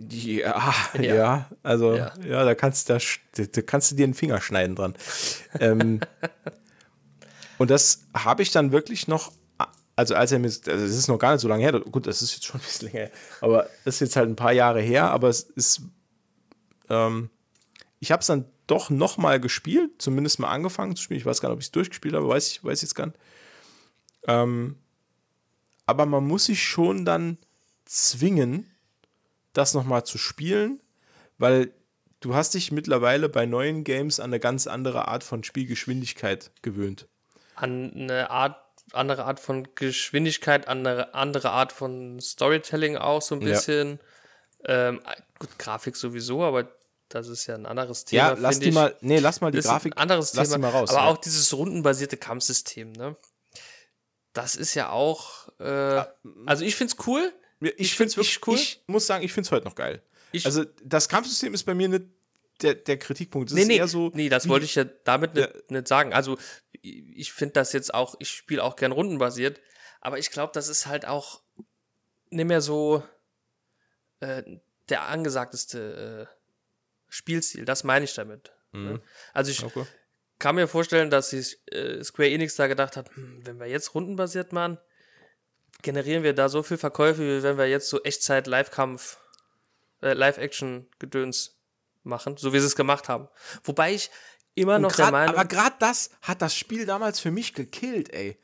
Ja, 0.10 0.74
ja, 0.94 1.02
ja, 1.02 1.50
also 1.64 1.96
ja. 1.96 2.14
ja, 2.28 2.44
da 2.44 2.56
kannst 2.56 2.90
du 2.90 2.94
da, 2.94 3.44
da 3.44 3.62
kannst 3.62 3.92
du 3.92 3.96
dir 3.96 4.08
den 4.08 4.14
Finger 4.14 4.42
schneiden 4.42 4.76
dran. 4.76 4.96
ähm, 5.60 6.02
und 7.58 7.70
das 7.70 8.04
habe 8.14 8.44
ich 8.44 8.52
dann 8.52 8.72
wirklich 8.72 9.08
noch, 9.08 9.32
also 9.96 10.16
als 10.16 10.32
er 10.32 10.40
mir, 10.40 10.48
also 10.48 10.72
es 10.72 10.98
ist 10.98 11.08
noch 11.08 11.20
gar 11.20 11.34
nicht 11.34 11.42
so 11.42 11.48
lange 11.48 11.64
her, 11.64 11.80
gut, 11.80 12.08
das 12.08 12.22
ist 12.22 12.34
jetzt 12.34 12.46
schon 12.46 12.60
ein 12.60 12.64
bisschen 12.64 12.88
länger 12.88 13.06
her, 13.06 13.12
aber 13.40 13.70
das 13.86 13.96
ist 13.96 14.00
jetzt 14.02 14.16
halt 14.16 14.30
ein 14.30 14.36
paar 14.36 14.54
Jahre 14.54 14.82
her, 14.82 15.10
aber 15.12 15.30
es 15.30 15.42
ist, 15.42 15.82
ähm, 16.90 17.30
ich 18.00 18.12
habe 18.12 18.22
es 18.22 18.28
dann 18.28 18.46
doch 18.72 18.90
noch 18.90 19.18
mal 19.18 19.40
gespielt, 19.40 20.02
zumindest 20.02 20.40
mal 20.40 20.50
angefangen 20.50 20.96
zu 20.96 21.04
spielen. 21.04 21.20
Ich 21.20 21.26
weiß 21.26 21.42
gar 21.42 21.50
nicht, 21.50 21.56
ob 21.56 21.60
ich 21.60 21.68
es 21.68 21.72
durchgespielt 21.72 22.16
habe, 22.16 22.28
weiß 22.28 22.48
ich, 22.48 22.64
weiß 22.64 22.80
ich 22.80 22.84
jetzt 22.84 22.96
gar 22.96 23.08
nicht. 23.08 23.18
Ähm, 24.28 24.78
aber 25.86 26.06
man 26.06 26.26
muss 26.26 26.46
sich 26.46 26.64
schon 26.64 27.04
dann 27.04 27.38
zwingen, 27.84 28.71
das 29.54 29.74
nochmal 29.74 30.06
zu 30.06 30.18
spielen, 30.18 30.82
weil 31.38 31.74
du 32.20 32.36
hast 32.36 32.54
dich 32.54 32.72
mittlerweile 32.72 33.30
bei 33.30 33.46
neuen 33.46 33.84
Games 33.84 34.20
an 34.20 34.32
eine 34.32 34.40
ganz 34.40 34.68
andere 34.68 35.08
Art 35.08 35.24
von 35.24 35.44
Spielgeschwindigkeit 35.44 36.52
gewöhnt. 36.62 37.08
An 37.56 37.92
eine 37.94 38.30
Art, 38.30 38.58
andere 38.94 39.26
Art 39.26 39.40
von 39.40 39.68
Geschwindigkeit, 39.76 40.68
andere, 40.68 41.14
andere 41.14 41.52
Art 41.52 41.72
von 41.72 42.20
Storytelling 42.20 42.98
auch 42.98 43.22
so 43.22 43.36
ein 43.36 43.42
bisschen. 43.42 44.00
Ja. 44.66 44.90
Ähm, 44.90 45.02
gut, 45.40 45.58
Grafik 45.58 45.96
sowieso, 45.96 46.44
aber 46.44 46.72
das 47.10 47.28
ist 47.28 47.48
ja 47.48 47.56
ein 47.56 47.66
anderes 47.66 48.06
Thema. 48.06 48.30
Ja, 48.30 48.38
lass 48.40 48.60
die 48.60 48.70
ich. 48.70 48.76
mal, 48.76 48.96
nee, 49.02 49.20
lass 49.20 49.42
mal 49.42 49.52
die 49.52 49.60
Grafik, 49.60 49.94
anderes 49.98 50.34
lass 50.34 50.50
Thema, 50.50 50.68
die 50.68 50.74
mal 50.74 50.80
raus. 50.80 50.90
Aber 50.92 51.00
ja. 51.00 51.08
auch 51.08 51.18
dieses 51.18 51.54
rundenbasierte 51.54 52.18
Kampfsystem, 52.18 52.94
ne? 52.94 53.16
Das 54.34 54.56
ist 54.56 54.76
ja 54.76 54.90
auch, 54.92 55.50
äh, 55.60 56.04
also 56.46 56.64
ich 56.64 56.78
find's 56.78 56.96
cool, 57.06 57.34
ich, 57.62 57.74
ich 57.78 57.96
finde 57.96 58.10
es 58.10 58.18
wirklich 58.18 58.40
cool. 58.48 58.56
Ich 58.56 58.82
muss 58.88 59.08
sagen, 59.08 59.24
ich 59.24 59.32
finde 59.34 59.48
es 59.48 59.52
heute 59.52 59.66
noch 59.66 59.76
geil. 59.76 60.02
Ich 60.32 60.46
also, 60.46 60.66
das 60.84 61.10
Kampfsystem 61.10 61.54
ist 61.54 61.64
bei 61.64 61.74
mir 61.74 61.88
nicht 61.88 62.06
der, 62.62 62.76
der 62.76 62.98
Kritikpunkt. 62.98 63.52
Das 63.52 63.56
nee, 63.56 63.66
nee, 63.66 63.86
so 63.86 64.12
nee, 64.14 64.30
das 64.30 64.48
wollte 64.48 64.66
ich 64.66 64.76
ja 64.76 64.86
damit 65.04 65.36
nicht, 65.36 65.50
ja. 65.50 65.62
nicht 65.70 65.88
sagen. 65.88 66.14
Also, 66.14 66.38
ich 66.82 67.32
finde 67.34 67.54
das 67.54 67.74
jetzt 67.74 67.94
auch, 67.94 68.16
ich 68.20 68.30
spiele 68.30 68.64
auch 68.64 68.76
gern 68.76 68.92
rundenbasiert, 68.92 69.60
aber 70.00 70.20
ich 70.20 70.32
glaube, 70.32 70.52
das 70.54 70.68
ist 70.68 70.88
halt 70.88 71.06
auch 71.06 71.42
nicht 72.30 72.48
mehr 72.48 72.62
so 72.62 73.04
äh, 74.20 74.44
der 74.90 75.08
angesagteste 75.08 76.28
äh, 76.28 76.36
Spielstil. 77.10 77.66
Das 77.66 77.84
meine 77.84 78.06
ich 78.06 78.14
damit. 78.14 78.52
Mhm. 78.72 78.84
Ne? 78.84 79.02
Also, 79.34 79.52
ich 79.52 79.64
okay. 79.64 79.86
kann 80.40 80.56
mir 80.56 80.68
vorstellen, 80.68 81.10
dass 81.10 81.32
sich 81.32 81.60
äh, 81.68 82.04
Square 82.04 82.30
Enix 82.30 82.56
da 82.56 82.68
gedacht 82.68 82.96
hat, 82.96 83.16
hm, 83.16 83.46
wenn 83.46 83.60
wir 83.60 83.68
jetzt 83.68 83.94
rundenbasiert 83.94 84.54
machen, 84.54 84.78
generieren 85.82 86.24
wir 86.24 86.34
da 86.34 86.50
so 86.50 86.64
viel 86.64 86.78
Verkäufe, 86.78 87.22
wie 87.22 87.44
wenn 87.44 87.58
wir 87.58 87.68
jetzt 87.68 87.90
so 87.90 88.02
Echtzeit 88.04 88.48
Live-Kampf, 88.48 89.18
äh, 90.02 90.14
Live-Action-Gedöns 90.14 91.58
machen, 92.04 92.38
so 92.38 92.54
wie 92.54 92.60
sie 92.60 92.66
es 92.66 92.76
gemacht 92.76 93.10
haben. 93.10 93.28
Wobei 93.64 93.94
ich 93.94 94.12
immer 94.56 94.80
noch 94.80 94.92
grad, 94.92 95.08
der 95.08 95.12
Meinung. 95.12 95.36
Aber 95.36 95.46
gerade 95.46 95.76
das 95.80 96.12
hat 96.22 96.42
das 96.42 96.56
Spiel 96.56 96.86
damals 96.86 97.20
für 97.20 97.32
mich 97.32 97.54
gekillt, 97.54 98.14
ey. 98.14 98.38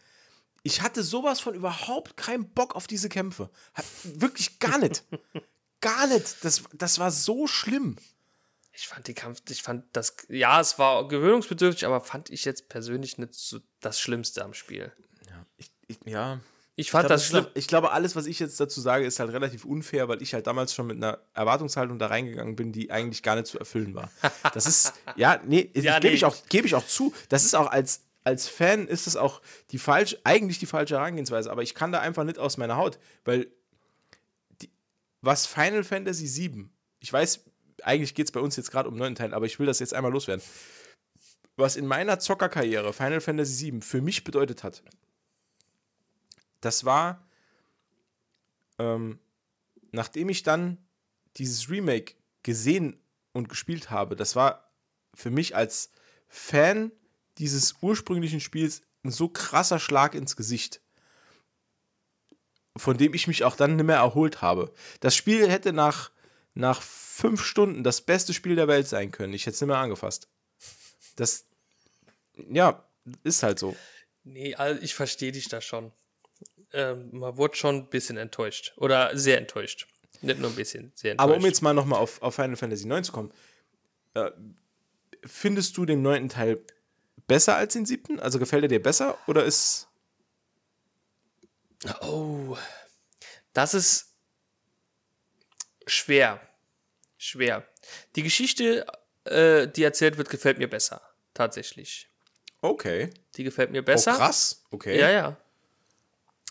Ich 0.64 0.82
hatte 0.82 1.04
sowas 1.04 1.40
von 1.40 1.54
überhaupt 1.54 2.18
keinen 2.18 2.50
Bock 2.50 2.76
auf 2.76 2.88
diese 2.88 3.10
Kämpfe. 3.10 3.50
Hat, 3.74 3.86
wirklich 4.04 4.60
gar 4.60 4.78
nicht. 4.78 5.04
gar 5.82 6.08
nicht. 6.08 6.44
Das, 6.44 6.64
das 6.74 7.00
war 7.00 7.12
so 7.12 7.48
schlimm. 7.48 7.98
Ich 8.74 8.88
fand 8.88 9.08
die 9.08 9.16
Kampf, 9.16 9.42
ich 9.50 9.64
fand 9.64 9.86
das, 9.94 10.16
ja, 10.30 10.62
es 10.62 10.78
war 10.78 11.08
gewöhnungsbedürftig, 11.08 11.86
aber 11.86 12.00
fand 12.00 12.30
ich 12.30 12.46
jetzt 12.46 12.70
persönlich 12.70 13.18
nicht 13.18 13.34
so 13.34 13.60
das 13.80 14.00
Schlimmste 14.00 14.44
am 14.44 14.54
Spiel. 14.54 14.92
Ja, 15.28 15.46
ich, 15.58 15.72
ich, 15.88 15.98
ja 16.06 16.40
ich 16.80 16.92
fand 16.92 17.06
ich 17.06 17.08
glaub, 17.08 17.16
das 17.16 17.26
schlimm. 17.26 17.48
Ich 17.56 17.68
glaube, 17.68 17.92
alles, 17.92 18.16
was 18.16 18.28
ich 18.28 18.38
jetzt 18.38 18.60
dazu 18.60 18.80
sage, 18.80 19.04
ist 19.04 19.20
halt 19.20 19.34
relativ 19.34 19.66
unfair, 19.66 20.08
weil 20.10 20.22
ich 20.22 20.36
halt 20.36 20.46
damals 20.46 20.76
schon 20.76 20.86
mit 20.86 20.98
einer 20.98 21.18
Erwartungshaltung 21.34 21.98
da 21.98 22.06
reingegangen 22.06 22.56
bin, 22.56 22.72
die 22.72 22.92
eigentlich 22.92 23.24
gar 23.24 23.36
nicht 23.36 23.48
zu 23.48 23.58
erfüllen 23.58 23.96
war. 23.96 24.12
Das 24.54 24.68
ist, 24.68 24.94
ja, 25.16 25.42
nee, 25.44 25.72
ja, 25.74 25.96
nee. 25.96 26.02
gebe 26.02 26.14
ich, 26.14 26.24
auch, 26.24 26.36
geb 26.50 26.66
ich 26.66 26.76
auch 26.76 26.86
zu. 26.86 27.16
Das 27.30 27.44
ist 27.46 27.56
auch 27.56 27.72
als, 27.72 28.02
als 28.24 28.48
Fan 28.48 28.88
ist 28.88 29.08
das 29.08 29.16
auch 29.16 29.42
die 29.72 29.80
falsch, 29.80 30.18
eigentlich 30.24 30.60
die 30.60 30.68
falsche 30.68 30.98
Herangehensweise, 30.98 31.50
aber 31.50 31.64
ich 31.64 31.74
kann 31.74 31.92
da 31.92 32.00
einfach 32.00 32.24
nicht 32.24 32.38
aus 32.38 32.58
meiner 32.58 32.78
Haut, 32.78 33.00
weil 33.26 33.48
die, 34.62 34.70
was 35.22 35.48
Final 35.48 35.84
Fantasy 35.84 36.28
VII, 36.28 36.66
ich 37.00 37.12
weiß, 37.12 37.44
eigentlich 37.82 38.14
geht 38.14 38.28
es 38.28 38.32
bei 38.32 38.40
uns 38.40 38.56
jetzt 38.56 38.70
gerade 38.70 38.88
um 38.88 38.98
neunten 38.98 39.16
Teil, 39.16 39.34
aber 39.34 39.48
ich 39.48 39.58
will 39.58 39.66
das 39.66 39.80
jetzt 39.80 39.96
einmal 39.96 40.12
loswerden. 40.12 40.44
Was 41.56 41.76
in 41.76 41.88
meiner 41.88 42.20
Zockerkarriere 42.20 42.94
Final 42.94 43.20
Fantasy 43.20 43.72
VII 43.72 43.82
für 43.82 44.02
mich 44.02 44.24
bedeutet 44.24 44.64
hat, 44.64 44.84
das 46.62 46.86
war, 46.86 47.28
ähm, 48.80 49.20
nachdem 49.92 50.30
ich 50.30 50.44
dann 50.44 50.78
dieses 51.38 51.70
Remake 51.70 52.16
gesehen 52.44 53.00
und 53.34 53.50
gespielt 53.50 53.90
habe, 53.90 54.16
das 54.16 54.36
war 54.36 54.72
für 55.14 55.30
mich 55.32 55.56
als 55.56 55.92
Fan 56.28 56.92
dieses 57.38 57.76
ursprünglichen 57.82 58.40
Spiels 58.40 58.82
ein 59.04 59.12
so 59.12 59.30
krasser 59.30 59.80
Schlag 59.80 60.16
ins 60.16 60.36
Gesicht, 60.36 60.82
von 62.76 62.98
dem 62.98 63.14
ich 63.14 63.28
mich 63.28 63.44
auch 63.44 63.56
dann 63.56 63.76
nicht 63.76 63.86
mehr 63.86 63.98
erholt 63.98 64.42
habe. 64.42 64.74
Das 65.00 65.16
Spiel 65.16 65.50
hätte 65.50 65.74
nach, 65.74 66.12
nach 66.54 66.82
fünf 66.82 67.44
Stunden 67.44 67.84
das 67.84 68.02
beste 68.02 68.34
Spiel 68.34 68.56
der 68.56 68.68
Welt 68.68 68.88
sein 68.88 69.12
können. 69.12 69.34
Ich 69.34 69.46
hätte 69.46 69.56
es 69.56 69.62
nicht 69.62 69.68
mehr 69.68 69.78
angefasst. 69.78 70.30
Das, 71.16 71.48
ja, 72.50 72.88
ist 73.24 73.44
halt 73.44 73.60
so. 73.60 73.76
Nee, 74.24 74.56
also 74.56 74.82
ich 74.82 74.94
verstehe 74.94 75.32
dich 75.32 75.48
da 75.48 75.62
schon 75.62 75.92
äh, 76.74 76.94
man 76.94 77.38
wurde 77.38 77.56
schon 77.56 77.76
ein 77.76 77.90
bisschen 77.90 78.18
enttäuscht. 78.18 78.74
Oder 78.78 79.18
sehr 79.18 79.38
enttäuscht. 79.38 79.88
Nicht 80.22 80.40
nur 80.40 80.50
ein 80.50 80.56
bisschen, 80.56 80.92
sehr 80.96 81.12
enttäuscht. 81.12 81.30
Aber 81.30 81.38
um 81.38 81.46
jetzt 81.46 81.62
mal 81.62 81.74
nochmal 81.74 82.00
auf, 82.00 82.22
auf 82.22 82.36
Final 82.36 82.56
Fantasy 82.56 82.88
9 82.88 83.04
zu 83.04 83.12
kommen, 83.12 83.32
äh, 84.16 84.32
findest 85.24 85.78
du 85.78 85.86
den 85.86 86.02
neunten 86.02 86.30
Teil 86.30 86.60
besser 87.28 87.56
als 87.56 87.74
den 87.74 87.86
siebten? 87.86 88.20
Also 88.20 88.40
gefällt 88.40 88.64
er 88.64 88.70
dir 88.70 88.82
besser 88.82 89.18
oder 89.28 89.44
ist. 89.44 89.88
Oh, 92.02 92.58
das 93.54 93.74
ist 93.74 94.14
schwer. 95.86 96.42
Schwer. 97.18 97.68
Die 98.16 98.24
Geschichte, 98.24 98.86
äh, 99.26 99.68
die 99.68 99.84
erzählt 99.84 100.18
wird, 100.18 100.30
gefällt 100.30 100.58
mir 100.58 100.70
besser. 100.70 101.02
Tatsächlich. 101.34 102.10
Okay. 102.62 103.12
Die 103.36 103.44
gefällt 103.44 103.72
mir 103.72 103.84
besser. 103.84 104.14
Oh, 104.16 104.18
krass. 104.18 104.64
Okay. 104.72 105.00
Ja, 105.00 105.10
ja. 105.12 105.38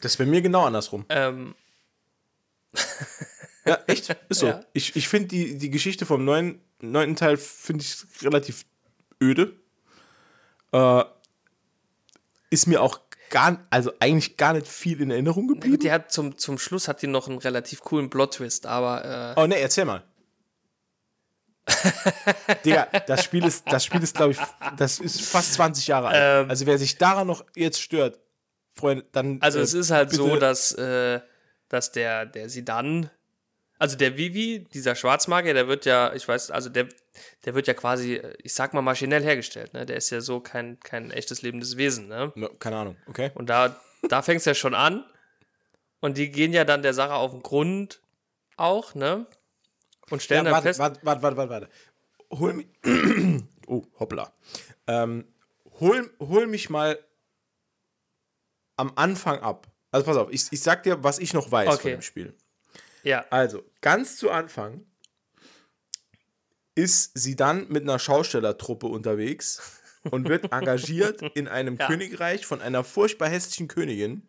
Das 0.00 0.12
ist 0.12 0.18
bei 0.18 0.26
mir 0.26 0.42
genau 0.42 0.64
andersrum. 0.64 1.04
Ähm. 1.08 1.54
ja, 3.64 3.78
echt? 3.86 4.10
Ist 4.28 4.40
so. 4.40 4.48
Ja. 4.48 4.60
Ich, 4.72 4.94
ich 4.96 5.08
finde 5.08 5.28
die, 5.28 5.56
die 5.56 5.70
Geschichte 5.70 6.04
vom 6.04 6.24
neuen, 6.24 6.60
neunten 6.80 7.16
Teil 7.16 7.36
finde 7.36 7.82
ich 7.84 8.04
relativ 8.22 8.66
öde. 9.22 9.58
Äh, 10.72 11.04
ist 12.50 12.66
mir 12.66 12.82
auch 12.82 13.00
gar, 13.30 13.66
also 13.70 13.92
eigentlich 14.00 14.36
gar 14.36 14.52
nicht 14.52 14.68
viel 14.68 15.00
in 15.00 15.10
Erinnerung 15.10 15.48
geblieben. 15.48 15.78
Die 15.78 15.90
hat 15.90 16.12
zum, 16.12 16.38
zum 16.38 16.58
Schluss 16.58 16.88
hat 16.88 17.02
die 17.02 17.06
noch 17.06 17.28
einen 17.28 17.38
relativ 17.38 17.80
coolen 17.80 18.10
Plot-Twist, 18.10 18.66
aber. 18.66 19.34
Äh 19.36 19.40
oh 19.40 19.46
ne, 19.46 19.58
erzähl 19.58 19.84
mal. 19.84 20.04
Digga, 22.64 22.86
das 23.06 23.24
Spiel 23.24 23.44
ist, 23.44 23.64
das 23.66 23.84
Spiel 23.84 24.00
ist, 24.00 24.14
glaube 24.14 24.32
ich, 24.32 24.38
das 24.76 25.00
ist 25.00 25.22
fast 25.22 25.54
20 25.54 25.88
Jahre 25.88 26.08
alt. 26.08 26.44
Ähm, 26.44 26.50
also 26.50 26.64
wer 26.66 26.78
sich 26.78 26.96
daran 26.96 27.26
noch 27.26 27.44
jetzt 27.56 27.82
stört, 27.82 28.20
Freunde, 28.76 29.04
dann. 29.12 29.38
Also, 29.40 29.58
äh, 29.58 29.62
es 29.62 29.74
ist 29.74 29.90
halt 29.90 30.12
so, 30.12 30.36
dass, 30.36 30.72
äh, 30.72 31.20
dass 31.68 31.92
der, 31.92 32.26
der 32.26 32.48
Sidan, 32.48 33.10
also 33.78 33.96
der 33.96 34.16
Vivi, 34.16 34.66
dieser 34.72 34.94
Schwarzmagier, 34.94 35.54
der 35.54 35.66
wird 35.68 35.86
ja, 35.86 36.12
ich 36.14 36.26
weiß, 36.28 36.50
also 36.50 36.68
der, 36.68 36.88
der 37.44 37.54
wird 37.54 37.66
ja 37.66 37.74
quasi, 37.74 38.20
ich 38.42 38.52
sag 38.54 38.74
mal, 38.74 38.82
maschinell 38.82 39.22
hergestellt. 39.22 39.72
Ne? 39.74 39.86
Der 39.86 39.96
ist 39.96 40.10
ja 40.10 40.20
so 40.20 40.40
kein, 40.40 40.78
kein 40.80 41.10
echtes 41.10 41.42
lebendes 41.42 41.76
Wesen. 41.76 42.08
Ne? 42.08 42.32
No, 42.34 42.48
keine 42.58 42.76
Ahnung, 42.76 42.96
okay. 43.06 43.30
Und 43.34 43.48
da, 43.48 43.80
da 44.08 44.22
fängt 44.22 44.40
es 44.40 44.44
ja 44.44 44.54
schon 44.54 44.74
an. 44.74 45.04
Und 46.00 46.18
die 46.18 46.30
gehen 46.30 46.52
ja 46.52 46.64
dann 46.64 46.82
der 46.82 46.94
Sache 46.94 47.14
auf 47.14 47.32
den 47.32 47.42
Grund 47.42 48.00
auch, 48.56 48.94
ne? 48.94 49.26
Und 50.10 50.22
stellen 50.22 50.40
Ja, 50.40 50.44
dann 50.44 50.52
warte, 50.52 50.68
fest. 50.68 50.78
warte, 50.78 51.00
warte, 51.02 51.22
warte, 51.22 51.36
warte, 51.36 51.50
warte. 51.50 51.68
Hol 52.30 52.52
mich. 52.52 52.66
oh, 53.66 53.82
hoppla. 53.98 54.32
Ähm, 54.86 55.24
hol, 55.80 56.10
hol 56.20 56.46
mich 56.46 56.70
mal 56.70 56.98
am 58.76 58.92
Anfang 58.96 59.40
ab. 59.40 59.66
Also 59.90 60.06
pass 60.06 60.16
auf, 60.16 60.30
ich, 60.30 60.46
ich 60.50 60.60
sag 60.60 60.82
dir, 60.82 61.02
was 61.02 61.18
ich 61.18 61.32
noch 61.32 61.50
weiß 61.50 61.66
von 61.68 61.74
Okay. 61.76 61.90
dem 61.92 62.02
Spiel. 62.02 62.34
Ja, 63.02 63.24
Also, 63.30 63.64
ganz 63.80 64.16
zu 64.16 64.30
Anfang 64.30 64.84
ist 66.74 67.12
sie 67.14 67.36
dann 67.36 67.68
mit 67.68 67.82
einer 67.84 67.98
Schaustellertruppe 67.98 68.86
unterwegs 68.86 69.80
und 70.10 70.28
wird 70.28 70.44
engagiert 70.52 71.22
in 71.34 71.48
einem 71.48 71.76
Ja. 71.76 71.86
Königreich 71.86 72.44
von 72.46 72.60
einer 72.60 72.84
furchtbar 72.84 73.28
hässlichen 73.28 73.68
Königin 73.68 74.28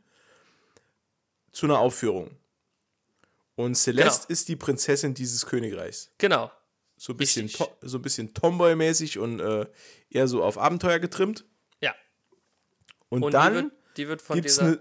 zu 1.51 1.65
einer 1.65 1.79
Aufführung. 1.79 2.31
Und 3.55 3.75
Celeste 3.75 4.21
Genau. 4.27 4.31
ist 4.31 4.47
die 4.49 4.55
Prinzessin 4.55 5.13
dieses 5.13 5.45
Königreichs. 5.45 6.11
genau. 6.17 6.51
So 6.99 7.13
ein 7.13 7.17
bisschen, 7.17 7.47
to 7.47 7.67
so 7.81 7.99
ein 7.99 8.01
bisschen 8.01 8.33
Tomboy-mäßig 8.33 9.19
und 9.19 9.39
äh, 9.39 9.67
eher 10.09 10.27
so 10.27 10.43
auf 10.43 10.57
Abenteuer 10.57 10.97
getrimmt. 10.97 11.45
Ja. 11.79 11.93
Und, 13.09 13.21
Und 13.23 13.33
dann 13.35 13.71
die 13.97 14.07
wird, 14.07 14.21
von 14.21 14.35
gibt 14.35 14.47
es 14.47 14.55
dieser. 14.57 14.67
eine, 14.67 14.79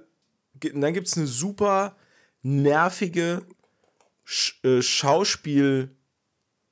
ge- 0.60 0.72
dann 0.78 0.94
gibt's 0.94 1.16
eine 1.16 1.26
super 1.26 1.96
nervige 2.42 3.42
Sch 4.24 4.62
äh, 4.64 4.82
Schauspiel 4.82 5.90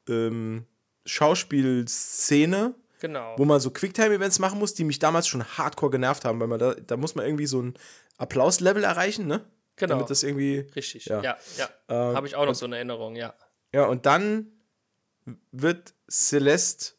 ähm, 0.09 0.66
Schauspielszene, 1.07 2.74
genau. 3.01 3.34
wo 3.38 3.45
man 3.45 3.61
so 3.61 3.70
Quicktime-Events 3.70 4.38
machen 4.38 4.59
muss, 4.59 4.74
die 4.74 4.84
mich 4.84 4.99
damals 4.99 5.26
schon 5.26 5.45
hardcore 5.45 5.90
genervt 5.90 6.24
haben, 6.24 6.40
weil 6.40 6.49
man 6.49 6.59
da, 6.59 6.74
da 6.74 6.97
muss 6.97 7.14
man 7.14 7.24
irgendwie 7.26 7.47
so 7.47 7.61
ein 7.62 7.74
Applaus-Level 8.18 8.84
erreichen, 8.84 9.26
ne? 9.26 9.45
genau. 9.76 9.95
Damit 9.97 10.11
das 10.11 10.22
irgendwie. 10.22 10.61
Richtig. 10.76 11.07
Ja. 11.07 11.22
Ja, 11.22 11.36
ja. 11.59 11.68
Ähm, 11.88 12.16
Habe 12.16 12.26
ich 12.26 12.36
auch 12.36 12.47
noch 12.47 12.55
so 12.55 12.66
eine 12.66 12.76
Erinnerung, 12.76 13.16
ja. 13.16 13.34
Ja, 13.72 13.86
und 13.86 14.07
dann 14.07 14.53
wird 15.51 15.95
Celeste, 16.09 16.92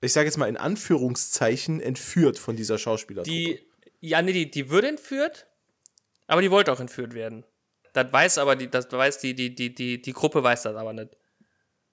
ich 0.00 0.12
sage 0.12 0.26
jetzt 0.26 0.36
mal 0.36 0.48
in 0.48 0.56
Anführungszeichen, 0.56 1.80
entführt 1.80 2.38
von 2.38 2.56
dieser 2.56 2.76
Schauspielertruppe. 2.76 3.30
Die, 3.34 3.66
ja, 4.00 4.22
nee, 4.22 4.32
die, 4.32 4.50
die 4.50 4.70
wird 4.70 4.84
entführt, 4.84 5.46
aber 6.26 6.42
die 6.42 6.50
wollte 6.50 6.72
auch 6.72 6.80
entführt 6.80 7.14
werden. 7.14 7.44
Das 7.92 8.12
weiß 8.12 8.38
aber 8.38 8.56
die, 8.56 8.70
das 8.70 8.90
weiß 8.90 9.18
die, 9.18 9.34
die, 9.34 9.54
die, 9.54 9.74
die, 9.74 10.00
die 10.00 10.12
Gruppe 10.12 10.42
weiß 10.42 10.62
das 10.62 10.76
aber 10.76 10.92
nicht. 10.92 11.16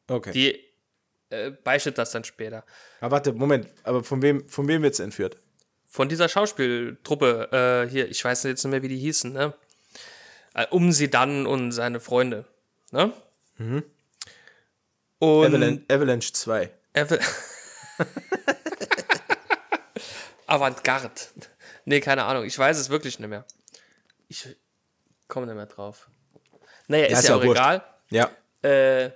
okay. 0.08 0.32
Die 0.32 0.64
äh, 1.34 1.51
beichtet 1.51 1.97
das 1.97 2.12
dann 2.12 2.24
später. 2.24 2.64
aber 3.01 3.12
warte, 3.12 3.34
Moment, 3.34 3.68
aber 3.84 4.03
von 4.03 4.22
wem, 4.22 4.47
von 4.47 4.68
wem 4.68 4.84
wird 4.84 4.95
sie 4.95 5.03
entführt? 5.03 5.38
Von 5.86 6.10
dieser 6.10 6.30
Schauspieltruppe, 6.30 7.86
äh, 7.88 7.89
hier, 7.89 8.08
ich 8.10 8.24
weiß 8.24 8.43
jetzt 8.43 8.64
nicht 8.64 8.72
mehr, 8.72 8.84
wie 8.84 8.89
die 8.89 8.97
hießen, 8.99 9.34
ne? 9.34 9.53
Äh, 10.53 10.68
um 10.70 10.91
sie 10.91 11.10
dann 11.10 11.47
und 11.47 11.72
seine 11.72 11.99
Freunde, 11.99 12.45
ne? 12.91 13.12
Mhm. 13.58 13.84
Und 15.20 15.45
Avalan 15.47 15.86
Avalanche 15.89 16.32
2. 16.34 16.70
Ava- 16.93 17.20
Avantgarde. 20.47 21.10
Nee, 21.89 22.01
keine 22.01 22.25
Ahnung. 22.25 22.43
Ich 22.43 22.57
weiß 22.59 22.77
es 22.77 22.89
wirklich 22.89 23.17
nicht 23.17 23.29
mehr. 23.29 23.45
Ich 24.27 24.45
komme 25.29 25.45
nicht 25.45 25.55
mehr 25.55 25.67
drauf. 25.67 26.09
Naja, 26.89 27.05
ist 27.05 27.19
ist 27.19 27.23
ja, 27.29 27.35
ja 27.35 27.35
auch 27.41 27.45
wurscht. 27.45 27.61
egal. 27.61 27.83
Ja. 28.09 28.29
Äh, 28.61 29.11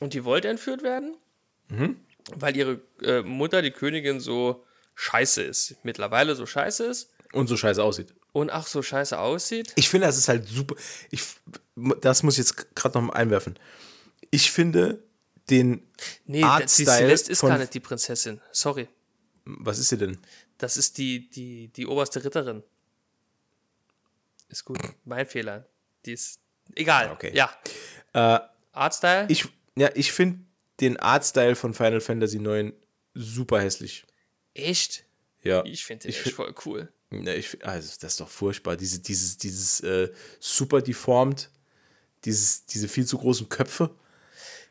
und 0.00 0.12
die 0.12 0.24
wollte 0.24 0.48
entführt 0.48 0.82
werden, 0.82 1.16
Mhm. 1.68 1.96
weil 2.36 2.54
ihre 2.56 2.80
äh, 3.02 3.22
Mutter, 3.22 3.62
die 3.62 3.70
Königin, 3.70 4.20
so 4.20 4.64
scheiße 4.96 5.42
ist. 5.42 5.76
Mittlerweile 5.82 6.34
so 6.34 6.44
scheiße 6.44 6.84
ist 6.84 7.10
Und 7.32 7.46
so 7.46 7.56
scheiße 7.56 7.82
aussieht. 7.82 8.14
und 8.32 8.50
auch 8.50 8.66
so 8.66 8.82
scheiße 8.82 9.18
aussieht. 9.18 9.72
Ich 9.76 9.88
finde, 9.88 10.06
das 10.06 10.18
ist 10.18 10.28
halt 10.28 10.46
super. 10.46 10.74
Ich, 11.10 11.22
das 12.02 12.22
muss 12.22 12.34
ich 12.34 12.38
jetzt 12.40 12.74
gerade 12.74 12.98
noch 12.98 13.06
mal 13.06 13.14
einwerfen. 13.14 13.58
Ich 14.30 14.50
finde 14.52 15.02
den. 15.48 15.88
Nee, 16.26 16.42
Artstyle 16.44 16.90
die 16.90 16.96
Celeste 16.98 17.32
ist 17.32 17.40
gar 17.40 17.56
nicht 17.56 17.72
die 17.72 17.80
Prinzessin. 17.80 18.42
Sorry. 18.52 18.88
Was 19.46 19.78
ist 19.78 19.88
sie 19.88 19.96
denn? 19.98 20.18
Das 20.64 20.78
ist 20.78 20.96
die, 20.96 21.28
die, 21.28 21.68
die 21.68 21.86
oberste 21.86 22.24
Ritterin. 22.24 22.62
Ist 24.48 24.64
gut. 24.64 24.78
Mein 25.04 25.26
Fehler. 25.26 25.66
Die 26.06 26.12
ist. 26.12 26.40
Egal. 26.74 27.10
Okay. 27.10 27.32
Ja. 27.34 27.54
Äh, 28.14 28.40
Artstyle? 28.72 29.26
ich 29.28 29.46
ja, 29.76 29.90
ich 29.94 30.10
finde 30.12 30.38
den 30.80 30.96
Artstyle 30.98 31.54
von 31.54 31.74
Final 31.74 32.00
Fantasy 32.00 32.38
9 32.38 32.72
super 33.12 33.60
hässlich. 33.60 34.06
Echt? 34.54 35.04
Ja. 35.42 35.62
Ich 35.66 35.84
finde 35.84 36.04
den 36.04 36.10
Ich 36.12 36.16
echt 36.16 36.22
find- 36.24 36.36
voll 36.36 36.54
cool. 36.64 36.92
Ne, 37.10 37.34
ich, 37.34 37.62
also 37.66 37.92
das 38.00 38.12
ist 38.12 38.20
doch 38.20 38.30
furchtbar. 38.30 38.78
Diese, 38.78 39.00
dieses, 39.00 39.36
dieses 39.36 39.80
äh, 39.80 40.10
super 40.40 40.80
deformed, 40.80 41.50
dieses, 42.24 42.64
diese 42.64 42.88
viel 42.88 43.04
zu 43.04 43.18
großen 43.18 43.50
Köpfe. 43.50 43.90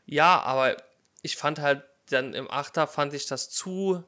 Ja, 0.07 0.41
aber 0.41 0.75
ich 1.21 1.35
fand 1.37 1.59
halt 1.59 1.83
dann 2.09 2.33
im 2.33 2.49
Achter 2.49 2.87
fand 2.87 3.13
ich 3.13 3.27
das 3.27 3.51
zu. 3.51 4.03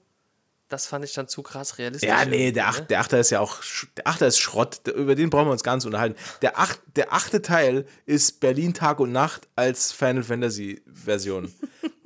Das 0.76 0.88
fand 0.88 1.06
ich 1.06 1.14
dann 1.14 1.30
zu 1.30 1.42
krass 1.42 1.78
realistisch. 1.78 2.10
Ja, 2.10 2.26
nee, 2.26 2.52
der, 2.52 2.64
ne? 2.64 2.70
Acht, 2.70 2.90
der 2.90 3.00
Achter 3.00 3.18
ist 3.18 3.30
ja 3.30 3.40
auch, 3.40 3.62
der 3.96 4.08
Achter 4.08 4.28
ist 4.28 4.40
Schrott, 4.40 4.86
über 4.90 5.16
den 5.16 5.30
brauchen 5.30 5.48
wir 5.48 5.54
uns 5.54 5.64
gar 5.64 5.74
nicht 5.74 5.86
unterhalten. 5.86 6.18
Der, 6.42 6.60
Acht, 6.60 6.82
der 6.98 7.14
achte 7.14 7.42
Teil 7.42 7.86
ist 8.06 8.42
Berlin 8.42 8.74
Tag 8.74 9.00
und 9.00 9.14
Nacht 9.14 9.48
als 9.56 9.94
Final 9.94 10.24
Fantasy 10.24 10.82
Version. 10.86 11.50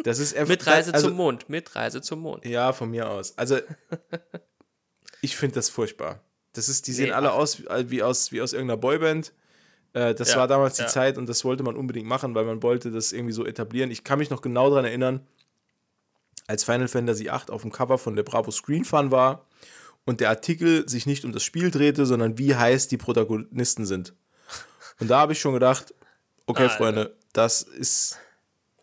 Das 0.03 0.19
ist 0.19 0.39
Mit 0.47 0.67
Reise 0.67 0.93
also, 0.93 1.07
zum 1.07 1.17
Mond. 1.17 1.49
Mit 1.49 1.75
Reise 1.75 1.99
zum 2.01 2.19
Mond. 2.19 2.45
Ja, 2.45 2.71
von 2.71 2.91
mir 2.91 3.09
aus. 3.09 3.35
Also, 3.39 3.57
ich 5.21 5.35
finde 5.35 5.55
das 5.55 5.71
furchtbar. 5.71 6.21
Das 6.53 6.69
ist, 6.69 6.85
die 6.85 6.93
sehen 6.93 7.07
Nee, 7.07 7.13
alle 7.13 7.31
ach. 7.31 7.37
aus 7.37 7.63
wie, 7.63 7.89
wie 7.89 8.03
aus 8.03 8.31
wie 8.31 8.39
aus 8.39 8.53
irgendeiner 8.53 8.77
Boyband. 8.77 9.33
Äh, 9.93 10.13
das 10.13 10.33
Ja, 10.33 10.37
war 10.37 10.47
damals 10.47 10.75
die 10.75 10.83
ja. 10.83 10.89
Zeit 10.89 11.17
und 11.17 11.27
das 11.27 11.43
wollte 11.43 11.63
man 11.63 11.75
unbedingt 11.75 12.07
machen, 12.07 12.35
weil 12.35 12.45
man 12.45 12.61
wollte 12.61 12.91
das 12.91 13.13
irgendwie 13.13 13.33
so 13.33 13.47
etablieren. 13.47 13.89
Ich 13.89 14.03
kann 14.03 14.19
mich 14.19 14.29
noch 14.29 14.41
genau 14.41 14.69
daran 14.69 14.85
erinnern, 14.85 15.25
als 16.49 16.63
Final 16.63 16.87
Fantasy 16.87 17.25
VIII 17.25 17.49
auf 17.49 17.61
dem 17.61 17.71
Cover 17.71 17.97
von 17.99 18.15
der 18.15 18.23
Bravo 18.23 18.49
Screen 18.49 18.83
Fun 18.83 19.11
war 19.11 19.45
und 20.05 20.19
der 20.19 20.29
Artikel 20.29 20.89
sich 20.89 21.05
nicht 21.05 21.23
um 21.23 21.31
das 21.31 21.43
Spiel 21.43 21.69
drehte, 21.69 22.05
sondern 22.07 22.37
wie 22.39 22.55
heiß 22.55 22.87
die 22.87 22.97
Protagonisten 22.97 23.85
sind. 23.85 24.15
Und 24.99 25.09
da 25.09 25.19
habe 25.19 25.33
ich 25.33 25.39
schon 25.39 25.53
gedacht, 25.53 25.93
okay, 26.47 26.63
Alter. 26.63 26.75
Freunde, 26.75 27.15
das 27.33 27.61
ist 27.61 28.17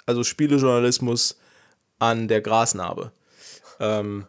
also 0.07 0.23
Spielejournalismus 0.23 1.39
an 1.99 2.29
der 2.29 2.41
Grasnarbe. 2.41 3.11
Ähm, 3.81 4.27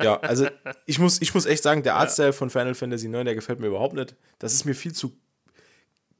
ja, 0.00 0.20
also 0.20 0.46
ich 0.84 0.98
muss, 0.98 1.22
ich 1.22 1.32
muss 1.34 1.46
echt 1.46 1.62
sagen, 1.62 1.82
der 1.82 1.96
Artstyle 1.96 2.34
von 2.34 2.50
Final 2.50 2.74
Fantasy 2.74 3.06
IX, 3.08 3.24
der 3.24 3.34
gefällt 3.34 3.60
mir 3.60 3.68
überhaupt 3.68 3.94
nicht. 3.94 4.14
Das 4.38 4.52
ist 4.52 4.66
mir 4.66 4.74
viel 4.74 4.92
zu 4.92 5.16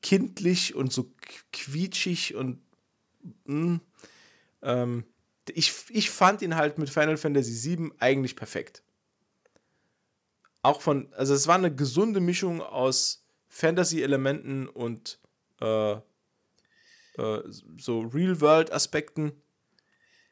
kindlich 0.03 0.75
und 0.75 0.93
so 0.93 1.03
qu- 1.03 1.43
quietschig 1.53 2.35
und 2.35 2.61
mh, 3.45 3.81
ähm, 4.63 5.05
ich, 5.51 5.73
ich 5.91 6.11
fand 6.11 6.43
ihn 6.43 6.57
halt 6.57 6.79
mit 6.79 6.91
Final 6.91 7.17
Fantasy 7.17 7.77
VII 7.77 7.93
eigentlich 7.99 8.37
perfekt. 8.37 8.83
Auch 10.63 10.81
von, 10.81 11.13
also 11.15 11.35
es 11.35 11.47
war 11.47 11.57
eine 11.57 11.75
gesunde 11.75 12.21
Mischung 12.21 12.63
aus 12.63 13.27
Fantasy-Elementen 13.49 14.69
und 14.69 15.19
äh, 15.61 15.93
äh, 15.93 17.43
so 17.79 18.01
Real-World-Aspekten. 18.01 19.33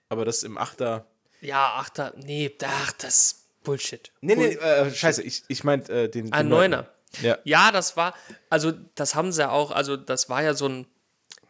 Aber 0.08 0.24
das 0.24 0.42
im 0.42 0.58
Achter. 0.58 1.06
Ja, 1.40 1.74
Achter. 1.76 2.14
Nee, 2.16 2.54
ach, 2.62 2.92
das 2.92 3.14
ist 3.14 3.62
Bullshit. 3.62 4.12
Nee, 4.20 4.36
nee, 4.36 4.54
äh, 4.54 4.90
scheiße, 4.92 5.22
ich, 5.22 5.44
ich 5.48 5.64
meinte 5.64 5.92
äh, 5.92 6.08
den. 6.08 6.30
Den 6.30 6.48
Neuner. 6.48 6.88
Ja. 7.20 7.38
Ja, 7.44 7.70
das 7.70 7.96
war, 7.96 8.14
also 8.48 8.72
das 8.94 9.14
haben 9.14 9.32
sie 9.32 9.42
ja 9.42 9.50
auch, 9.50 9.70
also 9.70 9.96
das 9.96 10.28
war 10.28 10.42
ja 10.42 10.54
so 10.54 10.66
ein, 10.66 10.86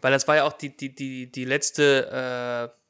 weil 0.01 0.13
das 0.13 0.27
war 0.27 0.37
ja 0.37 0.45
auch 0.45 0.55
die, 0.55 0.77
die, 0.77 0.95
die, 0.95 1.31
die 1.31 1.45
letzte, 1.45 2.73
äh, 2.75 2.82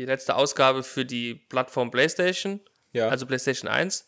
die 0.00 0.06
letzte 0.06 0.34
Ausgabe 0.34 0.82
für 0.82 1.04
die 1.04 1.34
Plattform 1.34 1.90
PlayStation, 1.90 2.60
Ja. 2.92 3.08
also 3.08 3.26
PlayStation 3.26 3.68
1. 3.70 4.06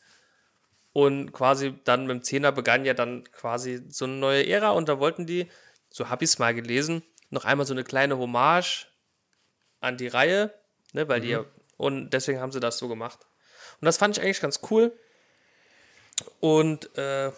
Und 0.95 1.33
quasi 1.33 1.75
dann 1.85 2.07
mit 2.07 2.17
dem 2.17 2.23
Zehner 2.23 2.51
begann 2.53 2.85
ja 2.85 2.95
dann 2.95 3.25
quasi 3.31 3.83
so 3.89 4.07
eine 4.07 4.15
neue 4.15 4.47
Ära 4.47 4.71
und 4.71 4.89
da 4.89 4.99
wollten 4.99 5.27
die, 5.27 5.51
so 5.91 6.09
habe 6.09 6.25
ich 6.25 6.31
es 6.31 6.39
mal 6.39 6.55
gelesen, 6.55 7.03
noch 7.31 7.45
einmal 7.45 7.67
so 7.67 7.75
eine 7.75 7.85
kleine 7.85 8.19
Hommage 8.19 8.87
an 9.81 9.97
die 9.97 10.09
Reihe, 10.09 10.53
ne, 10.93 11.09
weil 11.09 11.21
die 11.21 11.31
ja, 11.31 11.45
und 11.77 12.11
deswegen 12.11 12.41
haben 12.41 12.53
sie 12.53 12.61
das 12.61 12.79
so 12.79 12.89
gemacht. 12.89 13.21
Und 13.81 13.87
das 13.87 13.97
fand 13.99 14.17
ich 14.17 14.23
eigentlich 14.23 14.41
ganz 14.41 14.61
cool. 14.71 14.97
Und 16.41 16.97
äh, 16.97 17.33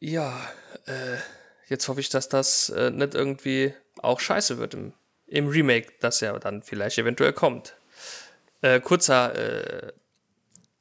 ja, 0.00 0.40
äh, 0.86 1.16
jetzt 1.68 1.88
hoffe 1.88 2.00
ich, 2.00 2.10
dass 2.10 2.28
das 2.28 2.68
äh, 2.70 2.90
nicht 2.90 3.14
irgendwie 3.14 3.74
auch 4.02 4.20
scheiße 4.20 4.58
wird 4.58 4.74
im, 4.74 4.92
im 5.34 5.48
Remake, 5.48 5.92
das 6.00 6.20
ja 6.20 6.38
dann 6.38 6.62
vielleicht 6.62 6.96
eventuell 6.98 7.32
kommt. 7.32 7.74
Äh, 8.62 8.80
kurzer 8.80 9.34
äh, 9.34 9.92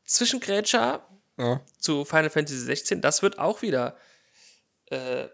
Zwischengrätscher 0.06 1.08
Ja. 1.38 1.62
zu 1.80 2.06
Final 2.06 2.30
Fantasy 2.30 2.60
16, 2.60 3.02
das 3.02 3.24
wird 3.24 3.40
auch 3.40 3.62
wieder 3.64 3.98
äh, 4.88 5.28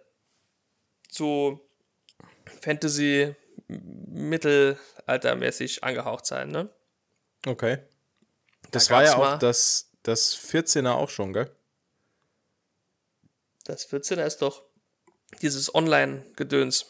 so 1.12 1.60
Fantasy 2.62 3.36
mittelaltermäßig 3.68 5.84
angehaucht 5.84 6.26
sein, 6.26 6.50
ne? 6.50 6.70
Okay. 7.46 7.80
Das 8.72 8.88
Da 8.88 8.96
war 8.96 9.04
ja 9.04 9.18
auch 9.18 9.38
das, 9.40 9.92
das 10.04 10.36
14er 10.38 10.92
auch 10.92 11.10
schon, 11.10 11.34
gell? 11.34 11.52
Das 13.66 13.90
14er 13.90 14.26
ist 14.26 14.42
doch 14.42 14.64
dieses 15.42 15.76
Online-Gedöns. 15.76 16.86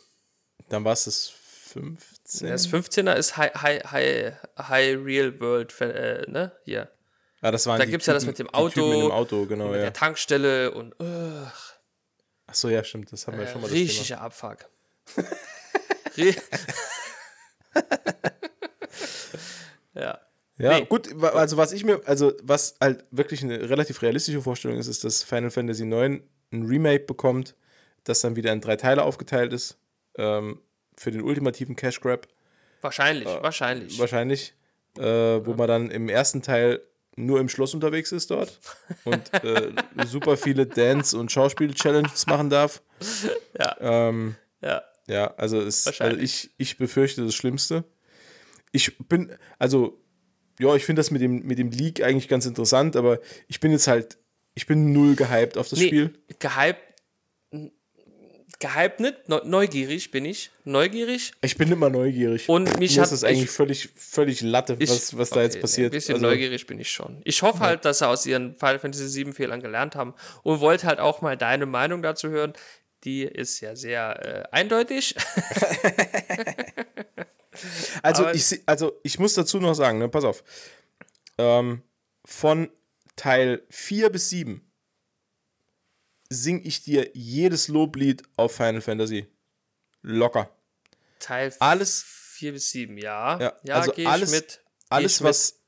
Dann 0.70 0.86
war 0.86 0.94
es 0.94 1.06
das 1.06 1.34
15. 1.74 2.50
Das 2.50 2.68
15er 2.68 3.14
ist 3.14 3.38
High, 3.38 3.54
High, 3.56 3.84
High, 3.92 4.34
High 4.58 4.98
Real 5.04 5.40
World, 5.40 5.80
äh, 5.82 6.26
ne? 6.28 6.52
Hier. 6.66 6.90
ah, 7.42 7.52
das 7.52 7.66
waren 7.66 7.80
Da 7.80 7.86
die 7.86 7.92
gibt's 7.92 8.08
ja 8.08 8.14
das 8.14 8.26
mit 8.26 8.40
dem 8.40 8.50
Auto, 8.50 8.88
mit 8.88 9.02
dem 9.04 9.12
Auto, 9.12 9.46
genau, 9.46 9.68
mit 9.68 9.76
ja. 9.76 9.84
der 9.84 9.94
Tankstelle 9.94 10.72
und 10.72 10.94
uh, 11.00 11.46
Achso, 12.48 12.70
ja, 12.70 12.84
stimmt, 12.84 13.12
das 13.12 13.28
haben 13.28 13.38
wir 13.38 13.46
äh, 13.46 13.52
schon 13.52 13.62
mal 13.62 13.70
richtiger 13.70 14.22
Abfuck. 14.22 14.66
Ja. 19.94 20.20
Ja, 20.58 20.80
Nee. 20.80 20.86
gut, 20.86 21.24
also 21.24 21.56
was 21.56 21.72
ich 21.72 21.86
mir, 21.86 22.02
also 22.06 22.34
was 22.44 22.76
halt 22.82 23.06
wirklich 23.12 23.42
eine 23.44 23.70
relativ 23.70 24.02
realistische 24.02 24.42
Vorstellung 24.42 24.78
ist, 24.78 24.88
ist, 24.88 25.06
dass 25.06 25.24
Final 25.24 25.52
Fantasy 25.52 25.84
IX 25.84 26.22
ein 26.52 26.66
Remake 26.66 27.06
bekommt, 27.06 27.56
das 28.04 28.20
dann 28.20 28.36
wieder 28.36 28.52
in 28.52 28.60
drei 28.60 28.76
Teile 28.76 29.04
aufgeteilt 29.04 29.54
ist, 29.54 29.78
ähm, 30.18 30.60
für 31.00 31.12
den 31.12 31.22
ultimativen 31.22 31.76
Cash 31.76 32.02
Grab 32.02 32.28
Wahrscheinlich, 32.82 33.28
Äh, 33.28 33.42
wahrscheinlich. 33.44 34.00
wahrscheinlich, 34.00 34.54
äh, 34.98 35.02
wo 35.04 35.54
man 35.54 35.68
dann 35.68 35.92
im 35.92 36.08
ersten 36.10 36.42
Teil 36.42 36.82
nur 37.16 37.40
im 37.42 37.50
Schloss 37.50 37.74
unterwegs 37.74 38.12
ist 38.14 38.32
dort 38.32 38.60
und 39.06 39.34
äh, 39.44 39.72
super 40.06 40.38
viele 40.38 40.66
Dance- 40.66 41.18
und 41.18 41.32
Schauspiel-Challenges 41.32 42.28
machen 42.28 42.50
darf. 42.50 42.82
Ja. 43.58 43.76
Ähm, 43.80 44.36
ja. 44.62 44.82
Ja, 45.08 45.34
also, 45.38 45.60
es, 45.60 46.00
also 46.00 46.18
ich, 46.18 46.52
ich 46.58 46.78
befürchte 46.78 47.26
das 47.26 47.34
Schlimmste. 47.34 47.84
Ich 48.72 48.98
bin, 49.08 49.36
also, 49.58 50.00
ja, 50.60 50.76
ich 50.76 50.86
finde 50.86 51.00
das 51.00 51.10
mit 51.12 51.22
dem, 51.22 51.46
mit 51.48 51.58
dem 51.58 51.72
Leak 51.72 52.04
eigentlich 52.04 52.28
ganz 52.28 52.46
interessant, 52.46 52.96
aber 52.96 53.20
ich 53.48 53.60
bin 53.60 53.72
jetzt 53.72 53.88
halt, 53.88 54.18
ich 54.54 54.68
bin 54.68 54.94
null 54.94 55.16
gehypt 55.16 55.58
auf 55.58 55.68
das 55.68 55.80
Nee, 55.80 55.88
Spiel. 55.88 56.14
gehypt. 56.40 56.80
Gehypt 58.62 59.00
nicht, 59.00 59.30
neu- 59.30 59.40
neugierig 59.46 60.12
bin 60.12 60.26
ich. 60.26 60.52
Neugierig. 60.66 61.32
Ich 61.42 61.56
bin 61.56 61.72
immer 61.72 61.90
neugierig. 61.90 62.50
Und 62.50 62.78
mich 62.78 62.96
Mir 62.96 63.02
hat- 63.04 63.06
ist 63.06 63.12
das 63.12 63.24
eigentlich 63.24 63.46
ich- 63.46 63.50
völlig, 63.52 63.90
völlig 63.96 64.42
Latte, 64.42 64.76
Ich, 64.80 64.90
was, 64.90 65.18
was 65.18 65.30
da 65.30 65.38
okay, 65.38 65.44
jetzt 65.46 65.56
nee, 65.56 65.62
passiert. 65.62 65.88
Ein 65.94 65.96
bisschen 65.96 66.16
Also, 66.16 66.26
neugierig 66.28 66.68
bin 66.68 66.78
ich 66.80 66.92
schon. 66.92 67.22
Ich 67.24 67.42
hoffe 67.42 67.62
halt, 67.62 67.86
dass 67.86 68.00
sie 68.00 68.08
aus 68.08 68.26
ihren 68.26 68.56
Final 68.58 68.80
Fantasy 68.80 69.26
VII 69.26 69.32
Fehlern 69.34 69.62
gelernt 69.62 69.96
haben 69.96 70.14
und 70.44 70.60
wollte 70.60 70.88
halt 70.88 71.00
auch 71.00 71.22
mal 71.22 71.38
deine 71.38 71.66
Meinung 71.66 72.02
dazu 72.02 72.28
hören. 72.30 72.52
Die 73.06 73.24
ist 73.24 73.62
ja 73.62 73.78
sehr 73.78 74.26
äh, 74.52 74.56
eindeutig. 74.56 75.16
Also 78.04 78.24
Aber- 78.24 78.36
ich, 78.36 78.62
also 78.68 78.94
ich 79.04 79.20
muss 79.20 79.34
dazu 79.34 79.60
noch 79.60 79.74
sagen, 79.74 80.00
ne, 80.00 80.08
pass 80.08 80.24
auf. 80.24 80.44
Ähm, 81.38 81.82
von 82.26 82.70
Teil 83.16 83.64
4 83.70 84.10
bis 84.12 84.30
7 84.30 84.62
sing 86.30 86.64
ich 86.64 86.84
dir 86.84 87.10
jedes 87.14 87.68
Loblied 87.68 88.24
auf 88.38 88.56
Final 88.56 88.82
Fantasy. 88.82 89.28
Locker. 90.02 90.50
Teil 91.20 91.54
Alles- 91.60 92.04
4 92.04 92.54
bis 92.54 92.70
7, 92.72 92.98
ja. 92.98 93.40
Ja, 93.40 93.54
Ja, 93.64 93.76
also 93.76 93.92
geh 93.92 94.04
ich 94.04 94.08
alles- 94.08 94.32
mit. 94.32 94.64
Alles, 94.90 95.16
ich 95.16 95.22
mit. 95.22 95.30
was. 95.30 95.60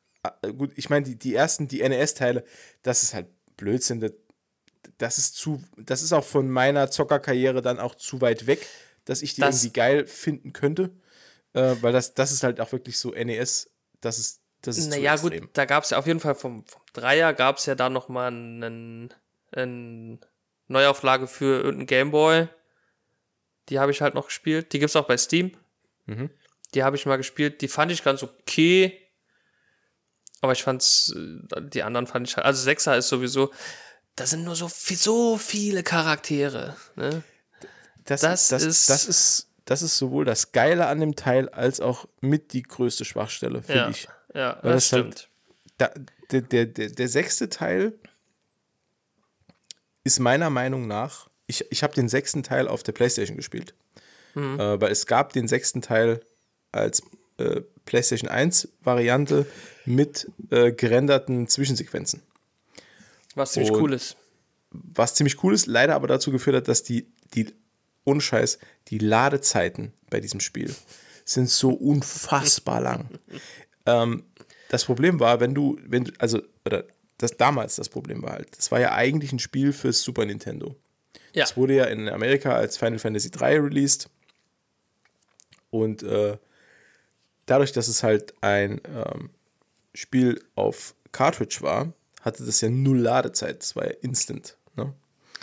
äh, 0.43 0.53
Gut, 0.53 0.71
ich 0.77 0.89
meine, 0.89 1.05
die, 1.05 1.17
die 1.17 1.35
ersten, 1.35 1.67
die 1.67 1.81
NES-Teile, 1.81 2.45
das 2.83 3.03
ist 3.03 3.13
halt 3.13 3.27
Blödsinn. 3.57 3.99
Das, 3.99 4.13
das 4.97 5.17
ist 5.17 5.35
zu. 5.35 5.61
Das 5.77 6.01
ist 6.01 6.13
auch 6.13 6.23
von 6.23 6.49
meiner 6.49 6.89
Zockerkarriere 6.89 7.61
dann 7.61 7.79
auch 7.79 7.95
zu 7.95 8.21
weit 8.21 8.47
weg, 8.47 8.65
dass 9.05 9.21
ich 9.21 9.35
die 9.35 9.41
Das- 9.41 9.57
irgendwie 9.63 9.73
geil 9.73 10.07
finden 10.07 10.53
könnte. 10.53 10.91
Äh, 11.53 11.75
weil 11.81 11.91
das, 11.91 12.13
das 12.13 12.31
ist 12.31 12.43
halt 12.43 12.61
auch 12.61 12.71
wirklich 12.71 12.97
so 12.97 13.11
NES, 13.13 13.69
das 13.99 14.17
ist. 14.19 14.39
Das 14.61 14.77
ist 14.77 14.89
Naja, 14.91 15.15
gut, 15.17 15.33
da 15.53 15.65
gab 15.65 15.83
es 15.83 15.89
ja 15.89 15.97
auf 15.97 16.05
jeden 16.07 16.19
Fall 16.19 16.35
vom, 16.35 16.63
vom 16.65 16.81
Dreier 16.93 17.33
gab 17.33 17.57
es 17.57 17.65
ja 17.65 17.73
da 17.75 17.89
nochmal 17.89 18.27
einen, 18.27 19.11
einen 19.51 20.19
Neuauflage 20.67 21.27
für 21.27 21.57
irgendeinen 21.57 21.87
Gameboy. 21.87 22.47
Die 23.69 23.79
habe 23.79 23.91
ich 23.91 24.01
halt 24.01 24.13
noch 24.15 24.27
gespielt. 24.27 24.73
Die 24.73 24.79
gibt 24.79 24.89
es 24.89 24.95
auch 24.95 25.05
bei 25.07 25.17
Steam. 25.17 25.51
Mhm. 26.05 26.29
Die 26.73 26.83
habe 26.83 26.95
ich 26.95 27.05
mal 27.05 27.17
gespielt. 27.17 27.61
Die 27.61 27.67
fand 27.67 27.91
ich 27.91 28.03
ganz 28.03 28.23
okay. 28.23 28.97
Aber 30.41 30.53
ich 30.53 30.63
fand's, 30.63 31.13
äh, 31.15 31.61
die 31.61 31.83
anderen 31.83 32.07
fand 32.07 32.27
ich 32.27 32.35
halt, 32.35 32.45
also 32.45 32.61
Sechser 32.63 32.97
ist 32.97 33.09
sowieso, 33.09 33.51
da 34.15 34.25
sind 34.25 34.43
nur 34.43 34.55
so, 34.55 34.67
viel, 34.67 34.97
so 34.97 35.37
viele 35.37 35.83
Charaktere. 35.83 36.75
Ne? 36.95 37.23
Das, 38.05 38.21
das 38.21 38.47
das, 38.47 38.63
ist- 38.63 38.89
das 38.89 39.05
ist. 39.05 39.47
Das 39.65 39.83
ist 39.83 39.99
sowohl 39.99 40.25
das 40.25 40.51
Geile 40.53 40.87
an 40.87 40.99
dem 40.99 41.15
Teil 41.15 41.47
als 41.47 41.79
auch 41.81 42.07
mit 42.19 42.51
die 42.51 42.63
größte 42.63 43.05
Schwachstelle, 43.05 43.61
finde 43.61 43.81
Ja, 43.83 43.89
ich. 43.89 44.07
ja, 44.33 44.57
Weil 44.63 44.73
das 44.73 44.91
halt- 44.91 45.19
stimmt. 45.19 45.29
da, 45.77 45.91
der, 46.31 46.41
der, 46.41 46.65
der, 46.65 46.89
der 46.89 47.07
sechste 47.07 47.47
Teil 47.47 47.93
ist 50.03 50.19
meiner 50.19 50.49
Meinung 50.49 50.87
nach, 50.87 51.29
ich, 51.47 51.65
ich 51.69 51.83
habe 51.83 51.93
den 51.93 52.09
sechsten 52.09 52.43
Teil 52.43 52.67
auf 52.67 52.83
der 52.83 52.93
PlayStation 52.93 53.37
gespielt. 53.37 53.73
Äh, 54.35 54.79
weil 54.79 54.91
es 54.91 55.07
gab 55.07 55.33
den 55.33 55.47
sechsten 55.47 55.81
Teil 55.81 56.21
als 56.71 57.03
äh, 57.37 57.61
PlayStation 57.85 58.29
1 58.29 58.69
Variante 58.81 59.45
mit 59.85 60.31
äh, 60.49 60.71
gerenderten 60.71 61.47
Zwischensequenzen. 61.47 62.21
Was 63.35 63.53
ziemlich 63.53 63.71
und- 63.71 63.81
cool 63.81 63.93
ist. 63.93 64.17
Was 64.71 65.15
ziemlich 65.15 65.43
cool 65.43 65.53
ist, 65.53 65.67
leider 65.67 65.95
aber 65.95 66.07
dazu 66.07 66.31
geführt 66.31 66.55
hat, 66.55 66.67
dass 66.69 66.83
die, 66.83 67.11
die 67.33 67.53
ohne 68.05 68.21
Scheiß, 68.21 68.57
die 68.87 68.99
Ladezeiten 68.99 69.91
bei 70.09 70.21
diesem 70.21 70.39
Spiel 70.39 70.73
sind 71.25 71.49
so 71.49 71.71
unfassbar 71.71 72.79
lang. 72.79 73.09
ähm, 73.85 74.23
das 74.69 74.85
Problem 74.85 75.19
war, 75.19 75.41
wenn 75.41 75.53
du, 75.53 75.77
wenn 75.85 76.05
du, 76.05 76.13
also, 76.19 76.41
oder 76.65 76.85
das 77.21 77.37
damals 77.37 77.75
das 77.75 77.89
Problem 77.89 78.23
war 78.23 78.33
halt, 78.33 78.57
das 78.57 78.71
war 78.71 78.79
ja 78.79 78.93
eigentlich 78.93 79.31
ein 79.31 79.39
Spiel 79.39 79.73
fürs 79.73 80.01
Super 80.01 80.25
Nintendo. 80.25 80.75
Ja. 81.33 81.43
Es 81.43 81.55
wurde 81.55 81.75
ja 81.75 81.85
in 81.85 82.09
Amerika 82.09 82.53
als 82.53 82.77
Final 82.77 82.99
Fantasy 82.99 83.31
3 83.31 83.59
released. 83.59 84.09
Und 85.69 86.03
äh, 86.03 86.37
dadurch, 87.45 87.71
dass 87.71 87.87
es 87.87 88.03
halt 88.03 88.33
ein 88.41 88.81
ähm, 88.93 89.29
Spiel 89.93 90.43
auf 90.55 90.95
Cartridge 91.11 91.59
war, 91.61 91.93
hatte 92.21 92.45
das 92.45 92.61
ja 92.61 92.69
null 92.69 92.99
Ladezeit. 92.99 93.59
Das 93.59 93.75
war 93.75 93.85
ja 93.85 93.93
instant. 94.01 94.57
Ne? 94.75 94.93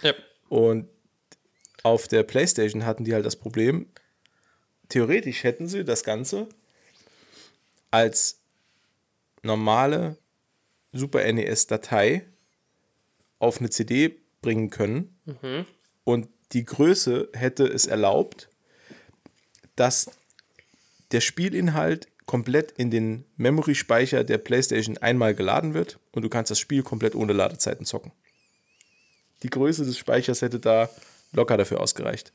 Ja. 0.03 0.15
Und 0.49 0.89
auf 1.83 2.09
der 2.09 2.23
PlayStation 2.23 2.85
hatten 2.85 3.05
die 3.05 3.15
halt 3.15 3.25
das 3.25 3.37
Problem, 3.37 3.87
theoretisch 4.89 5.45
hätten 5.45 5.69
sie 5.69 5.85
das 5.85 6.03
Ganze 6.03 6.49
als 7.91 8.41
normale 9.43 10.17
Super 10.93 11.31
NES-Datei 11.33 12.25
auf 13.39 13.59
eine 13.59 13.71
CD 13.71 14.17
bringen 14.43 14.71
können. 14.71 15.17
Und 16.05 16.29
die 16.53 16.65
Größe 16.65 17.29
hätte 17.35 17.67
es 17.67 17.87
erlaubt, 17.87 18.49
dass 19.77 20.11
der 21.13 21.21
Spielinhalt 21.21 22.09
komplett 22.27 22.73
in 22.73 22.91
den 22.91 23.25
Memory-Speicher 23.37 24.23
der 24.25 24.39
PlayStation 24.39 24.99
einmal 24.99 25.35
geladen 25.35 25.73
wird 25.75 25.99
und 26.13 26.23
du 26.23 26.29
kannst 26.29 26.51
das 26.51 26.59
Spiel 26.59 26.83
komplett 26.83 27.15
ohne 27.15 27.33
Ladezeiten 27.33 27.87
zocken. 27.87 28.13
Die 29.43 29.51
Größe 29.51 29.85
des 29.85 29.97
Speichers 29.97 30.43
hätte 30.43 30.59
da 30.59 30.91
locker 31.33 31.57
dafür 31.57 31.81
ausgereicht. 31.81 32.33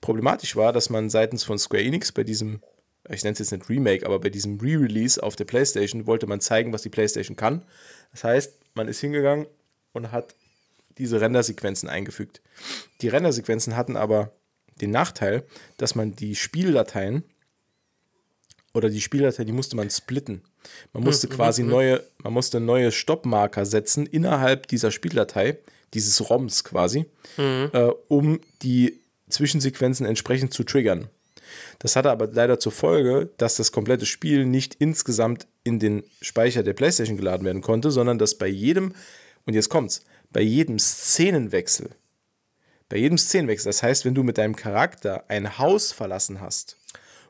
Problematisch 0.00 0.56
war, 0.56 0.72
dass 0.72 0.90
man 0.90 1.08
seitens 1.08 1.44
von 1.44 1.58
Square 1.58 1.82
Enix 1.82 2.12
bei 2.12 2.24
diesem, 2.24 2.60
ich 3.08 3.24
nenne 3.24 3.32
es 3.32 3.38
jetzt 3.38 3.52
nicht 3.52 3.68
Remake, 3.68 4.06
aber 4.06 4.20
bei 4.20 4.30
diesem 4.30 4.60
Re-Release 4.60 5.22
auf 5.22 5.36
der 5.36 5.44
PlayStation 5.44 6.06
wollte 6.06 6.26
man 6.26 6.40
zeigen, 6.40 6.72
was 6.72 6.82
die 6.82 6.88
PlayStation 6.88 7.36
kann. 7.36 7.62
Das 8.12 8.24
heißt, 8.24 8.52
man 8.74 8.88
ist 8.88 9.00
hingegangen 9.00 9.46
und 9.92 10.12
hat 10.12 10.34
diese 10.98 11.20
Rendersequenzen 11.20 11.88
eingefügt. 11.88 12.40
Die 13.00 13.08
Rendersequenzen 13.08 13.76
hatten 13.76 13.96
aber 13.96 14.32
den 14.80 14.90
Nachteil, 14.90 15.44
dass 15.76 15.94
man 15.94 16.14
die 16.14 16.36
Spieldateien 16.36 17.24
oder 18.74 18.88
die 18.88 19.00
Spieldatei, 19.00 19.44
die 19.44 19.52
musste 19.52 19.76
man 19.76 19.90
splitten. 19.90 20.42
Man 20.92 21.02
musste 21.02 21.28
quasi 21.28 21.62
neue, 21.62 22.02
man 22.22 22.32
musste 22.32 22.60
neue 22.60 22.92
Stoppmarker 22.92 23.66
setzen 23.66 24.06
innerhalb 24.06 24.68
dieser 24.68 24.90
Spieldatei, 24.90 25.58
dieses 25.92 26.30
ROMs 26.30 26.64
quasi, 26.64 27.04
äh, 27.72 27.90
um 28.08 28.40
die 28.62 28.98
Zwischensequenzen 29.28 30.06
entsprechend 30.06 30.54
zu 30.54 30.64
triggern. 30.64 31.08
Das 31.78 31.96
hatte 31.96 32.10
aber 32.10 32.28
leider 32.28 32.58
zur 32.58 32.72
Folge, 32.72 33.30
dass 33.36 33.56
das 33.56 33.72
komplette 33.72 34.06
Spiel 34.06 34.44
nicht 34.44 34.74
insgesamt 34.74 35.46
in 35.64 35.78
den 35.78 36.04
Speicher 36.20 36.62
der 36.62 36.74
PlayStation 36.74 37.16
geladen 37.16 37.44
werden 37.44 37.62
konnte, 37.62 37.90
sondern 37.90 38.18
dass 38.18 38.36
bei 38.36 38.48
jedem, 38.48 38.94
und 39.46 39.54
jetzt 39.54 39.68
kommt's, 39.68 40.02
bei 40.30 40.40
jedem 40.40 40.78
Szenenwechsel, 40.78 41.90
bei 42.88 42.98
jedem 42.98 43.18
Szenenwechsel, 43.18 43.70
das 43.70 43.82
heißt, 43.82 44.04
wenn 44.04 44.14
du 44.14 44.22
mit 44.22 44.38
deinem 44.38 44.56
Charakter 44.56 45.24
ein 45.28 45.58
Haus 45.58 45.92
verlassen 45.92 46.40
hast, 46.40 46.76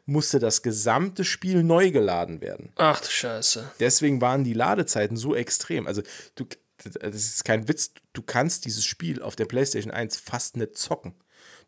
musste 0.07 0.39
das 0.39 0.63
gesamte 0.63 1.25
Spiel 1.25 1.63
neu 1.63 1.91
geladen 1.91 2.41
werden. 2.41 2.73
Ach 2.77 3.01
du 3.01 3.09
Scheiße. 3.09 3.71
Deswegen 3.79 4.21
waren 4.21 4.45
die 4.45 4.55
Ladezeiten 4.55 5.17
so 5.17 5.35
extrem. 5.35 5.87
Also, 5.87 6.03
du, 6.35 6.47
das 6.83 7.15
ist 7.15 7.45
kein 7.45 7.69
Witz, 7.69 7.93
du 8.13 8.23
kannst 8.23 8.65
dieses 8.65 8.85
Spiel 8.85 9.23
auf 9.23 9.37
der 9.37 9.45
PlayStation 9.45 9.93
1 9.93 10.17
fast 10.17 10.57
nicht 10.57 10.77
zocken. 10.77 11.15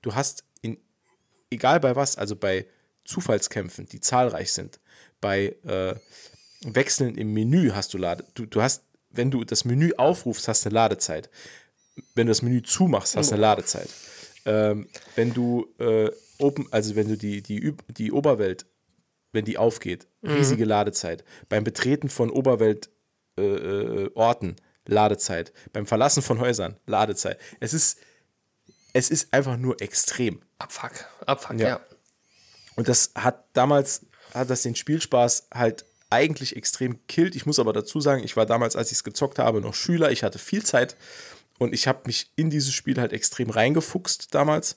Du 0.02 0.14
hast 0.14 0.44
egal 1.55 1.80
bei 1.80 1.96
was, 1.96 2.16
also 2.16 2.36
bei 2.36 2.66
Zufallskämpfen, 3.05 3.86
die 3.86 4.00
zahlreich 4.00 4.52
sind, 4.52 4.80
bei 5.20 5.57
äh, 5.64 5.94
Wechseln 6.64 7.16
im 7.16 7.32
Menü 7.32 7.70
hast 7.70 7.94
du 7.94 7.98
Lade. 7.98 8.24
Du, 8.34 8.46
du 8.46 8.62
hast, 8.62 8.84
wenn 9.11 9.30
du 9.30 9.44
das 9.44 9.64
Menü 9.64 9.92
aufrufst, 9.96 10.48
hast 10.48 10.64
du 10.64 10.68
eine 10.68 10.74
Ladezeit. 10.74 11.30
Wenn 12.14 12.26
du 12.26 12.30
das 12.30 12.42
Menü 12.42 12.62
zumachst, 12.62 13.16
hast 13.16 13.30
du 13.30 13.34
eine 13.34 13.42
Ladezeit. 13.42 13.88
Ähm, 14.46 14.88
wenn 15.14 15.32
du 15.32 15.66
äh, 15.78 16.11
open, 16.38 16.66
also 16.70 16.96
wenn 16.96 17.09
du 17.09 17.16
die, 17.16 17.42
die, 17.42 17.74
die 17.88 18.12
Oberwelt, 18.12 18.66
wenn 19.32 19.44
die 19.44 19.59
aufgeht, 19.59 20.07
riesige 20.22 20.64
Ladezeit. 20.64 21.24
Beim 21.48 21.64
Betreten 21.64 22.09
von 22.09 22.30
Oberweltorten, 22.30 22.90
äh, 23.36 24.11
Orten, 24.14 24.57
Ladezeit. 24.86 25.52
Beim 25.72 25.86
Verlassen 25.86 26.22
von 26.22 26.38
Häusern, 26.38 26.78
Ladezeit. 26.86 27.38
Es 27.61 27.74
ist, 27.74 27.98
es 28.95 29.11
ist 29.11 29.34
einfach 29.34 29.59
nur 29.59 29.82
extrem. 29.82 30.40
Abfuck, 30.59 30.92
Abfuck, 31.26 31.59
Ja. 31.61 31.68
ja. 31.68 31.80
Und 32.76 32.88
das 32.88 33.11
hat 33.14 33.45
damals, 33.53 34.07
hat 34.32 34.49
das 34.51 34.62
den 34.62 34.74
Spielspaß 34.74 35.49
halt 35.53 35.84
eigentlich 36.11 36.57
extrem 36.57 37.05
killt. 37.07 37.36
Ich 37.36 37.45
muss 37.47 37.59
aber 37.59 37.72
dazu 37.72 38.01
sagen, 38.01 38.24
ich 38.24 38.36
war 38.36 38.47
damals, 38.47 38.74
als 38.76 38.90
ich 38.90 38.99
es 38.99 39.05
gezockt 39.05 39.38
habe, 39.38 39.61
noch 39.61 39.74
Schüler. 39.74 40.11
Ich 40.11 40.22
hatte 40.22 40.38
viel 40.38 40.64
Zeit 40.64 40.97
und 41.59 41.72
ich 41.74 41.86
habe 41.86 42.01
mich 42.07 42.30
in 42.36 42.51
dieses 42.51 42.72
Spiel 42.72 42.99
halt 42.99 43.12
extrem 43.12 43.51
reingefuchst 43.51 44.34
damals 44.34 44.76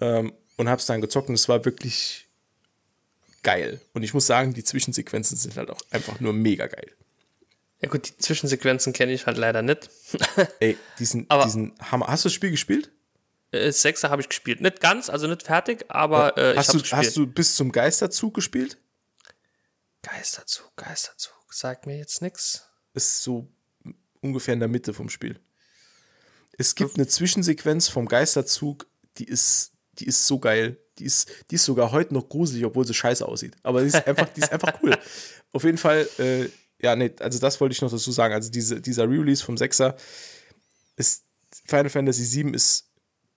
ähm, 0.00 0.32
und 0.56 0.68
habe 0.68 0.80
es 0.80 0.86
dann 0.86 1.00
gezockt 1.00 1.28
und 1.28 1.34
es 1.34 1.48
war 1.48 1.64
wirklich 1.64 2.28
geil. 3.42 3.80
Und 3.92 4.02
ich 4.02 4.14
muss 4.14 4.26
sagen, 4.26 4.54
die 4.54 4.64
Zwischensequenzen 4.64 5.36
sind 5.36 5.56
halt 5.56 5.70
auch 5.70 5.80
einfach 5.90 6.20
nur 6.20 6.32
mega 6.32 6.66
geil. 6.66 6.92
Ja 7.80 7.88
gut, 7.88 8.08
die 8.08 8.16
Zwischensequenzen 8.18 8.92
kenne 8.92 9.12
ich 9.12 9.26
halt 9.26 9.36
leider 9.38 9.62
nicht. 9.62 9.88
Ey, 10.58 10.76
diesen, 10.98 11.26
Aber- 11.30 11.44
diesen 11.44 11.74
Hammer. 11.80 12.08
Hast 12.08 12.24
du 12.24 12.28
das 12.28 12.34
Spiel 12.34 12.50
gespielt? 12.50 12.90
Äh, 13.50 13.72
Sechser 13.72 14.10
habe 14.10 14.22
ich 14.22 14.28
gespielt. 14.28 14.60
Nicht 14.60 14.80
ganz, 14.80 15.08
also 15.08 15.26
nicht 15.26 15.42
fertig, 15.42 15.86
aber 15.88 16.36
äh, 16.36 16.52
ich 16.52 16.58
hast, 16.58 16.68
habe 16.68 16.78
du, 16.78 16.82
gespielt. 16.82 17.06
hast 17.06 17.16
du 17.16 17.26
bis 17.26 17.54
zum 17.54 17.72
Geisterzug 17.72 18.34
gespielt? 18.34 18.78
Geisterzug, 20.02 20.76
Geisterzug. 20.76 21.34
Sagt 21.50 21.86
mir 21.86 21.96
jetzt 21.96 22.20
nichts. 22.22 22.68
ist 22.94 23.22
so 23.22 23.48
ungefähr 24.20 24.54
in 24.54 24.60
der 24.60 24.68
Mitte 24.68 24.92
vom 24.92 25.08
Spiel. 25.08 25.40
Es 26.58 26.74
gibt 26.74 26.96
eine 26.96 27.06
Zwischensequenz 27.06 27.88
vom 27.88 28.06
Geisterzug, 28.06 28.86
die 29.16 29.24
ist, 29.24 29.72
die 29.98 30.06
ist 30.06 30.26
so 30.26 30.38
geil. 30.38 30.78
Die 30.98 31.04
ist, 31.04 31.30
die 31.50 31.54
ist 31.54 31.64
sogar 31.64 31.92
heute 31.92 32.12
noch 32.12 32.28
gruselig, 32.28 32.64
obwohl 32.64 32.84
sie 32.84 32.94
scheiße 32.94 33.26
aussieht. 33.26 33.56
Aber 33.62 33.82
die 33.82 33.88
ist 33.88 34.06
einfach, 34.06 34.28
die 34.30 34.40
ist 34.40 34.52
einfach 34.52 34.74
cool. 34.82 34.96
Auf 35.52 35.62
jeden 35.62 35.78
Fall, 35.78 36.08
äh, 36.18 36.48
ja, 36.80 36.96
nee, 36.96 37.14
also 37.20 37.38
das 37.38 37.60
wollte 37.60 37.72
ich 37.72 37.80
noch 37.80 37.90
dazu 37.90 38.10
sagen. 38.10 38.34
Also 38.34 38.50
diese, 38.50 38.80
dieser 38.80 39.04
Re-Release 39.04 39.44
vom 39.44 39.56
Sechser 39.56 39.96
ist 40.96 41.24
Final 41.66 41.88
Fantasy 41.90 42.44
VII 42.44 42.52
ist 42.54 42.87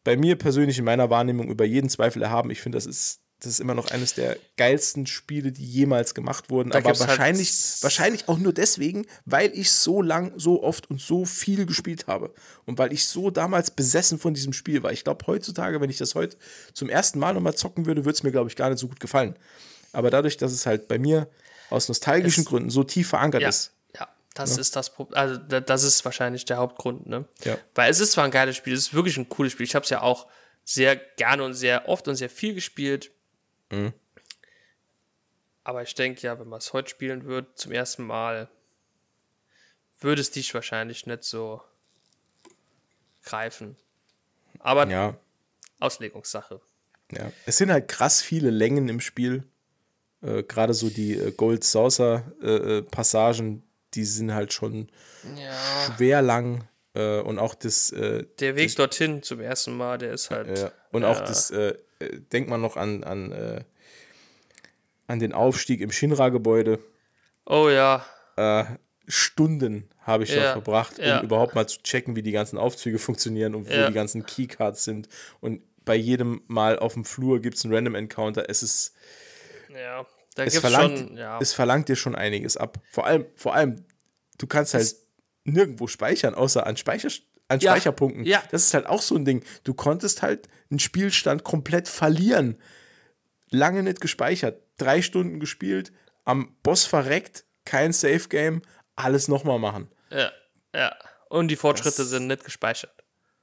bei 0.04 0.18
mir 0.18 0.36
persönlich 0.36 0.78
in 0.80 0.86
meiner 0.86 1.10
Wahrnehmung 1.10 1.50
über 1.50 1.66
jeden 1.66 1.90
Zweifel 1.90 2.22
erhaben. 2.22 2.50
Ich 2.52 2.62
finde, 2.62 2.78
das 2.78 2.86
ist, 2.86 3.20
das 3.40 3.54
ist 3.54 3.60
immer 3.60 3.74
noch 3.74 3.90
eines 3.90 4.14
der 4.14 4.38
geilsten 4.58 5.08
Spiele, 5.08 5.52
die 5.52 5.66
jemals 5.66 6.14
gemacht 6.14 6.50
wurden. 6.50 6.70
Da 6.70 6.78
aber 6.80 6.90
halt- 6.90 7.00
wahrscheinlich, 7.00 7.52
wahrscheinlich 7.82 8.28
auch 8.30 8.38
nur 8.38 8.54
deswegen, 8.54 9.06
weil 9.26 9.52
ich 9.58 9.72
so 9.72 10.02
lang, 10.02 10.34
so 10.38 10.62
oft 10.64 10.90
und 10.90 11.02
so 11.02 11.26
viel 11.26 11.66
gespielt 11.66 12.06
habe. 12.08 12.34
Und 12.66 12.78
weil 12.78 12.94
ich 12.94 13.06
so 13.06 13.32
damals 13.32 13.72
besessen 13.72 14.20
von 14.20 14.34
diesem 14.34 14.54
Spiel 14.54 14.84
war. 14.84 14.92
Ich 14.92 15.04
glaube, 15.04 15.26
heutzutage, 15.28 15.82
wenn 15.82 15.90
ich 15.90 15.98
das 15.98 16.14
heute 16.16 16.38
zum 16.74 16.90
ersten 16.90 17.18
Mal 17.20 17.34
nochmal 17.34 17.56
zocken 17.56 17.86
würde, 17.86 18.06
würde 18.06 18.16
es 18.16 18.24
mir, 18.24 18.32
glaube 18.32 18.50
ich, 18.50 18.56
gar 18.56 18.70
nicht 18.70 18.80
so 18.80 18.88
gut 18.88 19.00
gefallen. 19.00 19.36
Aber 19.92 20.10
dadurch, 20.12 20.38
dass 20.38 20.52
es 20.52 20.66
halt 20.66 20.88
bei 20.88 21.00
mir 21.00 21.28
aus 21.70 21.88
nostalgischen 21.88 22.44
Es- 22.44 22.48
Gründen 22.50 22.70
so 22.70 22.84
tief 22.84 23.10
verankert 23.10 23.42
Ja, 23.42 23.50
ist, 23.50 23.72
ja, 24.38 24.44
das 24.46 24.58
ist 24.58 24.76
das 24.76 24.94
Problem. 24.94 25.18
Also 25.18 25.38
da- 25.38 25.60
das 25.62 25.84
ist 25.84 26.04
wahrscheinlich 26.06 26.46
der 26.46 26.58
Hauptgrund, 26.58 27.06
ne? 27.08 27.26
Ja. 27.44 27.58
Weil 27.76 27.92
es 27.92 28.00
ist 28.00 28.14
zwar 28.14 28.26
ein 28.26 28.32
geiles 28.32 28.56
Spiel, 28.56 28.74
es 28.74 28.80
ist 28.88 28.94
wirklich 28.94 29.18
ein 29.18 29.30
cooles 29.30 29.52
Spiel. 29.54 29.66
Ich 29.66 29.76
habe 29.76 29.84
es 29.84 29.90
ja 29.90 30.02
auch 30.02 30.28
sehr 30.64 30.96
gerne 30.96 31.44
und 31.44 31.54
sehr 31.54 31.88
oft 31.90 32.08
und 32.08 32.16
sehr 32.16 32.30
viel 32.30 32.54
gespielt. 32.54 33.12
Mhm. 33.72 33.94
Aber 35.64 35.84
ich 35.84 35.94
denke 35.96 36.22
ja, 36.22 36.40
wenn 36.40 36.48
man 36.48 36.60
es 36.60 36.74
heute 36.74 36.90
spielen 36.90 37.26
würde, 37.26 37.54
zum 37.56 37.72
ersten 37.72 38.04
Mal, 38.04 38.50
würde 40.00 40.22
es 40.22 40.32
dich 40.32 40.54
wahrscheinlich 40.54 41.06
nicht 41.06 41.24
so 41.24 41.62
greifen. 43.24 43.76
Aber 44.60 44.88
ja, 44.88 45.18
Auslegungssache. 45.80 46.62
Ja, 47.12 47.32
es 47.46 47.58
sind 47.58 47.72
halt 47.72 47.88
krass 47.88 48.22
viele 48.22 48.50
Längen 48.50 48.88
im 48.90 49.00
Spiel. 49.00 49.44
Äh, 50.22 50.44
Gerade 50.44 50.74
so 50.74 50.90
die 50.90 51.18
äh, 51.18 51.32
Gold 51.32 51.64
Saucer 51.64 52.32
äh, 52.42 52.78
äh, 52.78 52.82
Passagen, 52.84 53.64
die 53.94 54.06
sind 54.06 54.34
halt 54.34 54.54
schon 54.54 54.90
Ja. 55.38 55.54
schwer 55.96 56.22
lang. 56.22 56.68
Äh, 56.94 57.20
und 57.22 57.40
auch 57.40 57.56
das, 57.56 57.92
äh, 57.92 58.26
Der 58.40 58.56
Weg 58.56 58.76
dorthin 58.76 59.24
zum 59.24 59.40
ersten 59.40 59.76
Mal, 59.78 59.98
der 59.98 60.12
ist 60.14 60.30
halt. 60.30 60.48
äh, 60.60 60.72
und 60.92 61.06
auch 61.06 61.22
das, 61.22 61.50
äh, 61.52 61.76
denkt 62.34 62.50
man 62.50 62.60
noch 62.62 62.76
an, 62.76 63.04
an, 63.04 63.32
äh, 63.32 63.64
an 65.08 65.20
den 65.20 65.34
Aufstieg 65.34 65.82
im 65.82 65.92
Shinra-Gebäude. 65.92 66.80
Oh 67.46 67.70
ja. 67.70 68.06
Äh, 68.36 68.66
Stunden 69.08 69.90
habe 70.00 70.24
ich 70.24 70.30
Ja, 70.32 70.42
dort 70.42 70.52
verbracht, 70.54 71.00
um 71.00 71.06
ja. 71.06 71.22
überhaupt 71.22 71.56
mal 71.56 71.68
zu 71.68 71.82
checken, 71.82 72.16
wie 72.16 72.22
die 72.24 72.32
ganzen 72.32 72.58
Aufzüge 72.58 72.98
funktionieren 73.00 73.56
und 73.56 73.68
wo 73.70 73.74
Ja. 73.74 73.88
die 73.88 73.94
ganzen 73.94 74.26
Keycards 74.26 74.84
sind. 74.84 75.08
Und 75.40 75.62
bei 75.86 75.96
jedem 75.96 76.42
Mal 76.48 76.78
auf 76.80 76.94
dem 76.94 77.06
Flur 77.06 77.42
gibt 77.42 77.58
es 77.58 77.66
einen 77.66 77.74
Random 77.74 77.96
Encounter. 77.96 78.50
Es 78.50 78.64
ist 78.64 78.94
Ja. 79.74 80.06
Da 80.36 80.44
es 80.44 80.58
verlangt, 80.58 80.98
schon. 80.98 81.18
Ja. 81.18 81.40
es 81.42 81.54
verlangt 81.54 81.90
dir 81.90 81.96
schon 81.96 82.16
einiges 82.16 82.56
ab. 82.58 82.78
Vor 82.92 83.06
allem, 83.06 83.26
vor 83.36 83.54
allem, 83.54 83.86
du 84.38 84.48
kannst 84.48 84.74
halt 84.74 84.84
Es- 84.84 85.06
nirgendwo 85.44 85.88
speichern, 85.88 86.36
außer 86.36 86.66
an, 86.66 86.78
Speicher, 86.78 87.10
an 87.50 87.60
Ja, 87.60 87.72
Speicherpunkten. 87.72 88.26
ja. 88.26 88.42
Das 88.52 88.64
ist 88.66 88.74
halt 88.74 88.86
auch 88.86 89.02
so 89.02 89.16
ein 89.16 89.26
Ding. 89.26 89.44
Du 89.64 89.74
konntest 89.74 90.22
halt 90.22 90.48
einen 90.70 90.80
Spielstand 90.80 91.44
komplett 91.44 91.88
verlieren. 91.90 92.58
Lange 93.50 93.84
nicht 93.84 94.00
gespeichert. 94.00 94.62
Drei 94.78 95.02
Stunden 95.02 95.40
gespielt, 95.40 95.92
am 96.24 96.56
Boss 96.64 96.86
verreckt, 96.86 97.44
kein 97.66 97.92
Safe 97.94 98.28
Game, 98.30 98.62
alles 98.96 99.28
nochmal 99.28 99.60
machen. 99.60 99.90
Ja, 100.10 100.32
ja. 100.74 100.96
Und 101.30 101.50
die 101.50 101.56
Fortschritte 101.56 101.98
Das- 101.98 102.10
sind 102.10 102.28
nicht 102.28 102.44
gespeichert. 102.44 102.94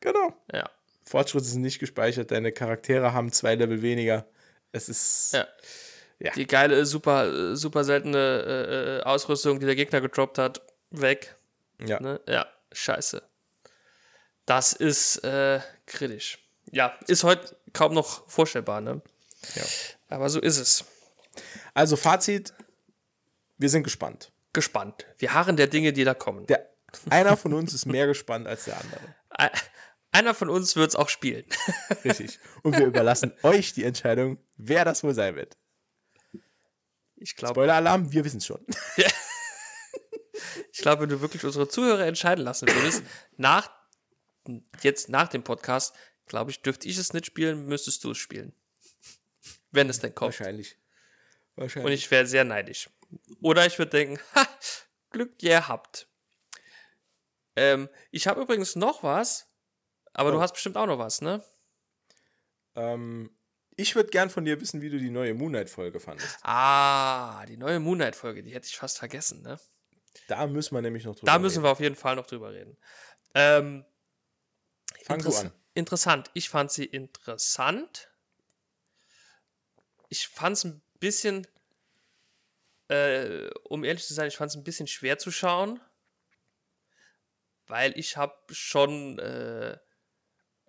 Genau. 0.01 0.35
Ja. 0.53 0.71
Fortschritte 1.05 1.45
sind 1.47 1.63
nicht 1.63 1.79
gespeichert, 1.79 2.31
deine 2.31 2.53
Charaktere 2.53 3.13
haben 3.13 3.31
zwei 3.33 3.55
Level 3.55 3.83
weniger. 3.83 4.27
Es 4.73 4.89
ist. 4.89 5.33
Ja. 5.35 5.47
Ja. 6.21 6.33
Die 6.33 6.47
geile, 6.47 6.85
super, 6.85 7.57
super 7.57 7.85
seltene 7.85 8.19
äh, 8.19 8.99
äh, 8.99 9.03
Ausrüstung, 9.03 9.61
die 9.61 9.67
der 9.67 9.77
Gegner 9.77 10.01
gedroppt 10.01 10.39
hat, 10.39 10.63
weg. 10.91 11.37
Ja. 11.81 12.01
Ne? 12.01 12.21
Ja, 12.27 12.47
scheiße. 12.73 13.23
Das 14.47 14.73
ist 14.73 15.19
äh, 15.25 15.61
kritisch. 15.87 16.39
Ja, 16.73 16.99
ist 17.07 17.23
heute 17.25 17.57
kaum 17.73 17.95
noch 17.95 18.29
vorstellbar, 18.29 18.81
ne? 18.81 19.01
Ja. 19.55 19.63
Aber 20.09 20.29
so 20.29 20.41
ist 20.41 20.59
es. 20.59 20.85
Also, 21.75 21.97
Fazit: 21.97 22.53
Wir 23.59 23.69
sind 23.71 23.85
gespannt. 23.85 24.33
Gespannt. 24.53 25.07
Wir 25.19 25.35
harren 25.35 25.57
der 25.57 25.67
Dinge, 25.69 25.93
die 25.93 26.05
da 26.05 26.15
kommen. 26.15 26.47
Der, 26.47 26.69
einer 27.11 27.37
von 27.37 27.53
uns 27.55 27.75
ist 27.75 27.87
mehr 27.87 28.07
gespannt 28.07 28.47
als 28.49 28.65
der 28.65 28.77
andere. 28.81 29.01
Ein- 29.31 29.51
Einer 30.11 30.35
von 30.35 30.49
uns 30.49 30.75
wird 30.75 30.89
es 30.89 30.97
auch 30.97 31.11
spielen. 31.11 31.45
Richtig. 32.05 32.41
Und 32.63 32.77
wir 32.79 32.87
überlassen 32.87 33.33
euch 33.43 33.75
die 33.75 33.85
Entscheidung, 33.85 34.39
wer 34.57 34.85
das 34.87 35.05
wohl 35.05 35.15
sein 35.15 35.37
wird. 35.37 35.57
Ich 37.21 37.35
glaube, 37.37 37.55
Spoiler-Alarm, 37.55 38.13
wir 38.13 38.25
wissen 38.25 38.39
es 38.39 38.47
schon. 38.47 38.65
ich 40.73 40.79
glaube, 40.81 41.03
wenn 41.03 41.09
du 41.09 41.21
wirklich 41.21 41.45
unsere 41.45 41.69
Zuhörer 41.69 42.07
entscheiden 42.07 42.45
lassen 42.45 42.69
würdest, 42.69 43.03
nach, 43.37 43.71
jetzt 44.83 45.09
nach 45.09 45.29
dem 45.29 45.43
Podcast, 45.43 45.95
glaube 46.27 46.51
ich, 46.51 46.63
dürfte 46.63 46.89
ich 46.89 46.97
es 46.97 47.13
nicht 47.13 47.27
spielen, 47.27 47.67
müsstest 47.67 48.05
du 48.05 48.13
es 48.13 48.19
spielen. 48.19 48.53
Wenn 49.71 49.89
es 49.91 49.99
denn 49.99 50.15
kommt. 50.15 50.39
Wahrscheinlich. 50.39 50.77
Und 51.57 51.63
Wahrscheinlich. 51.63 51.95
ich 52.05 52.11
wäre 52.11 52.27
sehr 52.27 52.45
neidisch. 52.45 52.89
Oder 53.41 53.67
ich 53.67 53.79
würde 53.79 53.91
denken, 53.91 54.19
ha, 54.35 54.47
Glück 55.11 55.43
ihr 55.43 55.67
habt. 55.69 56.09
Ähm, 57.57 57.89
ich 58.11 58.29
habe 58.29 58.41
übrigens 58.43 58.77
noch 58.77 59.03
was, 59.03 59.49
aber 60.13 60.31
du 60.31 60.39
Oh. 60.39 60.41
hast 60.41 60.53
bestimmt 60.53 60.77
auch 60.77 60.87
noch 60.87 60.99
was, 60.99 61.21
ne? 61.21 61.43
ähm, 62.77 63.37
ich 63.79 63.95
würde 63.95 64.11
gern 64.11 64.29
von 64.29 64.45
dir 64.45 64.61
wissen, 64.61 64.83
wie 64.83 64.91
du 64.91 64.99
die 64.99 65.09
neue 65.09 65.35
Moonlight-Folge 65.35 66.01
fandest. 66.01 66.39
Ah, 66.43 67.47
die 67.47 67.57
neue 67.57 67.79
Moonlight-Folge, 67.79 68.43
die 68.43 68.53
hätte 68.53 68.67
ich 68.67 68.77
fast 68.77 68.99
vergessen, 68.99 69.43
ne? 69.43 69.59
Da 70.27 70.49
müssen 70.49 70.75
wir 70.75 70.83
nämlich 70.83 71.05
noch 71.05 71.15
drüber 71.15 71.31
Da 71.31 71.39
müssen 71.39 71.63
wir 71.63 71.71
auf 71.71 71.79
jeden 71.79 71.95
Fall 71.95 72.17
noch 72.17 72.27
drüber 72.27 72.53
reden. 72.53 72.77
Ähm, 73.35 73.85
Fang 75.05 75.23
du 75.23 75.33
an. 75.33 75.53
Interessant. 75.75 76.29
Ich 76.35 76.49
fand 76.49 76.73
sie 76.73 76.87
interessant. 76.87 78.11
Ich 80.09 80.27
fand 80.27 80.57
es 80.57 80.65
ein 80.65 80.83
bisschen, 80.99 81.47
äh, 82.89 83.49
um 83.63 83.85
ehrlich 83.85 84.05
zu 84.05 84.13
sein, 84.13 84.27
ich 84.27 84.37
fand 84.37 84.51
es 84.51 84.57
ein 84.57 84.65
bisschen 84.65 84.89
schwer 84.89 85.19
zu 85.19 85.31
schauen, 85.31 85.81
weil 87.69 87.97
ich 87.97 88.17
habe 88.17 88.35
schon, 88.51 89.21
äh, 89.21 89.79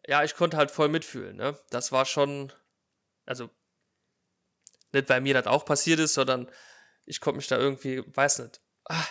ja, 0.06 0.24
ich 0.24 0.36
konnte 0.36 0.58
halt 0.58 0.70
voll 0.70 0.90
mitfühlen. 0.90 1.38
Ne? 1.38 1.60
Das 1.72 1.92
war 1.92 2.06
schon, 2.06 2.54
also 3.30 3.50
nicht 4.92 5.08
weil 5.10 5.22
mir 5.22 5.36
das 5.36 5.48
auch 5.48 5.66
passiert 5.66 6.00
ist, 6.00 6.16
sondern 6.16 6.50
ich 7.06 7.22
konnte 7.22 7.38
mich 7.38 7.48
da 7.48 7.58
irgendwie, 7.58 8.04
weiß 8.16 8.40
nicht, 8.40 8.60
ah, 8.86 9.06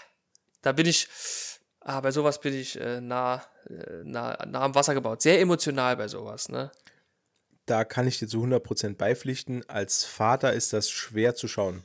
da 0.63 0.73
bin 0.73 0.87
ich, 0.87 1.09
ah, 1.81 2.01
bei 2.01 2.11
sowas 2.11 2.41
bin 2.41 2.55
ich 2.55 2.81
äh, 2.81 3.01
nah, 3.01 3.45
äh, 3.69 4.03
nah, 4.05 4.45
nah 4.47 4.63
am 4.63 4.75
Wasser 4.75 4.95
gebaut. 4.95 5.23
Sehr 5.23 5.41
emotional 5.41 5.97
bei 5.97 6.09
sowas, 6.09 6.49
ne? 6.49 6.71
da 7.69 7.85
kann 7.85 8.07
ich 8.07 8.19
dir 8.19 8.29
zu 8.29 8.43
100% 8.43 8.97
beipflichten. 8.97 9.69
Als 9.69 10.05
Vater 10.05 10.53
ist 10.53 10.73
das 10.73 10.91
schwer 10.91 11.35
zu 11.35 11.49
schauen. 11.49 11.85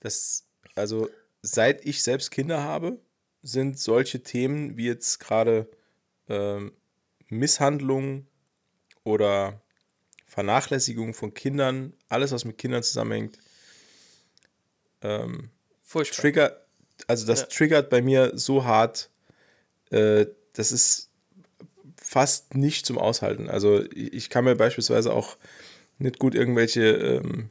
Das, 0.00 0.46
also, 0.74 1.08
seit 1.42 1.84
ich 1.84 2.02
selbst 2.02 2.30
Kinder 2.30 2.62
habe, 2.62 2.98
sind 3.42 3.78
solche 3.78 4.22
Themen 4.22 4.76
wie 4.76 4.86
jetzt 4.86 5.20
gerade 5.20 5.70
ähm, 6.28 6.72
Misshandlungen 7.28 8.26
oder 9.04 9.62
Vernachlässigung 10.30 11.12
von 11.12 11.34
Kindern, 11.34 11.92
alles, 12.08 12.30
was 12.30 12.44
mit 12.44 12.56
Kindern 12.56 12.84
zusammenhängt, 12.84 13.38
ähm, 15.02 15.50
Furchtbar. 15.82 16.20
Trigger, 16.20 16.60
also 17.08 17.26
das 17.26 17.40
Ja. 17.40 17.46
triggert 17.46 17.90
bei 17.90 18.00
mir 18.00 18.30
so 18.34 18.64
hart, 18.64 19.10
äh, 19.90 20.26
das 20.52 20.70
ist 20.70 21.10
fast 22.00 22.54
nicht 22.54 22.86
zum 22.86 22.96
Aushalten. 22.96 23.50
Also 23.50 23.82
ich, 23.92 24.12
ich 24.12 24.30
kann 24.30 24.44
mir 24.44 24.54
beispielsweise 24.54 25.12
auch 25.12 25.36
nicht 25.98 26.20
gut 26.20 26.36
irgendwelche 26.36 26.82
ähm, 26.90 27.50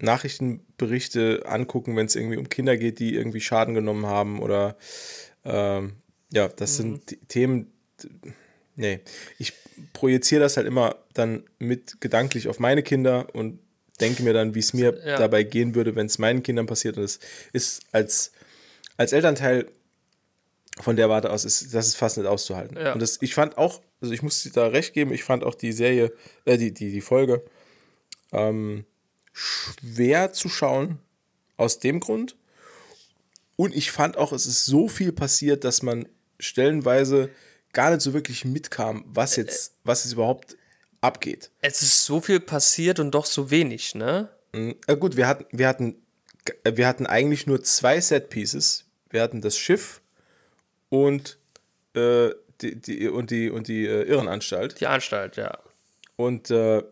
Nachrichtenberichte 0.00 1.42
angucken, 1.44 1.96
wenn 1.96 2.06
es 2.06 2.16
irgendwie 2.16 2.38
um 2.38 2.48
Kinder 2.48 2.78
geht, 2.78 2.98
die 2.98 3.14
irgendwie 3.14 3.42
Schaden 3.42 3.74
genommen 3.74 4.06
haben 4.06 4.40
oder 4.40 4.76
ähm, 5.44 5.96
ja, 6.32 6.48
das 6.48 6.76
sind 6.76 7.10
die 7.10 7.16
Themen, 7.16 7.70
nee, 8.76 9.00
ich 9.38 9.52
projiziere 9.92 10.40
das 10.42 10.56
halt 10.56 10.66
immer 10.66 10.96
dann 11.12 11.44
mit 11.58 12.00
gedanklich 12.00 12.48
auf 12.48 12.58
meine 12.60 12.82
Kinder 12.82 13.26
und 13.34 13.58
denke 14.00 14.22
mir 14.22 14.32
dann, 14.32 14.54
wie 14.54 14.60
es 14.60 14.72
mir 14.72 15.00
Ja. 15.04 15.18
dabei 15.18 15.42
gehen 15.44 15.74
würde, 15.74 15.94
wenn 15.94 16.06
es 16.06 16.18
meinen 16.18 16.42
Kindern 16.42 16.66
passiert. 16.66 16.96
Und 16.96 17.04
es 17.04 17.20
ist 17.52 17.82
als, 17.92 18.32
als 18.96 19.12
Elternteil 19.12 19.68
von 20.80 20.96
der 20.96 21.08
Warte 21.08 21.30
aus, 21.30 21.44
ist, 21.44 21.72
das 21.74 21.86
ist 21.86 21.96
fast 21.96 22.16
nicht 22.16 22.26
auszuhalten. 22.26 22.76
Ja. 22.76 22.92
Und 22.92 23.00
das, 23.00 23.18
ich 23.22 23.34
fand 23.34 23.56
auch, 23.56 23.80
also 24.00 24.12
ich 24.12 24.22
muss 24.22 24.42
dir 24.42 24.50
da 24.50 24.66
recht 24.66 24.92
geben, 24.94 25.12
ich 25.12 25.22
fand 25.22 25.44
auch 25.44 25.54
die 25.54 25.72
Serie, 25.72 26.12
äh, 26.44 26.58
die, 26.58 26.72
die, 26.74 26.90
die 26.90 27.00
Folge 27.00 27.44
ähm, 28.32 28.84
schwer 29.32 30.32
zu 30.32 30.48
schauen 30.48 30.98
aus 31.56 31.78
dem 31.78 32.00
Grund. 32.00 32.34
Und 33.56 33.74
ich 33.74 33.92
fand 33.92 34.16
auch, 34.16 34.32
es 34.32 34.46
ist 34.46 34.64
so 34.64 34.88
viel 34.88 35.12
passiert, 35.12 35.62
dass 35.62 35.82
man 35.82 36.08
stellenweise 36.40 37.30
gar 37.74 37.90
nicht 37.90 38.00
so 38.00 38.14
wirklich 38.14 38.44
mitkam, 38.44 39.04
was 39.06 39.36
jetzt, 39.36 39.74
was 39.84 40.04
jetzt 40.04 40.14
überhaupt 40.14 40.56
abgeht. 41.00 41.50
Es 41.60 41.82
ist 41.82 42.04
so 42.04 42.20
viel 42.20 42.40
passiert 42.40 42.98
und 42.98 43.10
doch 43.10 43.26
so 43.26 43.50
wenig, 43.50 43.94
ne? 43.94 44.30
Mhm. 44.52 44.76
Äh, 44.86 44.96
gut, 44.96 45.16
wir 45.16 45.28
hatten, 45.28 45.44
wir 45.50 45.68
hatten, 45.68 45.96
wir 46.64 46.86
hatten 46.86 47.06
eigentlich 47.06 47.46
nur 47.46 47.62
zwei 47.62 48.00
Set 48.00 48.30
Pieces. 48.30 48.84
Wir 49.10 49.22
hatten 49.22 49.40
das 49.40 49.56
Schiff 49.56 50.00
und 50.88 51.38
äh, 51.94 52.30
die, 52.60 52.76
die 52.76 53.08
und 53.08 53.30
die 53.30 53.50
und 53.50 53.68
die 53.68 53.86
äh, 53.86 54.02
Irrenanstalt. 54.04 54.80
Die 54.80 54.86
Anstalt, 54.86 55.36
ja. 55.36 55.58
Und 56.16 56.50
äh, 56.50 56.82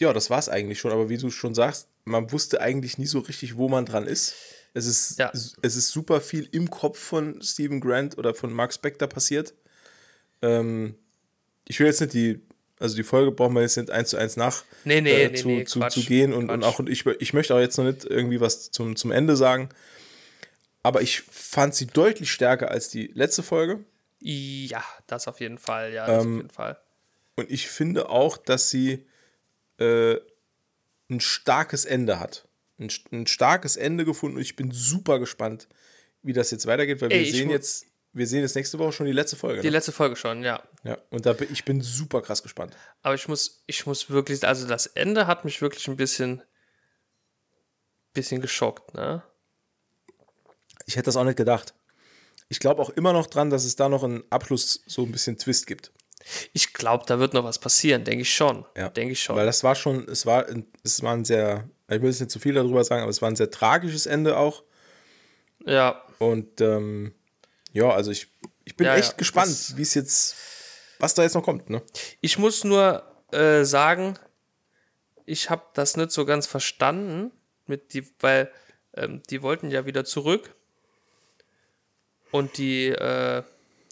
ja, 0.00 0.12
das 0.12 0.30
war 0.30 0.38
es 0.38 0.48
eigentlich 0.48 0.78
schon. 0.78 0.92
Aber 0.92 1.08
wie 1.08 1.16
du 1.16 1.30
schon 1.30 1.54
sagst, 1.54 1.88
man 2.04 2.30
wusste 2.32 2.60
eigentlich 2.60 2.98
nie 2.98 3.06
so 3.06 3.20
richtig, 3.20 3.56
wo 3.56 3.68
man 3.68 3.86
dran 3.86 4.06
ist. 4.06 4.34
Es 4.76 4.84
ist, 4.84 5.18
Ja. 5.18 5.32
es 5.32 5.54
ist 5.76 5.88
super 5.88 6.20
viel 6.20 6.50
im 6.52 6.68
Kopf 6.68 6.98
von 6.98 7.40
Stephen 7.40 7.80
Grant 7.80 8.18
oder 8.18 8.34
von 8.34 8.52
Mark 8.52 8.74
Spector 8.74 9.08
passiert. 9.08 9.54
Ähm, 10.42 10.96
ich 11.66 11.80
will 11.80 11.86
jetzt 11.86 12.02
nicht 12.02 12.12
die, 12.12 12.42
also 12.78 12.94
die 12.94 13.02
Folge 13.02 13.32
brauchen 13.32 13.54
wir 13.54 13.62
jetzt 13.62 13.78
nicht 13.78 13.90
eins 13.90 14.10
zu 14.10 14.18
eins 14.18 14.36
nach 14.36 14.64
Nee, 14.84 15.00
nee, 15.00 15.24
äh, 15.24 15.28
nee, 15.30 15.34
zu, 15.34 15.48
nee, 15.48 15.64
zu, 15.64 15.78
Quatsch, 15.78 15.94
zu 15.94 16.00
gehen 16.04 16.34
und, 16.34 16.50
und 16.50 16.62
auch 16.62 16.78
und 16.78 16.90
ich, 16.90 17.06
ich 17.06 17.32
möchte 17.32 17.54
auch 17.54 17.58
jetzt 17.58 17.78
noch 17.78 17.86
nicht 17.86 18.04
irgendwie 18.04 18.38
was 18.42 18.70
zum, 18.70 18.96
zum 18.96 19.12
Ende 19.12 19.34
sagen. 19.36 19.70
Aber 20.82 21.00
ich 21.00 21.22
fand 21.22 21.74
sie 21.74 21.86
deutlich 21.86 22.30
stärker 22.30 22.70
als 22.70 22.90
die 22.90 23.06
letzte 23.14 23.42
Folge. 23.42 23.82
Ja, 24.20 24.84
das 25.06 25.26
auf 25.26 25.40
jeden 25.40 25.56
Fall, 25.56 25.94
ja, 25.94 26.06
das 26.06 26.22
Ähm, 26.22 26.32
auf 26.32 26.36
jeden 26.36 26.50
Fall. 26.50 26.78
Und 27.36 27.50
ich 27.50 27.68
finde 27.68 28.10
auch, 28.10 28.36
dass 28.36 28.68
sie 28.68 29.06
äh, 29.78 30.16
ein 31.08 31.20
starkes 31.20 31.86
Ende 31.86 32.20
hat. 32.20 32.46
Ein, 32.78 32.90
ein 33.12 33.26
starkes 33.26 33.76
Ende 33.76 34.04
gefunden 34.04 34.36
und 34.36 34.42
ich 34.42 34.56
bin 34.56 34.70
super 34.70 35.18
gespannt, 35.18 35.68
wie 36.22 36.32
das 36.32 36.50
jetzt 36.50 36.66
weitergeht, 36.66 37.00
weil 37.00 37.10
Ey, 37.12 37.24
wir 37.24 37.32
sehen 37.32 37.50
jetzt, 37.50 37.86
wir 38.12 38.26
sehen 38.26 38.40
jetzt 38.42 38.54
nächste 38.54 38.78
Woche 38.78 38.92
schon 38.92 39.06
die 39.06 39.12
letzte 39.12 39.36
Folge. 39.36 39.60
Die 39.62 39.68
Ne? 39.68 39.72
letzte 39.72 39.92
Folge 39.92 40.16
schon, 40.16 40.42
ja. 40.42 40.62
Ja, 40.84 40.98
und 41.10 41.24
da 41.24 41.32
bin, 41.32 41.48
ich 41.52 41.64
bin 41.64 41.80
super 41.80 42.20
krass 42.22 42.42
gespannt. 42.42 42.76
Aber 43.02 43.14
ich 43.14 43.28
muss, 43.28 43.62
ich 43.66 43.86
muss 43.86 44.10
wirklich, 44.10 44.46
also 44.46 44.66
das 44.66 44.86
Ende 44.86 45.26
hat 45.26 45.44
mich 45.44 45.62
wirklich 45.62 45.88
ein 45.88 45.96
bisschen, 45.96 46.42
bisschen 48.12 48.40
geschockt, 48.40 48.94
ne? 48.94 49.22
Ich 50.86 50.96
hätte 50.96 51.06
das 51.06 51.16
auch 51.16 51.24
nicht 51.24 51.36
gedacht. 51.36 51.74
Ich 52.48 52.60
glaube 52.60 52.80
auch 52.80 52.90
immer 52.90 53.12
noch 53.12 53.26
dran, 53.26 53.50
dass 53.50 53.64
es 53.64 53.74
da 53.76 53.88
noch 53.88 54.04
einen 54.04 54.22
Abschluss 54.30 54.82
so 54.86 55.02
ein 55.02 55.10
bisschen 55.12 55.36
Twist 55.36 55.66
gibt. 55.66 55.92
Ich 56.52 56.72
glaube, 56.74 57.04
da 57.06 57.18
wird 57.18 57.34
noch 57.34 57.44
was 57.44 57.58
passieren, 57.58 58.04
denke 58.04 58.22
ich 58.22 58.34
schon. 58.34 58.64
Ja. 58.76 58.88
Denke 58.88 59.12
ich 59.12 59.22
schon. 59.22 59.36
Weil 59.36 59.46
das 59.46 59.64
war 59.64 59.74
schon, 59.74 60.08
es 60.08 60.26
war, 60.26 60.46
es 60.82 61.02
war 61.02 61.12
ein 61.14 61.24
sehr, 61.24 61.68
ich 61.88 62.02
will 62.02 62.10
jetzt 62.10 62.20
nicht 62.20 62.30
zu 62.30 62.38
viel 62.38 62.54
darüber 62.54 62.82
sagen, 62.84 63.02
aber 63.02 63.10
es 63.10 63.22
war 63.22 63.30
ein 63.30 63.36
sehr 63.36 63.50
tragisches 63.50 64.06
Ende 64.06 64.36
auch. 64.36 64.64
ja, 65.64 66.02
Und 66.18 66.60
ähm, 66.60 67.14
ja, 67.72 67.90
also 67.90 68.10
ich, 68.10 68.28
ich 68.64 68.76
bin 68.76 68.86
Ja, 68.86 68.96
echt 68.96 69.12
ja, 69.12 69.16
gespannt, 69.16 69.74
wie 69.76 69.82
es 69.82 69.94
jetzt, 69.94 70.36
was 70.98 71.14
da 71.14 71.22
jetzt 71.22 71.34
noch 71.34 71.44
kommt. 71.44 71.70
Ne? 71.70 71.82
ich 72.20 72.38
muss 72.38 72.64
nur 72.64 73.04
äh, 73.32 73.64
sagen, 73.64 74.18
ich 75.26 75.50
habe 75.50 75.64
das 75.74 75.96
nicht 75.96 76.10
so 76.12 76.24
ganz 76.24 76.46
verstanden, 76.46 77.32
mit 77.66 77.92
die, 77.92 78.06
weil 78.20 78.50
ähm, 78.94 79.22
die 79.28 79.42
wollten 79.42 79.70
ja 79.70 79.86
wieder 79.86 80.04
zurück 80.04 80.54
und 82.30 82.58
die, 82.58 82.88
äh, 82.88 83.42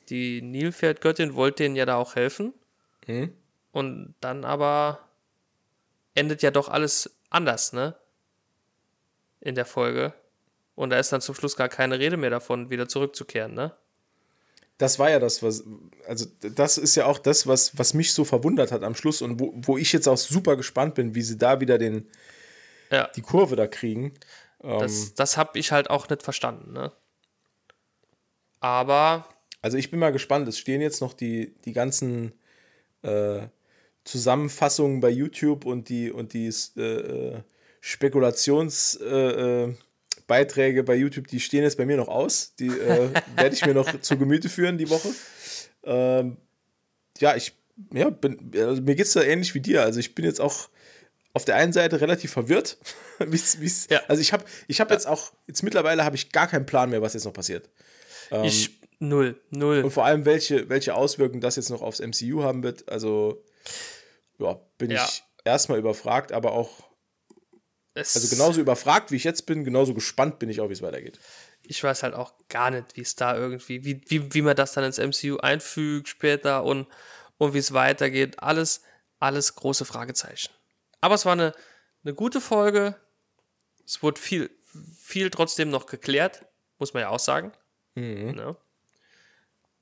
die 0.09 0.43
Nilpferdgöttin 0.43 1.35
wollte 1.35 1.65
denen 1.65 1.77
ja 1.77 1.87
da 1.87 1.97
auch 1.97 2.15
helfen. 2.15 2.55
Mhm. 3.07 3.33
Und 3.73 4.15
dann 4.21 4.45
aber 4.45 5.01
endet 6.15 6.43
ja 6.43 6.51
doch 6.51 6.69
alles 6.69 7.11
anders, 7.35 7.73
ne? 7.73 7.95
In 9.41 9.55
der 9.55 9.67
Folge. 9.67 10.15
Und 10.75 10.91
da 10.91 10.99
ist 10.99 11.13
dann 11.13 11.21
zum 11.21 11.35
Schluss 11.35 11.57
gar 11.57 11.69
keine 11.69 11.99
Rede 11.99 12.17
mehr 12.17 12.31
davon, 12.31 12.71
wieder 12.71 12.89
zurückzukehren, 12.89 13.55
ne? 13.55 13.73
Das 14.79 14.99
war 14.99 15.09
ja 15.09 15.21
das, 15.21 15.41
was, 15.43 15.63
also 16.09 16.27
das 16.41 16.79
ist 16.79 16.97
ja 16.97 17.07
auch 17.07 17.19
das, 17.21 17.47
was, 17.47 17.79
was 17.79 17.95
mich 17.95 18.13
so 18.13 18.25
verwundert 18.25 18.73
hat 18.73 18.83
am 18.83 18.97
Schluss 18.97 19.23
und 19.23 19.39
wo, 19.39 19.53
wo 19.55 19.79
ich 19.79 19.93
jetzt 19.93 20.09
auch 20.09 20.17
super 20.17 20.57
gespannt 20.57 20.97
bin, 20.97 21.15
wie 21.15 21.23
sie 21.23 21.39
da 21.39 21.61
wieder 21.61 21.79
den, 21.79 22.09
Ja. 22.91 23.09
die 23.15 23.23
Kurve 23.23 23.55
da 23.55 23.69
kriegen. 23.69 24.15
Ähm, 24.65 24.81
Das, 24.81 25.15
das 25.15 25.37
habe 25.37 25.59
ich 25.61 25.71
halt 25.71 25.91
auch 25.91 26.09
nicht 26.09 26.25
verstanden, 26.25 26.73
ne? 26.73 26.93
Aber 28.59 29.29
Also 29.63 29.77
ich 29.77 29.91
bin 29.91 30.01
mal 30.01 30.11
gespannt. 30.13 30.49
Es 30.49 30.59
stehen 30.59 30.81
jetzt 30.81 31.01
noch 31.01 31.13
die, 31.13 31.55
die 31.65 31.73
ganzen 31.73 32.33
äh, 33.03 33.47
Zusammenfassungen 34.05 35.01
bei 35.01 35.11
YouTube 35.11 35.65
und 35.65 35.89
die, 35.89 36.11
und 36.11 36.33
die 36.33 36.49
äh, 36.49 37.41
Spekulationsbeiträge 37.81 39.73
äh, 39.73 39.75
Beiträge 40.27 40.85
bei 40.85 40.95
YouTube, 40.95 41.27
die 41.27 41.41
stehen 41.41 41.65
jetzt 41.65 41.77
bei 41.77 41.87
mir 41.87 41.97
noch 41.97 42.09
aus. 42.09 42.55
Die 42.59 42.69
äh, 42.69 43.11
werde 43.37 43.55
ich 43.55 43.65
mir 43.67 43.75
noch 43.75 44.01
zu 44.01 44.17
Gemüte 44.17 44.49
führen 44.49 44.79
die 44.79 44.89
Woche. 44.91 45.09
Ähm, 45.85 46.37
ja, 47.19 47.37
ich 47.37 47.53
ja, 47.93 48.11
bin, 48.11 48.53
also 48.55 48.83
mir 48.83 48.95
geht 48.95 49.07
es 49.07 49.13
da 49.13 49.23
ähnlich 49.23 49.55
wie 49.55 49.61
dir. 49.61 49.83
Also 49.83 50.01
ich 50.01 50.15
bin 50.15 50.25
jetzt 50.25 50.41
auch 50.41 50.69
auf 51.33 51.45
der 51.45 51.57
einen 51.57 51.73
Seite 51.73 52.01
relativ 52.01 52.31
verwirrt. 52.33 52.79
wie's, 53.19 53.61
wie's, 53.61 53.89
Ja. 53.91 54.01
Also 54.09 54.23
ich 54.23 54.33
habe 54.33 54.45
ich 54.69 54.81
hab 54.81 54.91
jetzt 54.91 55.07
auch, 55.07 55.33
jetzt 55.47 55.63
mittlerweile 55.63 56.05
habe 56.05 56.17
ich 56.17 56.31
gar 56.31 56.47
keinen 56.47 56.67
Plan 56.67 56.91
mehr, 56.91 57.03
was 57.03 57.15
jetzt 57.15 57.25
noch 57.25 57.33
passiert. 57.33 57.69
ich 58.45 58.71
null, 59.01 59.37
null. 59.51 59.83
Und 59.83 59.91
vor 59.91 60.05
allem, 60.05 60.25
welche, 60.25 60.69
welche 60.69 60.95
Auswirkungen 60.95 61.41
das 61.41 61.57
jetzt 61.57 61.71
noch 61.71 61.83
aufs 61.83 62.01
MCU 62.01 62.43
haben 62.43 62.63
wird. 62.63 62.89
Also, 62.89 63.43
ja, 64.39 64.55
bin 64.79 64.91
Ja. 64.91 65.05
ich 65.05 65.25
erstmal 65.45 65.79
überfragt, 65.79 66.33
aber 66.33 66.53
auch, 66.53 66.91
Es- 67.95 68.17
also 68.17 68.29
genauso 68.29 68.61
überfragt, 68.61 69.11
wie 69.13 69.17
ich 69.17 69.25
jetzt 69.25 69.47
bin, 69.47 69.65
genauso 69.65 69.95
gespannt 69.95 70.39
bin 70.39 70.49
ich 70.51 70.61
auch, 70.61 70.69
wie 70.69 70.73
es 70.75 70.83
weitergeht. 70.83 71.21
ich 71.63 71.83
weiß 71.83 72.03
halt 72.03 72.15
auch 72.15 72.35
gar 72.49 72.71
nicht, 72.71 72.97
wie 72.97 73.01
es 73.03 73.15
da 73.17 73.37
irgendwie, 73.37 73.85
wie, 73.85 74.03
wie, 74.09 74.35
wie 74.35 74.43
man 74.43 74.57
das 74.57 74.73
dann 74.73 74.85
ins 74.85 74.99
MCU 74.99 75.39
einfügt 75.39 76.09
später 76.09 76.65
und, 76.65 76.87
und 77.39 77.55
wie 77.55 77.59
es 77.59 77.73
weitergeht. 77.73 78.43
Alles, 78.43 78.83
alles 79.19 79.55
große 79.55 79.85
Fragezeichen. 79.87 80.53
Aber 81.01 81.15
es 81.15 81.25
war 81.25 81.33
eine, 81.33 81.55
eine 82.03 82.15
gute 82.15 82.41
Folge. 82.43 82.97
Es 83.87 84.03
wurde 84.03 84.21
viel, 84.21 84.51
viel 84.99 85.31
trotzdem 85.31 85.71
noch 85.71 85.87
geklärt, 85.87 86.45
muss 86.79 86.93
man 86.95 87.03
ja 87.03 87.09
auch 87.11 87.19
sagen. 87.19 87.53
Ne? 87.95 88.57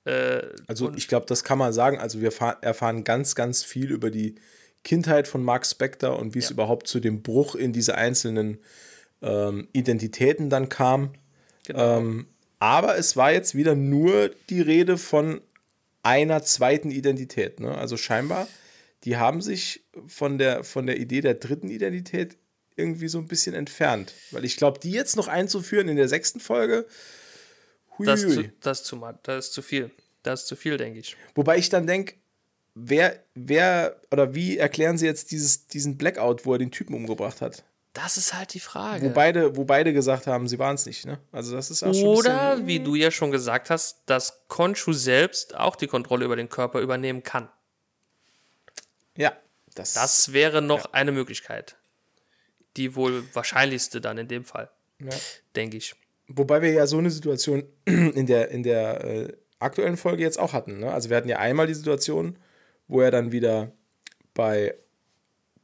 Äh, 0.05 0.43
Also, 0.67 0.93
ich 0.95 1.09
glaube, 1.09 1.27
das 1.27 1.45
kann 1.45 1.59
man 1.59 1.73
sagen. 1.73 1.99
Also, 1.99 2.21
wir 2.21 2.33
fahr- 2.33 2.63
erfahren 2.63 3.05
ganz, 3.05 3.35
ganz 3.35 3.63
viel 3.63 3.91
über 3.91 4.11
die 4.11 4.35
Kindheit 4.85 5.29
von 5.29 5.43
Mark 5.45 5.65
Spector 5.67 6.19
und 6.19 6.35
wie 6.35 6.41
es 6.41 6.47
Ja. 6.47 6.53
überhaupt 6.53 6.89
zu 6.89 6.99
dem 7.01 7.23
Bruch 7.23 7.55
in 7.55 7.73
diese 7.73 7.95
einzelnen 7.95 8.59
ähm, 9.23 9.69
Identitäten 9.73 10.51
dann 10.51 10.69
kam. 10.69 11.13
genau. 11.65 11.99
Ähm, 11.99 12.27
aber 12.59 12.97
es 12.99 13.17
war 13.17 13.33
jetzt 13.33 13.55
wieder 13.55 13.75
nur 13.77 14.31
die 14.51 14.61
Rede 14.61 14.99
von 14.99 15.41
einer 16.03 16.43
zweiten 16.43 16.91
Identität. 16.91 17.61
Ne? 17.61 17.77
Also 17.77 17.97
scheinbar, 17.97 18.49
die 19.05 19.17
haben 19.17 19.41
sich 19.41 19.85
von 20.09 20.39
der, 20.39 20.65
von 20.65 20.87
der 20.87 20.99
Idee 20.99 21.21
der 21.21 21.35
dritten 21.35 21.69
Identität 21.69 22.37
irgendwie 22.75 23.09
so 23.09 23.19
ein 23.19 23.29
bisschen 23.29 23.55
entfernt. 23.55 24.15
Weil 24.33 24.45
ich 24.45 24.57
glaube, 24.57 24.81
die 24.81 24.91
jetzt 24.91 25.17
noch 25.17 25.29
einzuführen 25.29 25.89
in 25.89 25.97
der 25.97 26.09
sechsten 26.09 26.41
Folge, 26.41 26.87
das, 27.99 28.23
ist 28.23 28.35
zu, 28.35 28.43
das, 28.61 28.81
ist 28.81 28.87
zu, 28.87 29.15
das 29.23 29.47
ist 29.47 29.53
zu 29.53 29.63
viel. 29.63 29.91
Das 30.23 30.43
ist 30.43 30.47
zu 30.47 30.57
viel, 30.57 30.77
denke 30.77 31.01
ich. 31.01 31.17
Wobei 31.35 31.59
ich 31.59 31.69
dann 31.69 31.87
denke, 31.87 32.15
wer, 32.75 33.23
wer 33.35 34.01
oder 34.11 34.35
wie 34.35 34.57
erklären 34.59 34.97
sie 34.99 35.07
jetzt 35.07 35.31
dieses, 35.31 35.67
diesen 35.67 35.99
Blackout, 35.99 36.47
wo 36.47 36.53
er 36.55 36.59
den 36.59 36.71
Typen 36.71 36.95
umgebracht 36.95 37.41
hat? 37.41 37.65
Das 37.93 38.17
ist 38.17 38.33
halt 38.33 38.55
die 38.55 38.61
Frage. 38.61 39.05
Wo 39.05 39.11
beide, 39.11 39.55
wo 39.57 39.65
beide 39.65 39.93
gesagt 39.93 40.27
haben, 40.27 40.49
sie 40.49 40.59
waren 40.59 40.77
es 40.77 40.87
nicht, 40.87 41.05
ne? 41.05 41.19
Also 41.31 41.55
das 41.55 41.71
ist 41.71 41.83
auch 41.83 41.93
schon 41.93 42.05
Oder, 42.07 42.53
bisschen- 42.53 42.67
wie 42.67 42.81
du 42.81 42.95
ja 42.95 43.11
schon 43.11 43.31
gesagt 43.31 43.69
hast, 43.69 44.01
dass 44.07 44.41
Konshu 44.49 44.93
selbst 44.95 45.55
auch 45.55 45.77
die 45.77 45.89
Kontrolle 45.89 46.25
über 46.25 46.37
den 46.37 46.49
Körper 46.49 46.81
übernehmen 46.81 47.23
kann. 47.23 47.51
Ja, 49.17 49.37
das, 49.75 49.93
Das 49.95 50.33
wäre 50.33 50.63
noch 50.63 50.93
eine 50.93 51.13
Möglichkeit. 51.13 51.77
Die 52.79 52.95
wohl 52.95 53.25
wahrscheinlichste 53.35 54.01
dann 54.01 54.17
in 54.17 54.29
dem 54.29 54.45
Fall, 54.47 54.71
ja. 54.99 55.11
denke 55.55 55.77
ich. 55.77 55.95
Wobei 56.35 56.63
wir 56.63 56.71
ja 56.73 56.87
so 56.87 56.99
eine 56.99 57.11
Situation 57.11 57.65
in 57.85 58.27
der, 58.27 58.51
in 58.51 58.63
der 58.63 59.05
äh, 59.05 59.33
aktuellen 59.59 59.97
Folge 59.97 60.23
jetzt 60.23 60.39
auch 60.39 60.53
hatten. 60.53 60.79
Ne? 60.81 60.93
Also 60.93 61.11
wir 61.11 61.17
hatten 61.17 61.29
ja 61.29 61.39
einmal 61.39 61.67
die 61.67 61.75
Situation, 61.75 62.37
wo 62.89 63.01
er 63.01 63.11
dann 63.11 63.33
wieder 63.33 63.71
bei 64.35 64.75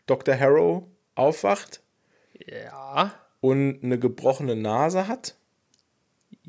Dr. 0.06 0.38
Harrow 0.38 0.84
aufwacht 1.14 1.80
Ja. 2.46 3.14
und 3.40 3.82
eine 3.82 3.98
gebrochene 3.98 4.56
Nase 4.56 5.08
hat. 5.08 5.34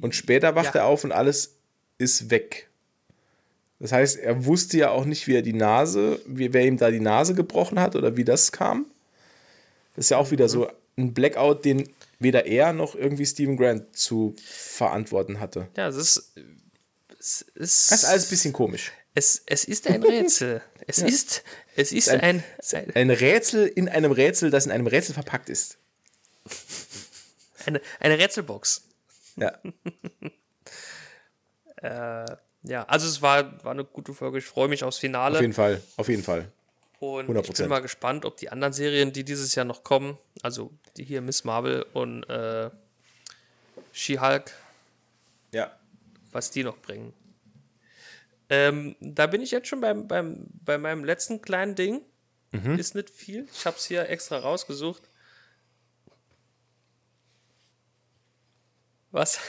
Und 0.02 0.16
später 0.16 0.56
wacht 0.56 0.76
Ja. 0.76 0.82
er 0.82 0.86
auf 0.86 1.04
und 1.04 1.12
alles 1.12 1.56
ist 1.98 2.30
weg. 2.30 2.70
Das 3.80 3.92
heißt, 3.94 4.18
er 4.20 4.46
wusste 4.46 4.78
ja 4.78 4.92
auch 4.92 5.06
nicht, 5.06 5.28
wie 5.28 5.36
er 5.36 5.42
die 5.42 5.54
Nase, 5.54 6.20
wie, 6.26 6.52
wer 6.54 6.66
ihm 6.66 6.78
da 6.78 6.92
die 6.92 7.00
Nase 7.00 7.34
gebrochen 7.34 7.80
hat 7.80 7.96
oder 7.96 8.18
wie 8.18 8.26
das 8.26 8.52
kam. 8.52 8.86
Das 9.96 10.06
ist 10.06 10.10
ja 10.12 10.18
auch 10.18 10.32
wieder 10.32 10.50
so 10.50 10.70
ein 10.98 11.14
Blackout, 11.14 11.64
den 11.66 11.90
weder 12.20 12.46
er 12.46 12.74
noch 12.74 12.96
irgendwie 12.96 13.26
Stephen 13.26 13.58
Grant 13.58 13.96
zu 13.96 14.36
verantworten 14.46 15.40
hatte. 15.40 15.68
Ja, 15.76 15.88
es 15.88 15.96
ist. 15.96 16.34
Es 17.20 17.42
ist, 17.42 17.92
Das 17.92 18.04
ist 18.04 18.06
alles 18.06 18.28
ein 18.28 18.30
bisschen 18.30 18.54
komisch. 18.54 18.92
es, 19.14 19.42
es 19.46 19.66
ist 19.66 19.88
ein 19.88 20.04
Rätsel. 20.04 20.62
Es 20.88 21.00
ist, 21.00 21.44
es 21.76 21.92
ist 21.92 22.10
ein, 22.10 22.22
ein, 22.22 22.44
Ein 22.96 23.12
Rätsel 23.12 23.68
in 23.68 23.88
einem 23.90 24.12
Rätsel, 24.12 24.50
das 24.50 24.66
in 24.66 24.72
einem 24.72 24.88
Rätsel 24.88 25.14
verpackt 25.14 25.50
ist. 25.50 25.78
eine, 27.68 27.80
eine 28.00 28.18
Rätselbox. 28.18 28.82
Ja. 29.36 29.60
Ja, 32.64 32.84
also 32.84 33.08
es 33.08 33.22
war, 33.22 33.64
war 33.64 33.72
eine 33.72 33.86
gute 33.86 34.14
Folge. 34.14 34.40
Ich 34.40 34.46
freue 34.46 34.68
mich 34.68 34.84
aufs 34.84 34.98
Finale. 34.98 35.36
Auf 35.36 35.42
jeden 35.42 35.54
Fall, 35.54 35.82
auf 35.96 36.10
jeden 36.10 36.24
Fall. 36.24 36.52
Und 37.00 37.30
100%. 37.30 37.50
ich 37.50 37.54
bin 37.56 37.70
mal 37.70 37.80
gespannt, 37.82 38.26
ob 38.26 38.38
die 38.38 38.50
anderen 38.50 38.74
Serien, 38.74 39.14
die 39.14 39.24
dieses 39.24 39.56
Jahr 39.56 39.66
noch 39.66 39.84
kommen, 39.84 40.18
also 40.44 40.72
die 40.98 41.06
hier 41.06 41.22
Miss 41.22 41.44
Marvel 41.46 41.84
und 41.94 42.24
äh, 42.30 42.70
She-Hulk, 43.94 44.52
Ja. 45.52 45.72
was 46.32 46.52
die 46.52 46.64
noch 46.64 46.78
bringen. 46.78 47.14
Ähm, 48.50 48.96
da 49.00 49.28
bin 49.28 49.42
ich 49.42 49.52
jetzt 49.52 49.68
schon 49.68 49.80
beim, 49.80 50.08
beim, 50.08 50.48
bei 50.66 50.78
meinem 50.78 51.04
letzten 51.06 51.42
kleinen 51.42 51.76
Ding. 51.76 52.02
Ist 52.52 52.96
nicht 52.96 53.12
viel. 53.12 53.48
Ich 53.54 53.66
habe 53.68 53.78
es 53.78 53.86
hier 53.86 54.10
extra 54.10 54.40
rausgesucht. 54.40 55.04
Was? 59.12 59.40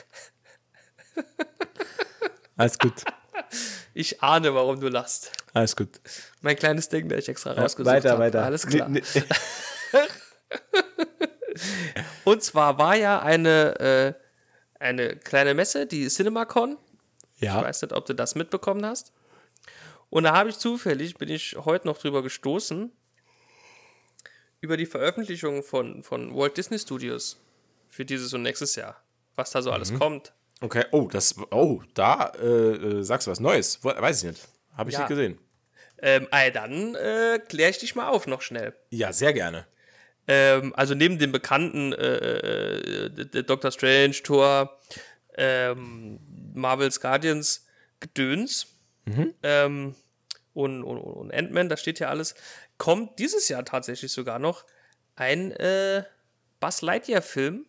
Alles 2.57 2.79
gut. 2.79 3.03
Ich 4.01 4.23
ahne, 4.23 4.55
warum 4.55 4.81
du 4.81 4.89
lachst. 4.89 5.31
Alles 5.53 5.77
gut. 5.77 6.01
Mein 6.41 6.57
kleines 6.57 6.89
Ding, 6.89 7.07
das 7.11 7.19
ich 7.19 7.29
extra 7.29 7.53
rausgesucht 7.53 7.93
weiter, 7.95 8.13
habe. 8.13 8.23
weiter. 8.23 8.45
Alles 8.47 8.67
klar. 8.67 8.89
Nee, 8.89 9.03
nee. 9.15 9.23
Und 12.25 12.43
zwar 12.43 12.79
war 12.79 12.97
ja 12.97 13.21
eine, 13.21 13.79
äh, 13.79 14.15
eine 14.83 15.17
kleine 15.17 15.53
Messe, 15.55 15.87
die 15.87 16.09
CinemaCon. 16.09 16.79
Ich 17.37 17.43
Ja. 17.43 17.61
weiß 17.63 17.83
nicht, 17.83 17.93
ob 17.93 18.07
du 18.07 18.15
das 18.15 18.35
mitbekommen 18.35 18.87
hast. 18.87 19.13
Und 20.09 20.25
da 20.25 20.33
habe 20.35 20.49
ich 20.49 20.57
zufällig, 20.59 21.17
bin 21.19 21.29
ich 21.29 21.57
heute 21.59 21.87
noch 21.87 21.99
drüber 21.99 22.23
gestoßen, 22.23 22.91
über 24.61 24.77
die 24.77 24.87
Veröffentlichung 24.87 25.63
von, 25.63 26.03
von 26.03 26.35
Walt 26.35 26.57
Disney 26.57 26.79
Studios 26.79 27.39
für 27.91 28.05
dieses 28.07 28.33
und 28.33 28.43
nächstes 28.43 28.77
Jahr. 28.77 29.03
Was 29.37 29.51
da 29.51 29.61
so 29.63 29.71
Mhm. 29.71 29.75
alles 29.75 29.95
kommt. 29.95 30.33
Okay, 30.61 30.85
oh, 30.93 31.09
das, 31.11 31.35
oh, 31.51 31.83
da 31.95 32.33
äh, 32.41 32.47
äh, 32.47 33.03
sagst 33.03 33.27
du 33.27 33.31
was 33.31 33.41
Neues. 33.41 33.83
Weiß 33.83 34.19
ich 34.23 34.31
nicht. 34.31 34.49
Habe 34.77 34.91
ich 34.91 34.95
Ja. 34.95 35.01
nicht 35.01 35.09
gesehen. 35.09 35.39
Ähm, 36.03 36.29
ey, 36.31 36.51
dann 36.53 36.95
äh, 36.95 37.39
kläre 37.47 37.71
ich 37.71 37.79
dich 37.79 37.95
mal 37.95 38.09
auf 38.09 38.27
noch 38.27 38.43
schnell. 38.43 38.75
Ja, 38.91 39.13
sehr 39.13 39.33
gerne. 39.33 39.67
Ähm, 40.29 40.75
also 40.77 40.95
neben 40.95 41.19
dem 41.19 41.33
bekannten 41.33 41.93
äh, 41.93 43.07
äh, 43.07 43.11
d- 43.11 43.43
Doctor 43.43 43.71
Strange, 43.71 44.13
Thor, 44.23 44.79
ähm, 45.37 46.21
Marvel's 46.55 47.01
Guardians 47.01 47.67
Gedöns 48.01 48.67
ähm, 49.43 49.95
und, 50.55 50.85
und, 50.85 50.99
und 50.99 51.35
Ant-Man, 51.35 51.69
da 51.69 51.77
steht 51.77 51.99
ja 51.99 52.09
alles, 52.09 52.35
kommt 52.79 53.19
dieses 53.19 53.49
Jahr 53.49 53.65
tatsächlich 53.65 54.13
sogar 54.13 54.39
noch 54.39 54.65
ein 55.17 55.51
äh, 55.53 56.05
Buzz 56.61 56.81
Lightyear-Film. 56.83 57.67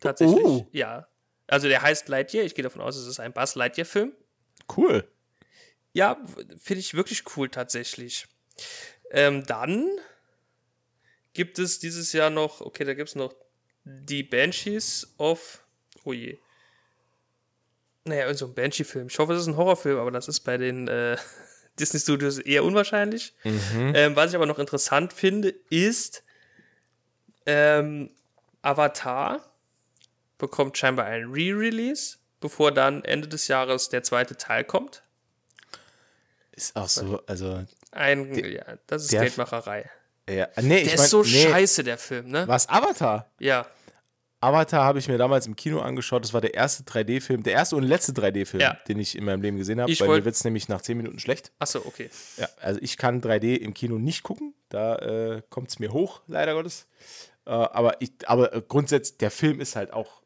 Tatsächlich. 0.00 0.44
Oh. 0.44 0.66
Ja. 0.72 1.06
Also 1.48 1.68
der 1.68 1.82
heißt 1.82 2.08
Lightyear, 2.08 2.44
ich 2.44 2.54
gehe 2.54 2.62
davon 2.62 2.82
aus, 2.82 2.96
es 2.96 3.06
ist 3.06 3.20
ein 3.20 3.32
Buzz 3.32 3.54
Lightyear-Film. 3.54 4.12
Cool. 4.76 5.08
Ja, 5.92 6.22
finde 6.60 6.80
ich 6.80 6.94
wirklich 6.94 7.24
cool 7.36 7.48
tatsächlich. 7.48 8.26
Ähm, 9.10 9.44
dann 9.46 9.88
gibt 11.32 11.58
es 11.58 11.78
dieses 11.78 12.12
Jahr 12.12 12.30
noch, 12.30 12.60
okay, 12.60 12.84
da 12.84 12.94
gibt 12.94 13.08
es 13.08 13.14
noch 13.14 13.34
die 13.84 14.22
Banshees 14.22 15.14
of, 15.16 15.64
oh 16.04 16.12
je. 16.12 16.38
Naja, 18.04 18.24
irgend 18.24 18.38
so 18.38 18.46
ein 18.46 18.54
Banshee-Film. 18.54 19.08
Ich 19.08 19.18
hoffe, 19.18 19.32
es 19.34 19.42
ist 19.42 19.48
ein 19.48 19.56
Horrorfilm, 19.56 19.98
aber 19.98 20.10
das 20.10 20.28
ist 20.28 20.40
bei 20.40 20.56
den 20.58 20.88
äh, 20.88 21.16
Disney 21.78 22.00
Studios 22.00 22.38
eher 22.38 22.64
unwahrscheinlich. 22.64 23.34
Ähm, 23.94 24.16
was 24.16 24.30
ich 24.30 24.36
aber 24.36 24.46
noch 24.46 24.58
interessant 24.58 25.12
finde, 25.12 25.54
ist, 25.70 26.22
ähm, 27.46 28.10
Avatar 28.62 29.48
bekommt 30.38 30.78
scheinbar 30.78 31.06
einen 31.06 31.32
Re-Release, 31.32 32.16
bevor 32.40 32.72
dann 32.72 33.04
Ende 33.04 33.28
des 33.28 33.48
Jahres 33.48 33.88
der 33.88 34.02
zweite 34.02 34.36
Teil 34.36 34.64
kommt. 34.64 35.02
Ist 36.52 36.74
auch 36.76 36.88
so, 36.88 37.20
also. 37.26 37.64
Ein, 37.92 38.34
ja, 38.34 38.62
das 38.86 39.04
ist 39.04 39.12
der- 39.12 39.22
Geldmacherei. 39.22 39.90
Ja, 40.28 40.46
nee, 40.60 40.68
Der 40.68 40.82
ich 40.82 40.92
ist 40.94 40.98
mein, 41.00 41.08
so 41.08 41.22
nee, 41.22 41.48
scheiße, 41.48 41.84
der 41.84 41.96
Film, 41.96 42.28
ne? 42.28 42.46
Was, 42.46 42.68
Avatar? 42.68 43.30
Ja. 43.38 43.66
Avatar 44.40 44.84
habe 44.84 44.98
ich 44.98 45.08
mir 45.08 45.16
damals 45.16 45.46
im 45.46 45.56
Kino 45.56 45.80
angeschaut. 45.80 46.22
Das 46.22 46.34
war 46.34 46.40
der 46.42 46.52
erste 46.54 46.82
3D-Film, 46.84 47.42
der 47.42 47.54
erste 47.54 47.76
und 47.76 47.82
letzte 47.82 48.12
3D-Film, 48.12 48.60
Ja. 48.60 48.74
den 48.86 48.98
ich 49.00 49.16
in 49.16 49.24
meinem 49.24 49.40
Leben 49.40 49.56
gesehen 49.56 49.80
habe. 49.80 49.90
Wollt- 50.00 50.20
mir 50.20 50.24
wird 50.26 50.34
es 50.34 50.44
nämlich 50.44 50.68
nach 50.68 50.82
10 50.82 50.98
Minuten 50.98 51.18
schlecht. 51.18 51.50
Achso, 51.58 51.78
okay. 51.84 52.10
Ja, 52.36 52.46
also 52.60 52.78
ich 52.82 52.98
kann 52.98 53.20
3D 53.22 53.56
im 53.56 53.72
Kino 53.72 53.98
nicht 53.98 54.22
gucken. 54.22 54.54
Da 54.68 54.96
äh, 54.96 55.42
kommt 55.48 55.70
es 55.70 55.78
mir 55.78 55.92
hoch, 55.92 56.20
leider 56.26 56.52
Gottes. 56.52 56.86
Äh, 57.46 57.50
aber 57.50 58.00
ich, 58.02 58.12
aber 58.26 58.48
grundsätzlich, 58.60 59.16
der 59.18 59.30
Film 59.30 59.60
ist 59.60 59.76
halt 59.76 59.92
auch, 59.94 60.17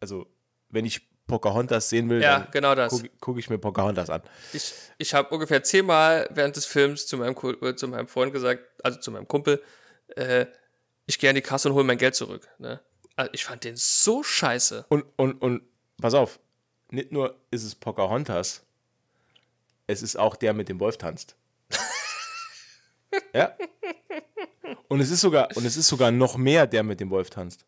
also 0.00 0.26
wenn 0.68 0.84
ich 0.84 1.02
Pocahontas 1.26 1.88
sehen 1.88 2.08
will, 2.08 2.22
Ja, 2.22 2.40
dann 2.40 2.50
genau 2.52 2.74
das. 2.74 2.92
gucke 2.92 3.10
guck 3.20 3.38
ich 3.38 3.50
mir 3.50 3.58
Pocahontas 3.58 4.10
an. 4.10 4.22
Ich, 4.52 4.72
ich 4.98 5.14
habe 5.14 5.28
ungefähr 5.34 5.62
zehnmal 5.62 6.28
während 6.32 6.56
des 6.56 6.66
Films 6.66 7.06
zu 7.06 7.16
meinem, 7.16 7.36
äh, 7.62 7.74
zu 7.74 7.88
meinem 7.88 8.06
Freund 8.06 8.32
gesagt, 8.32 8.62
also 8.84 9.00
zu 9.00 9.10
meinem 9.10 9.26
Kumpel, 9.26 9.62
äh, 10.14 10.46
ich 11.06 11.18
gehe 11.18 11.28
an 11.30 11.36
die 11.36 11.42
Kasse 11.42 11.68
und 11.68 11.74
hole 11.74 11.84
mein 11.84 11.98
Geld 11.98 12.14
zurück. 12.14 12.48
Ne? 12.58 12.80
Also 13.16 13.30
ich 13.32 13.44
fand 13.44 13.64
den 13.64 13.76
so 13.76 14.22
scheiße. 14.22 14.86
Und, 14.88 15.04
und, 15.16 15.40
und 15.42 15.62
pass 16.00 16.14
auf, 16.14 16.38
nicht 16.90 17.10
nur 17.10 17.36
ist 17.50 17.64
es 17.64 17.74
Pocahontas, 17.74 18.62
es 19.88 20.02
ist 20.02 20.16
auch 20.16 20.36
der 20.36 20.52
mit 20.52 20.68
dem 20.68 20.78
Wolf 20.80 20.96
tanzt. 20.96 21.36
ja. 23.34 23.56
Und 24.88 25.00
es 25.00 25.10
ist 25.10 25.20
sogar, 25.20 25.56
und 25.56 25.64
es 25.64 25.76
ist 25.76 25.88
sogar 25.88 26.10
noch 26.10 26.36
mehr 26.36 26.66
der 26.66 26.82
mit 26.82 27.00
dem 27.00 27.10
Wolf 27.10 27.30
tanzt. 27.30 27.64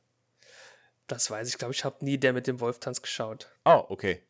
Das 1.08 1.30
weiß 1.30 1.48
ich, 1.48 1.58
glaube 1.58 1.74
ich, 1.74 1.84
habe 1.84 2.04
nie 2.04 2.18
der 2.18 2.32
mit 2.32 2.46
dem 2.46 2.60
Wolftanz 2.60 3.02
geschaut. 3.02 3.50
Oh, 3.64 3.84
okay. 3.88 4.22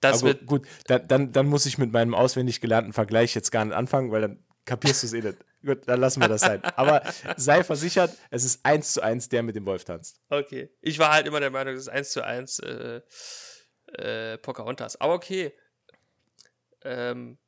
Das 0.00 0.18
Aber 0.18 0.28
wird, 0.28 0.46
gut, 0.46 0.68
dann, 0.86 1.08
dann, 1.08 1.32
dann 1.32 1.46
muss 1.46 1.64
ich 1.64 1.78
mit 1.78 1.92
meinem 1.92 2.14
auswendig 2.14 2.60
gelernten 2.60 2.92
Vergleich 2.92 3.34
jetzt 3.34 3.50
gar 3.50 3.64
nicht 3.64 3.74
anfangen, 3.74 4.10
weil 4.12 4.20
dann 4.20 4.44
kapierst 4.66 5.02
du 5.02 5.06
es 5.06 5.12
eh 5.14 5.20
nicht. 5.22 5.38
Gut, 5.64 5.88
dann 5.88 5.98
lassen 5.98 6.20
wir 6.20 6.28
das 6.28 6.42
sein. 6.42 6.62
Aber 6.76 7.02
sei 7.38 7.64
versichert, 7.64 8.14
es 8.30 8.44
ist 8.44 8.66
eins 8.66 8.92
zu 8.92 9.00
eins 9.02 9.30
der 9.30 9.42
mit 9.42 9.56
dem 9.56 9.64
Wolf 9.64 9.84
tanzt. 9.86 10.20
okay. 10.28 10.68
Ich 10.82 10.98
war 10.98 11.10
halt 11.12 11.26
immer 11.26 11.40
der 11.40 11.50
Meinung, 11.50 11.72
das 11.74 11.84
ist 11.84 11.88
eins 11.88 12.10
zu 12.10 12.22
eins 12.22 12.58
äh, 12.58 13.00
äh, 13.94 14.36
Pocahontas. 14.36 15.00
Aber 15.00 15.14
okay. 15.14 15.54
Ähm, 16.82 17.38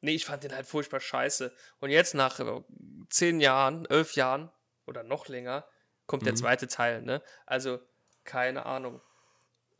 nee, 0.00 0.14
ich 0.14 0.24
fand 0.24 0.42
den 0.44 0.54
halt 0.54 0.66
furchtbar 0.66 1.00
scheiße. 1.00 1.52
Und 1.80 1.90
jetzt 1.90 2.14
nach 2.14 2.40
äh, 2.40 2.62
zehn 3.10 3.40
Jahren, 3.40 3.84
elf 3.86 4.14
Jahren 4.14 4.50
oder 4.86 5.02
noch 5.02 5.28
länger, 5.28 5.66
kommt 6.06 6.24
der 6.24 6.32
Mhm. 6.32 6.36
zweite 6.38 6.68
Teil, 6.68 7.02
ne? 7.02 7.22
Also, 7.44 7.78
keine 8.26 8.66
Ahnung. 8.66 9.00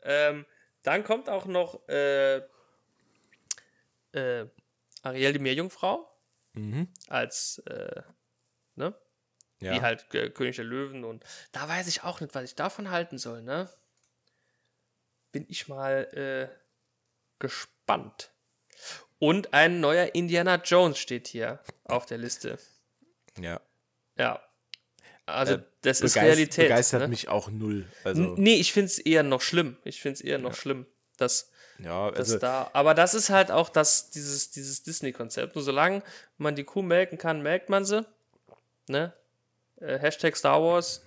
Ähm, 0.01 0.45
dann 0.83 1.03
kommt 1.03 1.29
auch 1.29 1.45
noch 1.45 1.87
äh, 1.89 2.37
äh, 4.13 4.47
Ariel 5.03 5.33
die 5.33 5.39
Meerjungfrau 5.39 6.11
Mhm. 6.53 6.91
als 7.07 7.59
äh, 7.67 8.01
ne? 8.75 8.95
Ja. 9.59 9.73
Wie 9.73 9.81
halt 9.81 10.13
äh, 10.15 10.29
König 10.29 10.55
der 10.55 10.65
Löwen 10.65 11.03
und 11.03 11.23
da 11.51 11.67
weiß 11.67 11.87
ich 11.87 12.03
auch 12.03 12.19
nicht, 12.21 12.33
was 12.33 12.43
ich 12.45 12.55
davon 12.55 12.89
halten 12.89 13.17
soll, 13.17 13.41
ne? 13.43 13.69
Bin 15.31 15.45
ich 15.49 15.67
mal 15.67 16.05
äh, 16.13 16.55
gespannt. 17.39 18.31
Und 19.19 19.53
ein 19.53 19.79
neuer 19.79 20.15
Indiana 20.15 20.55
Jones 20.55 20.99
steht 20.99 21.27
hier 21.27 21.59
auf 21.83 22.05
der 22.05 22.17
Liste. 22.17 22.59
Ja. 23.39 23.61
Ja. 24.15 24.46
Also, 25.27 25.55
Äh, 25.55 25.63
das 25.81 26.01
ist 26.01 26.15
Realität. 26.15 26.65
Begeistert 26.69 27.01
ne? 27.01 27.07
mich 27.09 27.27
auch 27.27 27.51
null. 27.51 27.85
Also, 28.03 28.35
Nee, 28.37 28.55
ich 28.55 28.73
finde 28.73 28.87
es 28.87 28.97
eher 28.97 29.23
noch 29.23 29.41
schlimm. 29.41 29.77
Ich 29.83 30.01
finde 30.01 30.15
es 30.15 30.21
eher 30.21 30.39
noch 30.39 30.55
schlimm, 30.55 30.85
dass, 31.17 31.51
ja, 31.79 32.09
dass 32.11 32.19
also, 32.31 32.39
da. 32.39 32.69
Aber 32.73 32.93
das 32.93 33.13
ist 33.13 33.29
halt 33.29 33.51
auch 33.51 33.69
das, 33.69 34.09
dieses, 34.09 34.51
dieses 34.51 34.83
Disney-Konzept. 34.83 35.55
Nur 35.55 35.63
solange 35.63 36.01
man 36.37 36.55
die 36.55 36.63
Kuh 36.63 36.81
melken 36.81 37.17
kann, 37.17 37.43
melkt 37.43 37.69
man 37.69 37.85
sie. 37.85 38.05
Ne? 38.87 39.13
Äh, 39.81 39.99
Hashtag 39.99 40.35
Star 40.37 40.61
Wars. 40.63 41.05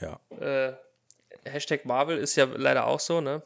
ja. 0.00 0.20
Äh, 0.40 0.74
Hashtag 1.44 1.84
Marvel 1.84 2.18
ist 2.18 2.36
ja 2.36 2.44
leider 2.44 2.86
auch 2.86 3.00
so, 3.00 3.20
ne? 3.20 3.42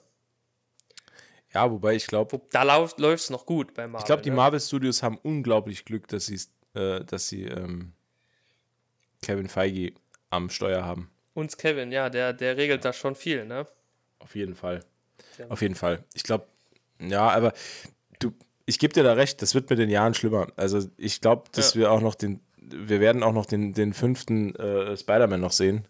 ja, 1.54 1.70
wobei 1.70 1.94
ich 1.94 2.06
glaube, 2.06 2.40
Da 2.50 2.62
läuft 2.62 2.98
es 2.98 3.30
noch 3.30 3.46
gut 3.46 3.74
bei 3.74 3.86
Marvel. 3.86 4.00
ich 4.02 4.06
glaube, 4.06 4.22
die 4.22 4.30
ne? 4.30 4.36
Marvel 4.36 4.60
Studios 4.60 5.02
haben 5.02 5.18
unglaublich 5.22 5.84
Glück, 5.84 6.08
dass 6.08 6.26
sie, 6.26 6.40
äh, 6.74 7.04
dass 7.04 7.28
sie 7.28 7.44
ähm, 7.44 7.92
Kevin 9.22 9.48
Feige 9.48 9.92
am 10.32 10.50
Steuer 10.50 10.84
haben. 10.84 11.10
Uns 11.34 11.56
Kevin, 11.56 11.92
ja, 11.92 12.10
der, 12.10 12.32
der 12.32 12.56
regelt 12.56 12.84
da 12.84 12.92
schon 12.92 13.14
viel, 13.14 13.44
ne? 13.46 13.66
Auf 14.18 14.34
jeden 14.34 14.54
Fall. 14.54 14.80
Ja. 15.38 15.46
Auf 15.48 15.62
jeden 15.62 15.74
Fall. 15.74 16.04
Ich 16.14 16.22
glaube, 16.24 16.46
ja, 17.00 17.28
aber 17.28 17.52
du, 18.18 18.32
ich 18.66 18.78
gebe 18.78 18.92
dir 18.92 19.02
da 19.02 19.12
recht, 19.14 19.40
das 19.42 19.54
wird 19.54 19.68
mit 19.70 19.78
den 19.78 19.90
Jahren 19.90 20.14
schlimmer. 20.14 20.48
Also 20.56 20.86
ich 20.96 21.20
glaube, 21.20 21.44
dass 21.52 21.74
Ja. 21.74 21.80
wir 21.80 21.92
auch 21.92 22.00
noch 22.00 22.14
den, 22.14 22.40
wir 22.56 23.00
werden 23.00 23.22
auch 23.22 23.32
noch 23.32 23.46
den, 23.46 23.72
den 23.74 23.92
fünften 23.92 24.54
äh, 24.56 24.96
Spider-Man 24.96 25.40
noch 25.40 25.52
sehen. 25.52 25.86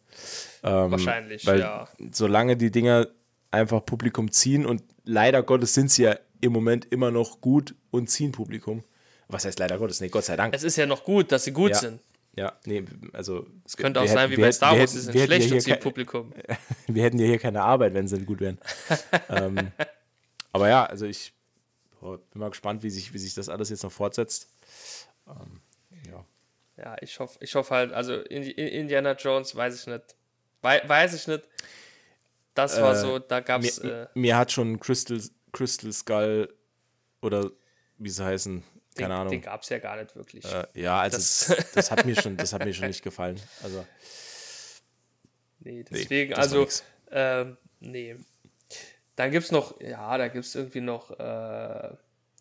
Ähm, 0.63 0.91
Wahrscheinlich, 0.91 1.47
weil 1.47 1.61
ja. 1.61 1.89
solange 2.13 2.57
die 2.57 2.71
Dinger 2.71 3.09
einfach 3.51 3.85
Publikum 3.85 4.31
ziehen 4.31 4.65
und 4.65 4.83
leider 5.05 5.43
Gottes 5.43 5.75
sind 5.75 5.91
sie 5.91 6.05
ja 6.05 6.17
im 6.41 6.53
Moment 6.53 6.87
immer 6.91 7.11
noch 7.11 7.41
gut 7.41 7.75
und 7.91 8.09
ziehen 8.09 8.33
Publikum. 8.33 8.83
Was 9.29 9.45
heißt 9.45 9.59
leider 9.59 9.79
Gottes? 9.79 10.01
Nee, 10.01 10.09
Gott 10.09 10.25
sei 10.25 10.37
Dank. 10.37 10.55
Es 10.55 10.63
ist 10.63 10.77
ja 10.77 10.87
noch 10.87 11.05
gut, 11.05 11.33
dass 11.33 11.45
sie 11.45 11.53
gut 11.53 11.71
Ja. 11.73 11.77
sind. 11.79 12.01
Ja, 12.35 12.59
nee, 12.65 12.85
also. 13.13 13.47
Es 13.65 13.77
könnte 13.77 14.01
auch 14.01 14.07
sein, 14.07 14.31
wie 14.31 14.37
bei 14.37 14.51
Star 14.51 14.79
Wars, 14.79 14.93
sie 14.93 15.01
sind 15.01 15.19
schlecht 15.19 15.53
und 15.53 15.61
ziehen 15.61 15.79
Publikum. 15.81 16.33
wir 16.87 17.03
hätten 17.03 17.19
ja 17.19 17.27
hier 17.27 17.39
keine 17.39 17.63
Arbeit, 17.63 17.93
wenn 17.95 18.09
sie 18.09 18.25
gut 18.25 18.41
wären. 18.41 18.59
ähm, 19.29 19.71
aber 20.51 20.69
ja, 20.69 20.87
also 20.87 21.07
ich 21.07 21.35
boah, 22.01 22.19
bin 22.19 22.41
mal 22.41 22.51
gespannt, 22.51 22.83
wie 22.83 22.91
sich, 22.91 23.13
wie 23.13 23.19
sich 23.19 23.35
das 23.35 23.49
alles 23.49 23.69
jetzt 23.69 23.83
noch 23.83 23.93
fortsetzt. 23.93 24.49
Ähm, 25.29 25.61
ja. 26.11 26.25
Ja, 26.79 26.97
ich 27.03 27.19
hoffe 27.21 27.39
ich 27.41 27.55
hoff 27.55 27.71
halt, 27.71 27.93
also 27.93 28.15
in, 28.15 28.43
in 28.43 28.67
Indiana 28.67 29.13
Jones 29.13 29.55
weiß 29.55 29.81
ich 29.81 29.87
nicht. 29.87 30.17
Wei, 30.63 30.83
weiß 30.87 31.15
ich 31.15 31.29
nicht. 31.29 31.43
Das 32.55 32.81
war 32.81 32.93
Äh, 32.93 32.97
so, 32.97 33.19
da 33.19 33.41
gab 33.41 33.63
es. 33.63 33.83
Mir, 33.83 34.03
Äh, 34.15 34.19
mir 34.19 34.37
hat 34.37 34.53
schon 34.53 34.81
Crystal, 34.81 35.21
Crystal 35.53 35.93
Skull 35.93 36.55
oder 37.21 37.51
wie 37.99 38.09
sie 38.09 38.25
heißen, 38.25 38.63
keine 38.97 39.09
den, 39.09 39.13
Ahnung. 39.13 39.31
Den 39.31 39.41
gab 39.43 39.63
es 39.63 39.69
ja 39.69 39.79
gar 39.79 39.97
nicht 39.97 40.15
wirklich. 40.17 40.45
Äh, 40.45 40.67
ja, 40.75 41.01
also 41.01 41.17
Das- 41.17 41.47
das, 41.57 41.71
das, 41.73 41.91
hat 41.91 42.05
mir 42.05 42.21
schon, 42.21 42.37
das 42.39 42.53
hat 42.53 42.65
mir 42.65 42.75
schon 42.75 42.89
nicht 42.89 43.03
gefallen. 43.03 43.41
Also 43.63 43.85
nee, 45.61 45.85
deswegen, 45.91 46.33
war 46.33 46.39
also, 46.39 46.61
nix. 46.61 46.85
ähm, 47.11 47.57
nee. 47.81 48.17
Dann 49.17 49.31
gibt 49.31 49.45
es 49.45 49.53
noch, 49.53 49.81
ja, 49.81 50.17
da 50.19 50.29
gibt 50.29 50.45
es 50.45 50.55
irgendwie 50.55 50.81
noch 50.81 51.11
äh, 51.19 51.91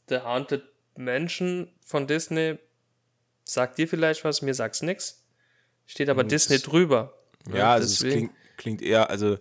The 0.10 0.20
Haunted 0.22 0.64
Mansion 0.96 1.72
von 1.86 2.08
Disney. 2.08 2.58
Sagt 3.44 3.78
dir 3.78 3.88
vielleicht 3.88 4.24
was? 4.24 4.42
Mir 4.42 4.54
sagt's 4.54 4.82
nix. 4.82 5.24
Steht 5.86 6.10
aber 6.10 6.22
Hm, 6.22 6.30
Disney 6.30 6.60
drüber. 6.60 7.14
Ja, 7.54 7.74
also 7.74 7.86
es 7.86 8.00
deswegen. 8.00 8.28
klingt, 8.30 8.32
klingt 8.58 8.82
eher, 8.82 9.10
also 9.10 9.38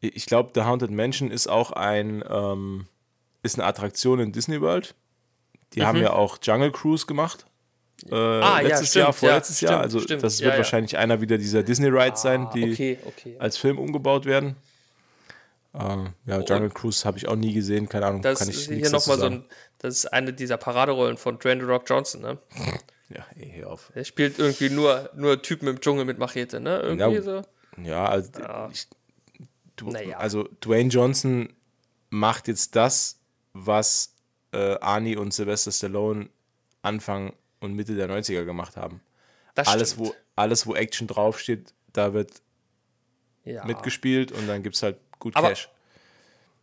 ich 0.00 0.26
glaube, 0.26 0.50
The 0.54 0.62
Haunted 0.62 0.90
Mansion 0.90 1.30
ist 1.30 1.46
auch 1.46 1.70
ein, 1.72 2.24
ähm, 2.28 2.88
ist 3.42 3.58
eine 3.58 3.66
Attraktion 3.68 4.18
in 4.20 4.32
Disney 4.32 4.60
World. 4.60 4.94
Die 5.74 5.84
haben 5.84 5.98
ja 5.98 6.12
auch 6.12 6.38
Jungle 6.42 6.72
Cruise 6.72 7.06
gemacht. 7.06 7.44
Äh, 7.44 8.06
Mhm. 8.06 8.12
Ah, 8.14 8.60
ja, 8.62 8.68
letztes 8.68 8.88
stimmt, 8.90 9.02
Jahr, 9.04 9.12
vorletztes 9.12 9.60
ja, 9.60 9.70
Jahr. 9.70 9.78
stimmt, 9.80 9.84
Also 9.84 10.00
stimmt. 10.00 10.22
das 10.22 10.38
Ja, 10.38 10.44
wird 10.46 10.54
ja. 10.54 10.58
wahrscheinlich 10.58 10.96
einer 10.96 11.20
wieder 11.20 11.36
dieser 11.38 11.62
Disney 11.62 11.88
Rides 11.88 12.22
sein, 12.22 12.46
Ah, 12.46 12.50
die 12.54 12.72
okay, 12.72 12.98
okay. 13.04 13.36
als 13.38 13.58
Film 13.58 13.78
umgebaut 13.78 14.24
werden. 14.24 14.56
Äh, 15.74 15.78
ja, 16.26 16.40
Jungle 16.40 16.70
Cruise 16.70 17.04
habe 17.04 17.18
ich 17.18 17.28
auch 17.28 17.36
nie 17.36 17.52
gesehen, 17.52 17.88
keine 17.88 18.06
Ahnung, 18.06 18.22
Das 18.22 18.38
kann 18.40 18.48
ich 18.48 18.56
ist 18.56 18.68
hier 18.70 18.90
nochmal 18.90 19.18
so 19.18 19.26
ein, 19.26 19.44
das 19.78 19.98
ist 19.98 20.06
eine 20.12 20.32
dieser 20.32 20.56
Paraderollen 20.56 21.16
von 21.16 21.38
Dwayne 21.38 21.62
Rock 21.64 21.84
Johnson, 21.88 22.20
ne? 22.22 22.38
Ja, 23.12 23.26
ey, 23.36 23.52
hör 23.56 23.70
auf. 23.72 23.90
Er 23.94 24.04
spielt 24.04 24.38
irgendwie 24.38 24.70
nur, 24.70 25.10
nur 25.16 25.42
Typen 25.42 25.66
im 25.66 25.80
Dschungel 25.80 26.04
mit 26.04 26.18
Machete, 26.18 26.60
ne? 26.60 26.78
Irgendwie 26.78 27.16
Ja, 27.16 27.22
so. 27.22 27.42
Ja, 27.82 28.06
also, 28.06 28.30
Ja. 28.40 28.68
Ich, 28.72 28.86
du, 29.76 29.90
Naja. 29.90 30.18
also 30.18 30.44
Dwayne 30.64 30.90
Johnson 30.90 31.52
macht 32.08 32.46
jetzt 32.48 32.76
das, 32.76 33.18
was 33.52 34.14
äh, 34.52 34.78
Arnie 34.80 35.16
und 35.16 35.32
Sylvester 35.32 35.72
Stallone 35.72 36.28
Anfang 36.82 37.34
und 37.60 37.74
Mitte 37.74 37.94
der 37.94 38.08
90er 38.08 38.44
gemacht 38.44 38.76
haben. 38.76 39.00
Das 39.54 39.68
Alles 39.68 39.92
stimmt. 39.92 40.08
wo, 40.08 40.14
alles, 40.36 40.66
wo 40.66 40.74
Action 40.74 41.06
draufsteht, 41.06 41.74
da 41.92 42.14
wird 42.14 42.40
ja. 43.44 43.64
mitgespielt 43.64 44.32
und 44.32 44.46
dann 44.46 44.62
gibt 44.62 44.76
es 44.76 44.82
halt 44.82 44.98
gut 45.18 45.36
Aber- 45.36 45.50
Cash. 45.50 45.68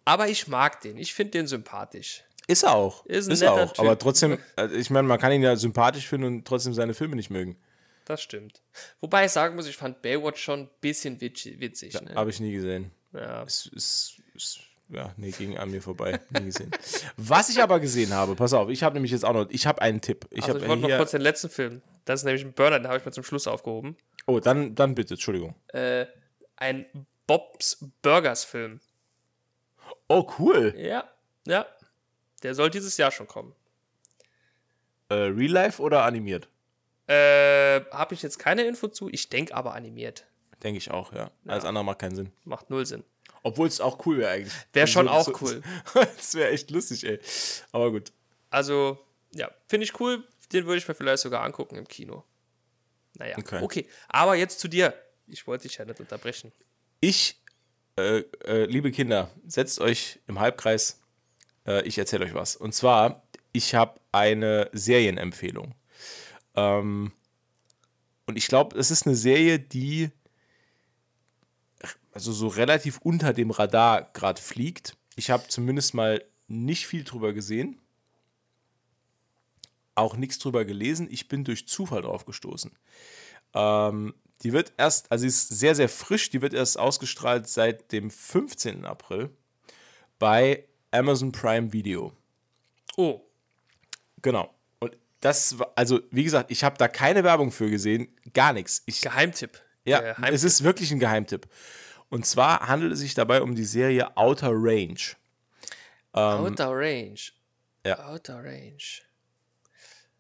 Aber 0.06 0.30
ich 0.30 0.48
mag 0.48 0.80
den. 0.82 0.98
Ich 0.98 1.14
finde 1.14 1.32
den 1.32 1.48
sympathisch. 1.48 2.24
Ist 2.48 2.64
er 2.64 2.74
auch. 2.76 3.06
Ist 3.08 3.28
Ist, 3.28 3.42
er 3.42 3.52
auch. 3.52 3.78
Aber 3.78 3.92
Typ. 3.92 4.00
trotzdem, 4.00 4.40
äh, 4.58 4.68
ich 4.68 4.90
meine, 4.90 5.06
man 5.06 5.20
kann 5.20 5.34
ihn 5.34 5.44
ja 5.44 5.54
sympathisch 5.58 6.08
finden 6.08 6.28
und 6.28 6.48
trotzdem 6.48 6.74
seine 6.74 6.94
Filme 6.94 7.18
nicht 7.18 7.30
mögen. 7.30 7.58
Das 8.06 8.22
stimmt. 8.22 8.62
Wobei 9.02 9.26
ich 9.26 9.32
sagen 9.34 9.56
muss, 9.58 9.68
ich 9.68 9.76
fand 9.76 10.02
Baywatch 10.02 10.42
schon 10.42 10.62
ein 10.62 10.70
bisschen 10.80 11.20
witzig. 11.20 11.94
ne? 12.02 12.16
Habe 12.16 12.30
ich 12.30 12.40
nie 12.40 12.54
gesehen. 12.54 12.92
ja. 13.12 13.44
Es 13.44 13.66
ist, 13.66 14.22
ist 14.34 14.60
ja, 14.90 15.14
nee, 15.18 15.32
ging 15.32 15.58
an 15.58 15.72
mir 15.72 15.82
vorbei. 15.82 16.20
Nie 16.30 16.46
gesehen. 16.46 16.72
Was 17.18 17.50
ich 17.50 17.62
aber 17.62 17.80
gesehen 17.80 18.14
habe, 18.14 18.36
pass 18.36 18.54
auf, 18.54 18.70
ich 18.70 18.84
habe 18.84 18.94
nämlich 18.96 19.12
jetzt 19.12 19.26
auch 19.26 19.34
noch, 19.34 19.50
ich 19.50 19.68
habe 19.68 19.82
einen 19.82 20.02
Tipp. 20.02 20.26
Ich 20.32 20.44
Also 20.44 20.56
habe 20.56 20.60
ich 20.60 20.70
wollte 20.70 20.88
noch 20.88 20.98
kurz 20.98 21.12
den 21.12 21.22
letzten 21.22 21.50
Film. 21.50 21.82
Das 22.06 22.22
ist 22.22 22.24
nämlich 22.26 22.44
ein 22.46 22.54
Burner, 22.54 22.80
den 22.80 22.88
habe 22.88 22.98
ich 22.98 23.06
mir 23.06 23.12
zum 23.12 23.24
Schluss 23.24 23.48
aufgehoben. 23.48 23.98
oh, 24.28 24.40
dann, 24.40 24.76
dann 24.76 24.96
bitte, 24.96 25.16
Entschuldigung. 25.16 25.56
Äh, 25.70 26.06
ein 26.56 26.86
Bob's 27.28 27.86
Burgers 28.02 28.46
Film. 28.46 28.80
Oh, 30.08 30.26
cool. 30.40 30.74
Ja, 30.78 31.04
ja. 31.46 31.66
Der 32.44 32.56
soll 32.56 32.70
dieses 32.70 32.98
Jahr 32.98 33.12
schon 33.12 33.28
kommen. 33.28 33.54
Äh, 35.10 35.16
Real 35.16 35.52
Life 35.52 35.82
oder 35.82 36.04
animiert? 36.04 36.48
Äh, 37.08 37.82
habe 37.92 38.14
ich 38.14 38.22
jetzt 38.22 38.38
keine 38.40 38.64
Info 38.64 38.88
zu. 38.88 39.10
Ich 39.10 39.30
denke 39.30 39.56
aber 39.56 39.74
animiert. 39.74 40.26
Denke 40.64 40.78
ich 40.78 40.92
auch, 40.92 41.14
ja. 41.14 41.32
Alles 41.46 41.66
andere 41.66 41.84
macht 41.84 42.00
keinen 42.00 42.16
Sinn. 42.16 42.32
Macht 42.44 42.70
null 42.70 42.86
Sinn. 42.86 43.04
Obwohl 43.48 43.68
es 43.68 43.80
auch 43.82 44.06
cool 44.06 44.18
wäre 44.20 44.32
eigentlich. 44.32 44.54
Wäre 44.74 44.88
schon 44.88 45.08
So- 45.08 45.12
auch 45.14 45.26
so- 45.26 45.38
cool. 45.42 45.62
das 45.94 46.36
wäre 46.36 46.52
echt 46.52 46.70
lustig, 46.72 47.06
ey. 47.06 47.20
Aber 47.72 47.92
gut. 47.92 48.12
Also, 48.50 49.00
ja, 49.34 49.50
finde 49.68 49.86
ich 49.86 50.00
cool. 50.00 50.24
Den 50.54 50.66
würde 50.66 50.78
ich 50.78 50.88
mir 50.88 50.96
vielleicht 50.96 51.24
sogar 51.24 51.44
angucken 51.44 51.76
im 51.76 51.88
Kino. 51.88 52.24
Naja, 53.18 53.38
Okay. 53.38 53.60
okay. 53.62 53.88
Aber 54.08 54.36
jetzt 54.36 54.60
zu 54.60 54.68
dir. 54.68 54.94
Ich 55.28 55.46
wollte 55.48 55.68
dich 55.68 55.78
ja 55.78 55.86
nicht 55.86 56.00
unterbrechen. 56.00 56.52
Ich, 57.02 57.42
äh, 57.98 58.20
äh, 58.46 58.66
liebe 58.66 58.92
Kinder, 58.92 59.30
setzt 59.46 59.80
euch 59.82 60.20
im 60.28 60.40
Halbkreis. 60.40 61.02
Äh, 61.66 61.82
ich 61.86 61.98
erzähle 61.98 62.26
euch 62.26 62.34
was. 62.34 62.56
Und 62.56 62.74
zwar, 62.74 63.24
ich 63.52 63.76
habe 63.76 64.00
eine 64.14 64.70
Serienempfehlung. 64.72 65.74
Ähm, 66.56 67.12
und 68.26 68.38
ich 68.38 68.48
glaube, 68.48 68.78
es 68.78 68.90
ist 68.92 69.06
eine 69.06 69.16
Serie, 69.16 69.60
die 69.60 70.12
also 72.18 72.32
so 72.32 72.48
relativ 72.48 73.00
unter 73.04 73.34
dem 73.34 73.52
Radar 73.52 74.10
gerade 74.14 74.42
fliegt. 74.42 74.98
Ich 75.16 75.30
habe 75.30 75.48
zumindest 75.48 75.94
mal 75.94 76.24
nicht 76.48 76.88
viel 76.88 77.04
drüber 77.04 77.34
gesehen. 77.34 77.80
Auch 79.96 80.16
nichts 80.16 80.40
drüber 80.40 80.66
gelesen. 80.66 81.08
Ich 81.10 81.28
bin 81.28 81.44
durch 81.44 81.68
Zufall 81.68 82.02
drauf 82.02 82.26
gestoßen. 82.26 82.72
Ähm, 83.54 84.14
die 84.44 84.54
wird 84.54 84.74
erst, 84.78 85.12
also 85.12 85.22
sie 85.24 85.28
ist 85.28 85.50
sehr, 85.50 85.76
sehr 85.76 85.90
frisch. 85.90 86.30
Die 86.30 86.42
wird 86.42 86.54
erst 86.54 86.78
ausgestrahlt 86.78 87.48
seit 87.48 87.92
dem 87.92 88.12
15. 88.12 88.86
April 88.86 89.30
bei 90.20 90.66
Amazon 90.92 91.32
Prime 91.32 91.74
Video. 91.74 92.14
Oh, 92.96 93.22
Genau. 94.22 94.54
Und 94.80 94.98
das 95.20 95.58
war, 95.60 95.72
also 95.76 96.02
wie 96.12 96.24
gesagt, 96.24 96.52
ich 96.52 96.64
habe 96.64 96.78
da 96.78 96.88
keine 96.88 97.24
Werbung 97.24 97.52
für 97.52 97.70
gesehen, 97.70 98.08
gar 98.34 98.54
nichts. 98.54 98.84
Ich, 98.86 99.02
Geheimtipp. 99.02 99.62
ja, 99.86 100.00
Geheimtipp. 100.00 100.34
es 100.34 100.44
ist 100.44 100.64
wirklich 100.64 100.92
ein 100.92 101.00
Geheimtipp. 101.00 101.48
Und 102.10 102.26
zwar 102.26 102.68
handelt 102.68 102.94
es 102.94 103.00
sich 103.00 103.14
dabei 103.14 103.42
um 103.42 103.56
die 103.56 103.66
Serie 103.66 104.16
Outer 104.16 104.52
Range. 104.52 104.96
Outer 106.14 106.70
Range. 106.72 107.16
ähm, 107.84 107.92
ja. 107.92 108.08
Outer 108.08 108.44
Range. 108.44 108.78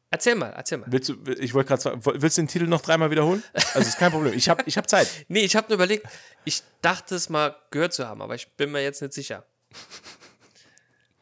Erzähl 0.10 0.36
mal, 0.36 0.50
erzähl 0.56 0.78
mal. 0.78 0.88
Willst 0.90 1.10
du, 1.10 1.16
ich 1.38 1.54
wollte 1.54 1.76
gerade 1.76 2.00
willst 2.22 2.38
du 2.38 2.42
den 2.42 2.48
Titel 2.48 2.68
noch 2.68 2.82
dreimal 2.82 3.12
wiederholen? 3.12 3.44
Also 3.74 3.90
ist 3.90 3.98
kein 3.98 4.12
Problem. 4.12 4.34
Ich 4.34 4.48
habe 4.48 4.64
ich 4.66 4.78
hab 4.78 4.90
Zeit. 4.90 5.10
Nee, 5.28 5.42
ich 5.42 5.56
habe 5.56 5.68
nur 5.68 5.76
überlegt, 5.76 6.08
ich 6.46 6.64
dachte 6.82 7.16
es 7.16 7.30
mal 7.30 7.56
gehört 7.72 7.94
zu 7.94 8.08
haben, 8.08 8.22
aber 8.22 8.36
ich 8.36 8.48
bin 8.56 8.72
mir 8.72 8.82
jetzt 8.82 9.02
nicht 9.02 9.14
sicher. 9.14 9.46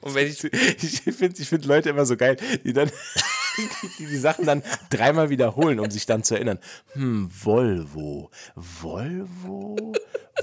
Und 0.02 0.14
wenn 0.14 0.28
ich. 0.28 0.44
Ich 0.82 1.02
finde 1.02 1.42
ich 1.42 1.50
find 1.50 1.66
Leute 1.66 1.90
immer 1.90 2.06
so 2.06 2.16
geil, 2.16 2.38
die 2.64 2.74
dann 2.74 2.92
die, 3.58 4.06
die 4.06 4.18
Sachen 4.18 4.46
dann 4.46 4.62
dreimal 4.92 5.30
wiederholen, 5.30 5.80
um 5.80 5.90
sich 5.90 6.06
dann 6.06 6.24
zu 6.24 6.36
erinnern. 6.36 6.60
Hm, 6.94 7.28
Volvo. 7.32 8.30
Volvo? 8.56 9.94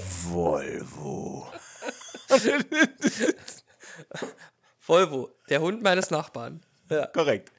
Volvo. 0.03 1.51
Volvo, 4.79 5.29
der 5.49 5.61
Hund 5.61 5.81
meines 5.81 6.09
Nachbarn. 6.11 6.61
Ja. 6.89 7.07
Korrekt. 7.07 7.51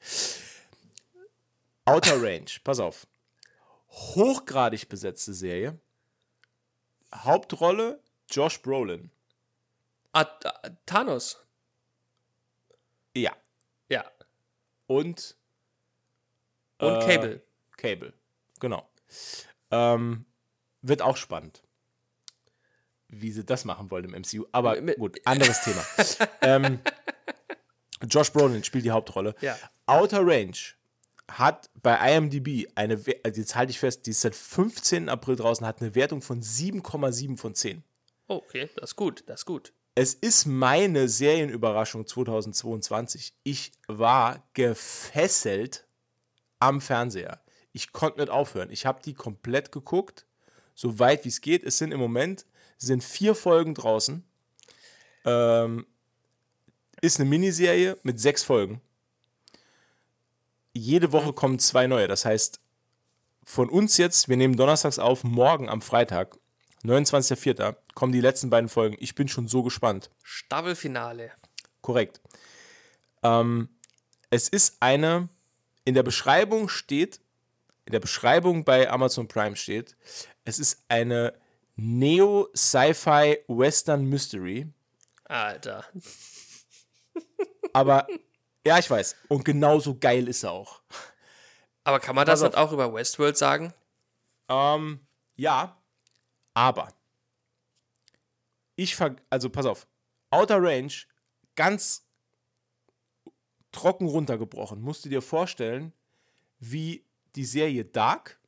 Outer 1.85 2.21
Range, 2.21 2.45
pass 2.63 2.79
auf. 2.79 3.07
Hochgradig 3.89 4.87
besetzte 4.89 5.33
Serie. 5.33 5.79
Hauptrolle 7.13 7.99
Josh 8.29 8.61
Brolin. 8.61 9.11
Ah, 10.13 10.25
ah, 10.43 10.69
Thanos. 10.85 11.39
Ja. 13.15 13.35
Ja. 13.89 14.03
Und 14.87 15.35
Und 16.79 16.95
Äh, 16.95 17.05
Cable. 17.05 17.41
Cable. 17.77 18.13
Genau. 18.59 18.89
Ähm, 19.71 20.25
wird 20.81 21.01
auch 21.01 21.17
spannend, 21.17 21.63
wie 23.09 23.31
sie 23.31 23.45
das 23.45 23.65
machen 23.65 23.91
wollen 23.91 24.05
im 24.05 24.21
MCU. 24.21 24.45
Aber 24.51 24.79
gut, 24.81 25.19
anderes 25.25 25.61
Thema. 25.61 25.85
ähm, 26.41 26.79
Josh 28.07 28.31
Brolin 28.31 28.63
spielt 28.63 28.85
die 28.85 28.91
Hauptrolle. 28.91 29.35
Ja. 29.41 29.57
Outer 29.85 30.25
Range 30.25 30.57
hat 31.29 31.69
bei 31.81 32.15
IMDb 32.15 32.67
eine, 32.75 32.95
also 33.23 33.41
jetzt 33.41 33.55
halte 33.55 33.71
ich 33.71 33.79
fest, 33.79 34.05
die 34.05 34.11
ist 34.11 34.21
seit 34.21 34.35
15. 34.35 35.09
April 35.09 35.35
draußen, 35.35 35.65
hat 35.65 35.81
eine 35.81 35.95
Wertung 35.95 36.21
von 36.21 36.41
7,7 36.41 37.37
von 37.37 37.55
10. 37.55 37.83
Oh, 38.27 38.35
okay, 38.35 38.69
das 38.75 38.91
ist 38.91 38.95
gut, 38.95 39.23
das 39.27 39.41
ist 39.41 39.45
gut. 39.45 39.73
Es 39.95 40.13
ist 40.13 40.45
meine 40.45 41.07
Serienüberraschung 41.07 42.05
2022. 42.05 43.33
Ich 43.43 43.71
war 43.87 44.43
gefesselt 44.53 45.87
am 46.59 46.81
Fernseher. 46.81 47.41
Ich 47.71 47.93
konnte 47.93 48.19
nicht 48.19 48.29
aufhören. 48.29 48.71
Ich 48.71 48.85
habe 48.85 49.01
die 49.01 49.13
komplett 49.13 49.71
geguckt, 49.71 50.25
so 50.73 50.99
weit 50.99 51.23
wie 51.23 51.29
es 51.29 51.41
geht. 51.41 51.63
Es 51.63 51.77
sind 51.77 51.93
im 51.93 51.99
Moment 51.99 52.45
sind 52.77 53.03
vier 53.03 53.35
Folgen 53.35 53.73
draußen. 53.73 54.23
Ähm, 55.25 55.85
ist 57.01 57.19
eine 57.19 57.29
Miniserie 57.29 57.97
mit 58.03 58.19
sechs 58.19 58.43
Folgen. 58.43 58.81
Jede 60.73 61.11
Woche 61.11 61.33
kommen 61.33 61.59
zwei 61.59 61.87
neue. 61.87 62.07
Das 62.07 62.25
heißt, 62.25 62.59
von 63.43 63.69
uns 63.69 63.97
jetzt, 63.97 64.27
wir 64.27 64.37
nehmen 64.37 64.57
donnerstags 64.57 64.99
auf, 64.99 65.23
morgen 65.23 65.69
am 65.69 65.81
Freitag, 65.81 66.37
29.04., 66.83 67.75
kommen 67.93 68.11
die 68.11 68.21
letzten 68.21 68.49
beiden 68.49 68.69
Folgen. 68.69 68.97
Ich 68.99 69.15
bin 69.15 69.27
schon 69.27 69.47
so 69.47 69.63
gespannt. 69.63 70.09
Staffelfinale. 70.23 71.31
Korrekt. 71.81 72.21
Ähm, 73.23 73.69
es 74.29 74.49
ist 74.49 74.77
eine, 74.81 75.29
in 75.85 75.93
der 75.93 76.03
Beschreibung 76.03 76.67
steht, 76.67 77.21
in 77.85 77.91
der 77.91 77.99
Beschreibung 77.99 78.65
bei 78.65 78.89
Amazon 78.89 79.27
Prime 79.27 79.55
steht, 79.55 79.95
es 80.43 80.59
ist 80.59 80.83
eine 80.87 81.33
Neo-Sci-Fi-Western-Mystery. 81.75 84.67
Alter. 85.25 85.85
Aber, 87.73 88.07
ja, 88.65 88.79
ich 88.79 88.89
weiß. 88.89 89.15
Und 89.27 89.45
genauso 89.45 89.97
geil 89.97 90.27
ist 90.27 90.43
er 90.43 90.51
auch. 90.51 90.81
Aber 91.83 91.99
kann 91.99 92.15
man 92.15 92.25
das 92.25 92.41
nicht 92.41 92.55
auch 92.55 92.71
über 92.71 92.93
Westworld 92.93 93.37
sagen? 93.37 93.73
Ähm, 94.47 94.99
ja, 95.35 95.77
aber 96.53 96.89
ich 98.75 98.95
ver 98.95 99.15
also 99.29 99.49
pass 99.49 99.65
auf, 99.65 99.87
Outer 100.29 100.61
Range 100.61 100.93
ganz 101.55 102.05
trocken 103.71 104.07
runtergebrochen. 104.07 104.81
Musst 104.81 105.05
du 105.05 105.09
dir 105.09 105.21
vorstellen, 105.21 105.93
wie 106.59 107.05
die 107.35 107.45
Serie 107.45 107.85
Dark, 107.85 108.39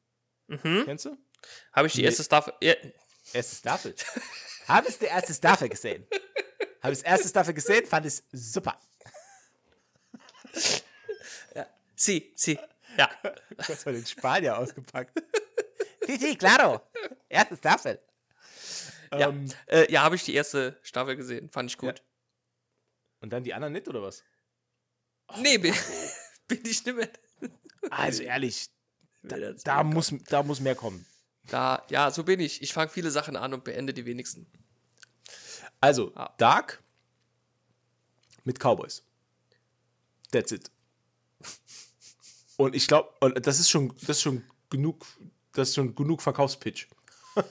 Mhm. 0.47 0.83
kennst 0.85 1.05
du? 1.05 1.17
Habe 1.73 1.87
ich 1.87 1.93
die 1.93 2.03
erste 2.03 2.23
Staffel. 2.23 2.53
Ja, 3.27 3.33
Erste 3.33 3.55
Staffel. 3.55 3.95
Habe 4.67 4.89
ich 4.89 4.97
die 4.99 5.05
erste 5.05 5.33
Staffel 5.33 5.69
gesehen? 5.69 6.05
Habe 6.81 6.93
ich 6.93 6.99
die 6.99 7.05
erste 7.05 7.27
Staffel 7.29 7.53
gesehen? 7.53 7.85
Fand 7.85 8.05
ich 8.05 8.21
super. 8.31 8.79
sie, 11.95 12.31
sie. 12.35 12.59
Ja. 12.97 13.09
Du 13.21 13.63
hast 13.73 13.85
mal 13.85 13.93
den 13.93 14.05
Spanier 14.05 14.57
ausgepackt. 14.57 15.17
Sí, 16.05 16.17
sí, 16.17 16.35
claro. 16.37 16.81
Erste 17.29 17.57
Staffel. 17.57 17.99
Ja, 19.11 19.29
Ähm, 19.29 19.51
äh, 19.67 19.91
ja 19.91 20.01
habe 20.03 20.15
ich 20.15 20.23
die 20.23 20.33
erste 20.33 20.77
Staffel 20.81 21.15
gesehen. 21.15 21.49
Fand 21.49 21.69
ich 21.71 21.77
gut. 21.77 22.03
und 23.21 23.31
dann 23.31 23.43
die 23.43 23.53
anderen 23.53 23.73
nicht, 23.73 23.87
oder 23.87 24.01
was? 24.01 24.23
Nee, 25.37 25.57
bin, 25.57 25.73
bin 26.47 26.61
ich 26.65 26.85
nicht 26.85 26.95
mehr. 26.95 27.09
Also 27.89 28.23
ehrlich, 28.23 28.69
da 29.21 29.77
kommen. 29.77 29.93
muss, 29.93 30.13
da 30.27 30.43
muss 30.43 30.59
mehr 30.59 30.75
kommen. 30.75 31.05
Da, 31.49 31.83
ja, 31.89 32.11
so 32.11 32.23
bin 32.23 32.39
ich. 32.39 32.61
Ich 32.61 32.73
fange 32.73 32.89
viele 32.89 33.11
Sachen 33.11 33.35
an 33.35 33.53
und 33.53 33.63
beende 33.63 33.93
die 33.93 34.05
wenigsten. 34.05 34.45
Also, 35.79 36.11
Ah. 36.15 36.33
Dark 36.37 36.81
mit 38.43 38.59
Cowboys. 38.59 39.03
That's 40.31 40.51
it. 40.51 40.69
Und 42.57 42.75
ich 42.75 42.87
glaube, 42.87 43.09
das 43.39 43.59
ist 43.59 43.69
schon, 43.69 43.93
das 44.01 44.17
ist 44.17 44.21
schon 44.23 44.43
genug, 44.69 45.05
das 45.53 45.69
ist 45.69 45.75
schon 45.75 45.93
genug 45.95 46.21
Verkaufspitch. 46.21 46.87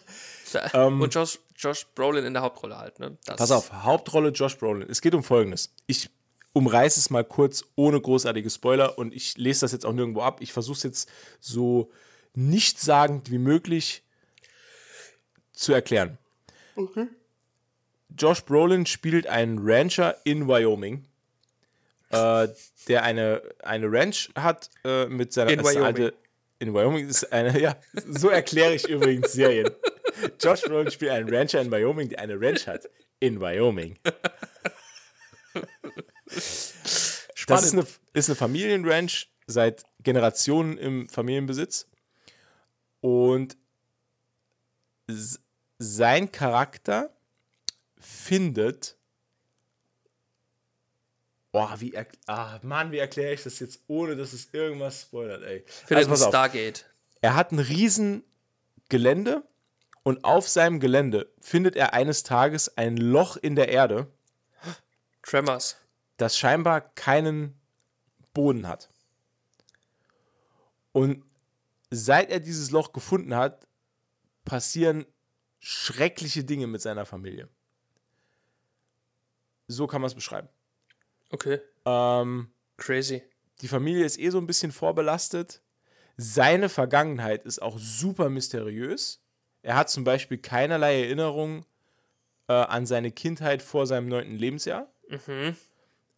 Ähm. 0.73 1.01
und 1.03 1.13
Josh, 1.13 1.39
Josh 1.57 1.87
Brolin 1.95 2.25
in 2.25 2.33
der 2.33 2.43
Hauptrolle 2.43 2.79
halt, 2.79 2.99
ne? 2.99 3.19
Das, 3.25 3.37
Pass 3.37 3.51
auf, 3.51 3.73
Hauptrolle 3.73 4.31
Josh 4.31 4.57
Brolin. 4.57 4.89
Es 4.89 5.01
geht 5.03 5.15
um 5.15 5.23
Folgendes. 5.23 5.71
Ich 5.87 6.09
umreiße 6.53 6.99
es 7.01 7.11
mal 7.11 7.25
kurz 7.25 7.65
ohne 7.75 8.01
großartige 8.01 8.49
Spoiler 8.49 8.97
und 8.97 9.13
ich 9.13 9.37
lese 9.37 9.63
das 9.63 9.73
jetzt 9.73 9.85
auch 9.85 9.93
nirgendwo 9.93 10.23
ab. 10.23 10.41
Ich 10.41 10.53
versuche 10.53 10.77
es 10.77 10.83
jetzt 10.85 11.11
so 11.41 11.91
nichtssagend 12.37 13.31
wie 13.31 13.39
möglich 13.39 14.03
zu 15.53 15.73
erklären. 15.73 16.19
Josh 18.17 18.45
Brolin 18.45 18.87
spielt 18.87 19.27
einen 19.27 19.59
Rancher 19.61 20.17
in 20.25 20.47
Wyoming, 20.47 21.05
äh, 22.11 22.49
der 22.89 23.03
eine, 23.03 23.43
eine 23.63 23.91
Ranch 23.91 24.31
hat 24.37 24.71
äh, 24.85 25.07
mit 25.07 25.33
seiner 25.33 25.51
In 25.51 25.59
das 25.59 25.75
Wyoming. 25.75 26.13
in 26.59 26.75
Wyoming 26.75 27.09
ist 27.09 27.33
eine, 27.33 27.59
ja, 27.59 27.77
so 28.07 28.29
erkläre 28.29 28.75
ich 28.75 28.89
übrigens 28.89 29.33
Serien. 29.33 29.71
Josh 30.41 30.63
Brolin 30.63 30.91
spielt 30.91 31.11
einen 31.11 31.35
Rancher 31.35 31.61
in 31.61 31.71
Wyoming, 31.71 32.11
der 32.11 32.21
eine 32.21 32.41
Ranch 32.41 32.67
hat. 32.67 32.89
In 33.19 33.41
Wyoming. 33.41 33.99
Das 36.27 36.75
Spannend. 37.35 37.65
ist 37.65 37.73
eine, 37.73 37.87
ist 38.13 38.29
eine 38.29 38.37
Familienranch 38.37 39.31
seit 39.47 39.85
Generationen 40.03 40.77
im 40.77 41.09
Familienbesitz. 41.09 41.87
Und 43.01 43.57
sein 45.79 46.33
Charakter 46.33 47.11
findet. 47.99 48.97
Boah, 51.53 51.77
wie 51.81 51.95
er, 51.95 52.07
ah, 52.27 52.59
Mann, 52.63 52.93
wie 52.93 52.99
erkläre 52.99 53.33
ich 53.33 53.43
das 53.43 53.59
jetzt, 53.61 53.81
ohne 53.87 54.17
dass 54.17 54.33
es 54.33 54.49
irgendwas 54.53 55.03
spoilert, 55.03 55.43
ey. 55.43 55.65
Findet 55.67 55.97
Also 55.97 56.11
pass 56.11 56.23
auf. 56.23 56.29
Stargate. 56.29 56.85
Er 57.23 57.35
hat 57.35 57.53
ein 57.53 57.59
riesen 57.59 58.25
Gelände 58.89 59.43
und 60.03 60.25
auf 60.25 60.49
seinem 60.49 60.81
Gelände 60.81 61.33
findet 61.41 61.75
er 61.75 61.95
eines 61.95 62.23
Tages 62.23 62.77
ein 62.77 62.97
Loch 62.97 63.37
in 63.37 63.57
der 63.57 63.69
Erde, 63.69 64.07
Tremors. 65.23 65.77
das 66.19 66.39
scheinbar 66.39 66.81
keinen 66.95 67.59
Boden 68.35 68.69
hat. 68.69 68.91
Und 70.93 71.25
seit 71.91 72.31
er 72.31 72.41
dieses 72.41 72.71
Loch 72.71 72.93
gefunden 72.93 73.35
hat, 73.35 73.67
passieren 74.45 75.07
schreckliche 75.59 76.45
Dinge 76.45 76.67
mit 76.67 76.81
seiner 76.81 77.07
Familie. 77.07 77.49
So 79.69 79.87
kann 79.87 80.01
man 80.01 80.09
es 80.09 80.15
beschreiben. 80.15 80.49
Okay. 81.31 81.61
Ähm, 81.85 82.51
Crazy. 82.77 83.23
die 83.61 83.69
Familie 83.69 84.05
ist 84.05 84.19
eh 84.19 84.31
so 84.31 84.39
ein 84.39 84.47
bisschen 84.47 84.71
vorbelastet. 84.71 85.61
Seine 86.17 86.69
Vergangenheit 86.69 87.45
ist 87.45 87.61
auch 87.61 87.79
super 87.79 88.29
mysteriös. 88.31 89.21
Er 89.63 89.77
hat 89.77 89.91
zum 89.91 90.05
Beispiel 90.05 90.39
keinerlei 90.39 91.03
Erinnerung 91.03 91.67
äh, 92.49 92.53
an 92.53 92.87
seine 92.87 93.11
Kindheit 93.11 93.61
vor 93.63 93.87
seinem 93.87 94.09
neunten 94.09 94.37
Lebensjahr. 94.37 94.89
Mhm. 95.09 95.57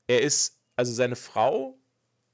Er 0.06 0.22
ist, 0.22 0.58
also 0.76 0.92
seine 0.92 1.16
Frau 1.16 1.78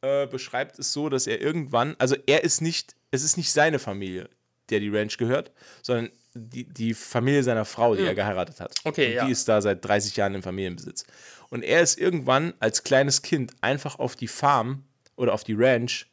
äh, 0.01 0.27
beschreibt 0.27 0.79
es 0.79 0.93
so, 0.93 1.09
dass 1.09 1.27
er 1.27 1.41
irgendwann, 1.41 1.95
also 1.99 2.17
er 2.27 2.45
ist 2.45 2.61
nicht, 2.61 2.97
es 3.15 3.25
ist 3.25 3.37
nicht 3.37 3.53
seine 3.53 3.79
Familie, 3.79 4.29
der 4.71 4.81
die 4.81 4.89
Ranch 4.89 5.17
gehört, 5.19 5.53
sondern 5.83 6.11
die, 6.35 6.65
die 6.65 6.95
Familie 6.95 7.43
seiner 7.43 7.65
Frau, 7.65 7.95
die 7.95 8.03
er 8.03 8.15
geheiratet 8.15 8.61
hat. 8.61 8.75
Okay, 8.85 9.09
Und 9.09 9.15
ja. 9.15 9.25
Die 9.27 9.33
ist 9.33 9.49
da 9.49 9.63
seit 9.63 9.85
30 9.85 10.17
Jahren 10.17 10.35
im 10.35 10.43
Familienbesitz. 10.43 11.05
Und 11.49 11.63
er 11.63 11.81
ist 11.81 11.99
irgendwann 11.99 12.55
als 12.59 12.83
kleines 12.83 13.23
Kind 13.23 13.53
einfach 13.61 13.99
auf 13.99 14.17
die 14.17 14.27
Farm 14.27 14.85
oder 15.17 15.33
auf 15.33 15.45
die 15.45 15.55
Ranch 15.55 16.07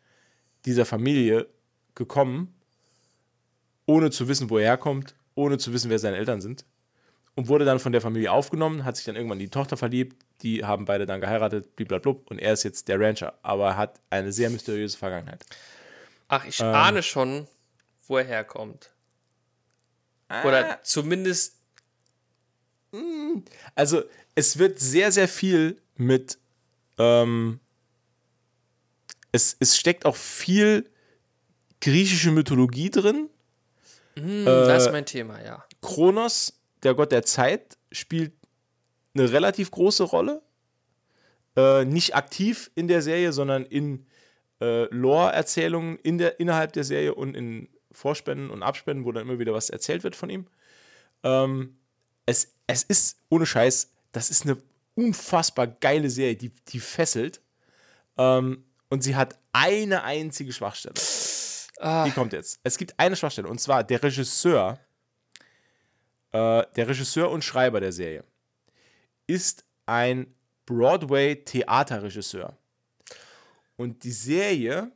dieser 0.65 0.85
Familie 0.85 1.47
gekommen, 1.95 2.53
ohne 3.85 4.11
zu 4.11 4.27
wissen, 4.27 4.49
wo 4.49 4.59
er 4.59 4.65
herkommt, 4.65 5.15
ohne 5.33 5.57
zu 5.57 5.73
wissen, 5.73 5.89
wer 5.89 5.99
seine 5.99 6.17
Eltern 6.17 6.41
sind. 6.41 6.65
Und 7.33 7.47
wurde 7.47 7.65
dann 7.65 7.79
von 7.79 7.93
der 7.93 8.01
Familie 8.01 8.31
aufgenommen, 8.31 8.83
hat 8.83 8.97
sich 8.97 9.05
dann 9.05 9.15
irgendwann 9.15 9.39
in 9.39 9.45
die 9.45 9.49
Tochter 9.49 9.77
verliebt, 9.77 10.17
die 10.41 10.65
haben 10.65 10.85
beide 10.85 11.05
dann 11.05 11.21
geheiratet, 11.21 11.75
blablabla, 11.75 12.15
und 12.25 12.39
er 12.39 12.53
ist 12.53 12.63
jetzt 12.63 12.87
der 12.89 12.99
Rancher, 12.99 13.33
aber 13.41 13.69
er 13.69 13.77
hat 13.77 14.01
eine 14.09 14.31
sehr 14.31 14.49
mysteriöse 14.49 14.97
Vergangenheit. 14.97 15.43
Ach, 16.31 16.45
ich 16.45 16.61
Ähm. 16.61 16.67
ahne 16.67 17.03
schon, 17.03 17.45
wo 18.07 18.17
er 18.17 18.23
herkommt. 18.23 18.93
Oder 20.45 20.71
Ah. 20.79 20.79
zumindest. 20.81 21.57
Also, 23.75 24.03
es 24.35 24.57
wird 24.57 24.79
sehr, 24.79 25.11
sehr 25.11 25.27
viel 25.27 25.81
mit, 25.95 26.37
ähm, 26.97 27.59
es, 29.33 29.55
es 29.59 29.77
steckt 29.77 30.05
auch 30.05 30.15
viel 30.15 30.89
griechische 31.81 32.31
Mythologie 32.31 32.89
drin. 32.89 33.29
Hm, 34.15 34.45
das 34.45 34.85
ist 34.85 34.91
mein 34.91 35.05
Thema, 35.05 35.41
ja. 35.43 35.65
Kronos, 35.81 36.61
der 36.83 36.93
Gott 36.95 37.11
der 37.11 37.23
Zeit, 37.23 37.77
spielt 37.91 38.33
eine 39.13 39.31
relativ 39.33 39.69
große 39.71 40.03
Rolle. 40.03 40.41
Äh, 41.57 41.83
nicht 41.83 42.15
aktiv 42.15 42.71
in 42.75 42.87
der 42.87 43.01
Serie, 43.01 43.33
sondern 43.33 43.65
in 43.65 44.05
äh, 44.61 44.85
Lore-Erzählungen 44.85 45.97
in 45.99 46.17
der, 46.17 46.39
innerhalb 46.39 46.73
der 46.73 46.83
Serie 46.83 47.15
und 47.15 47.35
in 47.35 47.67
Vorspenden 47.91 48.49
und 48.49 48.63
Abspenden, 48.63 49.05
wo 49.05 49.11
dann 49.11 49.23
immer 49.27 49.39
wieder 49.39 49.53
was 49.53 49.69
erzählt 49.69 50.03
wird 50.03 50.15
von 50.15 50.29
ihm. 50.29 50.47
Ähm, 51.23 51.77
es, 52.25 52.53
es 52.67 52.83
ist, 52.83 53.17
ohne 53.29 53.45
Scheiß, 53.45 53.91
das 54.11 54.29
ist 54.29 54.45
eine 54.45 54.57
unfassbar 54.95 55.67
geile 55.67 56.09
Serie, 56.09 56.35
die, 56.35 56.49
die 56.49 56.79
fesselt. 56.79 57.41
Ähm, 58.17 58.63
und 58.89 59.03
sie 59.03 59.15
hat 59.15 59.37
eine 59.51 60.03
einzige 60.03 60.53
Schwachstelle. 60.53 60.95
Ah, 61.79 62.05
Die 62.05 62.11
kommt 62.11 62.33
jetzt. 62.33 62.59
Es 62.63 62.77
gibt 62.77 62.93
eine 62.99 63.15
Schwachstelle 63.15 63.47
und 63.47 63.59
zwar 63.59 63.83
der 63.83 64.03
Regisseur, 64.03 64.79
äh, 66.31 66.63
der 66.75 66.87
Regisseur 66.87 67.31
und 67.31 67.43
Schreiber 67.43 67.79
der 67.79 67.91
Serie 67.91 68.23
ist 69.27 69.65
ein 69.85 70.33
Broadway-Theaterregisseur. 70.65 72.57
Und 73.81 74.03
die 74.03 74.11
Serie, 74.11 74.91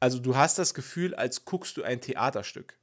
also 0.00 0.18
du 0.18 0.34
hast 0.34 0.58
das 0.58 0.74
Gefühl, 0.74 1.14
als 1.14 1.44
guckst 1.44 1.76
du 1.76 1.84
ein 1.84 2.00
Theaterstück. 2.00 2.76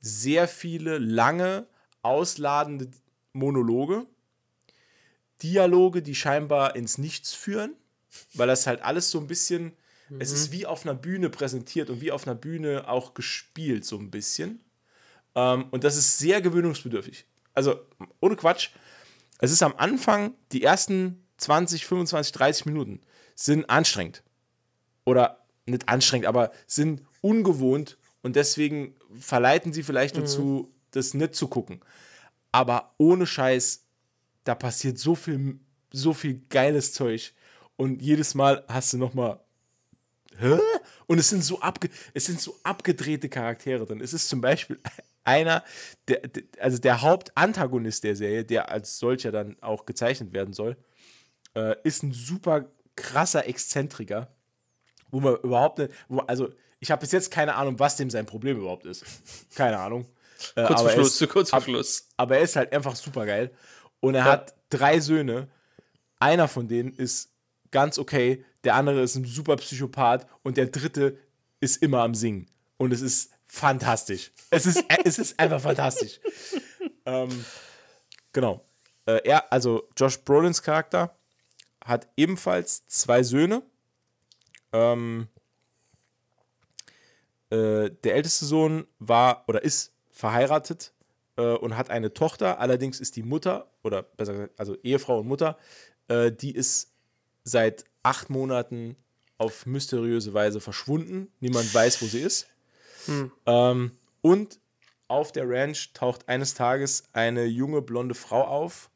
Sehr 0.00 0.48
viele 0.48 0.98
lange, 0.98 1.68
ausladende 2.02 2.90
Monologe, 3.32 4.08
Dialoge, 5.40 6.02
die 6.02 6.16
scheinbar 6.16 6.74
ins 6.74 6.98
Nichts 6.98 7.32
führen, 7.32 7.76
weil 8.34 8.48
das 8.48 8.66
halt 8.66 8.82
alles 8.82 9.08
so 9.08 9.20
ein 9.20 9.28
bisschen, 9.28 9.70
es 10.18 10.32
ist 10.32 10.50
wie 10.50 10.66
auf 10.66 10.84
einer 10.84 10.96
Bühne 10.96 11.30
präsentiert 11.30 11.88
und 11.88 12.00
wie 12.00 12.10
auf 12.10 12.26
einer 12.26 12.34
Bühne 12.34 12.88
auch 12.88 13.14
gespielt, 13.14 13.84
so 13.84 13.98
ein 13.98 14.10
bisschen. 14.10 14.64
Ähm, 15.36 15.66
und 15.70 15.84
das 15.84 15.96
ist 15.96 16.18
sehr 16.18 16.42
gewöhnungsbedürftig. 16.42 17.24
Also, 17.54 17.78
ohne 18.18 18.34
Quatsch, 18.34 18.70
es 19.38 19.52
ist 19.52 19.62
am 19.62 19.76
Anfang, 19.76 20.34
die 20.50 20.64
ersten 20.64 21.24
20, 21.36 21.86
25, 21.86 22.32
30 22.32 22.66
Minuten 22.66 23.00
sind 23.44 23.68
anstrengend. 23.68 24.22
Oder 25.04 25.44
nicht 25.66 25.88
anstrengend, 25.88 26.26
aber 26.26 26.52
sind 26.66 27.02
ungewohnt 27.20 27.98
und 28.22 28.36
deswegen 28.36 28.94
verleiten 29.18 29.72
sie 29.72 29.82
vielleicht 29.82 30.16
dazu, 30.16 30.72
das 30.92 31.14
nicht 31.14 31.34
zu 31.34 31.48
gucken. 31.48 31.80
Aber 32.52 32.94
ohne 32.98 33.26
Scheiß, 33.26 33.84
da 34.44 34.54
passiert 34.54 34.98
so 34.98 35.14
viel, 35.14 35.58
so 35.92 36.12
viel 36.12 36.42
geiles 36.50 36.92
Zeug. 36.92 37.32
Und 37.76 38.02
jedes 38.02 38.34
Mal 38.34 38.64
hast 38.68 38.92
du 38.92 38.98
noch 38.98 39.14
mal 39.14 39.40
Hä? 40.38 40.58
Und 41.06 41.18
es 41.18 41.28
sind 41.28 41.44
so 41.44 41.60
abge 41.60 41.90
es 42.14 42.26
sind 42.26 42.40
so 42.40 42.56
abgedrehte 42.62 43.28
Charaktere 43.28 43.84
drin. 43.84 44.00
Es 44.00 44.14
ist 44.14 44.28
zum 44.28 44.40
Beispiel 44.40 44.78
einer, 45.24 45.62
der, 46.08 46.20
der, 46.20 46.42
also 46.58 46.78
der 46.78 47.02
Hauptantagonist 47.02 48.04
der 48.04 48.16
Serie, 48.16 48.44
der 48.44 48.70
als 48.70 48.98
solcher 48.98 49.30
dann 49.30 49.56
auch 49.60 49.84
gezeichnet 49.84 50.32
werden 50.32 50.54
soll, 50.54 50.76
äh, 51.54 51.76
ist 51.84 52.02
ein 52.02 52.12
super 52.12 52.70
krasser 52.96 53.46
Exzentriker, 53.48 54.34
wo 55.10 55.20
man 55.20 55.36
überhaupt 55.36 55.78
nicht, 55.78 55.92
wo, 56.08 56.18
also 56.20 56.48
ich 56.80 56.90
habe 56.90 57.00
bis 57.00 57.12
jetzt 57.12 57.30
keine 57.30 57.54
Ahnung, 57.54 57.78
was 57.78 57.96
dem 57.96 58.10
sein 58.10 58.26
Problem 58.26 58.58
überhaupt 58.58 58.86
ist. 58.86 59.04
Keine 59.54 59.78
Ahnung. 59.78 60.06
Äh, 60.56 60.64
kurz 60.66 60.80
vor 60.80 60.90
Schluss, 60.90 61.06
ist- 61.08 61.18
zu 61.18 61.28
kurz 61.28 61.50
vor 61.50 61.60
Schluss. 61.60 62.08
aber 62.16 62.36
er 62.38 62.42
ist 62.42 62.56
halt 62.56 62.72
einfach 62.72 62.96
super 62.96 63.24
geil. 63.26 63.52
Und 64.00 64.14
er 64.14 64.24
Ja. 64.26 64.32
hat 64.32 64.54
drei 64.70 64.98
Söhne. 65.00 65.48
Einer 66.18 66.48
von 66.48 66.66
denen 66.68 66.92
ist 66.92 67.30
ganz 67.70 67.98
okay, 67.98 68.44
der 68.64 68.74
andere 68.74 69.02
ist 69.02 69.14
ein 69.16 69.24
super 69.24 69.56
Psychopath 69.56 70.26
und 70.42 70.56
der 70.56 70.66
dritte 70.66 71.18
ist 71.60 71.82
immer 71.82 72.02
am 72.02 72.14
Singen. 72.14 72.48
Und 72.76 72.92
es 72.92 73.00
ist 73.00 73.30
fantastisch. 73.46 74.32
Es 74.50 74.66
ist, 74.66 74.84
es 75.04 75.18
ist 75.18 75.38
einfach 75.38 75.60
fantastisch. 75.60 76.18
ähm, 77.06 77.44
genau. 78.32 78.64
Äh, 79.06 79.20
er, 79.24 79.52
also 79.52 79.88
Josh 79.96 80.18
Brolins 80.24 80.62
Charakter, 80.62 81.16
hat 81.84 82.08
ebenfalls 82.16 82.86
zwei 82.88 83.22
Söhne. 83.22 83.62
Ähm, 84.72 85.28
äh, 87.50 87.90
der 88.04 88.14
älteste 88.14 88.44
Sohn 88.44 88.86
war 88.98 89.44
oder 89.48 89.62
ist 89.62 89.92
verheiratet 90.10 90.92
äh, 91.36 91.42
und 91.42 91.76
hat 91.76 91.90
eine 91.90 92.14
Tochter. 92.14 92.60
Allerdings 92.60 93.00
ist 93.00 93.16
die 93.16 93.22
Mutter, 93.22 93.70
oder 93.82 94.02
besser 94.02 94.32
gesagt, 94.32 94.58
also 94.58 94.76
Ehefrau 94.82 95.20
und 95.20 95.28
Mutter, 95.28 95.58
äh, 96.08 96.32
die 96.32 96.54
ist 96.54 96.92
seit 97.44 97.84
acht 98.02 98.30
Monaten 98.30 98.96
auf 99.38 99.66
mysteriöse 99.66 100.32
Weise 100.34 100.60
verschwunden. 100.60 101.32
Niemand 101.40 101.74
weiß, 101.74 102.00
wo 102.02 102.06
sie 102.06 102.20
ist. 102.20 102.46
Ähm, 103.46 103.92
und 104.20 104.60
auf 105.08 105.32
der 105.32 105.48
Ranch 105.48 105.92
taucht 105.92 106.28
eines 106.28 106.54
Tages 106.54 107.04
eine 107.12 107.44
junge 107.44 107.82
blonde 107.82 108.14
Frau 108.14 108.42
auf, 108.44 108.90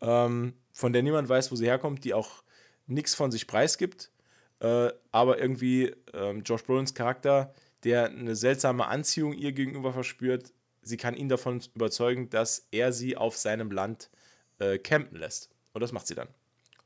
ähm, 0.00 0.54
von 0.78 0.92
der 0.92 1.02
niemand 1.02 1.28
weiß, 1.28 1.50
wo 1.50 1.56
sie 1.56 1.66
herkommt, 1.66 2.04
die 2.04 2.14
auch 2.14 2.44
nichts 2.86 3.12
von 3.16 3.32
sich 3.32 3.48
preisgibt. 3.48 4.12
Äh, 4.60 4.90
aber 5.10 5.40
irgendwie 5.40 5.92
ähm, 6.14 6.44
Josh 6.44 6.62
Brolins 6.62 6.94
Charakter, 6.94 7.52
der 7.82 8.06
eine 8.10 8.36
seltsame 8.36 8.86
Anziehung 8.86 9.32
ihr 9.32 9.50
gegenüber 9.50 9.92
verspürt, 9.92 10.52
sie 10.82 10.96
kann 10.96 11.16
ihn 11.16 11.28
davon 11.28 11.60
überzeugen, 11.74 12.30
dass 12.30 12.68
er 12.70 12.92
sie 12.92 13.16
auf 13.16 13.36
seinem 13.36 13.72
Land 13.72 14.08
äh, 14.60 14.78
campen 14.78 15.18
lässt. 15.18 15.50
Und 15.72 15.80
das 15.80 15.90
macht 15.90 16.06
sie 16.06 16.14
dann. 16.14 16.28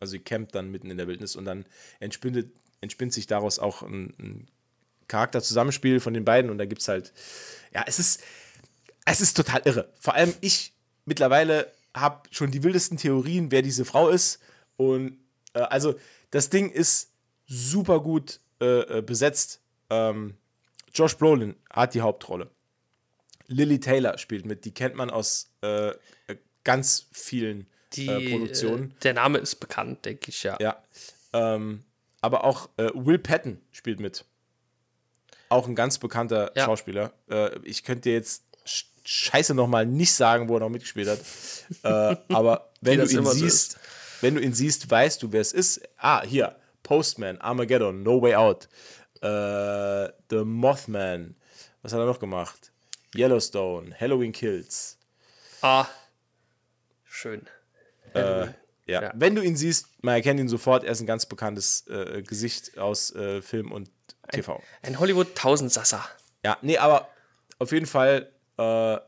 Also 0.00 0.12
sie 0.12 0.20
campt 0.20 0.54
dann 0.54 0.70
mitten 0.70 0.90
in 0.90 0.96
der 0.96 1.06
Wildnis 1.06 1.36
und 1.36 1.44
dann 1.44 1.66
entspinnt, 2.00 2.46
entspinnt 2.80 3.12
sich 3.12 3.26
daraus 3.26 3.58
auch 3.58 3.82
ein, 3.82 4.14
ein 4.18 4.48
Charakterzusammenspiel 5.08 6.00
von 6.00 6.14
den 6.14 6.24
beiden 6.24 6.50
und 6.50 6.56
da 6.56 6.64
gibt 6.64 6.80
es 6.80 6.88
halt, 6.88 7.12
ja, 7.74 7.84
es 7.86 7.98
ist, 7.98 8.22
es 9.04 9.20
ist 9.20 9.36
total 9.36 9.60
irre. 9.66 9.92
Vor 10.00 10.14
allem 10.14 10.32
ich 10.40 10.72
mittlerweile 11.04 11.70
habe 11.96 12.22
schon 12.30 12.50
die 12.50 12.62
wildesten 12.62 12.96
Theorien, 12.96 13.50
wer 13.50 13.62
diese 13.62 13.84
Frau 13.84 14.08
ist 14.08 14.40
und 14.76 15.18
äh, 15.54 15.60
also 15.60 15.94
das 16.30 16.50
Ding 16.50 16.70
ist 16.70 17.12
super 17.46 18.00
gut 18.00 18.40
äh, 18.60 18.98
äh, 18.98 19.02
besetzt. 19.02 19.60
Ähm, 19.90 20.34
Josh 20.94 21.16
Brolin 21.16 21.56
hat 21.70 21.94
die 21.94 22.00
Hauptrolle. 22.00 22.50
Lily 23.48 23.80
Taylor 23.80 24.16
spielt 24.18 24.46
mit, 24.46 24.64
die 24.64 24.72
kennt 24.72 24.94
man 24.94 25.10
aus 25.10 25.50
äh, 25.62 25.88
äh, 25.90 25.94
ganz 26.64 27.08
vielen 27.12 27.66
äh, 27.96 28.30
Produktionen. 28.30 28.94
Der 29.02 29.14
Name 29.14 29.38
ist 29.38 29.56
bekannt, 29.56 30.04
denke 30.04 30.30
ich, 30.30 30.42
ja. 30.42 30.56
Ja. 30.60 30.82
Ähm, 31.32 31.84
aber 32.20 32.44
auch 32.44 32.70
Will 32.76 33.18
Patton 33.18 33.60
spielt 33.72 33.98
mit. 33.98 34.24
Auch 35.48 35.66
ein 35.66 35.74
ganz 35.74 35.98
bekannter 35.98 36.52
Ja. 36.54 36.66
Schauspieler. 36.66 37.12
Ich 37.64 37.82
könnte 37.82 38.02
dir 38.02 38.12
jetzt 38.12 38.44
scheiße 39.04 39.54
nochmal 39.54 39.86
nicht 39.86 40.12
sagen, 40.12 40.48
wo 40.48 40.56
er 40.56 40.60
noch 40.60 40.68
mitgespielt 40.68 41.08
hat. 41.08 41.20
äh, 41.82 42.16
aber 42.34 42.70
wenn 42.80 42.98
du 42.98 43.04
ihn 43.04 43.24
so 43.24 43.30
siehst, 43.30 43.78
wenn 44.20 44.34
du 44.34 44.40
ihn 44.40 44.54
siehst, 44.54 44.90
weißt 44.90 45.22
du, 45.22 45.32
wer 45.32 45.40
es 45.40 45.52
ist. 45.52 45.82
Ah, 45.96 46.22
hier. 46.22 46.56
Postman, 46.82 47.38
Armageddon, 47.38 48.02
No 48.02 48.20
Way 48.22 48.34
Out. 48.34 48.68
Äh, 49.20 50.12
The 50.30 50.44
Mothman. 50.44 51.36
Was 51.82 51.92
hat 51.92 52.00
er 52.00 52.06
noch 52.06 52.20
gemacht? 52.20 52.72
Yellowstone, 53.14 53.94
Halloween 53.98 54.32
Kills. 54.32 54.96
Ah, 55.60 55.86
schön. 57.04 57.46
Äh, 58.14 58.46
ja. 58.86 59.02
Ja. 59.02 59.12
Wenn 59.14 59.34
du 59.34 59.42
ihn 59.42 59.56
siehst, 59.56 59.86
man 60.02 60.14
erkennt 60.14 60.40
ihn 60.40 60.48
sofort, 60.48 60.84
er 60.84 60.92
ist 60.92 61.00
ein 61.00 61.06
ganz 61.06 61.26
bekanntes 61.26 61.86
äh, 61.88 62.22
Gesicht 62.22 62.78
aus 62.78 63.14
äh, 63.14 63.40
Film 63.42 63.70
und 63.70 63.90
TV. 64.32 64.62
Ein 64.82 64.98
Hollywood-Tausendsasser. 64.98 66.04
Ja, 66.44 66.58
nee, 66.62 66.78
aber 66.78 67.08
auf 67.58 67.70
jeden 67.72 67.86
Fall 67.86 68.30
äh, 68.58 68.98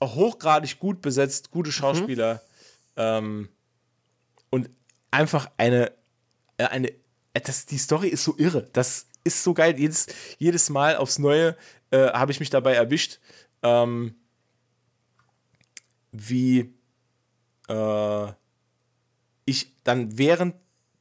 auch 0.00 0.14
hochgradig 0.14 0.78
gut 0.78 1.00
besetzt, 1.00 1.50
gute 1.50 1.72
Schauspieler 1.72 2.42
ähm, 2.96 3.48
und 4.50 4.70
einfach 5.10 5.50
eine, 5.56 5.92
äh, 6.58 6.64
eine 6.64 6.92
äh, 7.34 7.40
das, 7.40 7.66
die 7.66 7.78
Story 7.78 8.08
ist 8.08 8.24
so 8.24 8.34
irre. 8.38 8.68
Das 8.72 9.06
ist 9.24 9.42
so 9.42 9.52
geil. 9.52 9.78
Jedes, 9.78 10.06
jedes 10.38 10.70
Mal 10.70 10.96
aufs 10.96 11.18
Neue 11.18 11.56
äh, 11.90 12.08
habe 12.12 12.32
ich 12.32 12.40
mich 12.40 12.50
dabei 12.50 12.74
erwischt, 12.74 13.20
ähm, 13.62 14.14
wie 16.12 16.72
äh, 17.68 18.32
ich 19.44 19.74
dann 19.82 20.16
während 20.16 20.54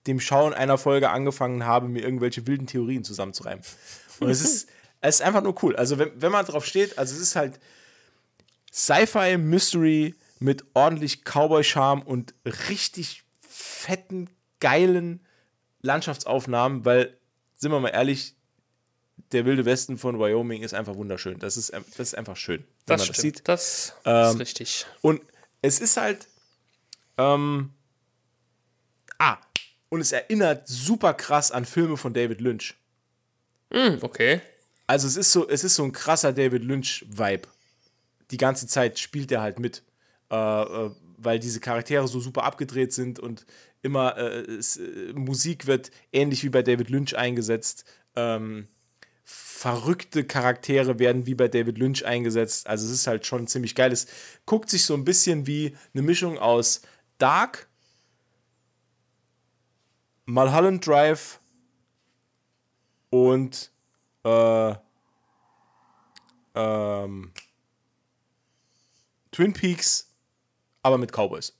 dem 0.08 0.20
Schauen 0.20 0.54
einer 0.54 0.78
Folge 0.78 1.12
angefangen 1.12 1.66
habe, 1.66 1.88
mir 1.88 2.04
irgendwelche 2.04 2.46
wilden 2.46 2.68
Theorien 2.68 3.06
zusammenzureimen. 3.06 3.64
Und 4.20 4.30
es 4.30 4.42
ist, 4.42 4.70
es 5.10 5.16
ist 5.16 5.22
einfach 5.22 5.44
nur 5.44 5.56
cool. 5.64 5.76
Also, 5.76 5.98
wenn, 6.00 6.12
wenn 6.22 6.32
man 6.32 6.46
drauf 6.46 6.66
steht, 6.66 6.98
also 6.98 7.14
es 7.16 7.22
ist 7.22 7.36
halt 7.36 7.60
Sci-Fi 8.72 9.38
Mystery 9.38 10.16
mit 10.40 10.64
ordentlich 10.74 11.24
Cowboy-Charme 11.24 12.02
und 12.02 12.34
richtig 12.70 13.24
fetten, 13.48 14.30
geilen 14.60 15.26
Landschaftsaufnahmen, 15.82 16.86
weil, 16.86 17.18
sind 17.56 17.72
wir 17.72 17.80
mal 17.80 17.90
ehrlich, 17.90 18.36
der 19.32 19.46
wilde 19.46 19.66
Westen 19.66 19.98
von 19.98 20.20
Wyoming 20.20 20.64
ist 20.64 20.74
einfach 20.74 20.96
wunderschön. 20.96 21.40
Das 21.40 21.58
ist, 21.58 21.72
das 21.72 22.00
ist 22.00 22.16
einfach 22.18 22.38
schön, 22.38 22.64
wenn 22.88 22.98
Das 22.98 23.08
man 23.08 23.14
stimmt. 23.14 23.48
das 23.48 23.86
sieht. 23.88 23.96
Das 24.06 24.30
Ähm, 24.30 24.36
ist 24.36 24.40
richtig. 24.40 24.86
Und 25.02 25.22
es 25.62 25.80
ist 25.80 25.98
halt. 25.98 26.28
Ähm, 27.18 27.72
ah, 29.20 29.38
und 29.90 30.02
es 30.02 30.12
erinnert 30.12 30.68
super 30.68 31.14
krass 31.14 31.52
an 31.52 31.66
Filme 31.66 31.98
von 31.98 32.14
David 32.14 32.42
Lynch. 32.42 32.76
Mm, 33.72 33.98
okay. 34.02 34.42
Also 34.94 35.08
es 35.08 35.18
ist 35.18 35.32
so, 35.32 35.50
es 35.50 35.64
ist 35.64 35.74
so 35.74 35.84
ein 35.86 35.92
krasser 35.92 36.34
David 36.34 36.64
Lynch-Vibe. 36.64 37.48
Die 38.30 38.38
ganze 38.38 38.68
Zeit 38.68 39.00
spielt 39.00 39.32
er 39.32 39.42
halt 39.42 39.58
mit. 39.58 39.82
Äh, 40.30 40.36
äh, 40.36 40.92
weil 41.18 41.40
diese 41.40 41.60
Charaktere 41.60 42.08
so 42.08 42.20
super 42.20 42.44
abgedreht 42.44 42.94
sind 42.94 43.18
und 43.18 43.48
immer 43.82 44.16
äh, 44.20 44.42
es, 44.42 44.78
äh, 44.78 45.12
Musik 45.14 45.66
wird 45.66 45.90
ähnlich 46.12 46.44
wie 46.44 46.50
bei 46.50 46.62
David 46.62 46.92
Lynch 46.92 47.18
eingesetzt. 47.18 47.86
Ähm, 48.16 48.68
verrückte 49.24 50.26
Charaktere 50.26 51.00
werden 51.00 51.26
wie 51.26 51.34
bei 51.34 51.48
David 51.48 51.80
Lynch 51.80 52.06
eingesetzt. 52.06 52.68
Also 52.68 52.86
es 52.86 52.92
ist 52.92 53.08
halt 53.08 53.26
schon 53.26 53.48
ziemlich 53.48 53.74
geil. 53.74 53.92
Es 53.92 54.06
guckt 54.46 54.70
sich 54.70 54.86
so 54.86 54.94
ein 54.94 55.06
bisschen 55.06 55.48
wie 55.48 55.76
eine 55.96 56.04
Mischung 56.04 56.38
aus 56.38 56.84
Dark, 57.18 57.68
Mulholland 60.28 60.86
Drive 60.86 61.40
und 63.10 63.73
äh, 64.24 64.76
ähm, 66.56 67.32
Twin 69.32 69.54
Peaks, 69.54 70.10
aber 70.82 70.98
mit 70.98 71.12
Cowboys. 71.12 71.54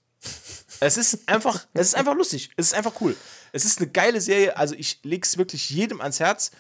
es 0.80 0.98
ist 0.98 1.28
einfach, 1.28 1.66
es 1.74 1.88
ist 1.88 1.96
einfach 1.96 2.16
lustig. 2.16 2.52
Es 2.56 2.68
ist 2.68 2.74
einfach 2.74 3.00
cool. 3.02 3.16
Es 3.52 3.66
ist 3.66 3.80
eine 3.80 3.90
geile 3.90 4.22
Serie. 4.22 4.56
Also 4.58 4.76
ich 4.76 5.00
lege 5.04 5.26
es 5.26 5.38
wirklich 5.38 5.70
jedem 5.70 6.02
ans 6.02 6.20
Herz, 6.20 6.52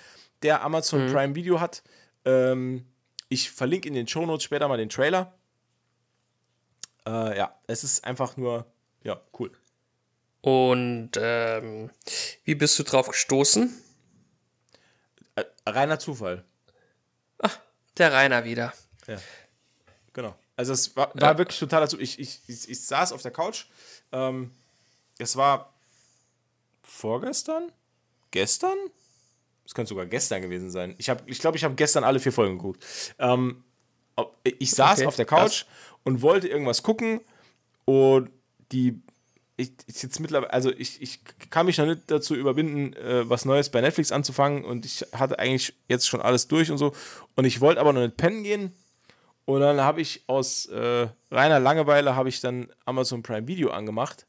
der 0.41 0.63
Amazon 0.63 1.07
mhm. 1.07 1.11
Prime 1.13 1.35
Video 1.35 1.59
hat. 1.59 1.83
Ähm, 2.25 2.85
ich 3.29 3.51
verlinke 3.51 3.87
in 3.87 3.93
den 3.93 4.07
Show 4.07 4.25
Notes 4.25 4.43
später 4.43 4.67
mal 4.67 4.77
den 4.77 4.89
Trailer. 4.89 5.33
Äh, 7.05 7.37
ja, 7.37 7.59
es 7.67 7.83
ist 7.83 8.03
einfach 8.03 8.37
nur, 8.37 8.65
ja, 9.03 9.21
cool. 9.39 9.51
Und 10.41 11.11
ähm, 11.15 11.89
wie 12.43 12.55
bist 12.55 12.77
du 12.77 12.83
drauf 12.83 13.07
gestoßen? 13.07 13.73
Äh, 15.65 15.69
reiner 15.71 15.99
Zufall. 15.99 16.43
Ach, 17.39 17.59
der 17.97 18.13
Rainer 18.13 18.43
wieder. 18.45 18.73
Ja. 19.07 19.17
Genau. 20.13 20.35
Also 20.55 20.73
es 20.73 20.95
war, 20.95 21.13
war 21.15 21.31
ja. 21.31 21.37
wirklich 21.37 21.59
total 21.59 21.81
dazu. 21.81 21.99
Ich, 21.99 22.19
ich, 22.19 22.41
ich, 22.47 22.69
ich, 22.69 22.85
saß 22.85 23.11
auf 23.11 23.21
der 23.21 23.31
Couch. 23.31 23.65
Ähm, 24.11 24.51
es 25.17 25.35
war 25.35 25.73
vorgestern? 26.83 27.71
Gestern? 28.31 28.77
Es 29.65 29.73
könnte 29.73 29.89
sogar 29.89 30.05
gestern 30.05 30.41
gewesen 30.41 30.69
sein. 30.69 30.95
Ich 30.97 31.05
glaube, 31.05 31.23
ich, 31.25 31.39
glaub, 31.39 31.55
ich 31.55 31.63
habe 31.63 31.75
gestern 31.75 32.03
alle 32.03 32.19
vier 32.19 32.33
Folgen 32.33 32.57
geguckt. 32.57 32.85
Ähm, 33.17 33.63
ich 34.43 34.71
saß 34.71 34.99
okay. 34.99 35.07
auf 35.07 35.15
der 35.15 35.25
Couch 35.25 35.65
Was? 35.65 35.65
und 36.03 36.21
wollte 36.21 36.47
irgendwas 36.47 36.83
gucken 36.83 37.21
und 37.85 38.29
die 38.71 39.01
ich, 39.55 39.71
ich 39.85 40.01
jetzt 40.01 40.19
mittlerweile, 40.19 40.51
also 40.51 40.71
ich, 40.71 41.01
ich 41.01 41.19
kann 41.49 41.65
mich 41.65 41.77
noch 41.77 41.85
nicht 41.85 42.01
dazu 42.07 42.35
überwinden, 42.35 42.93
äh, 42.93 43.29
was 43.29 43.45
Neues 43.45 43.69
bei 43.69 43.81
Netflix 43.81 44.11
anzufangen 44.11 44.65
und 44.65 44.85
ich 44.85 45.05
hatte 45.13 45.37
eigentlich 45.39 45.73
jetzt 45.87 46.07
schon 46.07 46.21
alles 46.21 46.47
durch 46.47 46.71
und 46.71 46.77
so. 46.77 46.93
Und 47.35 47.45
ich 47.45 47.61
wollte 47.61 47.79
aber 47.79 47.93
noch 47.93 48.01
nicht 48.01 48.17
pennen 48.17 48.43
gehen. 48.43 48.73
Und 49.45 49.59
dann 49.59 49.81
habe 49.81 50.01
ich 50.01 50.23
aus 50.27 50.67
äh, 50.67 51.07
reiner 51.29 51.59
Langeweile 51.59 52.15
habe 52.15 52.29
ich 52.29 52.39
dann 52.39 52.71
Amazon 52.85 53.23
Prime 53.23 53.47
Video 53.47 53.71
angemacht. 53.71 54.25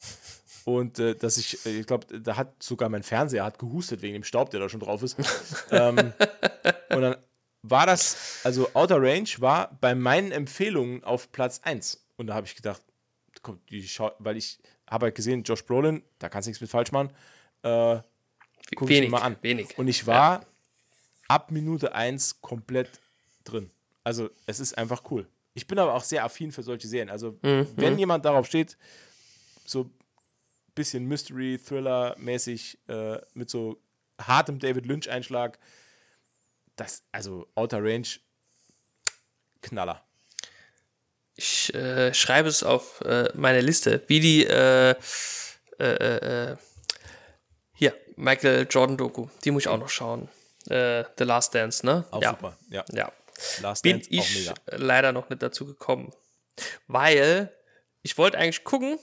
Und 0.64 0.98
äh, 0.98 1.14
dass 1.14 1.36
ich, 1.36 1.64
äh, 1.66 1.80
ich 1.80 1.86
glaube, 1.86 2.18
da 2.20 2.36
hat 2.36 2.62
sogar 2.62 2.88
mein 2.88 3.02
Fernseher 3.02 3.44
hat 3.44 3.58
gehustet 3.58 4.02
wegen 4.02 4.14
dem 4.14 4.24
Staub, 4.24 4.50
der 4.50 4.60
da 4.60 4.68
schon 4.68 4.80
drauf 4.80 5.02
ist. 5.02 5.16
ähm, 5.70 6.12
und 6.90 7.02
dann 7.02 7.16
war 7.62 7.86
das, 7.86 8.40
also 8.44 8.68
Outer 8.74 9.00
Range 9.00 9.28
war 9.38 9.78
bei 9.80 9.94
meinen 9.94 10.32
Empfehlungen 10.32 11.04
auf 11.04 11.32
Platz 11.32 11.60
1 11.64 12.04
und 12.16 12.26
da 12.26 12.34
habe 12.34 12.46
ich 12.46 12.56
gedacht, 12.56 12.82
die 13.70 13.88
weil 14.18 14.36
ich 14.36 14.58
habe 14.88 15.06
halt 15.06 15.14
gesehen, 15.14 15.42
Josh 15.42 15.64
Brolin, 15.64 16.02
da 16.18 16.28
kannst 16.28 16.46
du 16.46 16.50
nichts 16.50 16.60
mit 16.60 16.70
falsch 16.70 16.92
machen. 16.92 17.10
Äh, 17.62 18.00
guck 18.76 18.88
wenig, 18.88 19.04
ich 19.04 19.10
mal 19.10 19.22
an. 19.22 19.36
Wenig. 19.42 19.78
Und 19.78 19.88
ich 19.88 20.06
war 20.06 20.40
ja. 20.40 20.46
ab 21.28 21.50
Minute 21.50 21.94
1 21.94 22.40
komplett 22.40 22.90
drin. 23.44 23.70
Also 24.02 24.30
es 24.46 24.60
ist 24.60 24.76
einfach 24.76 25.02
cool. 25.10 25.26
Ich 25.54 25.66
bin 25.66 25.78
aber 25.78 25.94
auch 25.94 26.02
sehr 26.02 26.24
affin 26.24 26.52
für 26.52 26.62
solche 26.62 26.88
Serien. 26.88 27.08
Also 27.08 27.38
mhm. 27.42 27.68
wenn 27.76 27.98
jemand 27.98 28.24
darauf 28.24 28.46
steht, 28.46 28.76
so 29.64 29.84
ein 29.84 29.90
bisschen 30.74 31.06
Mystery, 31.06 31.58
Thriller-mäßig, 31.58 32.78
äh, 32.88 33.18
mit 33.34 33.48
so 33.48 33.80
hartem 34.20 34.58
David 34.58 34.86
Lynch-Einschlag, 34.86 35.58
das, 36.76 37.04
also 37.12 37.46
Outer 37.54 37.82
Range, 37.82 38.06
Knaller. 39.62 40.03
Ich 41.36 41.74
äh, 41.74 42.14
schreibe 42.14 42.48
es 42.48 42.62
auf 42.62 43.00
äh, 43.00 43.28
meine 43.34 43.60
Liste, 43.60 44.02
wie 44.06 44.20
die 44.20 44.46
äh, 44.46 44.94
äh, 45.78 46.52
äh 46.52 46.56
hier, 47.76 47.92
Michael 48.14 48.68
Jordan 48.70 48.96
Doku, 48.96 49.26
die 49.44 49.50
muss 49.50 49.64
ich 49.64 49.68
auch 49.68 49.78
noch 49.78 49.88
schauen. 49.88 50.28
Äh, 50.68 51.04
The 51.18 51.24
Last 51.24 51.54
Dance, 51.54 51.84
ne? 51.84 52.04
Auch 52.12 52.22
ja. 52.22 52.30
super, 52.30 52.56
ja. 52.70 52.84
ja. 52.92 53.12
Last 53.60 53.82
Bin 53.82 53.98
Dance, 53.98 54.08
ich 54.10 54.52
leider 54.66 55.10
noch 55.10 55.28
nicht 55.28 55.42
dazu 55.42 55.66
gekommen. 55.66 56.12
Weil 56.86 57.52
ich 58.02 58.16
wollte 58.16 58.38
eigentlich 58.38 58.62
gucken 58.62 58.98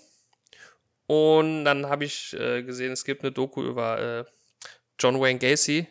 und 1.07 1.65
dann 1.65 1.87
habe 1.87 2.05
ich 2.05 2.31
gesehen, 2.31 2.93
es 2.93 3.03
gibt 3.03 3.23
eine 3.23 3.33
Doku 3.33 3.61
über 3.61 4.25
John 5.01 5.19
Wayne 5.19 5.39
Gacy. 5.39 5.87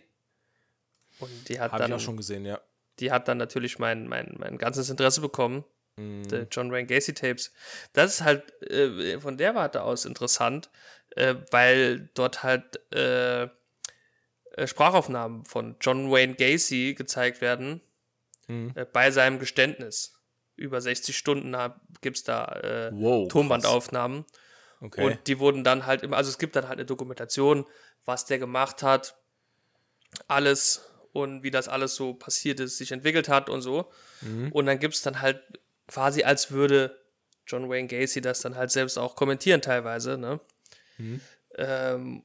Und 1.18 1.48
die 1.48 1.58
hat 1.58 1.72
Hab 1.72 1.80
dann. 1.80 1.90
Ich 1.90 1.96
auch 1.96 2.00
schon 2.00 2.16
gesehen, 2.16 2.46
ja. 2.46 2.60
Die 3.00 3.10
hat 3.10 3.28
dann 3.28 3.38
natürlich 3.38 3.78
mein, 3.78 4.06
mein, 4.06 4.36
mein 4.38 4.56
ganzes 4.56 4.88
Interesse 4.88 5.20
bekommen. 5.20 5.64
Mhm. 6.00 6.46
John 6.50 6.72
Wayne 6.72 6.86
Gacy 6.86 7.14
Tapes. 7.14 7.52
Das 7.92 8.14
ist 8.14 8.22
halt 8.22 8.62
äh, 8.62 9.18
von 9.20 9.36
der 9.36 9.54
Warte 9.54 9.82
aus 9.82 10.04
interessant, 10.04 10.70
äh, 11.10 11.34
weil 11.50 12.08
dort 12.14 12.42
halt 12.42 12.80
äh, 12.94 13.44
äh 13.44 14.66
Sprachaufnahmen 14.66 15.44
von 15.44 15.76
John 15.80 16.10
Wayne 16.10 16.34
Gacy 16.34 16.94
gezeigt 16.96 17.40
werden 17.40 17.80
mhm. 18.48 18.72
Äh, 18.74 18.84
bei 18.84 19.10
seinem 19.10 19.38
Geständnis. 19.38 20.16
Über 20.56 20.80
60 20.80 21.16
Stunden 21.16 21.56
gibt 22.02 22.18
es 22.18 22.24
da 22.24 22.44
äh, 22.44 22.90
wow, 22.92 23.28
Tonbandaufnahmen. 23.28 24.26
Okay. 24.82 25.04
Und 25.04 25.26
die 25.26 25.38
wurden 25.38 25.64
dann 25.64 25.86
halt 25.86 26.02
immer, 26.02 26.16
also 26.16 26.30
es 26.30 26.38
gibt 26.38 26.54
dann 26.56 26.68
halt 26.68 26.78
eine 26.78 26.86
Dokumentation, 26.86 27.66
was 28.04 28.26
der 28.26 28.38
gemacht 28.38 28.82
hat, 28.82 29.16
alles 30.28 30.90
und 31.12 31.42
wie 31.42 31.50
das 31.50 31.68
alles 31.68 31.94
so 31.94 32.14
passiert 32.14 32.60
ist, 32.60 32.78
sich 32.78 32.92
entwickelt 32.92 33.28
hat 33.28 33.48
und 33.48 33.62
so. 33.62 33.90
Mhm. 34.20 34.52
Und 34.52 34.66
dann 34.66 34.78
gibt 34.78 34.94
es 34.94 35.02
dann 35.02 35.20
halt 35.20 35.42
quasi 35.90 36.22
als 36.22 36.52
würde 36.52 36.96
John 37.46 37.68
Wayne 37.68 37.88
Gacy 37.88 38.20
das 38.20 38.40
dann 38.40 38.54
halt 38.54 38.70
selbst 38.70 38.96
auch 38.96 39.16
kommentieren 39.16 39.60
teilweise. 39.60 40.16
Ne? 40.16 40.40
Mhm. 40.98 41.20
Ähm, 41.56 42.22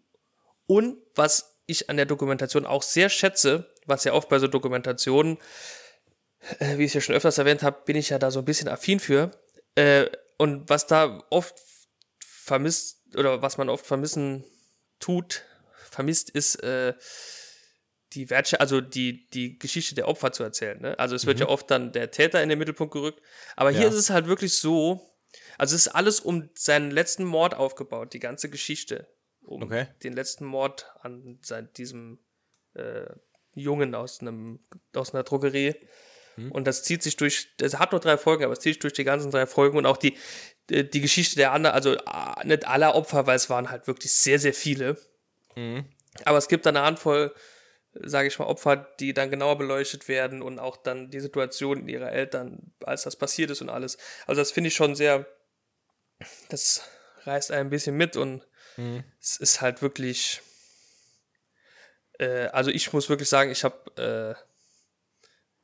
und 0.68 0.98
was 1.16 1.58
ich 1.66 1.90
an 1.90 1.98
der 1.98 2.06
Dokumentation 2.06 2.66
auch 2.66 2.84
sehr 2.84 3.10
schätze, 3.10 3.74
was 3.88 4.04
ja 4.04 4.14
oft 4.14 4.30
bei 4.30 4.38
so 4.38 4.48
Dokumentationen, 4.48 5.40
äh, 6.60 6.78
wie 6.78 6.84
ich 6.84 6.92
es 6.92 6.94
ja 6.94 7.02
schon 7.02 7.16
öfters 7.16 7.40
erwähnt 7.40 7.64
habe, 7.64 7.82
bin 7.86 7.96
ich 7.96 8.10
ja 8.10 8.20
da 8.20 8.30
so 8.30 8.40
ein 8.40 8.46
bisschen 8.46 8.68
affin 8.68 9.00
für. 9.00 9.32
Äh, 9.74 10.06
und 10.38 10.70
was 10.70 10.86
da 10.86 11.24
oft 11.32 11.56
vermisst 12.20 13.16
oder 13.18 13.42
was 13.42 13.58
man 13.58 13.70
oft 13.70 13.86
vermissen 13.86 14.44
tut, 15.00 15.44
vermisst, 15.90 16.30
ist 16.30 16.62
äh, 16.64 16.94
die 18.16 18.30
Wertschätzung, 18.30 18.62
also 18.62 18.82
die, 18.82 19.28
die 19.30 19.60
Geschichte 19.60 19.96
der 19.96 20.08
Opfer 20.08 20.32
zu 20.32 20.44
erzählen. 20.44 20.82
Ne? 20.82 20.98
Also 20.98 21.16
es 21.16 21.26
wird 21.26 21.38
mhm. 21.38 21.44
ja 21.44 21.50
oft 21.50 21.70
dann 21.70 21.92
der 21.92 22.12
Täter 22.12 22.42
in 22.42 22.50
den 22.50 22.58
Mittelpunkt 22.58 22.94
gerückt. 22.94 23.22
Aber 23.56 23.72
hier 23.72 23.82
ja. 23.82 23.88
ist 23.90 23.96
es 23.96 24.10
halt 24.10 24.28
wirklich 24.28 24.54
so, 24.54 25.02
also 25.58 25.76
es 25.76 25.88
ist 25.88 25.94
alles 25.94 26.20
um 26.20 26.50
seinen 26.56 26.92
letzten 26.92 27.26
Mord 27.26 27.54
aufgebaut, 27.54 28.14
die 28.14 28.20
ganze 28.20 28.50
Geschichte. 28.50 29.08
Um 29.42 29.64
okay. 29.64 29.88
den 30.04 30.14
letzten 30.14 30.46
Mord 30.46 30.92
an 31.02 31.38
sein, 31.44 31.70
diesem 31.78 32.18
äh, 32.74 33.06
Jungen 33.54 33.94
aus, 33.94 34.22
einem, 34.22 34.60
aus 34.96 35.14
einer 35.14 35.24
Drogerie. 35.24 35.76
Mhm. 36.36 36.52
Und 36.52 36.66
das 36.66 36.84
zieht 36.84 37.04
sich 37.04 37.16
durch, 37.18 37.50
es 37.62 37.78
hat 37.78 37.92
nur 37.92 38.02
drei 38.02 38.18
Folgen, 38.18 38.44
aber 38.44 38.54
es 38.54 38.60
zieht 38.60 38.76
sich 38.76 38.80
durch 38.80 38.94
die 38.94 39.04
ganzen 39.04 39.30
drei 39.30 39.46
Folgen 39.46 39.78
und 39.78 39.86
auch 39.86 39.98
die, 39.98 40.18
die, 40.70 40.90
die 40.90 41.02
Geschichte 41.02 41.36
der 41.36 41.52
anderen, 41.52 41.76
also 41.76 41.96
ah, 42.06 42.42
nicht 42.44 42.68
aller 42.68 42.96
Opfer, 42.96 43.28
weil 43.28 43.36
es 43.36 43.50
waren 43.50 43.70
halt 43.70 43.88
wirklich 43.88 44.14
sehr, 44.14 44.40
sehr 44.40 44.54
viele. 44.54 44.98
Mhm. 45.56 45.86
Aber 46.24 46.38
es 46.38 46.48
gibt 46.48 46.66
eine 46.66 46.82
Handvoll 46.82 47.34
sage 48.04 48.28
ich 48.28 48.40
mal, 48.40 48.46
Opfer, 48.46 48.76
die 49.00 49.14
dann 49.14 49.32
genauer 49.32 49.58
beleuchtet 49.58 50.08
werden 50.08 50.42
und 50.42 50.60
auch 50.60 50.78
dann 50.78 51.10
die 51.10 51.20
Situation 51.20 51.88
ihrer 51.88 52.12
Eltern, 52.12 52.74
als 52.84 53.04
das 53.04 53.16
passiert 53.16 53.52
ist 53.52 53.62
und 53.62 53.70
alles. 53.70 53.98
Also 54.28 54.42
das 54.42 54.52
finde 54.52 54.68
ich 54.68 54.76
schon 54.76 54.96
sehr, 54.96 55.26
das 56.50 56.84
reißt 57.24 57.52
ein 57.52 57.70
bisschen 57.70 57.96
mit 57.96 58.18
und 58.18 58.46
mhm. 58.78 59.04
es 59.22 59.38
ist 59.38 59.62
halt 59.62 59.82
wirklich, 59.82 60.42
äh, 62.20 62.48
also 62.48 62.70
ich 62.70 62.92
muss 62.94 63.10
wirklich 63.10 63.30
sagen, 63.30 63.52
ich 63.52 63.64
habe 63.64 64.36
äh, 64.38 64.42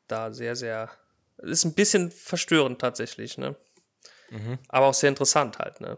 da 0.07 0.31
sehr, 0.31 0.55
sehr, 0.55 0.89
es 1.37 1.49
ist 1.49 1.65
ein 1.65 1.73
bisschen 1.73 2.11
verstörend 2.11 2.79
tatsächlich, 2.79 3.37
ne? 3.37 3.55
Mhm. 4.29 4.59
Aber 4.69 4.87
auch 4.87 4.93
sehr 4.93 5.09
interessant 5.09 5.59
halt, 5.59 5.81
ne? 5.81 5.97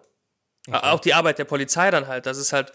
Okay. 0.68 0.80
Auch 0.81 0.99
die 0.99 1.14
Arbeit 1.14 1.39
der 1.39 1.45
Polizei 1.45 1.91
dann 1.91 2.07
halt, 2.07 2.26
das 2.26 2.38
ist 2.38 2.53
halt 2.53 2.72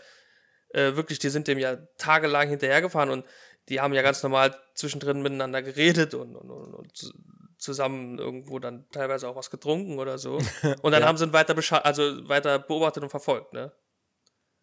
äh, 0.70 0.94
wirklich, 0.94 1.18
die 1.18 1.30
sind 1.30 1.48
dem 1.48 1.58
ja 1.58 1.76
tagelang 1.96 2.48
hinterhergefahren 2.48 3.10
und 3.10 3.24
die 3.68 3.80
haben 3.80 3.94
ja 3.94 4.02
ganz 4.02 4.22
normal 4.22 4.58
zwischendrin 4.74 5.22
miteinander 5.22 5.62
geredet 5.62 6.14
und, 6.14 6.36
und, 6.36 6.50
und, 6.50 6.74
und 6.74 7.14
zusammen 7.58 8.18
irgendwo 8.18 8.58
dann 8.58 8.88
teilweise 8.90 9.28
auch 9.28 9.36
was 9.36 9.50
getrunken 9.50 9.98
oder 9.98 10.16
so. 10.18 10.36
Und 10.82 10.92
dann 10.92 11.02
ja. 11.02 11.08
haben 11.08 11.18
sie 11.18 11.24
ihn 11.24 11.32
weiter, 11.32 11.56
also 11.84 12.28
weiter 12.28 12.60
beobachtet 12.60 13.02
und 13.02 13.10
verfolgt, 13.10 13.52
ne? 13.52 13.72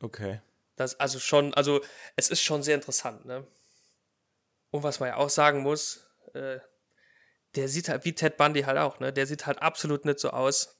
Okay. 0.01 0.41
Das, 0.77 0.97
also 0.99 1.19
schon, 1.19 1.53
also 1.53 1.81
es 2.15 2.29
ist 2.29 2.41
schon 2.41 2.63
sehr 2.63 2.75
interessant, 2.75 3.25
ne? 3.25 3.45
Und 4.71 4.83
was 4.83 4.99
man 4.99 5.09
ja 5.09 5.17
auch 5.17 5.29
sagen 5.29 5.59
muss, 5.59 6.07
äh, 6.33 6.59
der 7.55 7.67
sieht 7.67 7.89
halt 7.89 8.05
wie 8.05 8.13
Ted 8.13 8.37
Bundy 8.37 8.61
halt 8.63 8.77
auch, 8.77 8.99
ne? 8.99 9.11
Der 9.11 9.27
sieht 9.27 9.45
halt 9.45 9.61
absolut 9.61 10.05
nicht 10.05 10.19
so 10.19 10.29
aus, 10.29 10.77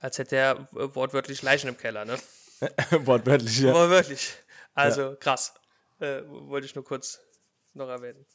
als 0.00 0.18
hätte 0.18 0.36
er 0.36 0.68
wortwörtlich 0.72 1.42
Leichen 1.42 1.68
im 1.68 1.76
Keller, 1.76 2.04
ne? 2.04 2.18
Wortwörtlich, 2.90 3.60
ja. 3.60 3.72
Wortwörtlich. 3.72 4.34
Also 4.74 5.16
krass. 5.16 5.54
Äh, 6.00 6.22
wollte 6.26 6.66
ich 6.66 6.74
nur 6.74 6.84
kurz 6.84 7.20
noch 7.72 7.88
erwähnen. 7.88 8.26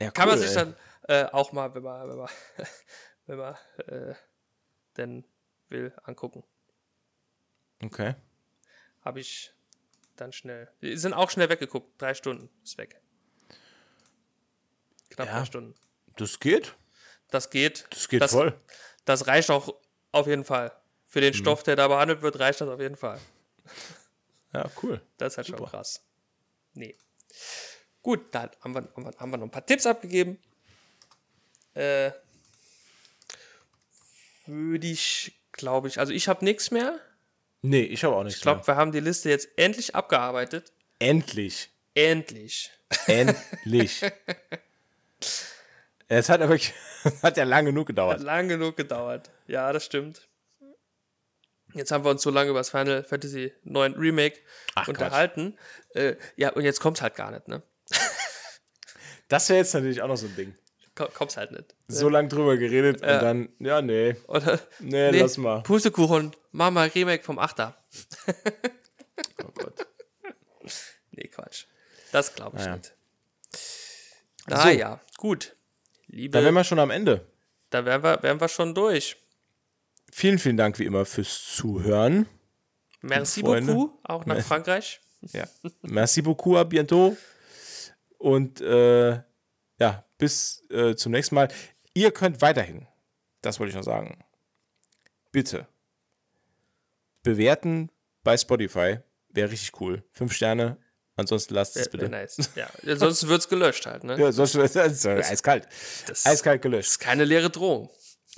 ja 0.00 0.10
Kann 0.10 0.28
man 0.28 0.38
sich 0.38 0.50
ey. 0.50 0.54
dann 0.54 0.76
äh, 1.08 1.24
auch 1.32 1.52
mal, 1.52 1.74
wenn 1.74 1.82
man, 1.82 2.08
wenn 2.08 2.16
man, 2.18 2.28
wenn 3.26 3.38
man 3.38 3.56
äh, 3.86 4.14
denn 4.96 5.24
will, 5.68 5.94
angucken. 6.04 6.44
Okay. 7.82 8.14
Habe 9.02 9.20
ich 9.20 9.52
dann 10.16 10.32
schnell. 10.32 10.70
Die 10.80 10.96
sind 10.96 11.12
auch 11.14 11.30
schnell 11.30 11.48
weggeguckt. 11.48 12.00
Drei 12.00 12.14
Stunden 12.14 12.48
ist 12.62 12.78
weg. 12.78 13.00
Knapp 15.10 15.28
Ja. 15.28 15.38
drei 15.38 15.44
Stunden. 15.44 15.74
Das 16.16 16.40
geht. 16.40 16.74
Das 17.30 17.50
geht. 17.50 17.86
Das 17.90 18.08
geht 18.08 18.22
das, 18.22 18.32
voll. 18.32 18.58
Das 19.04 19.26
reicht 19.26 19.50
auch 19.50 19.74
auf 20.12 20.26
jeden 20.26 20.44
Fall. 20.44 20.72
Für 21.06 21.18
Mhm. 21.18 21.22
den 21.24 21.34
Stoff, 21.34 21.62
der 21.62 21.76
da 21.76 21.88
behandelt 21.88 22.22
wird, 22.22 22.38
reicht 22.38 22.60
das 22.60 22.68
auf 22.68 22.80
jeden 22.80 22.96
Fall. 22.96 23.20
Ja, 24.52 24.70
cool. 24.82 25.00
Das 25.18 25.34
ist 25.34 25.36
halt 25.38 25.46
schon 25.48 25.58
Super. 25.58 25.70
krass. 25.70 26.02
Nee. 26.72 26.96
Gut, 28.02 28.34
dann 28.34 28.50
haben 28.62 28.74
wir, 28.74 28.88
haben, 28.94 29.04
wir, 29.04 29.12
haben 29.18 29.30
wir 29.30 29.36
noch 29.38 29.46
ein 29.46 29.50
paar 29.50 29.66
Tipps 29.66 29.86
abgegeben. 29.86 30.38
Äh, 31.74 32.12
würde 34.46 34.86
ich, 34.86 35.32
glaube 35.52 35.88
ich, 35.88 35.98
also 35.98 36.12
ich 36.12 36.28
habe 36.28 36.44
nichts 36.44 36.70
mehr. 36.70 37.00
Nee, 37.62 37.82
ich 37.82 38.04
habe 38.04 38.14
auch 38.14 38.22
nichts 38.22 38.38
Ich 38.38 38.42
glaube, 38.42 38.66
wir 38.66 38.76
haben 38.76 38.92
die 38.92 39.00
Liste 39.00 39.28
jetzt 39.28 39.48
endlich 39.56 39.94
abgearbeitet. 39.94 40.72
mehr. 41.00 41.00
Endlich. 41.00 41.70
Endlich. 41.94 42.70
Endlich. 43.06 44.02
es 46.08 46.28
hat 46.28 46.40
aber 46.40 46.50
wirklich, 46.50 46.72
hat 47.22 47.36
ja 47.36 47.44
lange 47.44 47.70
genug 47.70 47.84
Hat 47.84 47.88
gedauert. 47.88 48.20
lang 48.20 48.48
genug 48.48 48.76
gedauert. 48.76 49.30
Ja, 49.48 49.72
das 49.72 49.84
stimmt. 49.84 50.28
Jetzt 51.76 51.90
haben 51.92 52.04
wir 52.04 52.10
uns 52.10 52.22
so 52.22 52.30
lange 52.30 52.50
über 52.50 52.58
das 52.60 52.70
Final 52.70 53.04
Fantasy 53.04 53.52
9 53.64 53.94
Remake 53.94 54.38
Ach, 54.74 54.88
unterhalten. 54.88 55.56
Äh, 55.94 56.16
ja, 56.36 56.50
und 56.52 56.64
jetzt 56.64 56.80
kommt's 56.80 57.02
halt 57.02 57.14
gar 57.14 57.30
nicht, 57.30 57.48
ne? 57.48 57.62
Das 59.28 59.48
wäre 59.48 59.58
jetzt 59.58 59.74
natürlich 59.74 60.02
auch 60.02 60.08
noch 60.08 60.16
so 60.16 60.26
ein 60.26 60.36
Ding. 60.36 60.54
Ko- 60.94 61.08
Kommt's 61.12 61.36
halt 61.36 61.50
nicht. 61.50 61.74
So 61.88 62.08
lange 62.08 62.28
drüber 62.28 62.56
geredet 62.56 63.02
und 63.02 63.08
dann, 63.08 63.48
ja, 63.58 63.82
nee. 63.82 64.14
Oder, 64.28 64.60
Nee, 64.78 65.10
lass 65.10 65.36
mal. 65.36 65.62
Pustekuchen, 65.62 66.34
mach 66.52 66.70
mal 66.70 66.88
Remake 66.88 67.22
vom 67.24 67.38
Achter. 67.38 67.76
Oh 69.42 69.50
Gott. 69.54 69.86
Nee, 71.12 71.28
Quatsch. 71.28 71.64
Das 72.12 72.34
glaube 72.34 72.58
ich 72.58 72.64
Naja. 72.64 72.76
nicht. 72.76 72.94
So. 74.48 74.54
Ah 74.54 74.70
ja, 74.70 75.00
gut. 75.16 75.56
Liebe, 76.06 76.36
Da 76.38 76.44
wären 76.44 76.54
wir 76.54 76.64
schon 76.64 76.78
am 76.78 76.90
Ende. 76.90 77.26
da 77.70 77.84
wären 77.84 78.02
wir, 78.02 78.22
wären 78.22 78.40
wir 78.40 78.48
schon 78.48 78.74
durch. 78.74 79.16
Vielen, 80.18 80.38
vielen 80.38 80.56
Dank 80.56 80.78
wie 80.78 80.86
immer 80.86 81.04
fürs 81.04 81.44
Zuhören. 81.44 82.26
Merci 83.02 83.42
Freunde. 83.42 83.74
beaucoup, 83.74 83.98
auch 84.02 84.24
nach 84.24 84.40
Frankreich. 84.46 84.98
Ja. 85.20 85.46
Merci 85.82 86.22
beaucoup, 86.22 86.56
à 86.56 86.64
bientôt. 86.64 87.18
Und 88.16 88.62
äh, 88.62 89.20
ja, 89.78 90.06
bis 90.16 90.64
äh, 90.70 90.94
zum 90.96 91.12
nächsten 91.12 91.34
Mal. 91.34 91.48
Ihr 91.92 92.12
könnt 92.12 92.40
weiterhin, 92.40 92.88
das 93.42 93.60
wollte 93.60 93.72
ich 93.72 93.76
noch 93.76 93.82
sagen, 93.82 94.24
bitte 95.32 95.68
bewerten 97.22 97.90
bei 98.24 98.38
Spotify. 98.38 99.00
Wäre 99.28 99.50
richtig 99.50 99.78
cool. 99.82 100.02
Fünf 100.12 100.32
Sterne. 100.32 100.78
Ansonsten 101.16 101.52
lasst 101.52 101.76
es 101.76 101.92
wär 101.92 101.92
bitte. 101.92 102.08
nice. 102.08 102.38
Ja, 102.56 102.70
ansonsten 102.86 103.28
wird's 103.28 103.50
gelöscht 103.50 103.84
halt, 103.84 104.02
ne? 104.02 104.18
Ja, 104.18 104.32
sonst 104.32 104.54
ist 104.54 104.76
es 104.76 105.04
eiskalt. 105.06 105.68
Das 106.06 106.24
Eiskalt 106.24 106.62
gelöscht. 106.62 106.92
ist 106.92 107.00
keine 107.00 107.24
leere 107.24 107.50
Drohung. 107.50 107.90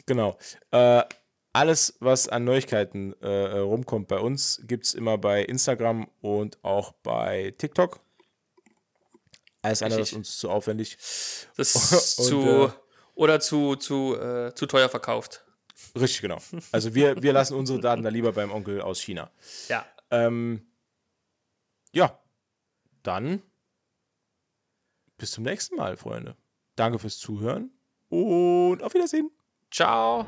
Genau. 0.06 0.36
Äh, 0.72 1.04
alles, 1.52 1.96
was 2.00 2.28
an 2.28 2.44
Neuigkeiten 2.44 3.14
äh, 3.20 3.58
rumkommt 3.58 4.08
bei 4.08 4.18
uns, 4.18 4.60
gibt 4.64 4.86
es 4.86 4.94
immer 4.94 5.18
bei 5.18 5.42
Instagram 5.42 6.08
und 6.20 6.62
auch 6.62 6.92
bei 7.02 7.54
TikTok. 7.58 8.00
Alles 9.62 9.82
andere 9.82 10.00
ist 10.00 10.12
uns 10.12 10.38
zu 10.38 10.50
aufwendig. 10.50 10.96
Das 11.56 11.74
ist 11.92 12.18
Und, 12.18 12.26
zu 12.26 12.42
äh, 12.42 12.70
oder 13.14 13.40
zu, 13.40 13.76
zu, 13.76 14.16
äh, 14.16 14.54
zu 14.54 14.66
teuer 14.66 14.88
verkauft. 14.88 15.44
Richtig, 15.98 16.22
genau. 16.22 16.38
Also 16.72 16.94
wir, 16.94 17.22
wir 17.22 17.32
lassen 17.32 17.54
unsere 17.54 17.80
Daten 17.80 18.02
da 18.02 18.10
lieber 18.10 18.32
beim 18.32 18.52
Onkel 18.52 18.80
aus 18.80 19.00
China. 19.00 19.30
Ja. 19.68 19.84
Ähm, 20.10 20.66
ja, 21.92 22.18
dann 23.02 23.42
bis 25.16 25.32
zum 25.32 25.44
nächsten 25.44 25.76
Mal, 25.76 25.96
Freunde. 25.96 26.36
Danke 26.76 26.98
fürs 26.98 27.18
Zuhören 27.18 27.72
und 28.08 28.82
auf 28.82 28.94
Wiedersehen. 28.94 29.30
Ciao. 29.70 30.26